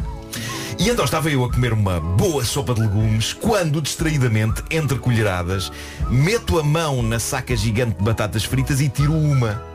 E 0.80 0.89
então 0.89 1.05
estava 1.05 1.30
eu 1.30 1.43
a 1.43 1.51
comer 1.51 1.74
uma 1.74 1.99
boa 1.99 2.43
sopa 2.43 2.74
de 2.74 2.82
legumes 2.82 3.34
quando, 3.34 3.82
distraidamente, 3.82 4.63
entre 4.69 4.97
colheradas, 4.97 5.72
meto 6.09 6.59
a 6.59 6.63
mão 6.63 7.03
na 7.03 7.19
saca 7.19 7.55
gigante 7.55 7.97
de 7.97 8.03
batatas 8.03 8.43
fritas 8.43 8.82
e 8.82 8.89
tiro 8.89 9.13
uma. 9.13 9.72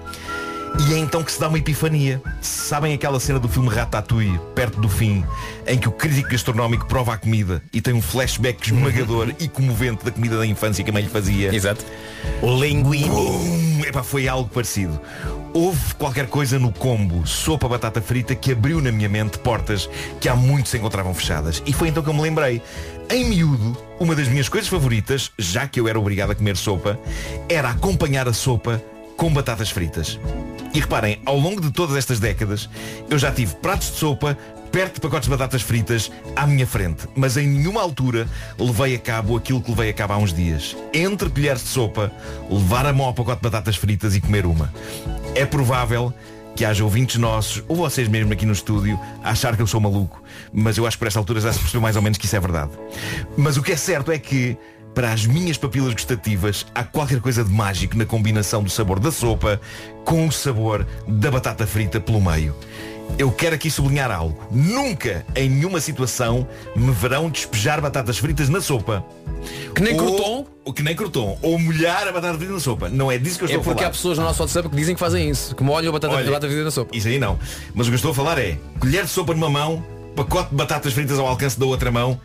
E 0.89 0.95
é 0.95 0.99
então 0.99 1.23
que 1.23 1.33
se 1.33 1.41
dá 1.41 1.49
uma 1.49 1.59
epifania. 1.59 2.21
Sabem 2.41 2.93
aquela 2.93 3.19
cena 3.19 3.39
do 3.39 3.49
filme 3.49 3.69
Ratatouille, 3.69 4.39
perto 4.55 4.81
do 4.81 4.89
fim, 4.89 5.25
em 5.67 5.79
que 5.79 5.89
o 5.89 5.93
crítico 5.93 6.31
gastronómico 6.31 6.87
prova 6.87 7.15
a 7.15 7.17
comida 7.17 7.63
e 7.73 7.81
tem 7.81 7.95
um 7.95 8.03
flashback 8.03 8.67
esmagador 8.67 9.33
e 9.41 9.49
comovente 9.49 10.05
da 10.05 10.11
comida 10.11 10.39
da 10.39 10.47
infância 10.47 10.85
que 10.85 10.91
a 10.91 10.93
mãe 10.93 11.03
lhe 11.03 11.09
fazia. 11.09 11.55
Exato. 11.55 11.85
O 12.43 12.61
linguine. 12.61 13.76
Epá, 13.87 14.03
foi 14.03 14.27
algo 14.27 14.51
parecido. 14.51 15.01
Houve 15.55 15.95
qualquer 15.95 16.27
coisa 16.27 16.59
no 16.59 16.73
combo 16.73 17.25
sopa 17.25 17.69
batata 17.69 18.03
frita 18.03 18.35
que 18.35 18.51
abriu 18.51 18.81
na 18.81 18.91
minha 18.91 19.09
mente 19.09 19.39
portas 19.39 19.89
que 20.21 20.29
há 20.29 20.35
muito 20.35 20.69
se 20.69 20.77
encontravam 20.77 21.15
fechadas. 21.15 21.63
E 21.65 21.73
foi 21.73 21.87
então 21.87 22.03
que 22.03 22.11
eu 22.11 22.15
me 22.15 22.21
lembrei. 22.21 22.61
Em 23.09 23.25
miúdo, 23.25 23.79
uma 24.01 24.17
das 24.17 24.27
minhas 24.27 24.49
coisas 24.49 24.69
favoritas, 24.69 25.31
já 25.39 25.69
que 25.69 25.79
eu 25.79 25.87
era 25.87 26.01
obrigado 26.01 26.33
a 26.33 26.35
comer 26.35 26.57
sopa, 26.57 26.99
era 27.49 27.71
acompanhar 27.71 28.27
a 28.27 28.33
sopa 28.33 28.83
com 29.17 29.33
batatas 29.33 29.71
fritas. 29.71 30.19
E 30.75 30.81
reparem, 30.81 31.23
ao 31.25 31.39
longo 31.39 31.61
de 31.61 31.71
todas 31.71 31.97
estas 31.97 32.19
décadas, 32.19 32.69
eu 33.09 33.17
já 33.17 33.31
tive 33.31 33.55
pratos 33.55 33.93
de 33.93 33.99
sopa 33.99 34.37
perto 34.77 34.97
de 34.97 35.01
pacotes 35.01 35.27
de 35.27 35.35
batatas 35.35 35.63
fritas 35.63 36.13
à 36.37 36.47
minha 36.47 36.67
frente. 36.67 37.09
Mas 37.17 37.39
em 37.39 37.47
nenhuma 37.47 37.81
altura 37.81 38.29
levei 38.59 38.95
a 38.95 38.99
cabo 38.99 39.35
aquilo 39.35 39.59
que 39.63 39.71
levei 39.71 39.89
a 39.89 39.93
cabo 39.95 40.13
há 40.13 40.19
uns 40.19 40.35
dias. 40.35 40.77
Entre 40.93 41.31
colheres 41.31 41.63
de 41.63 41.69
sopa, 41.69 42.13
levar 42.51 42.85
a 42.85 42.93
mão 42.93 43.07
ao 43.07 43.15
pacote 43.15 43.39
de 43.39 43.49
batatas 43.49 43.77
fritas 43.77 44.15
e 44.15 44.21
comer 44.21 44.45
uma. 44.45 44.71
É 45.35 45.47
provável 45.47 46.13
que 46.55 46.63
haja 46.63 46.85
ouvintes 46.85 47.17
nossos, 47.17 47.65
ou 47.67 47.75
vocês 47.75 48.07
mesmo 48.07 48.35
aqui 48.35 48.45
no 48.45 48.53
estúdio, 48.53 49.01
a 49.25 49.31
achar 49.31 49.57
que 49.57 49.63
eu 49.63 49.67
sou 49.67 49.81
maluco. 49.81 50.23
Mas 50.53 50.77
eu 50.77 50.87
acho 50.87 50.99
que 50.99 50.99
por 50.99 51.09
esta 51.09 51.21
altura 51.21 51.41
já 51.41 51.55
se 51.55 51.59
percebeu 51.59 51.81
mais 51.81 51.97
ou 51.97 52.03
menos 52.03 52.19
que 52.19 52.27
isso 52.27 52.37
é 52.37 52.41
verdade. 52.41 52.73
Mas 53.35 53.57
o 53.57 53.63
que 53.63 53.73
é 53.73 53.77
certo 53.79 54.13
é 54.13 54.19
que 54.19 54.59
para 54.95 55.11
as 55.11 55.27
minhas 55.27 55.57
papilas 55.59 55.93
gustativas, 55.93 56.67
há 56.75 56.83
qualquer 56.85 57.21
coisa 57.21 57.45
de 57.45 57.51
mágico 57.51 57.97
na 57.97 58.05
combinação 58.05 58.63
do 58.63 58.71
sabor 58.71 58.99
da 58.99 59.11
sopa 59.11 59.59
com 60.05 60.27
o 60.27 60.33
sabor 60.33 60.87
da 61.07 61.31
batata 61.31 61.67
frita 61.67 61.99
pelo 61.99 62.21
meio. 62.21 62.55
Eu 63.19 63.31
quero 63.33 63.55
aqui 63.55 63.71
sublinhar 63.71 64.11
algo. 64.11 64.39
Nunca, 64.51 65.25
em 65.35 65.49
nenhuma 65.49 65.81
situação, 65.81 66.47
me 66.75 66.93
verão 66.93 67.31
despejar 67.31 67.81
batatas 67.81 68.19
fritas 68.19 68.49
na 68.51 68.61
sopa. 68.61 69.05
Que 69.75 69.81
nem 69.81 69.95
Ou- 69.95 69.99
crouton? 69.99 70.47
ou 70.65 70.73
Que 70.73 70.83
nem 70.83 70.95
crouton. 70.95 71.39
Ou 71.41 71.59
molhar 71.59 72.07
a 72.09 72.13
batata 72.13 72.37
frita 72.37 72.53
na 72.53 72.61
sopa. 72.61 72.89
Não 72.91 73.11
é 73.11 73.17
disso 73.17 73.39
que 73.39 73.45
eu 73.45 73.49
É 73.49 73.51
estou 73.53 73.61
a 73.61 73.65
porque 73.65 73.79
falar. 73.79 73.89
há 73.89 73.93
pessoas 73.93 74.19
no 74.19 74.25
nosso 74.25 74.43
WhatsApp 74.43 74.69
que 74.69 74.77
dizem 74.77 74.95
que 74.95 75.01
fazem 75.01 75.31
isso. 75.31 75.55
Que 75.55 75.63
molham 75.63 75.89
a 75.89 75.93
batata, 75.93 76.13
Olha, 76.15 76.23
a 76.25 76.27
batata 76.33 76.47
frita 76.49 76.65
na 76.65 76.71
sopa. 76.71 76.95
Isso 76.97 77.09
aí 77.09 77.19
não. 77.19 77.39
Mas 77.75 77.87
o 77.87 77.91
que 77.91 77.95
eu 77.95 77.97
estou 77.97 78.11
a 78.11 78.15
falar 78.15 78.39
é 78.39 78.59
colher 78.81 79.05
de 79.05 79.11
sopa 79.11 79.33
numa 79.33 79.49
mão, 79.49 79.83
pacote 80.15 80.51
de 80.51 80.57
batatas 80.57 80.93
fritas 80.93 81.19
ao 81.19 81.27
alcance 81.27 81.59
da 81.59 81.65
outra 81.65 81.91
mão, 81.91 82.21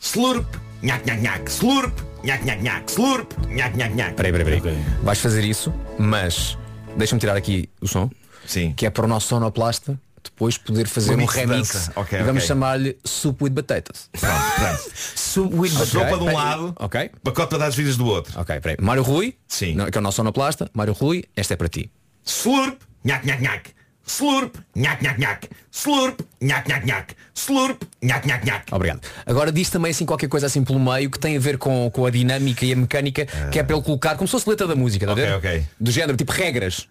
slurp, 0.00 0.46
nhac, 0.82 1.06
nhac, 1.06 1.20
nhac, 1.20 1.50
slurp, 1.50 1.98
nhac, 2.24 2.44
nhac, 2.44 2.62
nhac, 2.62 2.90
slurp, 2.90 3.32
nhac, 3.48 3.76
nhac, 3.76 3.94
nhac. 3.94 4.14
Peraí, 4.14 4.32
peraí, 4.32 4.60
peraí. 4.60 4.78
Vais 5.02 5.20
fazer 5.20 5.44
isso, 5.44 5.72
mas 5.98 6.56
deixa-me 6.96 7.20
tirar 7.20 7.36
aqui 7.36 7.68
o 7.80 7.86
som. 7.86 8.10
Sim. 8.46 8.72
Que 8.76 8.86
é 8.86 8.90
para 8.90 9.04
o 9.04 9.08
nosso 9.08 9.28
sonoplasta 9.28 9.98
depois 10.26 10.58
poder 10.58 10.86
fazer 10.86 11.14
Um 11.16 11.22
um 11.22 11.26
remix. 11.26 11.68
dança. 11.72 11.92
Ok, 11.96 12.18
e 12.18 12.22
vamos 12.22 12.42
ok. 12.42 12.48
chamar-lhe 12.48 12.98
Soup 13.04 13.42
with 13.42 13.50
Potatoes. 13.52 14.08
Pronto, 14.18 14.54
pronto. 14.56 14.90
Soup 15.16 15.54
with 15.54 15.72
A 15.80 15.86
sopa 15.86 16.18
de 16.18 16.24
um 16.24 16.32
lado, 16.32 16.74
Ok. 16.78 17.10
pacote 17.22 17.48
de 17.50 17.56
batatas 17.56 17.74
fritas 17.74 17.96
do 17.96 18.06
outro. 18.06 18.38
Ok, 18.40 18.60
peraí. 18.60 18.76
Mário 18.80 19.02
Rui, 19.02 19.34
Sim. 19.48 19.74
não, 19.74 19.90
que 19.90 19.96
é 19.96 20.00
o 20.00 20.02
nosso 20.02 20.16
sonoplasta. 20.16 20.70
Mário 20.74 20.92
Rui, 20.92 21.24
esta 21.34 21.54
é 21.54 21.56
para 21.56 21.68
ti. 21.68 21.90
Slurp, 22.24 22.80
nhac, 23.04 23.26
nhac, 23.26 23.42
nhac. 23.42 23.70
Slurp, 24.08 24.54
nhac, 24.76 25.02
nhac, 25.02 25.18
nhac. 25.20 25.48
Slurp, 25.72 26.20
nhac, 26.40 26.68
nhac, 26.68 26.86
nhac. 26.86 27.14
Slurp, 27.34 27.82
nhac, 28.00 28.24
nhac, 28.26 28.46
nhac. 28.46 28.72
Obrigado. 28.72 29.00
Agora 29.26 29.50
diz 29.50 29.68
também 29.68 29.90
assim 29.90 30.06
qualquer 30.06 30.28
coisa 30.28 30.46
assim 30.46 30.62
pelo 30.62 30.78
meio 30.78 31.10
que 31.10 31.18
tem 31.18 31.36
a 31.36 31.40
ver 31.40 31.58
com, 31.58 31.90
com 31.90 32.06
a 32.06 32.10
dinâmica 32.10 32.64
e 32.64 32.72
a 32.72 32.76
mecânica 32.76 33.26
que 33.50 33.58
é 33.58 33.64
para 33.64 33.74
ele 33.74 33.84
colocar, 33.84 34.14
como 34.14 34.28
se 34.28 34.32
fosse 34.32 34.48
letra 34.48 34.66
da 34.68 34.76
música, 34.76 35.04
está 35.04 35.12
a 35.12 35.40
ver? 35.40 35.60
Ah. 35.62 35.64
Do 35.80 35.90
género, 35.90 36.16
tipo 36.16 36.30
regras. 36.30 36.86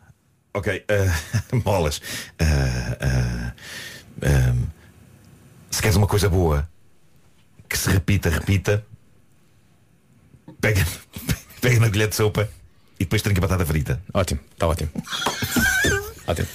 Ok, 0.55 0.85
uh, 1.51 1.59
bolas. 1.59 2.01
Uh, 2.41 2.95
uh, 3.05 3.51
um, 4.53 4.67
se 5.69 5.81
queres 5.81 5.97
uma 5.97 6.07
coisa 6.07 6.29
boa 6.29 6.67
que 7.67 7.77
se 7.77 7.89
repita, 7.89 8.29
repita, 8.29 8.85
pega, 10.61 10.85
pega 11.59 11.79
na 11.81 11.89
colher 11.89 12.07
de 12.07 12.15
sopa 12.15 12.49
e 12.97 13.03
depois 13.03 13.21
trinca 13.21 13.41
batata 13.41 13.65
frita. 13.65 14.01
Ótimo, 14.13 14.39
está 14.53 14.67
ótimo. 14.67 14.91
Ótimo. 16.27 16.47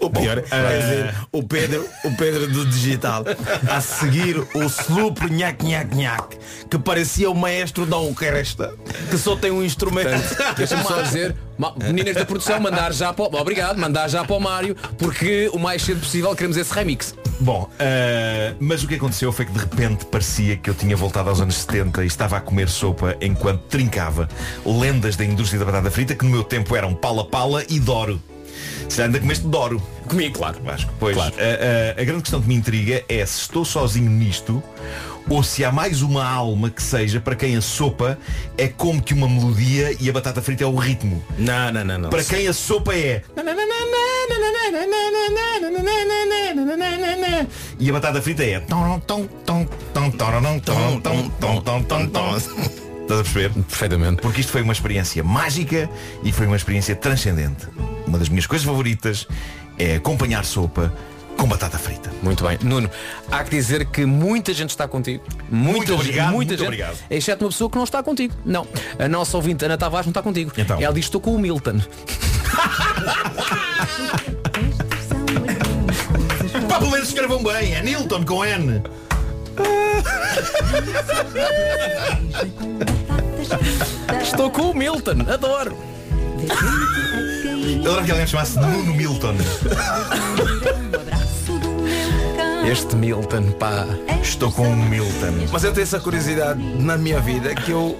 O 0.00 0.10
pior 0.10 0.38
é 0.38 0.78
ver 0.78 1.14
o 1.32 1.42
Pedro, 1.42 1.88
o 2.04 2.16
Pedro 2.16 2.46
do 2.48 2.66
digital 2.66 3.24
a 3.68 3.80
seguir 3.80 4.36
o 4.38 4.62
sloop 4.64 5.30
nhac 5.30 5.64
nhac 5.64 5.94
nhac 5.94 6.36
que 6.68 6.78
parecia 6.78 7.30
o 7.30 7.34
maestro 7.34 7.86
da 7.86 7.96
orquestra 7.96 8.74
que 9.08 9.16
só 9.16 9.36
tem 9.36 9.50
um 9.50 9.62
instrumento. 9.62 10.10
Deixa-me 10.56 10.82
só 10.84 11.00
dizer, 11.02 11.34
meninas 11.82 12.14
da 12.14 12.24
produção, 12.24 12.60
mandar 12.60 12.92
já 12.92 13.12
para 13.12 13.24
o, 13.24 13.40
obrigado, 13.40 13.78
mandar 13.78 14.08
já 14.08 14.24
para 14.24 14.36
o 14.36 14.40
Mário, 14.40 14.76
porque 14.98 15.50
o 15.52 15.58
mais 15.58 15.82
cedo 15.82 16.00
possível 16.00 16.34
queremos 16.34 16.56
esse 16.56 16.72
remix. 16.72 17.14
Bom, 17.40 17.62
uh, 17.62 18.56
mas 18.60 18.82
o 18.82 18.88
que 18.88 18.96
aconteceu 18.96 19.32
foi 19.32 19.46
que 19.46 19.52
de 19.52 19.58
repente 19.58 20.04
parecia 20.04 20.56
que 20.56 20.68
eu 20.68 20.74
tinha 20.74 20.96
voltado 20.96 21.30
aos 21.30 21.40
anos 21.40 21.56
70 21.56 22.04
e 22.04 22.06
estava 22.06 22.36
a 22.36 22.40
comer 22.40 22.68
sopa 22.68 23.16
enquanto 23.20 23.62
trincava 23.62 24.28
lendas 24.64 25.16
da 25.16 25.24
indústria 25.24 25.58
da 25.58 25.64
batata 25.64 25.90
frita 25.90 26.14
que 26.14 26.24
no 26.24 26.30
meu 26.30 26.44
tempo 26.44 26.76
eram 26.76 26.94
Pala 26.94 27.24
Pala 27.24 27.64
e 27.68 27.80
Doro. 27.80 28.20
Se 28.88 29.02
ainda 29.02 29.18
comeste 29.20 29.46
Doro. 29.46 29.80
Comi, 30.08 30.30
claro. 30.30 30.58
Vasco. 30.64 30.92
Pois, 30.98 31.14
Claro. 31.16 31.34
a, 31.38 31.98
a- 31.98 32.00
a 32.02 32.04
grande 32.04 32.22
questão 32.22 32.40
que 32.42 32.48
me 32.48 32.54
intriga 32.54 33.04
é 33.08 33.24
se 33.24 33.40
estou 33.42 33.64
sozinho 33.64 34.10
nisto 34.10 34.62
ou 35.28 35.42
se 35.44 35.64
há 35.64 35.70
mais 35.70 36.02
uma 36.02 36.24
alma 36.28 36.70
que 36.70 36.82
seja 36.82 37.20
para 37.20 37.36
quem 37.36 37.56
a 37.56 37.60
sopa 37.60 38.18
é 38.58 38.66
como 38.66 39.00
que 39.00 39.14
uma 39.14 39.28
melodia 39.28 39.94
e 40.00 40.10
a 40.10 40.12
batata 40.12 40.42
frita 40.42 40.64
é 40.64 40.66
o 40.66 40.74
ritmo. 40.74 41.22
Não, 41.38 41.70
não, 41.72 41.84
não, 41.84 41.98
não. 41.98 42.10
Para 42.10 42.24
quem 42.24 42.48
a 42.48 42.52
sopa 42.52 42.94
é 42.94 43.22
e 47.78 47.88
a 47.88 47.92
batata 47.92 48.20
frita 48.20 48.42
é 48.44 48.60
Estás 53.10 53.20
a 53.22 53.24
perceber? 53.24 53.64
Perfeitamente. 53.64 54.22
Porque 54.22 54.40
isto 54.40 54.52
foi 54.52 54.62
uma 54.62 54.72
experiência 54.72 55.24
mágica 55.24 55.90
e 56.22 56.30
foi 56.30 56.46
uma 56.46 56.54
experiência 56.54 56.94
transcendente. 56.94 57.66
Uma 58.06 58.16
das 58.16 58.28
minhas 58.28 58.46
coisas 58.46 58.64
favoritas 58.64 59.26
é 59.76 59.96
acompanhar 59.96 60.44
sopa 60.44 60.94
com 61.36 61.48
batata 61.48 61.76
frita. 61.76 62.08
Muito 62.22 62.44
bem. 62.44 62.56
Nuno, 62.62 62.88
há 63.28 63.42
que 63.42 63.50
dizer 63.50 63.86
que 63.86 64.06
muita 64.06 64.54
gente 64.54 64.70
está 64.70 64.86
contigo. 64.86 65.24
Muita 65.50 65.76
Muito 65.76 65.94
obrigado, 65.94 66.30
muita 66.30 66.50
muito 66.50 66.58
gente, 66.58 66.66
obrigado. 66.68 66.98
Exceto 67.10 67.44
uma 67.44 67.50
pessoa 67.50 67.68
que 67.68 67.76
não 67.76 67.82
está 67.82 68.00
contigo. 68.00 68.32
Não. 68.44 68.64
A 68.96 69.08
nossa 69.08 69.36
ouvinte 69.36 69.64
Ana 69.64 69.76
Tavares 69.76 70.06
não 70.06 70.12
está 70.12 70.22
contigo. 70.22 70.52
Então. 70.56 70.80
Ela 70.80 70.94
diz 70.94 71.06
estou 71.06 71.20
com 71.20 71.34
o 71.34 71.38
Milton. 71.38 71.80
Pá, 76.68 76.78
pelo 76.78 76.92
menos 76.92 77.08
escrevam 77.08 77.42
bem, 77.42 77.74
é 77.74 77.82
Nilton 77.82 78.24
com 78.24 78.44
N. 78.44 78.80
Estou 84.22 84.50
com 84.50 84.70
o 84.70 84.74
Milton. 84.74 85.16
Adoro. 85.32 85.76
Eu 87.84 87.90
adoro 87.92 88.04
que 88.04 88.10
alguém 88.10 88.24
me 88.24 88.26
chamasse 88.26 88.58
Nuno 88.58 88.94
Milton. 88.94 89.34
Este 92.70 92.96
Milton, 92.96 93.52
pá. 93.52 93.86
Estou 94.22 94.50
com 94.52 94.68
o 94.68 94.76
Milton. 94.76 95.46
Mas 95.52 95.64
eu 95.64 95.72
tenho 95.72 95.82
essa 95.84 96.00
curiosidade 96.00 96.62
na 96.62 96.96
minha 96.96 97.20
vida 97.20 97.54
que 97.54 97.70
eu 97.72 97.98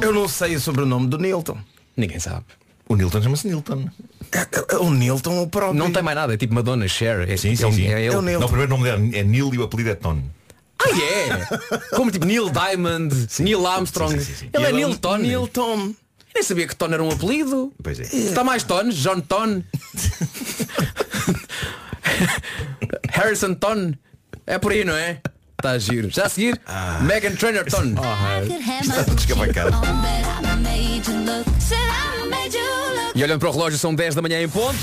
eu 0.00 0.12
não 0.12 0.28
sei 0.28 0.54
o 0.56 0.60
sobrenome 0.60 1.06
do 1.08 1.18
Nilton. 1.18 1.58
Ninguém 1.96 2.18
sabe. 2.20 2.44
O 2.88 2.96
Nilton 2.96 3.20
chama-se 3.22 3.46
Nilton. 3.46 3.88
É- 4.32 4.74
é 4.74 4.78
O 4.78 4.90
Nilton 4.90 5.42
o 5.42 5.46
próprio. 5.48 5.78
Não 5.78 5.90
tem 5.92 6.02
mais 6.02 6.16
nada. 6.16 6.34
É 6.34 6.36
tipo 6.36 6.54
Madonna, 6.54 6.86
Cher. 6.88 7.28
É, 7.28 7.36
Sim, 7.36 7.54
sim, 7.56 7.66
é, 7.66 7.72
sim. 7.72 7.86
É 7.88 8.00
ele. 8.04 8.14
É 8.14 8.18
o 8.18 8.22
Nilton. 8.22 8.40
Não, 8.40 8.46
o 8.46 8.50
primeiro 8.50 8.70
nome 8.76 8.84
dele 8.90 9.18
é 9.18 9.22
Neil 9.24 9.52
e 9.54 9.58
o 9.58 9.62
apelido 9.64 9.90
é 9.90 9.94
Ton. 9.94 10.18
Ah, 10.80 11.00
é? 11.00 11.96
Como 11.96 12.10
tipo 12.10 12.24
Neil 12.24 12.50
Diamond, 12.50 13.14
Neil 13.40 13.66
Armstrong. 13.66 14.12
Sim, 14.12 14.20
sim, 14.20 14.24
sim, 14.24 14.34
sim. 14.34 14.50
Ele 14.52 14.64
é 14.64 14.68
Ele 14.68 14.82
é 14.82 14.86
Neil 14.86 14.98
Ton. 14.98 15.16
Nilton. 15.18 15.94
Eu 16.28 16.34
nem 16.34 16.42
sabia 16.42 16.68
que 16.68 16.76
Ton 16.76 16.92
era 16.92 17.02
um 17.02 17.10
apelido. 17.10 17.72
Pois 17.82 17.98
é. 17.98 18.02
Está 18.04 18.44
mais 18.44 18.62
Ton, 18.62 18.90
John 18.90 19.20
Ton. 19.20 19.62
Harrison 23.10 23.54
Ton. 23.54 23.94
É 24.46 24.58
por 24.58 24.72
aí, 24.72 24.84
não 24.84 24.94
é? 24.94 25.20
Está 25.58 25.70
a 25.72 25.78
giro. 25.78 26.08
Já 26.10 26.26
a 26.26 26.28
seguir, 26.28 26.60
Megan 27.02 27.34
Trainerton. 27.34 27.94
Está 28.80 29.04
tudo 29.04 29.18
escapacado. 29.18 29.76
E 33.14 33.24
olhando 33.24 33.40
para 33.40 33.48
o 33.48 33.52
relógio, 33.52 33.78
são 33.78 33.92
10 33.92 34.14
da 34.14 34.22
manhã 34.22 34.40
em 34.40 34.48
ponto. 34.48 34.78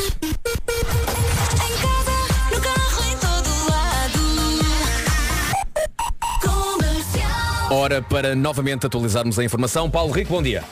Hora 7.75 8.01
para 8.01 8.33
novamente 8.33 8.85
atualizarmos 8.85 9.37
a 9.37 9.43
informação. 9.43 9.91
Paulo 9.91 10.13
Rico, 10.13 10.31
bom 10.31 10.41
dia. 10.41 10.63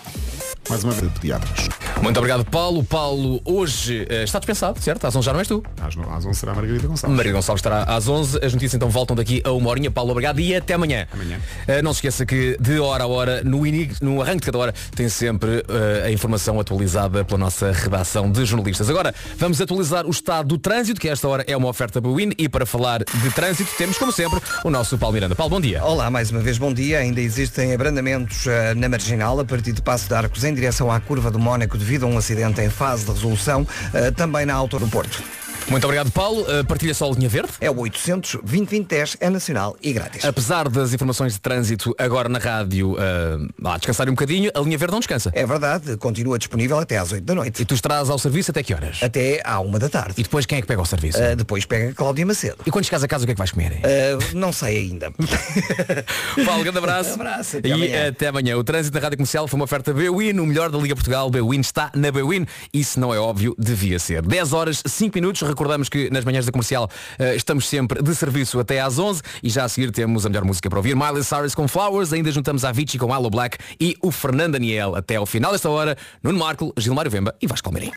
Mais 0.70 0.86
uma 0.86 0.94
vez, 0.94 1.12
pediatras. 1.12 1.73
Muito 2.04 2.18
obrigado, 2.18 2.44
Paulo. 2.44 2.84
Paulo, 2.84 3.42
hoje 3.46 4.06
eh, 4.10 4.26
está 4.26 4.38
dispensado, 4.38 4.78
certo? 4.82 5.08
Às 5.08 5.16
11 5.16 5.26
já 5.26 5.32
não 5.32 5.40
és 5.40 5.48
tu. 5.48 5.64
Às, 5.82 5.96
às 5.98 6.26
11 6.26 6.38
será 6.38 6.52
a 6.52 6.56
Margarida 6.56 6.86
Gonçalves. 6.86 7.16
Maria 7.16 7.32
Gonçalves 7.32 7.60
estará 7.60 7.84
às 7.84 8.10
11. 8.10 8.40
As 8.40 8.54
notícias 8.54 8.74
então 8.74 8.90
voltam 8.90 9.16
daqui 9.16 9.42
a 9.46 9.52
uma 9.52 9.70
horinha. 9.70 9.90
Paulo, 9.90 10.12
obrigado 10.12 10.42
e 10.42 10.54
até 10.54 10.74
amanhã. 10.74 11.08
Amanhã. 11.14 11.40
Eh, 11.66 11.82
não 11.82 11.94
se 11.94 12.00
esqueça 12.00 12.26
que 12.26 12.58
de 12.60 12.78
hora 12.78 13.06
a 13.06 13.08
hora, 13.08 13.42
no, 13.46 13.62
no 14.02 14.22
arranque 14.22 14.42
de 14.42 14.46
cada 14.48 14.58
hora, 14.58 14.74
tem 14.94 15.08
sempre 15.08 15.64
eh, 15.66 16.08
a 16.08 16.12
informação 16.12 16.60
atualizada 16.60 17.24
pela 17.24 17.38
nossa 17.38 17.72
redação 17.72 18.30
de 18.30 18.44
jornalistas. 18.44 18.90
Agora, 18.90 19.16
vamos 19.38 19.62
atualizar 19.62 20.06
o 20.06 20.12
estado 20.12 20.50
do 20.50 20.58
trânsito, 20.58 21.00
que 21.00 21.08
esta 21.08 21.26
hora 21.30 21.46
é 21.48 21.56
uma 21.56 21.70
oferta 21.70 22.02
Buin. 22.02 22.34
E 22.38 22.50
para 22.50 22.66
falar 22.66 23.00
de 23.00 23.32
trânsito, 23.32 23.72
temos, 23.78 23.98
como 23.98 24.12
sempre, 24.12 24.42
o 24.66 24.70
nosso 24.70 24.98
Paulo 24.98 25.14
Miranda. 25.14 25.36
Paulo, 25.36 25.52
bom 25.52 25.62
dia. 25.62 25.82
Olá, 25.82 26.12
mais 26.12 26.32
uma 26.32 26.42
vez 26.42 26.58
bom 26.58 26.74
dia. 26.74 27.00
Ainda 27.00 27.22
existem 27.22 27.74
abrandamentos 27.74 28.46
na 28.76 28.90
Marginal 28.90 29.40
a 29.40 29.46
partir 29.46 29.72
de 29.72 29.82
Passo 29.82 30.10
de 30.10 30.14
Arcos 30.14 30.44
em 30.44 30.54
direção 30.54 30.92
à 30.92 31.00
curva 31.00 31.32
do 31.32 31.40
Mónaco 31.40 31.78
devido 31.94 32.06
a 32.06 32.08
um 32.08 32.18
acidente 32.18 32.60
em 32.60 32.70
fase 32.72 33.06
de 33.06 33.12
resolução, 33.12 33.68
eh, 33.94 34.10
também 34.10 34.48
na 34.48 34.56
altura 34.56 34.86
do 34.86 34.90
Porto. 34.90 35.22
Muito 35.70 35.84
obrigado, 35.86 36.12
Paulo. 36.12 36.46
Eh, 36.48 36.64
partilha 36.64 36.94
só 36.94 37.10
a 37.10 37.16
linha 37.16 37.30
verde. 37.30 37.54
É 37.60 37.70
o 37.70 37.80
800 37.80 38.38
2010 38.44 39.18
é 39.20 39.30
nacional 39.30 39.76
e 39.82 39.94
grátis. 39.94 40.24
Apesar 40.26 40.70
das 40.70 40.94
informações 40.94 41.34
de 41.34 41.40
trânsito 41.40 41.96
agora 41.98 42.30
na 42.30 42.40
rádio 42.40 42.94
uh, 42.94 43.68
a 43.68 43.78
descansar 43.78 44.08
um 44.08 44.12
bocadinho, 44.12 44.52
a 44.54 44.60
linha 44.60 44.78
verde 44.78 44.92
não 44.92 45.00
descansa. 45.00 45.32
É 45.34 45.46
verdade, 45.46 45.98
continua 45.98 46.38
disponível 46.38 46.78
até 46.78 46.98
às 46.98 47.12
8 47.12 47.24
da 47.24 47.36
noite. 47.36 47.62
E 47.62 47.66
tu 47.66 47.74
estarás 47.74 48.10
ao 48.10 48.20
serviço 48.20 48.52
até 48.52 48.62
que 48.62 48.74
horas? 48.74 49.00
Até 49.02 49.42
à 49.44 49.60
1 49.60 49.72
da 49.72 49.90
tarde. 49.90 50.14
E 50.18 50.24
depois 50.24 50.46
quem 50.46 50.58
é 50.58 50.62
que 50.62 50.68
pega 50.68 50.82
ao 50.82 50.86
serviço? 50.86 51.18
Eh, 51.18 51.36
depois 51.36 51.66
pega 51.66 51.94
Cláudia 51.94 52.26
Macedo. 52.26 52.58
E 52.66 52.72
quando 52.72 52.86
chegares 52.86 53.04
a 53.04 53.08
casa 53.08 53.24
o 53.24 53.26
que 53.26 53.32
é 53.32 53.36
que 53.36 53.40
vais 53.40 53.52
comer? 53.52 53.80
Eh, 53.84 54.18
não 54.34 54.52
sei 54.52 54.78
ainda. 54.78 55.12
Paulo, 56.46 56.64
grande 56.64 56.78
abraço. 56.78 57.14
abraço, 57.14 57.58
até 57.58 57.70
e 57.70 57.72
amanhã. 57.72 58.08
até 58.10 58.28
amanhã. 58.28 58.58
O 58.58 58.64
trânsito 58.64 58.94
da 58.94 59.00
Rádio 59.00 59.18
Comercial 59.18 59.48
foi 59.48 59.58
uma 59.58 59.66
oferta 59.66 59.94
Bwin, 59.94 60.40
o 60.40 60.46
melhor 60.46 60.70
da 60.70 60.78
Liga 60.78 60.96
Portugal. 60.96 61.30
Bwin 61.30 61.62
está 61.62 61.92
na 61.96 62.12
Bwin. 62.12 62.46
Se 62.84 63.00
não 63.00 63.14
é 63.14 63.20
óbvio, 63.20 63.56
devia 63.58 63.98
ser. 63.98 64.22
10 64.22 64.54
horas, 64.54 64.84
5 64.86 65.16
minutos. 65.16 65.53
Recordamos 65.54 65.88
que 65.88 66.10
nas 66.10 66.26
manhãs 66.26 66.46
da 66.46 66.52
comercial 66.52 66.90
eh, 67.20 67.36
estamos 67.36 67.68
sempre 67.68 68.02
de 68.02 68.16
serviço 68.16 68.60
até 68.60 68.82
às 68.82 68.98
11 68.98 69.22
e 69.44 69.50
já 69.50 69.64
a 69.64 69.70
seguir 69.70 69.92
temos 69.92 70.26
a 70.26 70.30
melhor 70.30 70.44
música 70.44 70.68
para 70.70 70.80
ouvir. 70.80 70.96
Miley 70.96 71.24
Cyrus 71.24 71.54
com 71.54 71.68
Flowers, 71.68 72.12
ainda 72.12 72.32
juntamos 72.32 72.66
a 72.66 72.70
Avicii 72.70 73.00
com 73.00 73.14
Aloe 73.14 73.30
Black 73.30 73.58
e 73.80 73.96
o 74.02 74.12
Fernando 74.12 74.54
Daniel. 74.54 74.96
Até 74.96 75.16
ao 75.18 75.26
final 75.26 75.52
desta 75.52 75.70
hora, 75.70 75.96
Nuno 76.24 76.40
Marco, 76.40 76.74
Gilmário 76.78 77.12
Vemba 77.12 77.36
e 77.40 77.46
Vasco 77.46 77.70
Almeirim. 77.70 77.92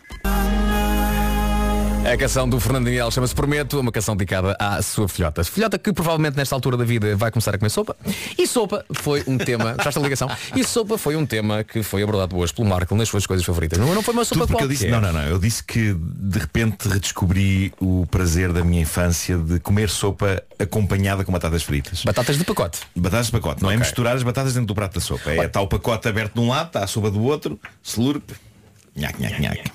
A 2.09 2.15
canção 2.15 2.47
do 2.47 2.57
Fernando 2.57 2.85
Daniel 2.85 3.11
chama-se 3.11 3.35
Prometo, 3.35 3.81
uma 3.81 3.91
canção 3.91 4.15
dedicada 4.15 4.55
à 4.57 4.81
sua 4.81 5.09
filhota. 5.09 5.43
Filhota 5.43 5.77
que 5.77 5.91
provavelmente 5.91 6.37
nesta 6.37 6.55
altura 6.55 6.77
da 6.77 6.85
vida 6.85 7.17
vai 7.17 7.29
começar 7.29 7.53
a 7.53 7.57
comer 7.57 7.69
sopa. 7.69 7.97
E 8.37 8.47
sopa 8.47 8.85
foi 8.93 9.23
um 9.27 9.37
tema, 9.37 9.75
já 9.83 9.89
está 9.89 9.99
a 9.99 10.03
ligação, 10.03 10.29
e 10.55 10.63
sopa 10.63 10.97
foi 10.97 11.17
um 11.17 11.25
tema 11.25 11.65
que 11.65 11.83
foi 11.83 12.01
abordado 12.03 12.37
hoje 12.37 12.53
pelo 12.53 12.65
Marco 12.65 12.95
nas 12.95 13.09
suas 13.09 13.25
coisas 13.25 13.45
favoritas. 13.45 13.77
Não, 13.77 13.93
não 13.93 14.01
foi 14.01 14.13
uma 14.13 14.23
sopa 14.23 14.47
qualquer. 14.47 14.69
disse, 14.69 14.87
não, 14.87 15.01
não, 15.01 15.11
não. 15.11 15.23
Eu 15.23 15.37
disse 15.37 15.61
que 15.61 15.93
de 15.93 16.39
repente 16.39 16.87
redescobri 16.87 17.73
o 17.77 18.07
prazer 18.09 18.53
da 18.53 18.63
minha 18.63 18.81
infância 18.81 19.37
de 19.37 19.59
comer 19.59 19.89
sopa 19.89 20.41
acompanhada 20.57 21.25
com 21.25 21.31
batatas 21.33 21.63
fritas. 21.63 22.03
Batatas 22.05 22.37
de 22.37 22.45
pacote. 22.45 22.79
Batatas 22.95 23.25
de 23.25 23.33
pacote. 23.33 23.61
Não 23.61 23.69
é 23.69 23.73
Ok. 23.73 23.85
misturar 23.85 24.15
as 24.15 24.23
batatas 24.23 24.53
dentro 24.53 24.67
do 24.67 24.75
prato 24.75 24.93
da 24.93 25.01
sopa. 25.01 25.29
É 25.31 25.45
está 25.45 25.59
o 25.59 25.67
pacote 25.67 26.07
aberto 26.07 26.35
de 26.35 26.39
um 26.39 26.47
lado, 26.47 26.67
está 26.67 26.85
a 26.85 26.87
sopa 26.87 27.11
do 27.11 27.21
outro, 27.21 27.59
slurp, 27.83 28.31
nhac, 28.95 29.21
nhac, 29.21 29.41
nhac. 29.41 29.71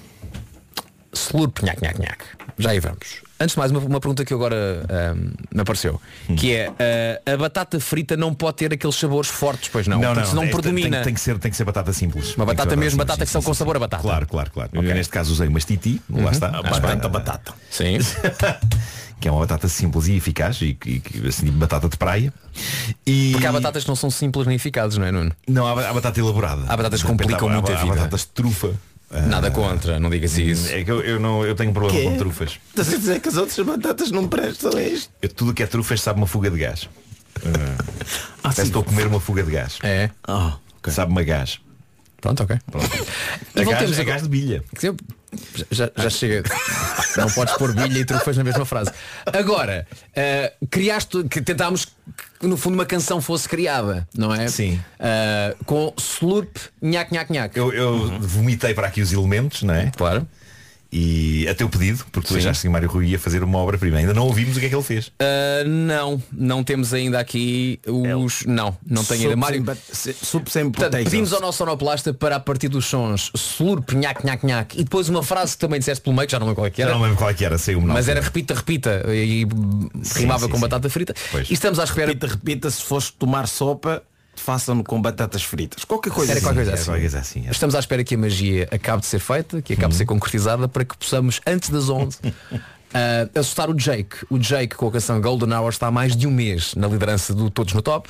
Slurp, 1.15 1.63
nhac, 1.63 1.81
nhac, 1.83 1.99
nhac. 2.01 2.25
Já 2.59 2.71
aí 2.71 2.81
vamos. 2.81 3.23
Antes 3.41 3.55
de 3.55 3.59
mais, 3.59 3.71
uma, 3.73 3.81
uma 3.81 4.01
pergunta 4.01 4.25
que 4.25 4.33
agora 4.33 4.87
ahm, 4.89 5.33
me 5.53 5.61
apareceu. 5.63 6.01
Hum. 6.31 6.37
Que 6.37 6.55
é, 6.55 6.71
ah, 7.27 7.33
a 7.33 7.37
batata 7.37 7.81
frita 7.81 8.17
não 8.17 8.33
pode 8.33 8.57
ter 8.59 8.73
aqueles 8.73 8.95
sabores 8.95 9.29
fortes, 9.29 9.69
pois 9.69 9.87
não? 9.89 10.01
Porque 10.01 10.25
senão 10.27 10.43
é- 10.43 10.47
tem- 10.47 10.55
predomina. 10.55 10.97
Tem, 10.99 11.05
tem 11.07 11.15
que 11.15 11.21
ser, 11.21 11.39
tem 11.39 11.51
que 11.51 11.57
ser 11.57 11.65
batata 11.65 11.93
simples. 11.93 12.37
Uma 12.37 12.47
que 12.47 12.53
batata 12.55 12.77
mesmo, 12.77 12.99
batata 12.99 13.21
que 13.21 13.27
sim, 13.27 13.33
são 13.33 13.41
sim, 13.43 13.47
com 13.49 13.55
sabor 13.55 13.77
a 13.77 13.81
batata. 13.81 14.03
Claro, 14.03 14.27
claro, 14.27 14.51
claro. 14.51 14.71
Eu, 14.73 14.83
neste 14.83 15.13
caso 15.13 15.33
usei 15.33 15.49
umas 15.49 15.65
titi, 15.65 16.01
Uhum. 16.09 16.25
lá 16.25 16.31
está. 16.31 16.49
Ah, 16.49 16.61
Mas 16.63 16.79
bem. 16.79 16.83
batata, 16.83 17.09
batata. 17.09 17.53
Sim. 17.69 17.99
que 19.21 19.29
é 19.29 19.31
uma 19.31 19.41
batata 19.41 19.69
simples 19.69 20.07
e 20.09 20.17
eficaz 20.17 20.61
e, 20.63 20.77
e, 20.87 21.03
assim, 21.29 21.51
batata 21.51 21.89
de 21.89 21.97
praia. 21.97 22.33
E... 23.07 23.31
Porque 23.33 23.47
há 23.47 23.53
batatas 23.53 23.83
que 23.85 23.89
não 23.89 23.97
são 23.97 24.11
simples 24.11 24.47
nem 24.47 24.57
eficazes, 24.57 24.99
não 24.99 25.07
é, 25.07 25.13
Nuno? 25.13 25.33
Não, 25.49 25.67
há, 25.67 25.89
há 25.89 25.93
batata 25.93 26.19
elaborada. 26.21 26.63
Há 26.69 26.77
batatas 26.77 27.03
que 27.03 27.09
complicam 27.09 27.49
muito 27.49 27.71
a 27.73 27.77
vida. 27.77 27.93
Há 27.93 27.97
batatas 27.97 28.21
de 28.23 28.27
trufa. 28.29 28.73
Nada 29.29 29.49
Ah, 29.49 29.51
contra, 29.51 30.01
não 30.01 30.09
digas 30.09 30.37
isso. 30.39 30.69
É 30.73 30.83
que 30.85 30.91
eu, 30.91 31.01
eu 31.03 31.21
não, 31.21 31.45
eu 31.45 31.55
tenho 31.55 31.71
um 31.71 31.73
problema 31.75 31.99
Quê? 31.99 32.05
com 32.05 32.17
trufas. 32.17 32.59
Estás 32.71 32.93
a 32.95 32.97
dizer 32.97 33.21
que 33.21 33.29
as 33.29 33.37
outras 33.37 33.67
batatas 33.67 34.11
não 34.11 34.27
prestam 34.27 34.77
é 34.79 34.89
isto? 34.89 35.11
Eu, 35.21 35.29
tudo 35.29 35.53
que 35.53 35.63
é 35.63 35.67
trufas 35.67 36.01
sabe 36.01 36.19
uma 36.19 36.27
fuga 36.27 36.51
de 36.51 36.59
gás. 36.59 36.89
Ah, 38.45 38.49
parece 38.49 38.63
que 38.63 38.67
estou 38.69 38.83
a 38.83 38.85
comer 38.85 39.07
uma 39.07 39.21
fuga 39.21 39.43
de 39.43 39.53
gás. 39.53 39.79
É? 39.83 40.11
Sabe-me 40.89 41.21
a 41.21 41.25
gás. 41.25 41.61
Pronto, 42.21 42.43
ok. 42.43 42.59
Pronto. 42.71 42.87
A 42.87 43.63
gás, 43.65 43.69
a 43.69 43.93
agora- 43.93 44.05
gás 44.05 44.23
de 44.23 44.29
bilha. 44.29 44.65
Já, 45.71 45.91
já 45.97 46.11
chega. 46.11 46.43
Não 47.17 47.31
podes 47.31 47.57
pôr 47.57 47.73
bilha 47.73 47.99
e 47.99 48.05
trufas 48.05 48.37
na 48.37 48.45
mesma 48.45 48.65
frase. 48.65 48.91
Agora, 49.27 49.87
eh, 50.15 50.53
criaste, 50.71 51.25
que 51.25 51.41
tentámos 51.41 51.87
que 52.39 52.47
no 52.47 52.57
fundo 52.57 52.75
uma 52.75 52.85
canção 52.85 53.21
fosse 53.21 53.49
criada, 53.49 54.07
não 54.17 54.35
é? 54.35 54.49
Sim. 54.49 54.81
Eh, 54.99 55.57
com 55.65 55.95
slurp, 55.99 56.57
nhac, 56.81 57.13
nhac, 57.13 57.33
nhac. 57.33 57.57
Eu, 57.57 57.73
eu 57.73 58.19
vomitei 58.21 58.75
para 58.75 58.89
aqui 58.89 59.01
os 59.01 59.13
elementos, 59.13 59.63
não 59.63 59.75
é? 59.75 59.91
Claro. 59.97 60.27
E 60.93 61.49
a 61.49 61.55
teu 61.55 61.71
pedido, 61.71 62.05
porque 62.13 62.29
tu 62.29 62.35
Sim. 62.35 62.41
achaste 62.41 62.63
que 62.63 62.69
o 62.69 62.71
Mário 62.71 62.89
Rui 62.89 63.07
ia 63.07 63.19
fazer 63.19 63.43
uma 63.43 63.57
obra-prima. 63.59 63.97
Ainda 63.97 64.13
não 64.13 64.27
ouvimos 64.27 64.57
o 64.57 64.61
que 64.61 64.67
é 64.67 64.69
que 64.69 64.75
ele 64.75 64.83
fez. 64.83 65.11
Eh, 65.19 65.65
não, 65.67 66.23
não 66.31 66.63
temos 66.63 66.93
ainda 66.93 67.19
aqui 67.19 67.81
os. 67.87 68.45
Não, 68.45 68.77
não 68.87 69.03
tenho 69.03 69.23
ainda. 69.23 69.37
Mário. 69.37 69.65
Portanto, 69.65 71.05
pedimos 71.05 71.33
ao 71.33 71.41
nosso 71.41 71.59
sonoplasta 71.59 72.13
para 72.13 72.37
a 72.37 72.41
partir 72.41 72.69
dos 72.69 72.85
sons 72.85 73.31
slurp, 73.35 73.93
nhac, 73.93 74.25
nhac, 74.25 74.45
nhac 74.45 74.79
e 74.79 74.85
depois 74.85 75.09
uma 75.09 75.23
frase 75.23 75.53
que 75.55 75.61
também 75.61 75.79
disseste 75.79 76.03
pelo 76.03 76.15
meio, 76.15 76.27
que 76.27 76.33
já 76.33 76.39
não 76.39 76.47
lembro 76.47 76.57
qual 76.61 76.67
é 76.67 76.71
que 76.71 76.83
Já 76.83 76.89
era. 76.89 76.95
não 76.95 77.03
lembro 77.03 77.17
qual 77.17 77.31
é 77.31 77.35
que 77.35 77.45
era, 77.45 77.57
saiu-me 77.57 77.87
na 77.87 77.95
Mas 77.95 78.09
era 78.09 78.21
repita, 78.21 78.55
repita 78.55 79.05
e, 79.09 79.43
e 79.43 79.49
rimava 80.15 80.45
sim, 80.45 80.49
com 80.51 80.57
sim. 80.57 80.61
batata 80.61 80.91
frita. 80.91 81.15
Pois. 81.31 81.51
E 81.51 81.55
estamos 81.55 81.79
à 81.79 81.85
espera. 81.85 82.09
Repita, 82.09 82.27
repita, 82.27 82.71
se 82.71 82.83
fores 82.83 83.11
tomar 83.11 83.49
sopa, 83.49 84.03
façam-no 84.35 84.83
com 84.83 85.01
batatas 85.01 85.43
fritas. 85.43 85.85
Qualquer 85.85 86.11
coisa 86.13 86.33
Era 86.33 86.39
assim. 86.39 86.47
qualquer 86.47 86.57
coisa 86.57 86.71
Era 86.71 86.81
assim. 86.81 86.85
qualquer 86.87 87.01
coisa 87.03 87.19
assim, 87.19 87.41
era. 87.43 87.53
Estamos 87.53 87.75
à 87.75 87.79
espera 87.79 88.03
que 88.05 88.15
a 88.15 88.19
magia 88.19 88.69
acabe 88.71 89.01
de 89.01 89.07
ser 89.07 89.19
feita, 89.19 89.61
que 89.63 89.73
acabe 89.75 89.93
de 89.93 89.97
ser 89.99 90.07
concretizada 90.07 90.69
para 90.69 90.85
que 90.85 90.97
possamos, 90.97 91.41
antes 91.47 91.71
das 91.71 91.89
11, 91.89 92.19
ah, 92.95 93.29
assustar 93.39 93.71
o 93.71 93.75
Jake. 93.75 94.17
O 94.31 94.39
Jake 94.39 94.75
com 94.77 94.89
a 94.89 94.93
canção 94.93 95.21
Golden 95.21 95.53
Hour 95.53 95.71
está 95.71 95.87
há 95.87 95.91
mais 95.91 96.17
de 96.17 96.27
um 96.27 96.31
mês 96.31 96.75
na 96.75 96.89
liderança 96.89 97.35
do 97.35 97.51
Todos 97.51 97.73
no 97.75 97.83
Top 97.83 98.09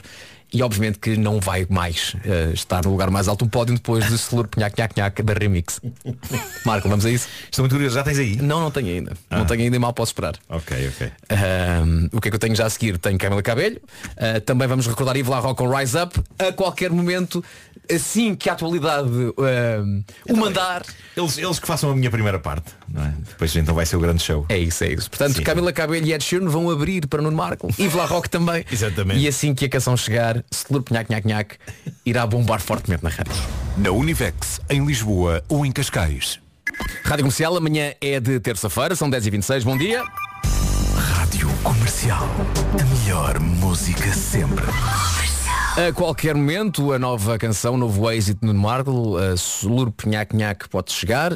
e 0.53 0.63
obviamente 0.63 0.99
que 0.99 1.17
não 1.17 1.41
vai 1.41 1.67
mais 1.69 2.15
ah, 2.25 2.53
estar 2.53 2.85
no 2.85 2.91
lugar 2.91 3.11
mais 3.11 3.29
alto 3.29 3.45
do 3.45 3.51
pódio 3.51 3.75
depois 3.75 4.07
de 4.07 4.15
Slurp 4.15 4.57
Nhac 4.57 4.79
Nhac 4.79 4.99
Nhac 4.99 5.23
da 5.23 5.33
Remix. 5.33 5.81
Marco, 6.65 6.89
vamos 6.89 7.07
a 7.07 7.11
isso? 7.11 7.29
Estou 7.45 7.63
muito 7.63 7.73
curioso, 7.73 7.95
já 7.95 8.03
tens 8.03 8.19
aí? 8.19 8.37
Não, 8.37 8.61
não 8.61 8.71
tenho 8.71 8.89
ainda. 8.89 9.13
Não 9.31 9.45
tenho 9.45 9.63
ainda 9.63 9.77
e 9.77 9.79
mal 9.79 9.93
posso 9.93 10.11
esperar. 10.11 10.35
Ok, 10.49 10.89
ok. 10.89 11.13
Ahm, 11.31 12.09
o 12.13 12.21
que 12.21 12.29
é 12.29 12.31
que 12.31 12.35
eu 12.35 12.41
tenho 12.41 12.55
já 12.55 12.67
a 12.67 12.71
seguir? 12.71 12.99
Tenho 12.99 13.19
Camila 13.19 13.43
Cabelho. 13.43 13.81
Ah, 14.17 14.41
também 14.41 14.69
vamos 14.69 14.87
recordar 14.87 15.17
Yves 15.17 15.31
Larroque 15.31 15.57
com 15.57 15.69
Rise 15.69 15.99
Up. 15.99 16.21
A 16.39 16.53
qualquer 16.53 16.91
momento, 16.91 17.43
assim 17.95 18.35
que 18.35 18.49
a 18.49 18.53
atualidade 18.53 19.09
ahm, 19.09 20.03
o 20.29 20.37
mandar. 20.37 20.83
Eles, 21.17 21.39
eles 21.39 21.59
que 21.59 21.67
façam 21.67 21.91
a 21.91 21.95
minha 21.95 22.11
primeira 22.11 22.39
parte, 22.39 22.73
não 22.89 23.05
é? 23.05 23.13
Depois 23.29 23.55
então 23.57 23.75
vai 23.75 23.87
ser 23.87 23.97
o 23.97 24.01
grande 24.01 24.23
show. 24.23 24.47
É 24.49 24.59
isso, 24.59 24.85
é 24.85 24.93
isso. 24.93 25.11
Portanto, 25.11 25.37
Sim. 25.37 25.43
Camila 25.43 25.73
Cabelho 25.73 26.07
e 26.07 26.13
Ed 26.13 26.25
Sheeran 26.25 26.49
vão 26.49 26.71
abrir 26.71 27.07
para 27.07 27.23
Nuno 27.23 27.37
Marco. 27.37 27.69
Yves 27.79 27.95
Larroque 27.95 28.29
também. 28.29 28.65
Exatamente. 28.71 29.21
E 29.21 29.29
assim 29.29 29.55
que 29.55 29.65
a 29.65 29.69
canção 29.69 29.97
chegar, 29.97 30.43
Slurp 30.51 30.91
Nhac 30.91 31.11
Nhac 31.11 31.27
Nhac 31.27 31.57
irá 32.05 32.27
bombar 32.27 32.61
fortemente 32.61 33.05
na 33.05 33.11
rádio. 33.11 33.33
Na 33.77 33.91
Univex, 33.91 34.61
em 34.71 34.85
Lisboa 34.85 35.43
ou 35.49 35.65
em 35.67 35.73
Cascais. 35.73 36.41
Rádio 37.05 37.25
Comercial, 37.25 37.57
amanhã 37.57 37.93
é 38.01 38.21
de 38.21 38.41
terça-feira, 38.41 38.95
são 38.95 39.11
10h26. 39.11 39.65
Bom 39.65 39.77
dia. 39.77 40.03
Rádio 40.97 41.49
Comercial. 41.63 42.29
A 42.81 42.85
melhor 42.85 43.39
música 43.41 44.13
sempre. 44.13 44.65
A 45.75 45.91
qualquer 45.91 46.35
momento, 46.35 46.93
a 46.93 46.99
nova 46.99 47.39
canção, 47.39 47.75
o 47.75 47.77
novo 47.79 48.11
êxito 48.11 48.45
no 48.45 48.53
Marco, 48.53 49.17
a 49.17 49.33
Slurp 49.33 50.05
Nhac 50.05 50.37
Nhac 50.37 50.69
pode 50.69 50.93
chegar. 50.93 51.33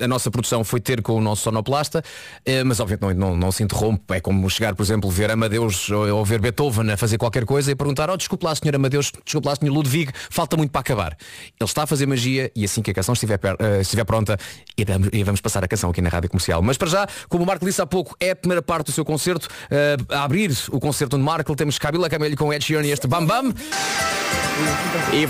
A 0.00 0.06
nossa 0.06 0.30
produção 0.30 0.62
foi 0.62 0.78
ter 0.78 1.02
com 1.02 1.14
o 1.14 1.20
nosso 1.20 1.42
sonoplasta, 1.42 1.98
uh, 1.98 2.64
mas 2.64 2.78
obviamente 2.78 3.16
não, 3.16 3.30
não, 3.30 3.36
não 3.36 3.52
se 3.52 3.64
interrompe. 3.64 4.14
É 4.14 4.20
como 4.20 4.48
chegar, 4.48 4.76
por 4.76 4.84
exemplo, 4.84 5.10
ver 5.10 5.32
Amadeus 5.32 5.90
ou, 5.90 6.24
ver 6.24 6.40
Beethoven 6.40 6.92
a 6.92 6.96
fazer 6.96 7.18
qualquer 7.18 7.44
coisa 7.44 7.72
e 7.72 7.74
perguntar, 7.74 8.08
oh, 8.08 8.16
desculpe 8.16 8.44
lá, 8.44 8.54
senhor 8.54 8.76
Amadeus, 8.76 9.10
desculpe 9.24 9.48
lá, 9.48 9.56
senhor 9.56 9.74
Ludwig, 9.74 10.12
falta 10.30 10.56
muito 10.56 10.70
para 10.70 10.80
acabar. 10.80 11.16
Ele 11.58 11.68
está 11.68 11.82
a 11.82 11.86
fazer 11.86 12.06
magia 12.06 12.52
e 12.54 12.64
assim 12.64 12.80
que 12.80 12.92
a 12.92 12.94
canção 12.94 13.12
estiver, 13.12 13.40
uh, 13.44 13.80
estiver 13.80 14.04
pronta, 14.04 14.38
e 14.76 14.84
vamos, 14.84 15.08
e 15.12 15.24
vamos 15.24 15.40
passar 15.40 15.64
a 15.64 15.68
canção 15.68 15.90
aqui 15.90 16.00
na 16.00 16.10
Rádio 16.10 16.30
Comercial. 16.30 16.62
Mas 16.62 16.76
para 16.76 16.88
já, 16.88 17.08
como 17.28 17.42
o 17.42 17.46
Marco 17.46 17.66
disse 17.66 17.82
há 17.82 17.86
pouco, 17.86 18.16
é 18.20 18.30
a 18.30 18.36
primeira 18.36 18.62
parte 18.62 18.86
do 18.86 18.92
seu 18.92 19.04
concerto. 19.04 19.48
Uh, 19.64 20.14
a 20.14 20.22
abrir 20.22 20.56
o 20.70 20.78
concerto 20.78 21.18
no 21.18 21.24
Marco, 21.24 21.56
temos 21.56 21.76
Cabila 21.76 22.08
Camelho 22.08 22.36
com 22.36 22.52
Ed 22.52 22.64
Sheeran 22.64 22.86
e 22.86 22.92
este 22.92 23.08
Bam 23.08 23.26
Bam. 23.26 23.47
Yves 23.48 24.27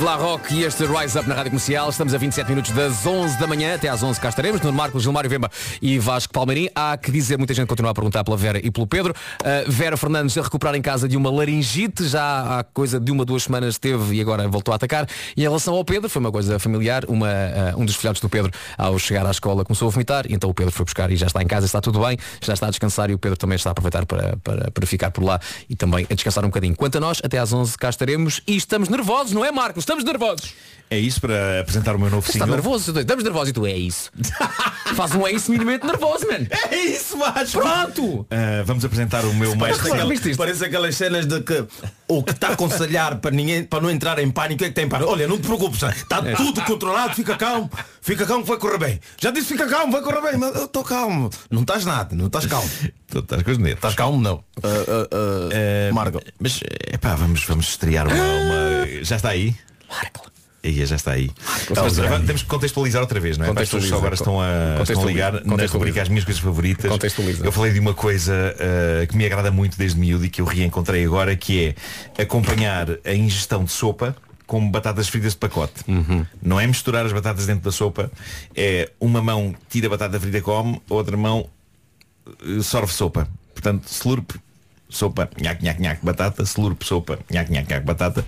La 0.09 0.15
Rock 0.15 0.55
e 0.55 0.63
este 0.65 0.85
Rise 0.87 1.19
Up 1.19 1.29
na 1.29 1.35
Rádio 1.35 1.51
Comercial. 1.51 1.91
Estamos 1.91 2.15
a 2.15 2.19
27 2.19 2.49
minutos 2.49 2.71
das 2.71 3.05
11 3.05 3.39
da 3.39 3.47
manhã, 3.47 3.75
até 3.75 3.89
às 3.89 4.03
11 4.03 4.19
cá 4.19 4.31
estaremos, 4.31 4.61
no 4.63 4.73
Marcos, 4.73 5.03
Gilmário 5.03 5.29
Vemba 5.29 5.51
e 5.83 5.99
Vasco 5.99 6.33
Palmeirim. 6.33 6.71
Há 6.75 6.97
que 6.97 7.11
dizer, 7.11 7.37
muita 7.37 7.53
gente 7.53 7.67
continua 7.67 7.91
a 7.91 7.95
perguntar 7.95 8.25
pela 8.25 8.37
Vera 8.37 8.59
e 8.65 8.71
pelo 8.71 8.87
Pedro. 8.87 9.13
Uh, 9.43 9.71
Vera 9.71 9.99
Fernandes 9.99 10.39
a 10.39 10.43
recuperar 10.43 10.75
em 10.75 10.81
casa 10.81 11.07
de 11.07 11.17
uma 11.17 11.31
laringite, 11.31 12.07
já 12.07 12.59
há 12.59 12.65
coisa 12.65 12.99
de 12.99 13.13
uma, 13.13 13.25
duas 13.25 13.43
semanas 13.43 13.77
teve 13.77 14.15
e 14.15 14.21
agora 14.21 14.49
voltou 14.49 14.73
a 14.73 14.77
atacar. 14.77 15.07
E 15.37 15.43
em 15.43 15.45
relação 15.45 15.75
ao 15.75 15.85
Pedro, 15.85 16.09
foi 16.09 16.21
uma 16.21 16.33
coisa 16.33 16.59
familiar, 16.59 17.05
uma, 17.07 17.29
uh, 17.29 17.81
um 17.81 17.85
dos 17.85 17.97
filhotes 17.97 18.23
do 18.23 18.29
Pedro, 18.29 18.51
ao 18.79 18.99
chegar 18.99 19.27
à 19.27 19.31
escola, 19.31 19.65
começou 19.65 19.89
a 19.89 19.91
vomitar, 19.91 20.25
e 20.27 20.35
então 20.35 20.49
o 20.49 20.55
Pedro 20.55 20.73
foi 20.73 20.85
buscar 20.85 21.11
e 21.11 21.17
já 21.17 21.27
está 21.27 21.43
em 21.43 21.47
casa, 21.47 21.67
está 21.67 21.81
tudo 21.81 22.01
bem, 22.01 22.17
já 22.41 22.55
está 22.55 22.67
a 22.67 22.71
descansar 22.71 23.11
e 23.11 23.15
o 23.15 23.19
Pedro 23.19 23.37
também 23.37 23.57
está 23.57 23.71
a 23.71 23.73
aproveitar 23.73 24.07
para, 24.07 24.37
para, 24.43 24.71
para 24.71 24.87
ficar 24.87 25.11
por 25.11 25.23
lá 25.23 25.39
e 25.69 25.77
também 25.77 26.07
a 26.09 26.15
descansar 26.15 26.45
um 26.45 26.49
bocadinho. 26.49 26.75
Quanto 26.75 26.97
a 26.97 27.01
nós, 27.01 27.21
até 27.23 27.39
às 27.39 27.53
11 27.53 27.77
cá 27.77 27.91
estaremos 27.91 28.41
e 28.47 28.57
estamos 28.57 28.88
nervosos, 28.91 29.33
não 29.33 29.45
é 29.45 29.51
Marcos? 29.53 29.83
Estamos 29.83 30.05
nervosos. 30.05 30.53
É 30.91 30.99
isso 30.99 31.21
para 31.21 31.61
apresentar 31.61 31.95
o 31.95 31.99
meu 31.99 32.09
novo 32.09 32.23
Você 32.25 32.33
está 32.33 32.47
single. 32.47 32.57
nervoso? 32.63 32.99
Estamos 32.99 33.23
nervosos 33.23 33.51
e 33.51 33.53
tu 33.53 33.67
é 33.67 33.73
isso. 33.77 34.11
Faz 34.97 35.15
um 35.15 35.27
é 35.27 35.33
isso 35.33 35.51
minimamente 35.51 35.85
nervoso, 35.87 36.27
mano. 36.27 36.47
É 36.71 36.77
isso, 36.77 37.19
Vasco. 37.19 37.61
Pronto. 37.61 38.27
Ah, 38.31 38.63
vamos 38.65 38.83
apresentar 38.87 39.23
o 39.27 39.35
meu 39.35 39.55
mais 39.55 39.77
Parece, 39.77 39.93
aquela- 40.03 40.37
parece 40.39 40.65
aquelas 40.65 40.97
cenas 40.97 41.27
de 41.27 41.43
que 41.43 41.63
o 42.09 42.23
que 42.23 42.31
está 42.33 42.49
a 42.49 42.53
aconselhar 42.55 43.19
para 43.19 43.31
ninguém 43.31 43.65
para 43.65 43.83
não 43.83 43.91
entrar 43.91 44.19
em 44.19 44.31
pânico 44.31 44.65
é 44.65 44.69
que 44.69 44.75
tem 44.75 44.89
pânico. 44.89 45.11
Olha, 45.11 45.29
não 45.29 45.37
te 45.37 45.43
preocupes, 45.43 45.83
está 45.83 46.23
É. 46.25 46.35
tudo 46.35 46.63
controlado, 46.63 47.15
fica 47.15 47.37
calmo, 47.37 47.71
fica 48.01 48.25
calmo 48.25 48.43
que 48.45 48.49
vai 48.49 48.59
correr 48.59 48.79
bem. 48.79 49.01
Já 49.21 49.31
disse 49.31 49.49
fica 49.49 49.67
calmo, 49.67 49.93
vai 49.93 50.01
correr 50.01 50.23
bem, 50.23 50.39
mas 50.39 50.57
eu 50.57 50.65
estou 50.65 50.83
calmo. 50.83 51.29
Não 51.51 51.61
estás 51.61 51.85
nada, 51.85 52.17
não 52.17 52.29
estás 52.29 52.47
calmo. 52.47 52.71
Estás 53.15 53.43
com 53.43 53.51
os 53.51 53.59
nervos. 53.59 53.79
Estás 53.79 53.95
calmo 53.95 54.21
não. 54.21 54.45
Eh, 54.63 55.91
Mas 56.39 56.61
epá, 56.93 57.15
vamos, 57.15 57.45
vamos 57.45 57.69
estrear 57.71 58.07
uma, 58.07 58.15
uma- 58.15 59.05
Já 59.05 59.17
está 59.17 59.31
aí? 59.31 59.55
Marco. 59.89 60.31
já 60.65 60.97
está 60.97 61.13
aí. 61.13 61.31
Então, 61.63 61.77
Contextualiza. 61.85 62.27
temos 62.27 62.43
que 62.43 62.49
contextualizar 62.49 63.01
outra 63.01 63.19
vez, 63.21 63.39
não 63.39 63.47
é? 63.47 63.53
Para 63.53 63.63
as 63.63 63.69
pessoas 63.69 63.85
que 63.85 63.89
só 63.91 63.97
agora 63.97 64.15
estão 64.15 64.39
a, 64.41 64.83
estão 64.83 65.03
a 65.03 65.07
ligar 65.07 65.33
na 65.33 65.39
Contextualiza. 65.41 65.73
rubrica 65.79 66.03
as 66.03 66.09
minhas 66.11 66.25
coisas 66.25 66.43
favoritas. 66.43 66.91
Contextualiza. 66.91 67.45
Eu 67.47 67.53
falei 67.53 67.73
de 67.73 67.79
uma 67.81 67.95
coisa 67.95 68.55
eh, 68.59 69.07
que 69.09 69.17
me 69.17 69.25
agrada 69.25 69.51
muito 69.51 69.79
desde 69.79 69.99
miúdo 69.99 70.27
e 70.27 70.29
que 70.29 70.41
eu 70.43 70.45
reencontrei 70.45 71.05
agora, 71.07 71.35
que 71.37 71.75
é 72.19 72.23
acompanhar 72.23 72.89
a 73.05 73.15
ingestão 73.15 73.65
de 73.65 73.71
sopa 73.73 74.15
com 74.47 74.71
batatas 74.71 75.09
fritas 75.09 75.33
de 75.33 75.39
pacote. 75.39 75.85
Não 76.43 76.59
é 76.61 76.67
misturar 76.67 77.05
as 77.07 77.13
batatas 77.13 77.47
dentro 77.47 77.65
da 77.65 77.73
sopa, 77.73 78.11
é 78.55 78.91
uma 79.01 79.23
mão 79.23 79.55
tira 79.71 79.87
a 79.87 79.91
batata 79.91 80.19
frita 80.21 80.41
come, 80.43 80.81
a 80.91 80.95
outra 80.95 81.17
mão 81.17 81.41
eh, 81.41 81.58
sorve 82.63 82.93
sopa. 82.93 83.29
Portanto, 83.55 83.89
slurp, 83.89 84.33
sopa, 84.89 85.29
nhac, 85.41 85.63
nhac, 85.63 85.81
nhac, 85.81 86.05
batata, 86.05 86.45
slurp, 86.45 86.83
sopa, 86.83 87.19
nhac, 87.31 87.51
nhac, 87.51 87.69
nhac, 87.69 87.85
batata. 87.85 88.25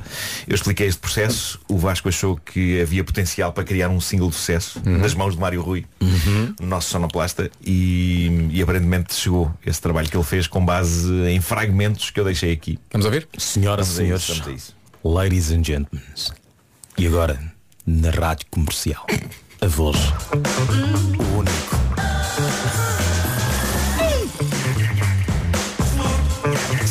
Eu 0.47 0.55
expliquei 0.55 0.86
este 0.86 1.01
processo, 1.01 1.60
o 1.68 1.78
Vasco 1.78 2.09
achou 2.09 2.36
que 2.36 2.81
havia 2.81 3.02
potencial 3.02 3.52
para 3.52 3.64
criar 3.64 3.89
um 3.89 4.01
single 4.01 4.28
de 4.28 4.36
sucesso 4.36 4.81
nas 4.85 5.14
mãos 5.14 5.35
de 5.35 5.40
Mário 5.40 5.62
Rui, 5.62 5.86
o 6.60 6.66
nosso 6.66 6.90
sonoplasta, 6.90 7.51
e, 7.64 8.48
e 8.51 8.62
aparentemente 8.62 9.14
chegou 9.14 9.52
esse 9.64 9.81
trabalho 9.81 10.09
que 10.09 10.16
ele 10.16 10.24
fez 10.24 10.47
com 10.47 10.64
base 10.64 11.10
em 11.28 11.40
fragmentos 11.40 12.10
que 12.10 12.20
eu 12.20 12.24
deixei 12.24 12.52
aqui. 12.52 12.78
Vamos 12.93 13.06
ouvir? 13.06 13.28
Senhoras 13.39 13.98
e 13.98 14.05
Vamos 14.05 14.12
a 14.12 14.16
isso, 14.16 14.43
senhores, 14.43 14.74
ladies 15.02 15.51
and 15.51 15.64
gentlemen, 15.64 16.05
e 16.98 17.06
agora, 17.06 17.40
na 17.86 18.10
rádio 18.10 18.47
comercial, 18.51 19.06
a 19.60 19.66
voz, 19.66 19.97
o 19.97 21.39
único. 21.39 21.90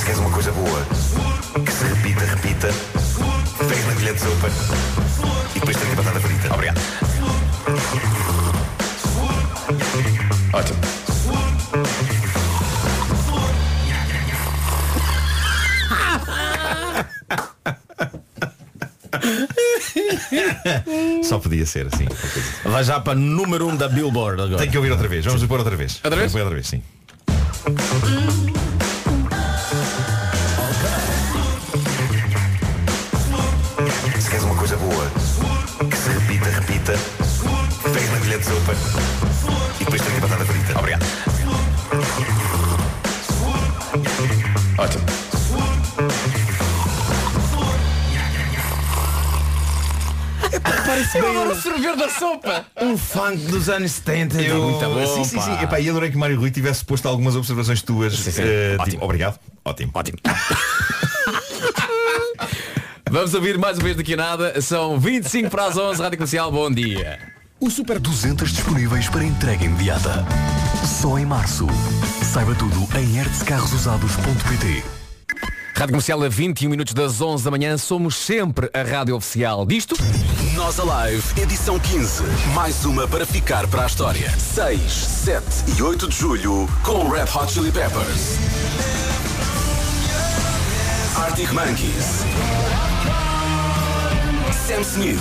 Queres 0.10 0.22
uma 0.22 0.32
coisa 0.32 0.52
boa, 0.54 0.84
que 1.64 1.72
se 1.72 1.84
repita, 1.84 2.26
repita, 2.26 2.70
pega 3.60 3.86
na 3.86 3.94
colher 3.94 4.16
de 4.16 4.20
sopa 4.20 4.50
e 5.56 5.60
depois 5.60 5.78
tem 5.78 5.92
a 5.92 5.96
batata 5.96 6.20
frita. 6.20 6.52
Obrigado. 6.52 6.82
Ótimo. 10.52 10.80
Só 21.24 21.38
podia 21.38 21.68
ser 21.68 21.86
assim. 21.86 22.08
Vai 22.64 22.84
já 22.84 23.00
para 23.00 23.14
número 23.14 23.68
1 23.68 23.70
um 23.70 23.76
da 23.76 23.88
Billboard 23.88 24.42
agora. 24.42 24.58
Tem 24.58 24.72
que 24.72 24.78
ouvir 24.78 24.92
outra 24.92 25.08
vez. 25.08 25.24
Vamos 25.24 25.44
pôr 25.44 25.60
outra 25.60 25.76
vez. 25.76 26.02
Outra 26.04 26.20
vez? 26.20 26.32
Vamos 26.32 26.50
pôr 26.50 26.52
outra 26.52 26.56
vez, 26.56 26.68
sim. 26.68 26.82
De 38.40 38.46
sopa 38.46 38.74
e 39.80 39.84
depois 39.84 40.02
tem 40.02 40.18
a 40.18 40.20
batata 40.22 40.46
frita. 40.46 40.80
Obrigado. 40.80 41.06
Ótimo. 44.78 45.04
Parece 50.86 51.18
Eu 51.18 51.30
adoro 51.30 51.56
sorver 51.62 51.96
da 51.96 52.10
sopa. 52.10 52.66
Um 52.82 52.98
funk 52.98 53.38
dos 53.48 53.70
anos 53.70 53.92
70. 53.92 54.42
Eu... 54.42 54.64
Muito 54.64 54.80
bom, 54.80 55.16
sim, 55.16 55.24
sim, 55.24 55.40
sim. 55.42 55.54
Epá, 55.62 55.80
e 55.80 55.90
adorei 55.90 56.10
que 56.10 56.16
o 56.16 56.20
Mário 56.20 56.40
Rui 56.40 56.50
tivesse 56.50 56.84
posto 56.84 57.08
algumas 57.08 57.36
observações 57.36 57.82
tuas. 57.82 58.14
sim. 58.18 58.42
eh, 58.42 58.76
Ótimo. 58.80 58.92
tipo, 58.92 59.06
obrigado. 59.06 59.40
Ótimo. 59.66 59.92
Ótimo. 59.94 60.18
Vamos 63.12 63.34
ouvir 63.34 63.58
mais 63.58 63.78
uma 63.78 63.84
vez 63.86 63.98
daqui 63.98 64.14
a 64.14 64.18
nada. 64.18 64.62
São 64.62 65.00
25 65.00 65.50
para 65.50 65.66
as 65.66 65.76
11, 65.78 66.02
Rádio 66.02 66.18
Comercial, 66.18 66.52
bom 66.52 66.72
dia. 66.72 67.29
O 67.62 67.70
Super 67.70 68.00
200 68.00 68.52
disponíveis 68.52 69.10
para 69.10 69.24
entrega 69.24 69.66
imediata. 69.66 70.26
Só 71.02 71.20
em 71.20 71.26
março. 71.26 71.68
Saiba 72.24 72.56
tudo 72.56 72.88
em 72.98 73.18
hertzcarrosusados.pt 73.18 74.84
Rádio 75.76 75.94
Comercial 75.94 76.24
a 76.24 76.30
21 76.30 76.70
minutos 76.70 76.94
das 76.94 77.20
11 77.20 77.44
da 77.44 77.52
manhã. 77.52 77.78
Somos 77.78 78.16
sempre 78.16 78.70
a 78.74 78.82
rádio 78.82 79.14
oficial 79.14 79.66
disto. 79.66 79.96
Nós 80.56 80.80
Alive, 80.80 81.42
edição 81.42 81.78
15. 81.78 82.24
Mais 82.54 82.86
uma 82.86 83.06
para 83.10 83.26
ficar 83.26 83.68
para 83.68 83.84
a 83.84 83.88
história. 83.88 84.30
6, 84.38 84.80
7 84.92 85.46
e 85.78 85.82
8 85.82 86.08
de 86.08 86.16
julho 86.16 86.66
com 86.84 87.10
Red 87.10 87.26
Hot 87.36 87.52
Chili 87.52 87.74
Peppers. 87.74 88.38
Arctic 91.18 91.52
Monkeys. 91.52 92.24
Sam 94.66 94.82
Smith. 94.82 95.20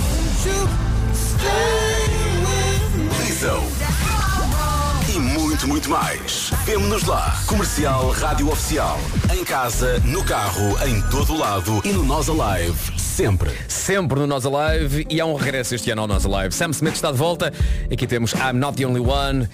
E 5.07 5.17
muito, 5.17 5.65
muito 5.65 5.89
mais. 5.89 6.51
Vemo-nos 6.65 7.05
lá. 7.05 7.41
Comercial 7.47 8.09
Rádio 8.11 8.51
Oficial. 8.51 8.99
Em 9.33 9.45
casa, 9.45 9.97
no 9.99 10.21
carro, 10.25 10.77
em 10.85 11.01
todo 11.03 11.31
o 11.31 11.37
lado 11.37 11.81
e 11.85 11.93
no 11.93 12.03
Nós 12.03 12.27
Alive. 12.27 12.77
Sempre. 12.99 13.49
Sempre 13.69 14.19
no 14.19 14.27
Nós 14.27 14.45
Alive 14.45 15.07
e 15.09 15.21
há 15.21 15.25
um 15.25 15.35
regresso 15.35 15.73
este 15.73 15.89
ano 15.89 16.01
ao 16.01 16.07
Nós 16.07 16.25
Alive. 16.25 16.53
Sam 16.53 16.71
Smith 16.71 16.95
está 16.95 17.13
de 17.13 17.17
volta. 17.17 17.53
Aqui 17.89 18.05
temos 18.05 18.33
I'm 18.33 18.57
Not 18.57 18.75
The 18.75 18.85
Only 18.85 18.99
One. 18.99 19.47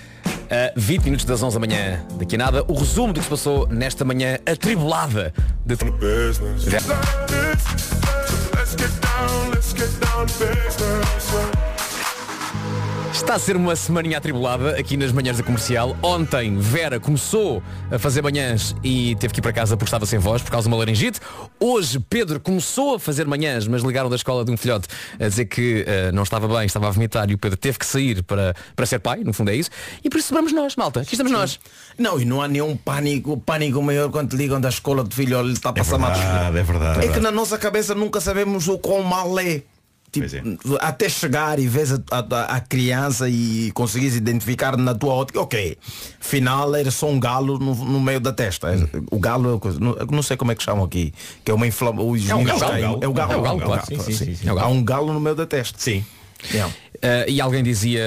A 0.49 0.73
20 0.75 1.03
minutos 1.03 1.25
das 1.25 1.43
11 1.43 1.53
da 1.53 1.59
manhã. 1.59 2.03
Daqui 2.17 2.33
a 2.33 2.39
nada, 2.39 2.65
o 2.67 2.73
resumo 2.73 3.13
do 3.13 3.19
que 3.19 3.25
se 3.25 3.29
passou 3.29 3.67
nesta 3.67 4.03
manhã 4.03 4.39
atribulada 4.47 5.31
de... 5.63 5.75
Está 13.15 13.35
a 13.35 13.39
ser 13.39 13.55
uma 13.55 13.77
semaninha 13.77 14.17
atribulada 14.17 14.77
aqui 14.77 14.97
nas 14.97 15.13
manhãs 15.13 15.37
da 15.37 15.43
comercial. 15.43 15.95
Ontem, 16.03 16.57
Vera 16.59 16.99
começou 16.99 17.63
a 17.89 17.97
fazer 17.97 18.21
manhãs 18.21 18.75
e 18.83 19.15
teve 19.15 19.33
que 19.33 19.39
ir 19.39 19.41
para 19.41 19.53
casa 19.53 19.77
porque 19.77 19.87
estava 19.87 20.05
sem 20.05 20.19
voz, 20.19 20.41
por 20.41 20.51
causa 20.51 20.67
de 20.67 20.73
uma 20.73 20.77
laringite. 20.77 21.21
Hoje, 21.57 21.97
Pedro 21.97 22.41
começou 22.41 22.95
a 22.95 22.99
fazer 22.99 23.25
manhãs, 23.25 23.67
mas 23.69 23.83
ligaram 23.83 24.09
da 24.09 24.17
escola 24.17 24.43
de 24.43 24.51
um 24.51 24.57
filhote 24.57 24.89
a 25.17 25.29
dizer 25.29 25.45
que 25.45 25.85
eh, 25.87 26.11
não 26.11 26.23
estava 26.23 26.45
bem, 26.45 26.65
estava 26.65 26.89
a 26.89 26.91
vomitar 26.91 27.31
e 27.31 27.33
o 27.33 27.37
Pedro 27.37 27.57
teve 27.57 27.79
que 27.79 27.85
sair 27.85 28.21
para, 28.21 28.53
para 28.75 28.85
ser 28.85 28.99
pai, 28.99 29.23
no 29.23 29.33
fundo 29.33 29.49
é 29.49 29.55
isso. 29.55 29.69
E 30.03 30.09
por 30.09 30.19
isso 30.19 30.33
vamos 30.33 30.51
nós, 30.51 30.75
malta. 30.75 30.99
Aqui 30.99 31.13
estamos 31.13 31.31
nós. 31.31 31.57
Não, 31.97 32.19
e 32.19 32.25
não 32.25 32.41
há 32.41 32.49
nenhum 32.49 32.75
pânico, 32.75 33.37
pânico 33.37 33.81
maior 33.81 34.11
quando 34.11 34.31
te 34.31 34.35
ligam 34.35 34.59
da 34.59 34.69
escola 34.69 35.05
de 35.05 35.15
filho, 35.15 35.37
olha, 35.37 35.53
está 35.53 35.69
a 35.69 35.73
passar 35.73 35.97
mal. 35.97 36.13
verdade, 36.13 36.57
é 36.57 36.63
verdade. 36.63 37.05
É 37.05 37.11
que 37.13 37.21
na 37.21 37.31
nossa 37.31 37.57
cabeça 37.57 37.95
nunca 37.95 38.19
sabemos 38.19 38.67
o 38.67 38.77
quão 38.77 39.01
mal 39.03 39.39
é. 39.39 39.61
Tipo, 40.21 40.77
até 40.81 41.09
chegar 41.09 41.59
e 41.59 41.67
vês 41.67 41.91
a, 41.93 41.99
a- 42.11 42.55
a 42.55 42.59
criança 42.59 43.27
e 43.29 43.71
conseguires 43.73 44.15
identificar 44.15 44.75
na 44.77 44.93
tua 44.95 45.13
ótica, 45.13 45.41
ok, 45.41 45.77
final 46.19 46.73
era 46.75 46.89
só 46.91 47.07
um 47.09 47.19
galo 47.19 47.57
no, 47.59 47.73
no 47.75 47.99
meio 48.01 48.19
da 48.19 48.31
testa. 48.33 48.67
O 49.11 49.19
galo, 49.19 49.61
é 49.63 49.79
não, 49.83 49.95
não 50.11 50.23
sei 50.23 50.35
como 50.37 50.51
é 50.51 50.55
que 50.55 50.63
chamam 50.63 50.85
aqui, 50.85 51.13
que 51.43 51.51
é 51.51 51.53
uma 51.53 51.67
inflamação. 51.67 52.15
É 52.29 52.35
um 52.35 52.43
galo, 52.43 52.63
É 53.01 53.07
o 53.07 53.13
galo, 53.13 53.31
é 53.33 53.37
o 53.37 53.41
galo, 53.41 53.61
claro. 53.61 53.85
Sim, 53.85 53.99
sim, 53.99 54.11
sim, 54.13 54.35
sim. 54.35 54.47
É 54.47 54.51
o 54.51 54.55
galo. 54.55 54.67
Há 54.67 54.71
um 54.71 54.83
galo 54.83 55.13
no 55.13 55.19
meio 55.19 55.35
da 55.35 55.45
testa. 55.45 55.77
Sim. 55.79 56.03
Uh, 56.53 57.27
e 57.27 57.41
alguém 57.41 57.63
dizia 57.63 58.03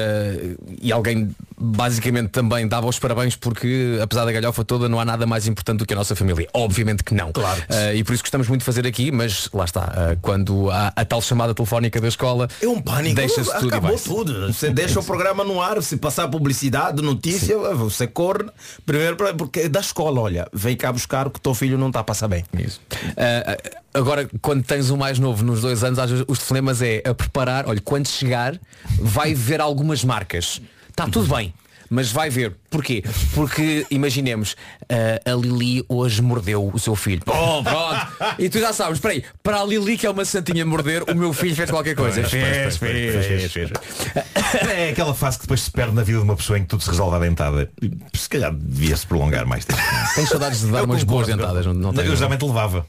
e 0.80 0.92
alguém 0.92 1.28
basicamente 1.60 2.28
também 2.28 2.66
dava 2.66 2.86
os 2.86 2.98
parabéns 2.98 3.36
porque 3.36 3.98
apesar 4.02 4.24
da 4.24 4.32
galhofa 4.32 4.64
toda 4.64 4.88
não 4.88 5.00
há 5.00 5.04
nada 5.04 5.26
mais 5.26 5.46
importante 5.46 5.78
do 5.78 5.86
que 5.86 5.94
a 5.94 5.96
nossa 5.96 6.14
família. 6.14 6.48
Obviamente 6.52 7.02
que 7.02 7.14
não. 7.14 7.32
Claro. 7.32 7.62
E 7.94 8.04
por 8.04 8.14
isso 8.14 8.22
gostamos 8.22 8.48
muito 8.48 8.60
de 8.60 8.64
fazer 8.64 8.86
aqui 8.86 9.10
mas 9.10 9.48
lá 9.52 9.64
está 9.64 9.84
uh, 9.84 10.18
quando 10.20 10.70
há 10.70 10.92
a 10.94 11.04
tal 11.04 11.20
chamada 11.20 11.54
telefónica 11.54 12.00
da 12.00 12.08
escola 12.08 12.48
é 12.60 12.68
um 12.68 12.80
pânico. 12.80 13.16
deixa-se 13.16 13.52
tudo 13.58 13.68
acabou 13.68 13.98
tudo. 13.98 14.52
Você 14.52 14.70
deixa 14.70 15.00
o 15.00 15.04
programa 15.04 15.44
no 15.44 15.60
ar 15.60 15.82
se 15.82 15.96
passar 15.96 16.28
publicidade 16.28 17.02
notícia 17.02 17.56
você 17.74 18.06
corre. 18.06 18.46
Primeiro 18.84 19.16
porque 19.36 19.60
é 19.60 19.68
da 19.68 19.80
escola 19.80 20.20
olha 20.20 20.48
vem 20.52 20.76
cá 20.76 20.92
buscar 20.92 21.26
o 21.26 21.30
que 21.30 21.40
teu 21.40 21.54
filho 21.54 21.76
não 21.76 21.88
está 21.88 22.00
a 22.00 22.04
passar 22.04 22.28
bem. 22.28 22.44
Isso. 22.58 22.80
Uh, 22.92 23.78
agora 23.94 24.28
quando 24.40 24.62
tens 24.62 24.90
um 24.90 24.96
mais 24.96 25.18
novo 25.18 25.44
nos 25.44 25.60
dois 25.60 25.82
anos 25.82 25.98
às 25.98 26.10
vezes 26.10 26.24
os 26.28 26.38
telefonemas 26.38 26.82
é 26.82 27.02
a 27.04 27.14
preparar 27.14 27.66
olha 27.68 27.80
quando 27.80 28.06
chegar 28.06 28.58
vai 29.00 29.34
ver 29.34 29.60
algumas 29.60 30.04
marcas 30.04 30.60
está 30.98 31.08
tudo 31.08 31.34
bem 31.34 31.52
mas 31.90 32.12
vai 32.12 32.30
ver. 32.30 32.56
Porquê? 32.70 33.02
Porque, 33.34 33.86
imaginemos, 33.90 34.52
uh, 34.52 35.30
a 35.30 35.34
Lili 35.34 35.84
hoje 35.88 36.20
mordeu 36.20 36.70
o 36.72 36.78
seu 36.78 36.94
filho. 36.94 37.22
Oh, 37.38 37.62
pronto. 37.62 38.34
E 38.38 38.48
tu 38.50 38.58
já 38.58 38.72
sabes, 38.72 38.94
espera 38.94 39.14
aí, 39.14 39.24
para 39.42 39.60
a 39.60 39.64
Lili 39.64 39.96
que 39.96 40.06
é 40.06 40.10
uma 40.10 40.24
santinha 40.24 40.66
morder, 40.66 41.04
o 41.08 41.14
meu 41.14 41.32
filho 41.32 41.54
fez 41.54 41.70
qualquer 41.70 41.94
coisa. 41.94 42.22
Fez, 42.24 42.76
fez, 42.76 43.52
fez. 43.52 43.70
É 44.68 44.90
aquela 44.90 45.14
fase 45.14 45.38
que 45.38 45.44
depois 45.44 45.62
se 45.62 45.70
perde 45.70 45.94
na 45.94 46.02
vida 46.02 46.18
de 46.18 46.24
uma 46.24 46.36
pessoa 46.36 46.58
em 46.58 46.62
que 46.62 46.68
tudo 46.68 46.82
se 46.82 46.90
resolve 46.90 47.16
à 47.16 47.18
dentada. 47.20 47.70
Se 48.12 48.28
calhar 48.28 48.52
devia-se 48.52 49.06
prolongar 49.06 49.46
mais 49.46 49.64
tempo. 49.64 49.80
Tens 50.14 50.28
saudades 50.28 50.60
de 50.60 50.70
dar 50.70 50.80
Eu 50.80 50.84
umas 50.84 51.04
boas 51.04 51.26
dentadas, 51.26 51.64
não, 51.64 51.74
não 51.74 52.02
Eu 52.02 52.16
geralmente 52.16 52.44
levava. 52.44 52.86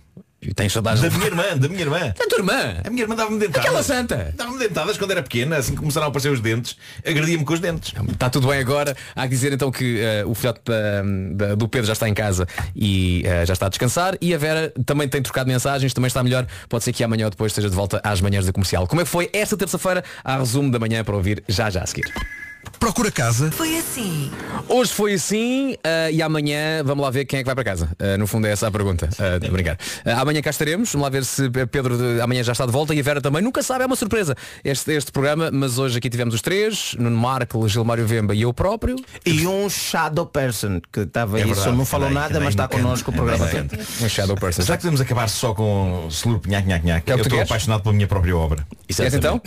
Tens 0.55 0.71
saudades 0.71 1.01
Da 1.01 1.09
minha 1.09 1.25
irmã, 1.25 1.43
da 1.57 1.67
minha 1.67 1.81
irmã. 1.81 1.99
Da 2.17 2.25
tua 2.27 2.37
irmã? 2.39 2.75
A 2.85 2.89
minha 2.89 3.01
irmã 3.03 3.13
dava-me 3.15 3.37
dentadas. 3.39 3.65
Aquela 3.65 3.83
santa. 3.83 4.33
Dava-me 4.37 4.57
dentadas 4.57 4.97
quando 4.97 5.11
era 5.11 5.21
pequena, 5.21 5.57
assim 5.57 5.73
que 5.73 5.79
começaram 5.79 6.05
a 6.05 6.09
aparecer 6.09 6.31
os 6.31 6.39
dentes, 6.39 6.77
agredia-me 7.05 7.43
com 7.43 7.53
os 7.53 7.59
dentes. 7.59 7.93
Está 8.11 8.29
tudo 8.29 8.47
bem 8.47 8.59
agora. 8.59 8.95
Há 9.15 9.23
que 9.23 9.29
dizer 9.29 9.51
então 9.51 9.69
que 9.69 9.99
eh, 9.99 10.23
o 10.25 10.33
filhote 10.33 10.61
da- 10.65 11.47
da- 11.47 11.55
do 11.55 11.67
Pedro 11.67 11.87
já 11.87 11.93
está 11.93 12.07
em 12.07 12.13
casa 12.13 12.47
e 12.73 13.21
eh, 13.25 13.45
já 13.45 13.51
está 13.53 13.65
a 13.65 13.69
descansar. 13.69 14.17
E 14.21 14.33
a 14.33 14.37
Vera 14.37 14.73
também 14.85 15.09
tem 15.09 15.21
trocado 15.21 15.49
mensagens, 15.49 15.93
também 15.93 16.07
está 16.07 16.23
melhor. 16.23 16.47
Pode 16.69 16.85
ser 16.85 16.93
que 16.93 17.03
amanhã 17.03 17.25
ou 17.25 17.31
depois 17.31 17.51
esteja 17.51 17.69
de 17.69 17.75
volta 17.75 17.99
às 18.03 18.21
manhãs 18.21 18.45
da 18.45 18.53
comercial. 18.53 18.87
Como 18.87 19.01
é 19.01 19.03
que 19.03 19.09
foi 19.09 19.29
esta 19.33 19.57
terça-feira? 19.57 20.03
Há 20.23 20.37
resumo 20.37 20.71
da 20.71 20.79
manhã 20.79 21.03
para 21.03 21.15
ouvir 21.15 21.43
já 21.49 21.69
já 21.69 21.81
a 21.83 21.85
seguir. 21.85 22.05
Procura 22.79 23.11
casa. 23.11 23.51
Foi 23.51 23.77
assim. 23.77 24.31
Hoje 24.67 24.91
foi 24.93 25.13
assim 25.13 25.75
eh, 25.83 26.11
e 26.13 26.21
amanhã 26.21 26.81
vamos 26.83 27.03
lá 27.03 27.09
ver 27.11 27.25
quem 27.25 27.39
é 27.39 27.41
que 27.41 27.45
vai 27.45 27.55
para 27.55 27.63
casa. 27.63 27.89
Eh, 27.99 28.15
no 28.17 28.25
fundo 28.25 28.47
é 28.47 28.51
essa 28.51 28.67
a 28.67 28.71
pergunta. 28.71 29.09
Uh, 29.19 29.51
brincar. 29.51 29.77
Eh, 30.05 30.11
amanhã 30.13 30.41
cá 30.41 30.49
estaremos. 30.49 30.91
Vamos 30.91 31.03
lá 31.03 31.09
ver 31.09 31.25
se 31.25 31.49
Pedro 31.49 31.97
de- 31.97 32.21
amanhã 32.21 32.41
já 32.43 32.51
está 32.53 32.65
de 32.65 32.71
volta 32.71 32.93
e 32.93 32.99
a 32.99 33.03
Vera 33.03 33.21
também. 33.21 33.41
Nunca 33.41 33.61
sabe, 33.63 33.83
é 33.83 33.85
uma 33.85 33.95
surpresa 33.95 34.35
este, 34.63 34.93
este 34.93 35.11
programa. 35.11 35.49
Mas 35.51 35.77
hoje 35.77 35.97
aqui 35.97 36.09
tivemos 36.09 36.33
os 36.35 36.41
três, 36.41 36.95
Nuno 36.97 37.17
Marco, 37.17 37.67
Gilmário 37.67 38.05
Vemba 38.05 38.33
e 38.33 38.43
eu 38.43 38.53
próprio. 38.53 38.95
E 39.25 39.45
um 39.45 39.69
shadow 39.69 40.25
person 40.25 40.79
que 40.91 41.01
estava 41.01 41.37
É 41.37 41.41
aí, 41.41 41.47
verdade, 41.47 41.69
só 41.69 41.75
não 41.75 41.85
falou 41.85 42.09
nada, 42.09 42.39
mas 42.39 42.49
está 42.49 42.67
connosco 42.67 43.11
o 43.11 43.13
é 43.13 43.17
programa 43.17 43.45
bem 43.45 43.67
todo. 43.67 43.81
Um 44.01 44.09
shadow 44.09 44.37
person. 44.37 44.61
Já 44.61 44.77
que 44.77 44.83
podemos 44.83 45.01
acabar 45.01 45.27
só 45.27 45.53
com 45.53 46.07
slurp 46.09 46.45
nhac 46.45 46.67
nhac 46.67 46.85
nhac. 46.85 47.11
É 47.11 47.15
o 47.15 47.17
Eu 47.17 47.23
estou 47.23 47.41
apaixonado 47.41 47.81
pela 47.81 47.93
minha 47.93 48.07
própria 48.07 48.35
obra. 48.37 48.65
Queres 48.87 49.13
então? 49.13 49.41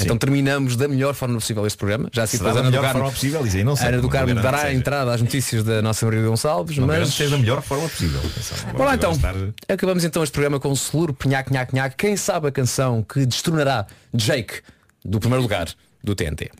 Então 0.00 0.16
terminamos 0.18 0.76
da 0.76 0.88
melhor 0.88 1.14
forma 1.14 1.34
possível 1.36 1.66
este 1.66 1.76
programa. 1.78 2.08
Já 2.12 2.26
se 2.26 2.38
Será 2.38 2.52
da 2.52 2.62
melhor 2.62 2.90
forma 2.92 3.10
possível, 3.10 3.46
isso 3.46 3.56
aí 3.56 3.64
não 3.64 3.76
sei, 3.76 3.88
Ana 3.88 4.00
do 4.00 4.08
Carmo 4.08 4.34
dará 4.34 4.62
a 4.64 4.74
entrada 4.74 5.12
às 5.14 5.20
notícias 5.22 5.62
da 5.64 5.80
nossa 5.82 6.04
Maria 6.04 6.22
Gonçalves, 6.26 6.76
Não 6.78 6.86
mas 6.86 7.14
seja 7.14 7.30
da 7.30 7.38
melhor 7.38 7.62
forma 7.62 7.88
possível. 7.88 8.20
Agora 8.68 8.94
então. 8.94 9.12
estar- 9.12 9.34
Acabamos 9.68 10.04
então 10.04 10.22
este 10.22 10.32
programa 10.32 10.58
com 10.58 10.70
o 10.70 10.74
Slurp 10.74 11.24
Nhac 11.26 11.52
Nhac 11.52 11.74
Nhac. 11.74 11.96
Quem 11.96 12.16
sabe 12.16 12.48
a 12.48 12.52
canção 12.52 13.02
que 13.02 13.24
destronará 13.26 13.86
Jake 14.12 14.60
do 15.04 15.20
primeiro 15.20 15.42
lugar 15.42 15.68
do 16.02 16.14
TNT? 16.14 16.50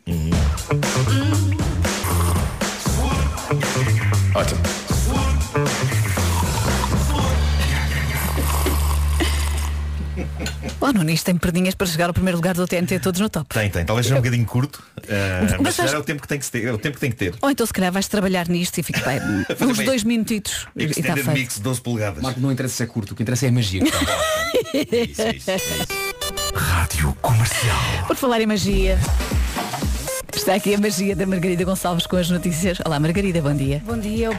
Ótimo. 4.33 4.84
Oh, 10.81 10.91
Nuno, 10.91 11.09
isto 11.09 11.25
tem 11.25 11.37
perdinhas 11.37 11.73
para 11.75 11.87
chegar 11.87 12.07
ao 12.07 12.13
primeiro 12.13 12.37
lugar 12.37 12.53
do 12.53 12.67
TNT 12.67 12.99
todos 12.99 13.19
no 13.21 13.29
top. 13.29 13.47
Tem, 13.53 13.69
tem. 13.69 13.85
Talvez 13.85 14.05
seja 14.05 14.15
um 14.15 14.19
bocadinho 14.21 14.45
curto, 14.45 14.83
eh, 15.07 15.57
Mas 15.61 15.77
mas 15.77 15.93
é 15.93 15.97
o 15.97 16.03
tempo 16.03 16.21
que 16.21 16.27
tem 16.27 16.39
que 16.39 16.45
ter. 16.49 16.65
É 16.65 16.71
o 16.73 16.77
tempo 16.77 16.95
que 16.95 16.99
tem 17.01 17.09
que 17.11 17.17
ter. 17.17 17.33
Ou 17.41 17.49
então 17.49 17.65
se 17.65 17.73
calhar 17.73 17.91
vais 17.91 18.07
trabalhar 18.07 18.47
nisto 18.47 18.77
e 18.79 18.83
fica 18.83 19.01
bem. 19.01 19.19
Uns 19.67 19.79
dois 19.79 20.03
minutitos 20.03 20.67
e 20.75 20.83
está 20.85 20.99
Extended 20.99 21.23
feito. 21.23 21.37
mix 21.39 21.59
12 21.59 21.81
polegadas. 21.81 22.21
Marco, 22.23 22.39
não 22.39 22.51
interessa 22.51 22.75
se 22.75 22.83
é 22.83 22.85
curto, 22.85 23.11
o 23.13 23.15
que 23.15 23.23
interessa 23.23 23.45
é 23.45 23.49
a 23.49 23.51
magia. 23.51 23.81
Rádio 26.53 27.15
Comercial. 27.21 27.77
Por 28.07 28.15
falar 28.15 28.41
em 28.41 28.45
magia. 28.45 28.97
Está 30.35 30.53
aqui 30.55 30.75
a 30.75 30.77
magia 30.77 31.15
da 31.15 31.25
Margarida 31.25 31.63
Gonçalves 31.63 32.05
com 32.05 32.17
as 32.17 32.29
notícias. 32.29 32.77
Olá 32.85 32.99
Margarida, 32.99 33.41
bom 33.41 33.55
dia. 33.55 33.81
Bom 33.85 33.97
dia. 33.97 34.29
O 34.29 34.35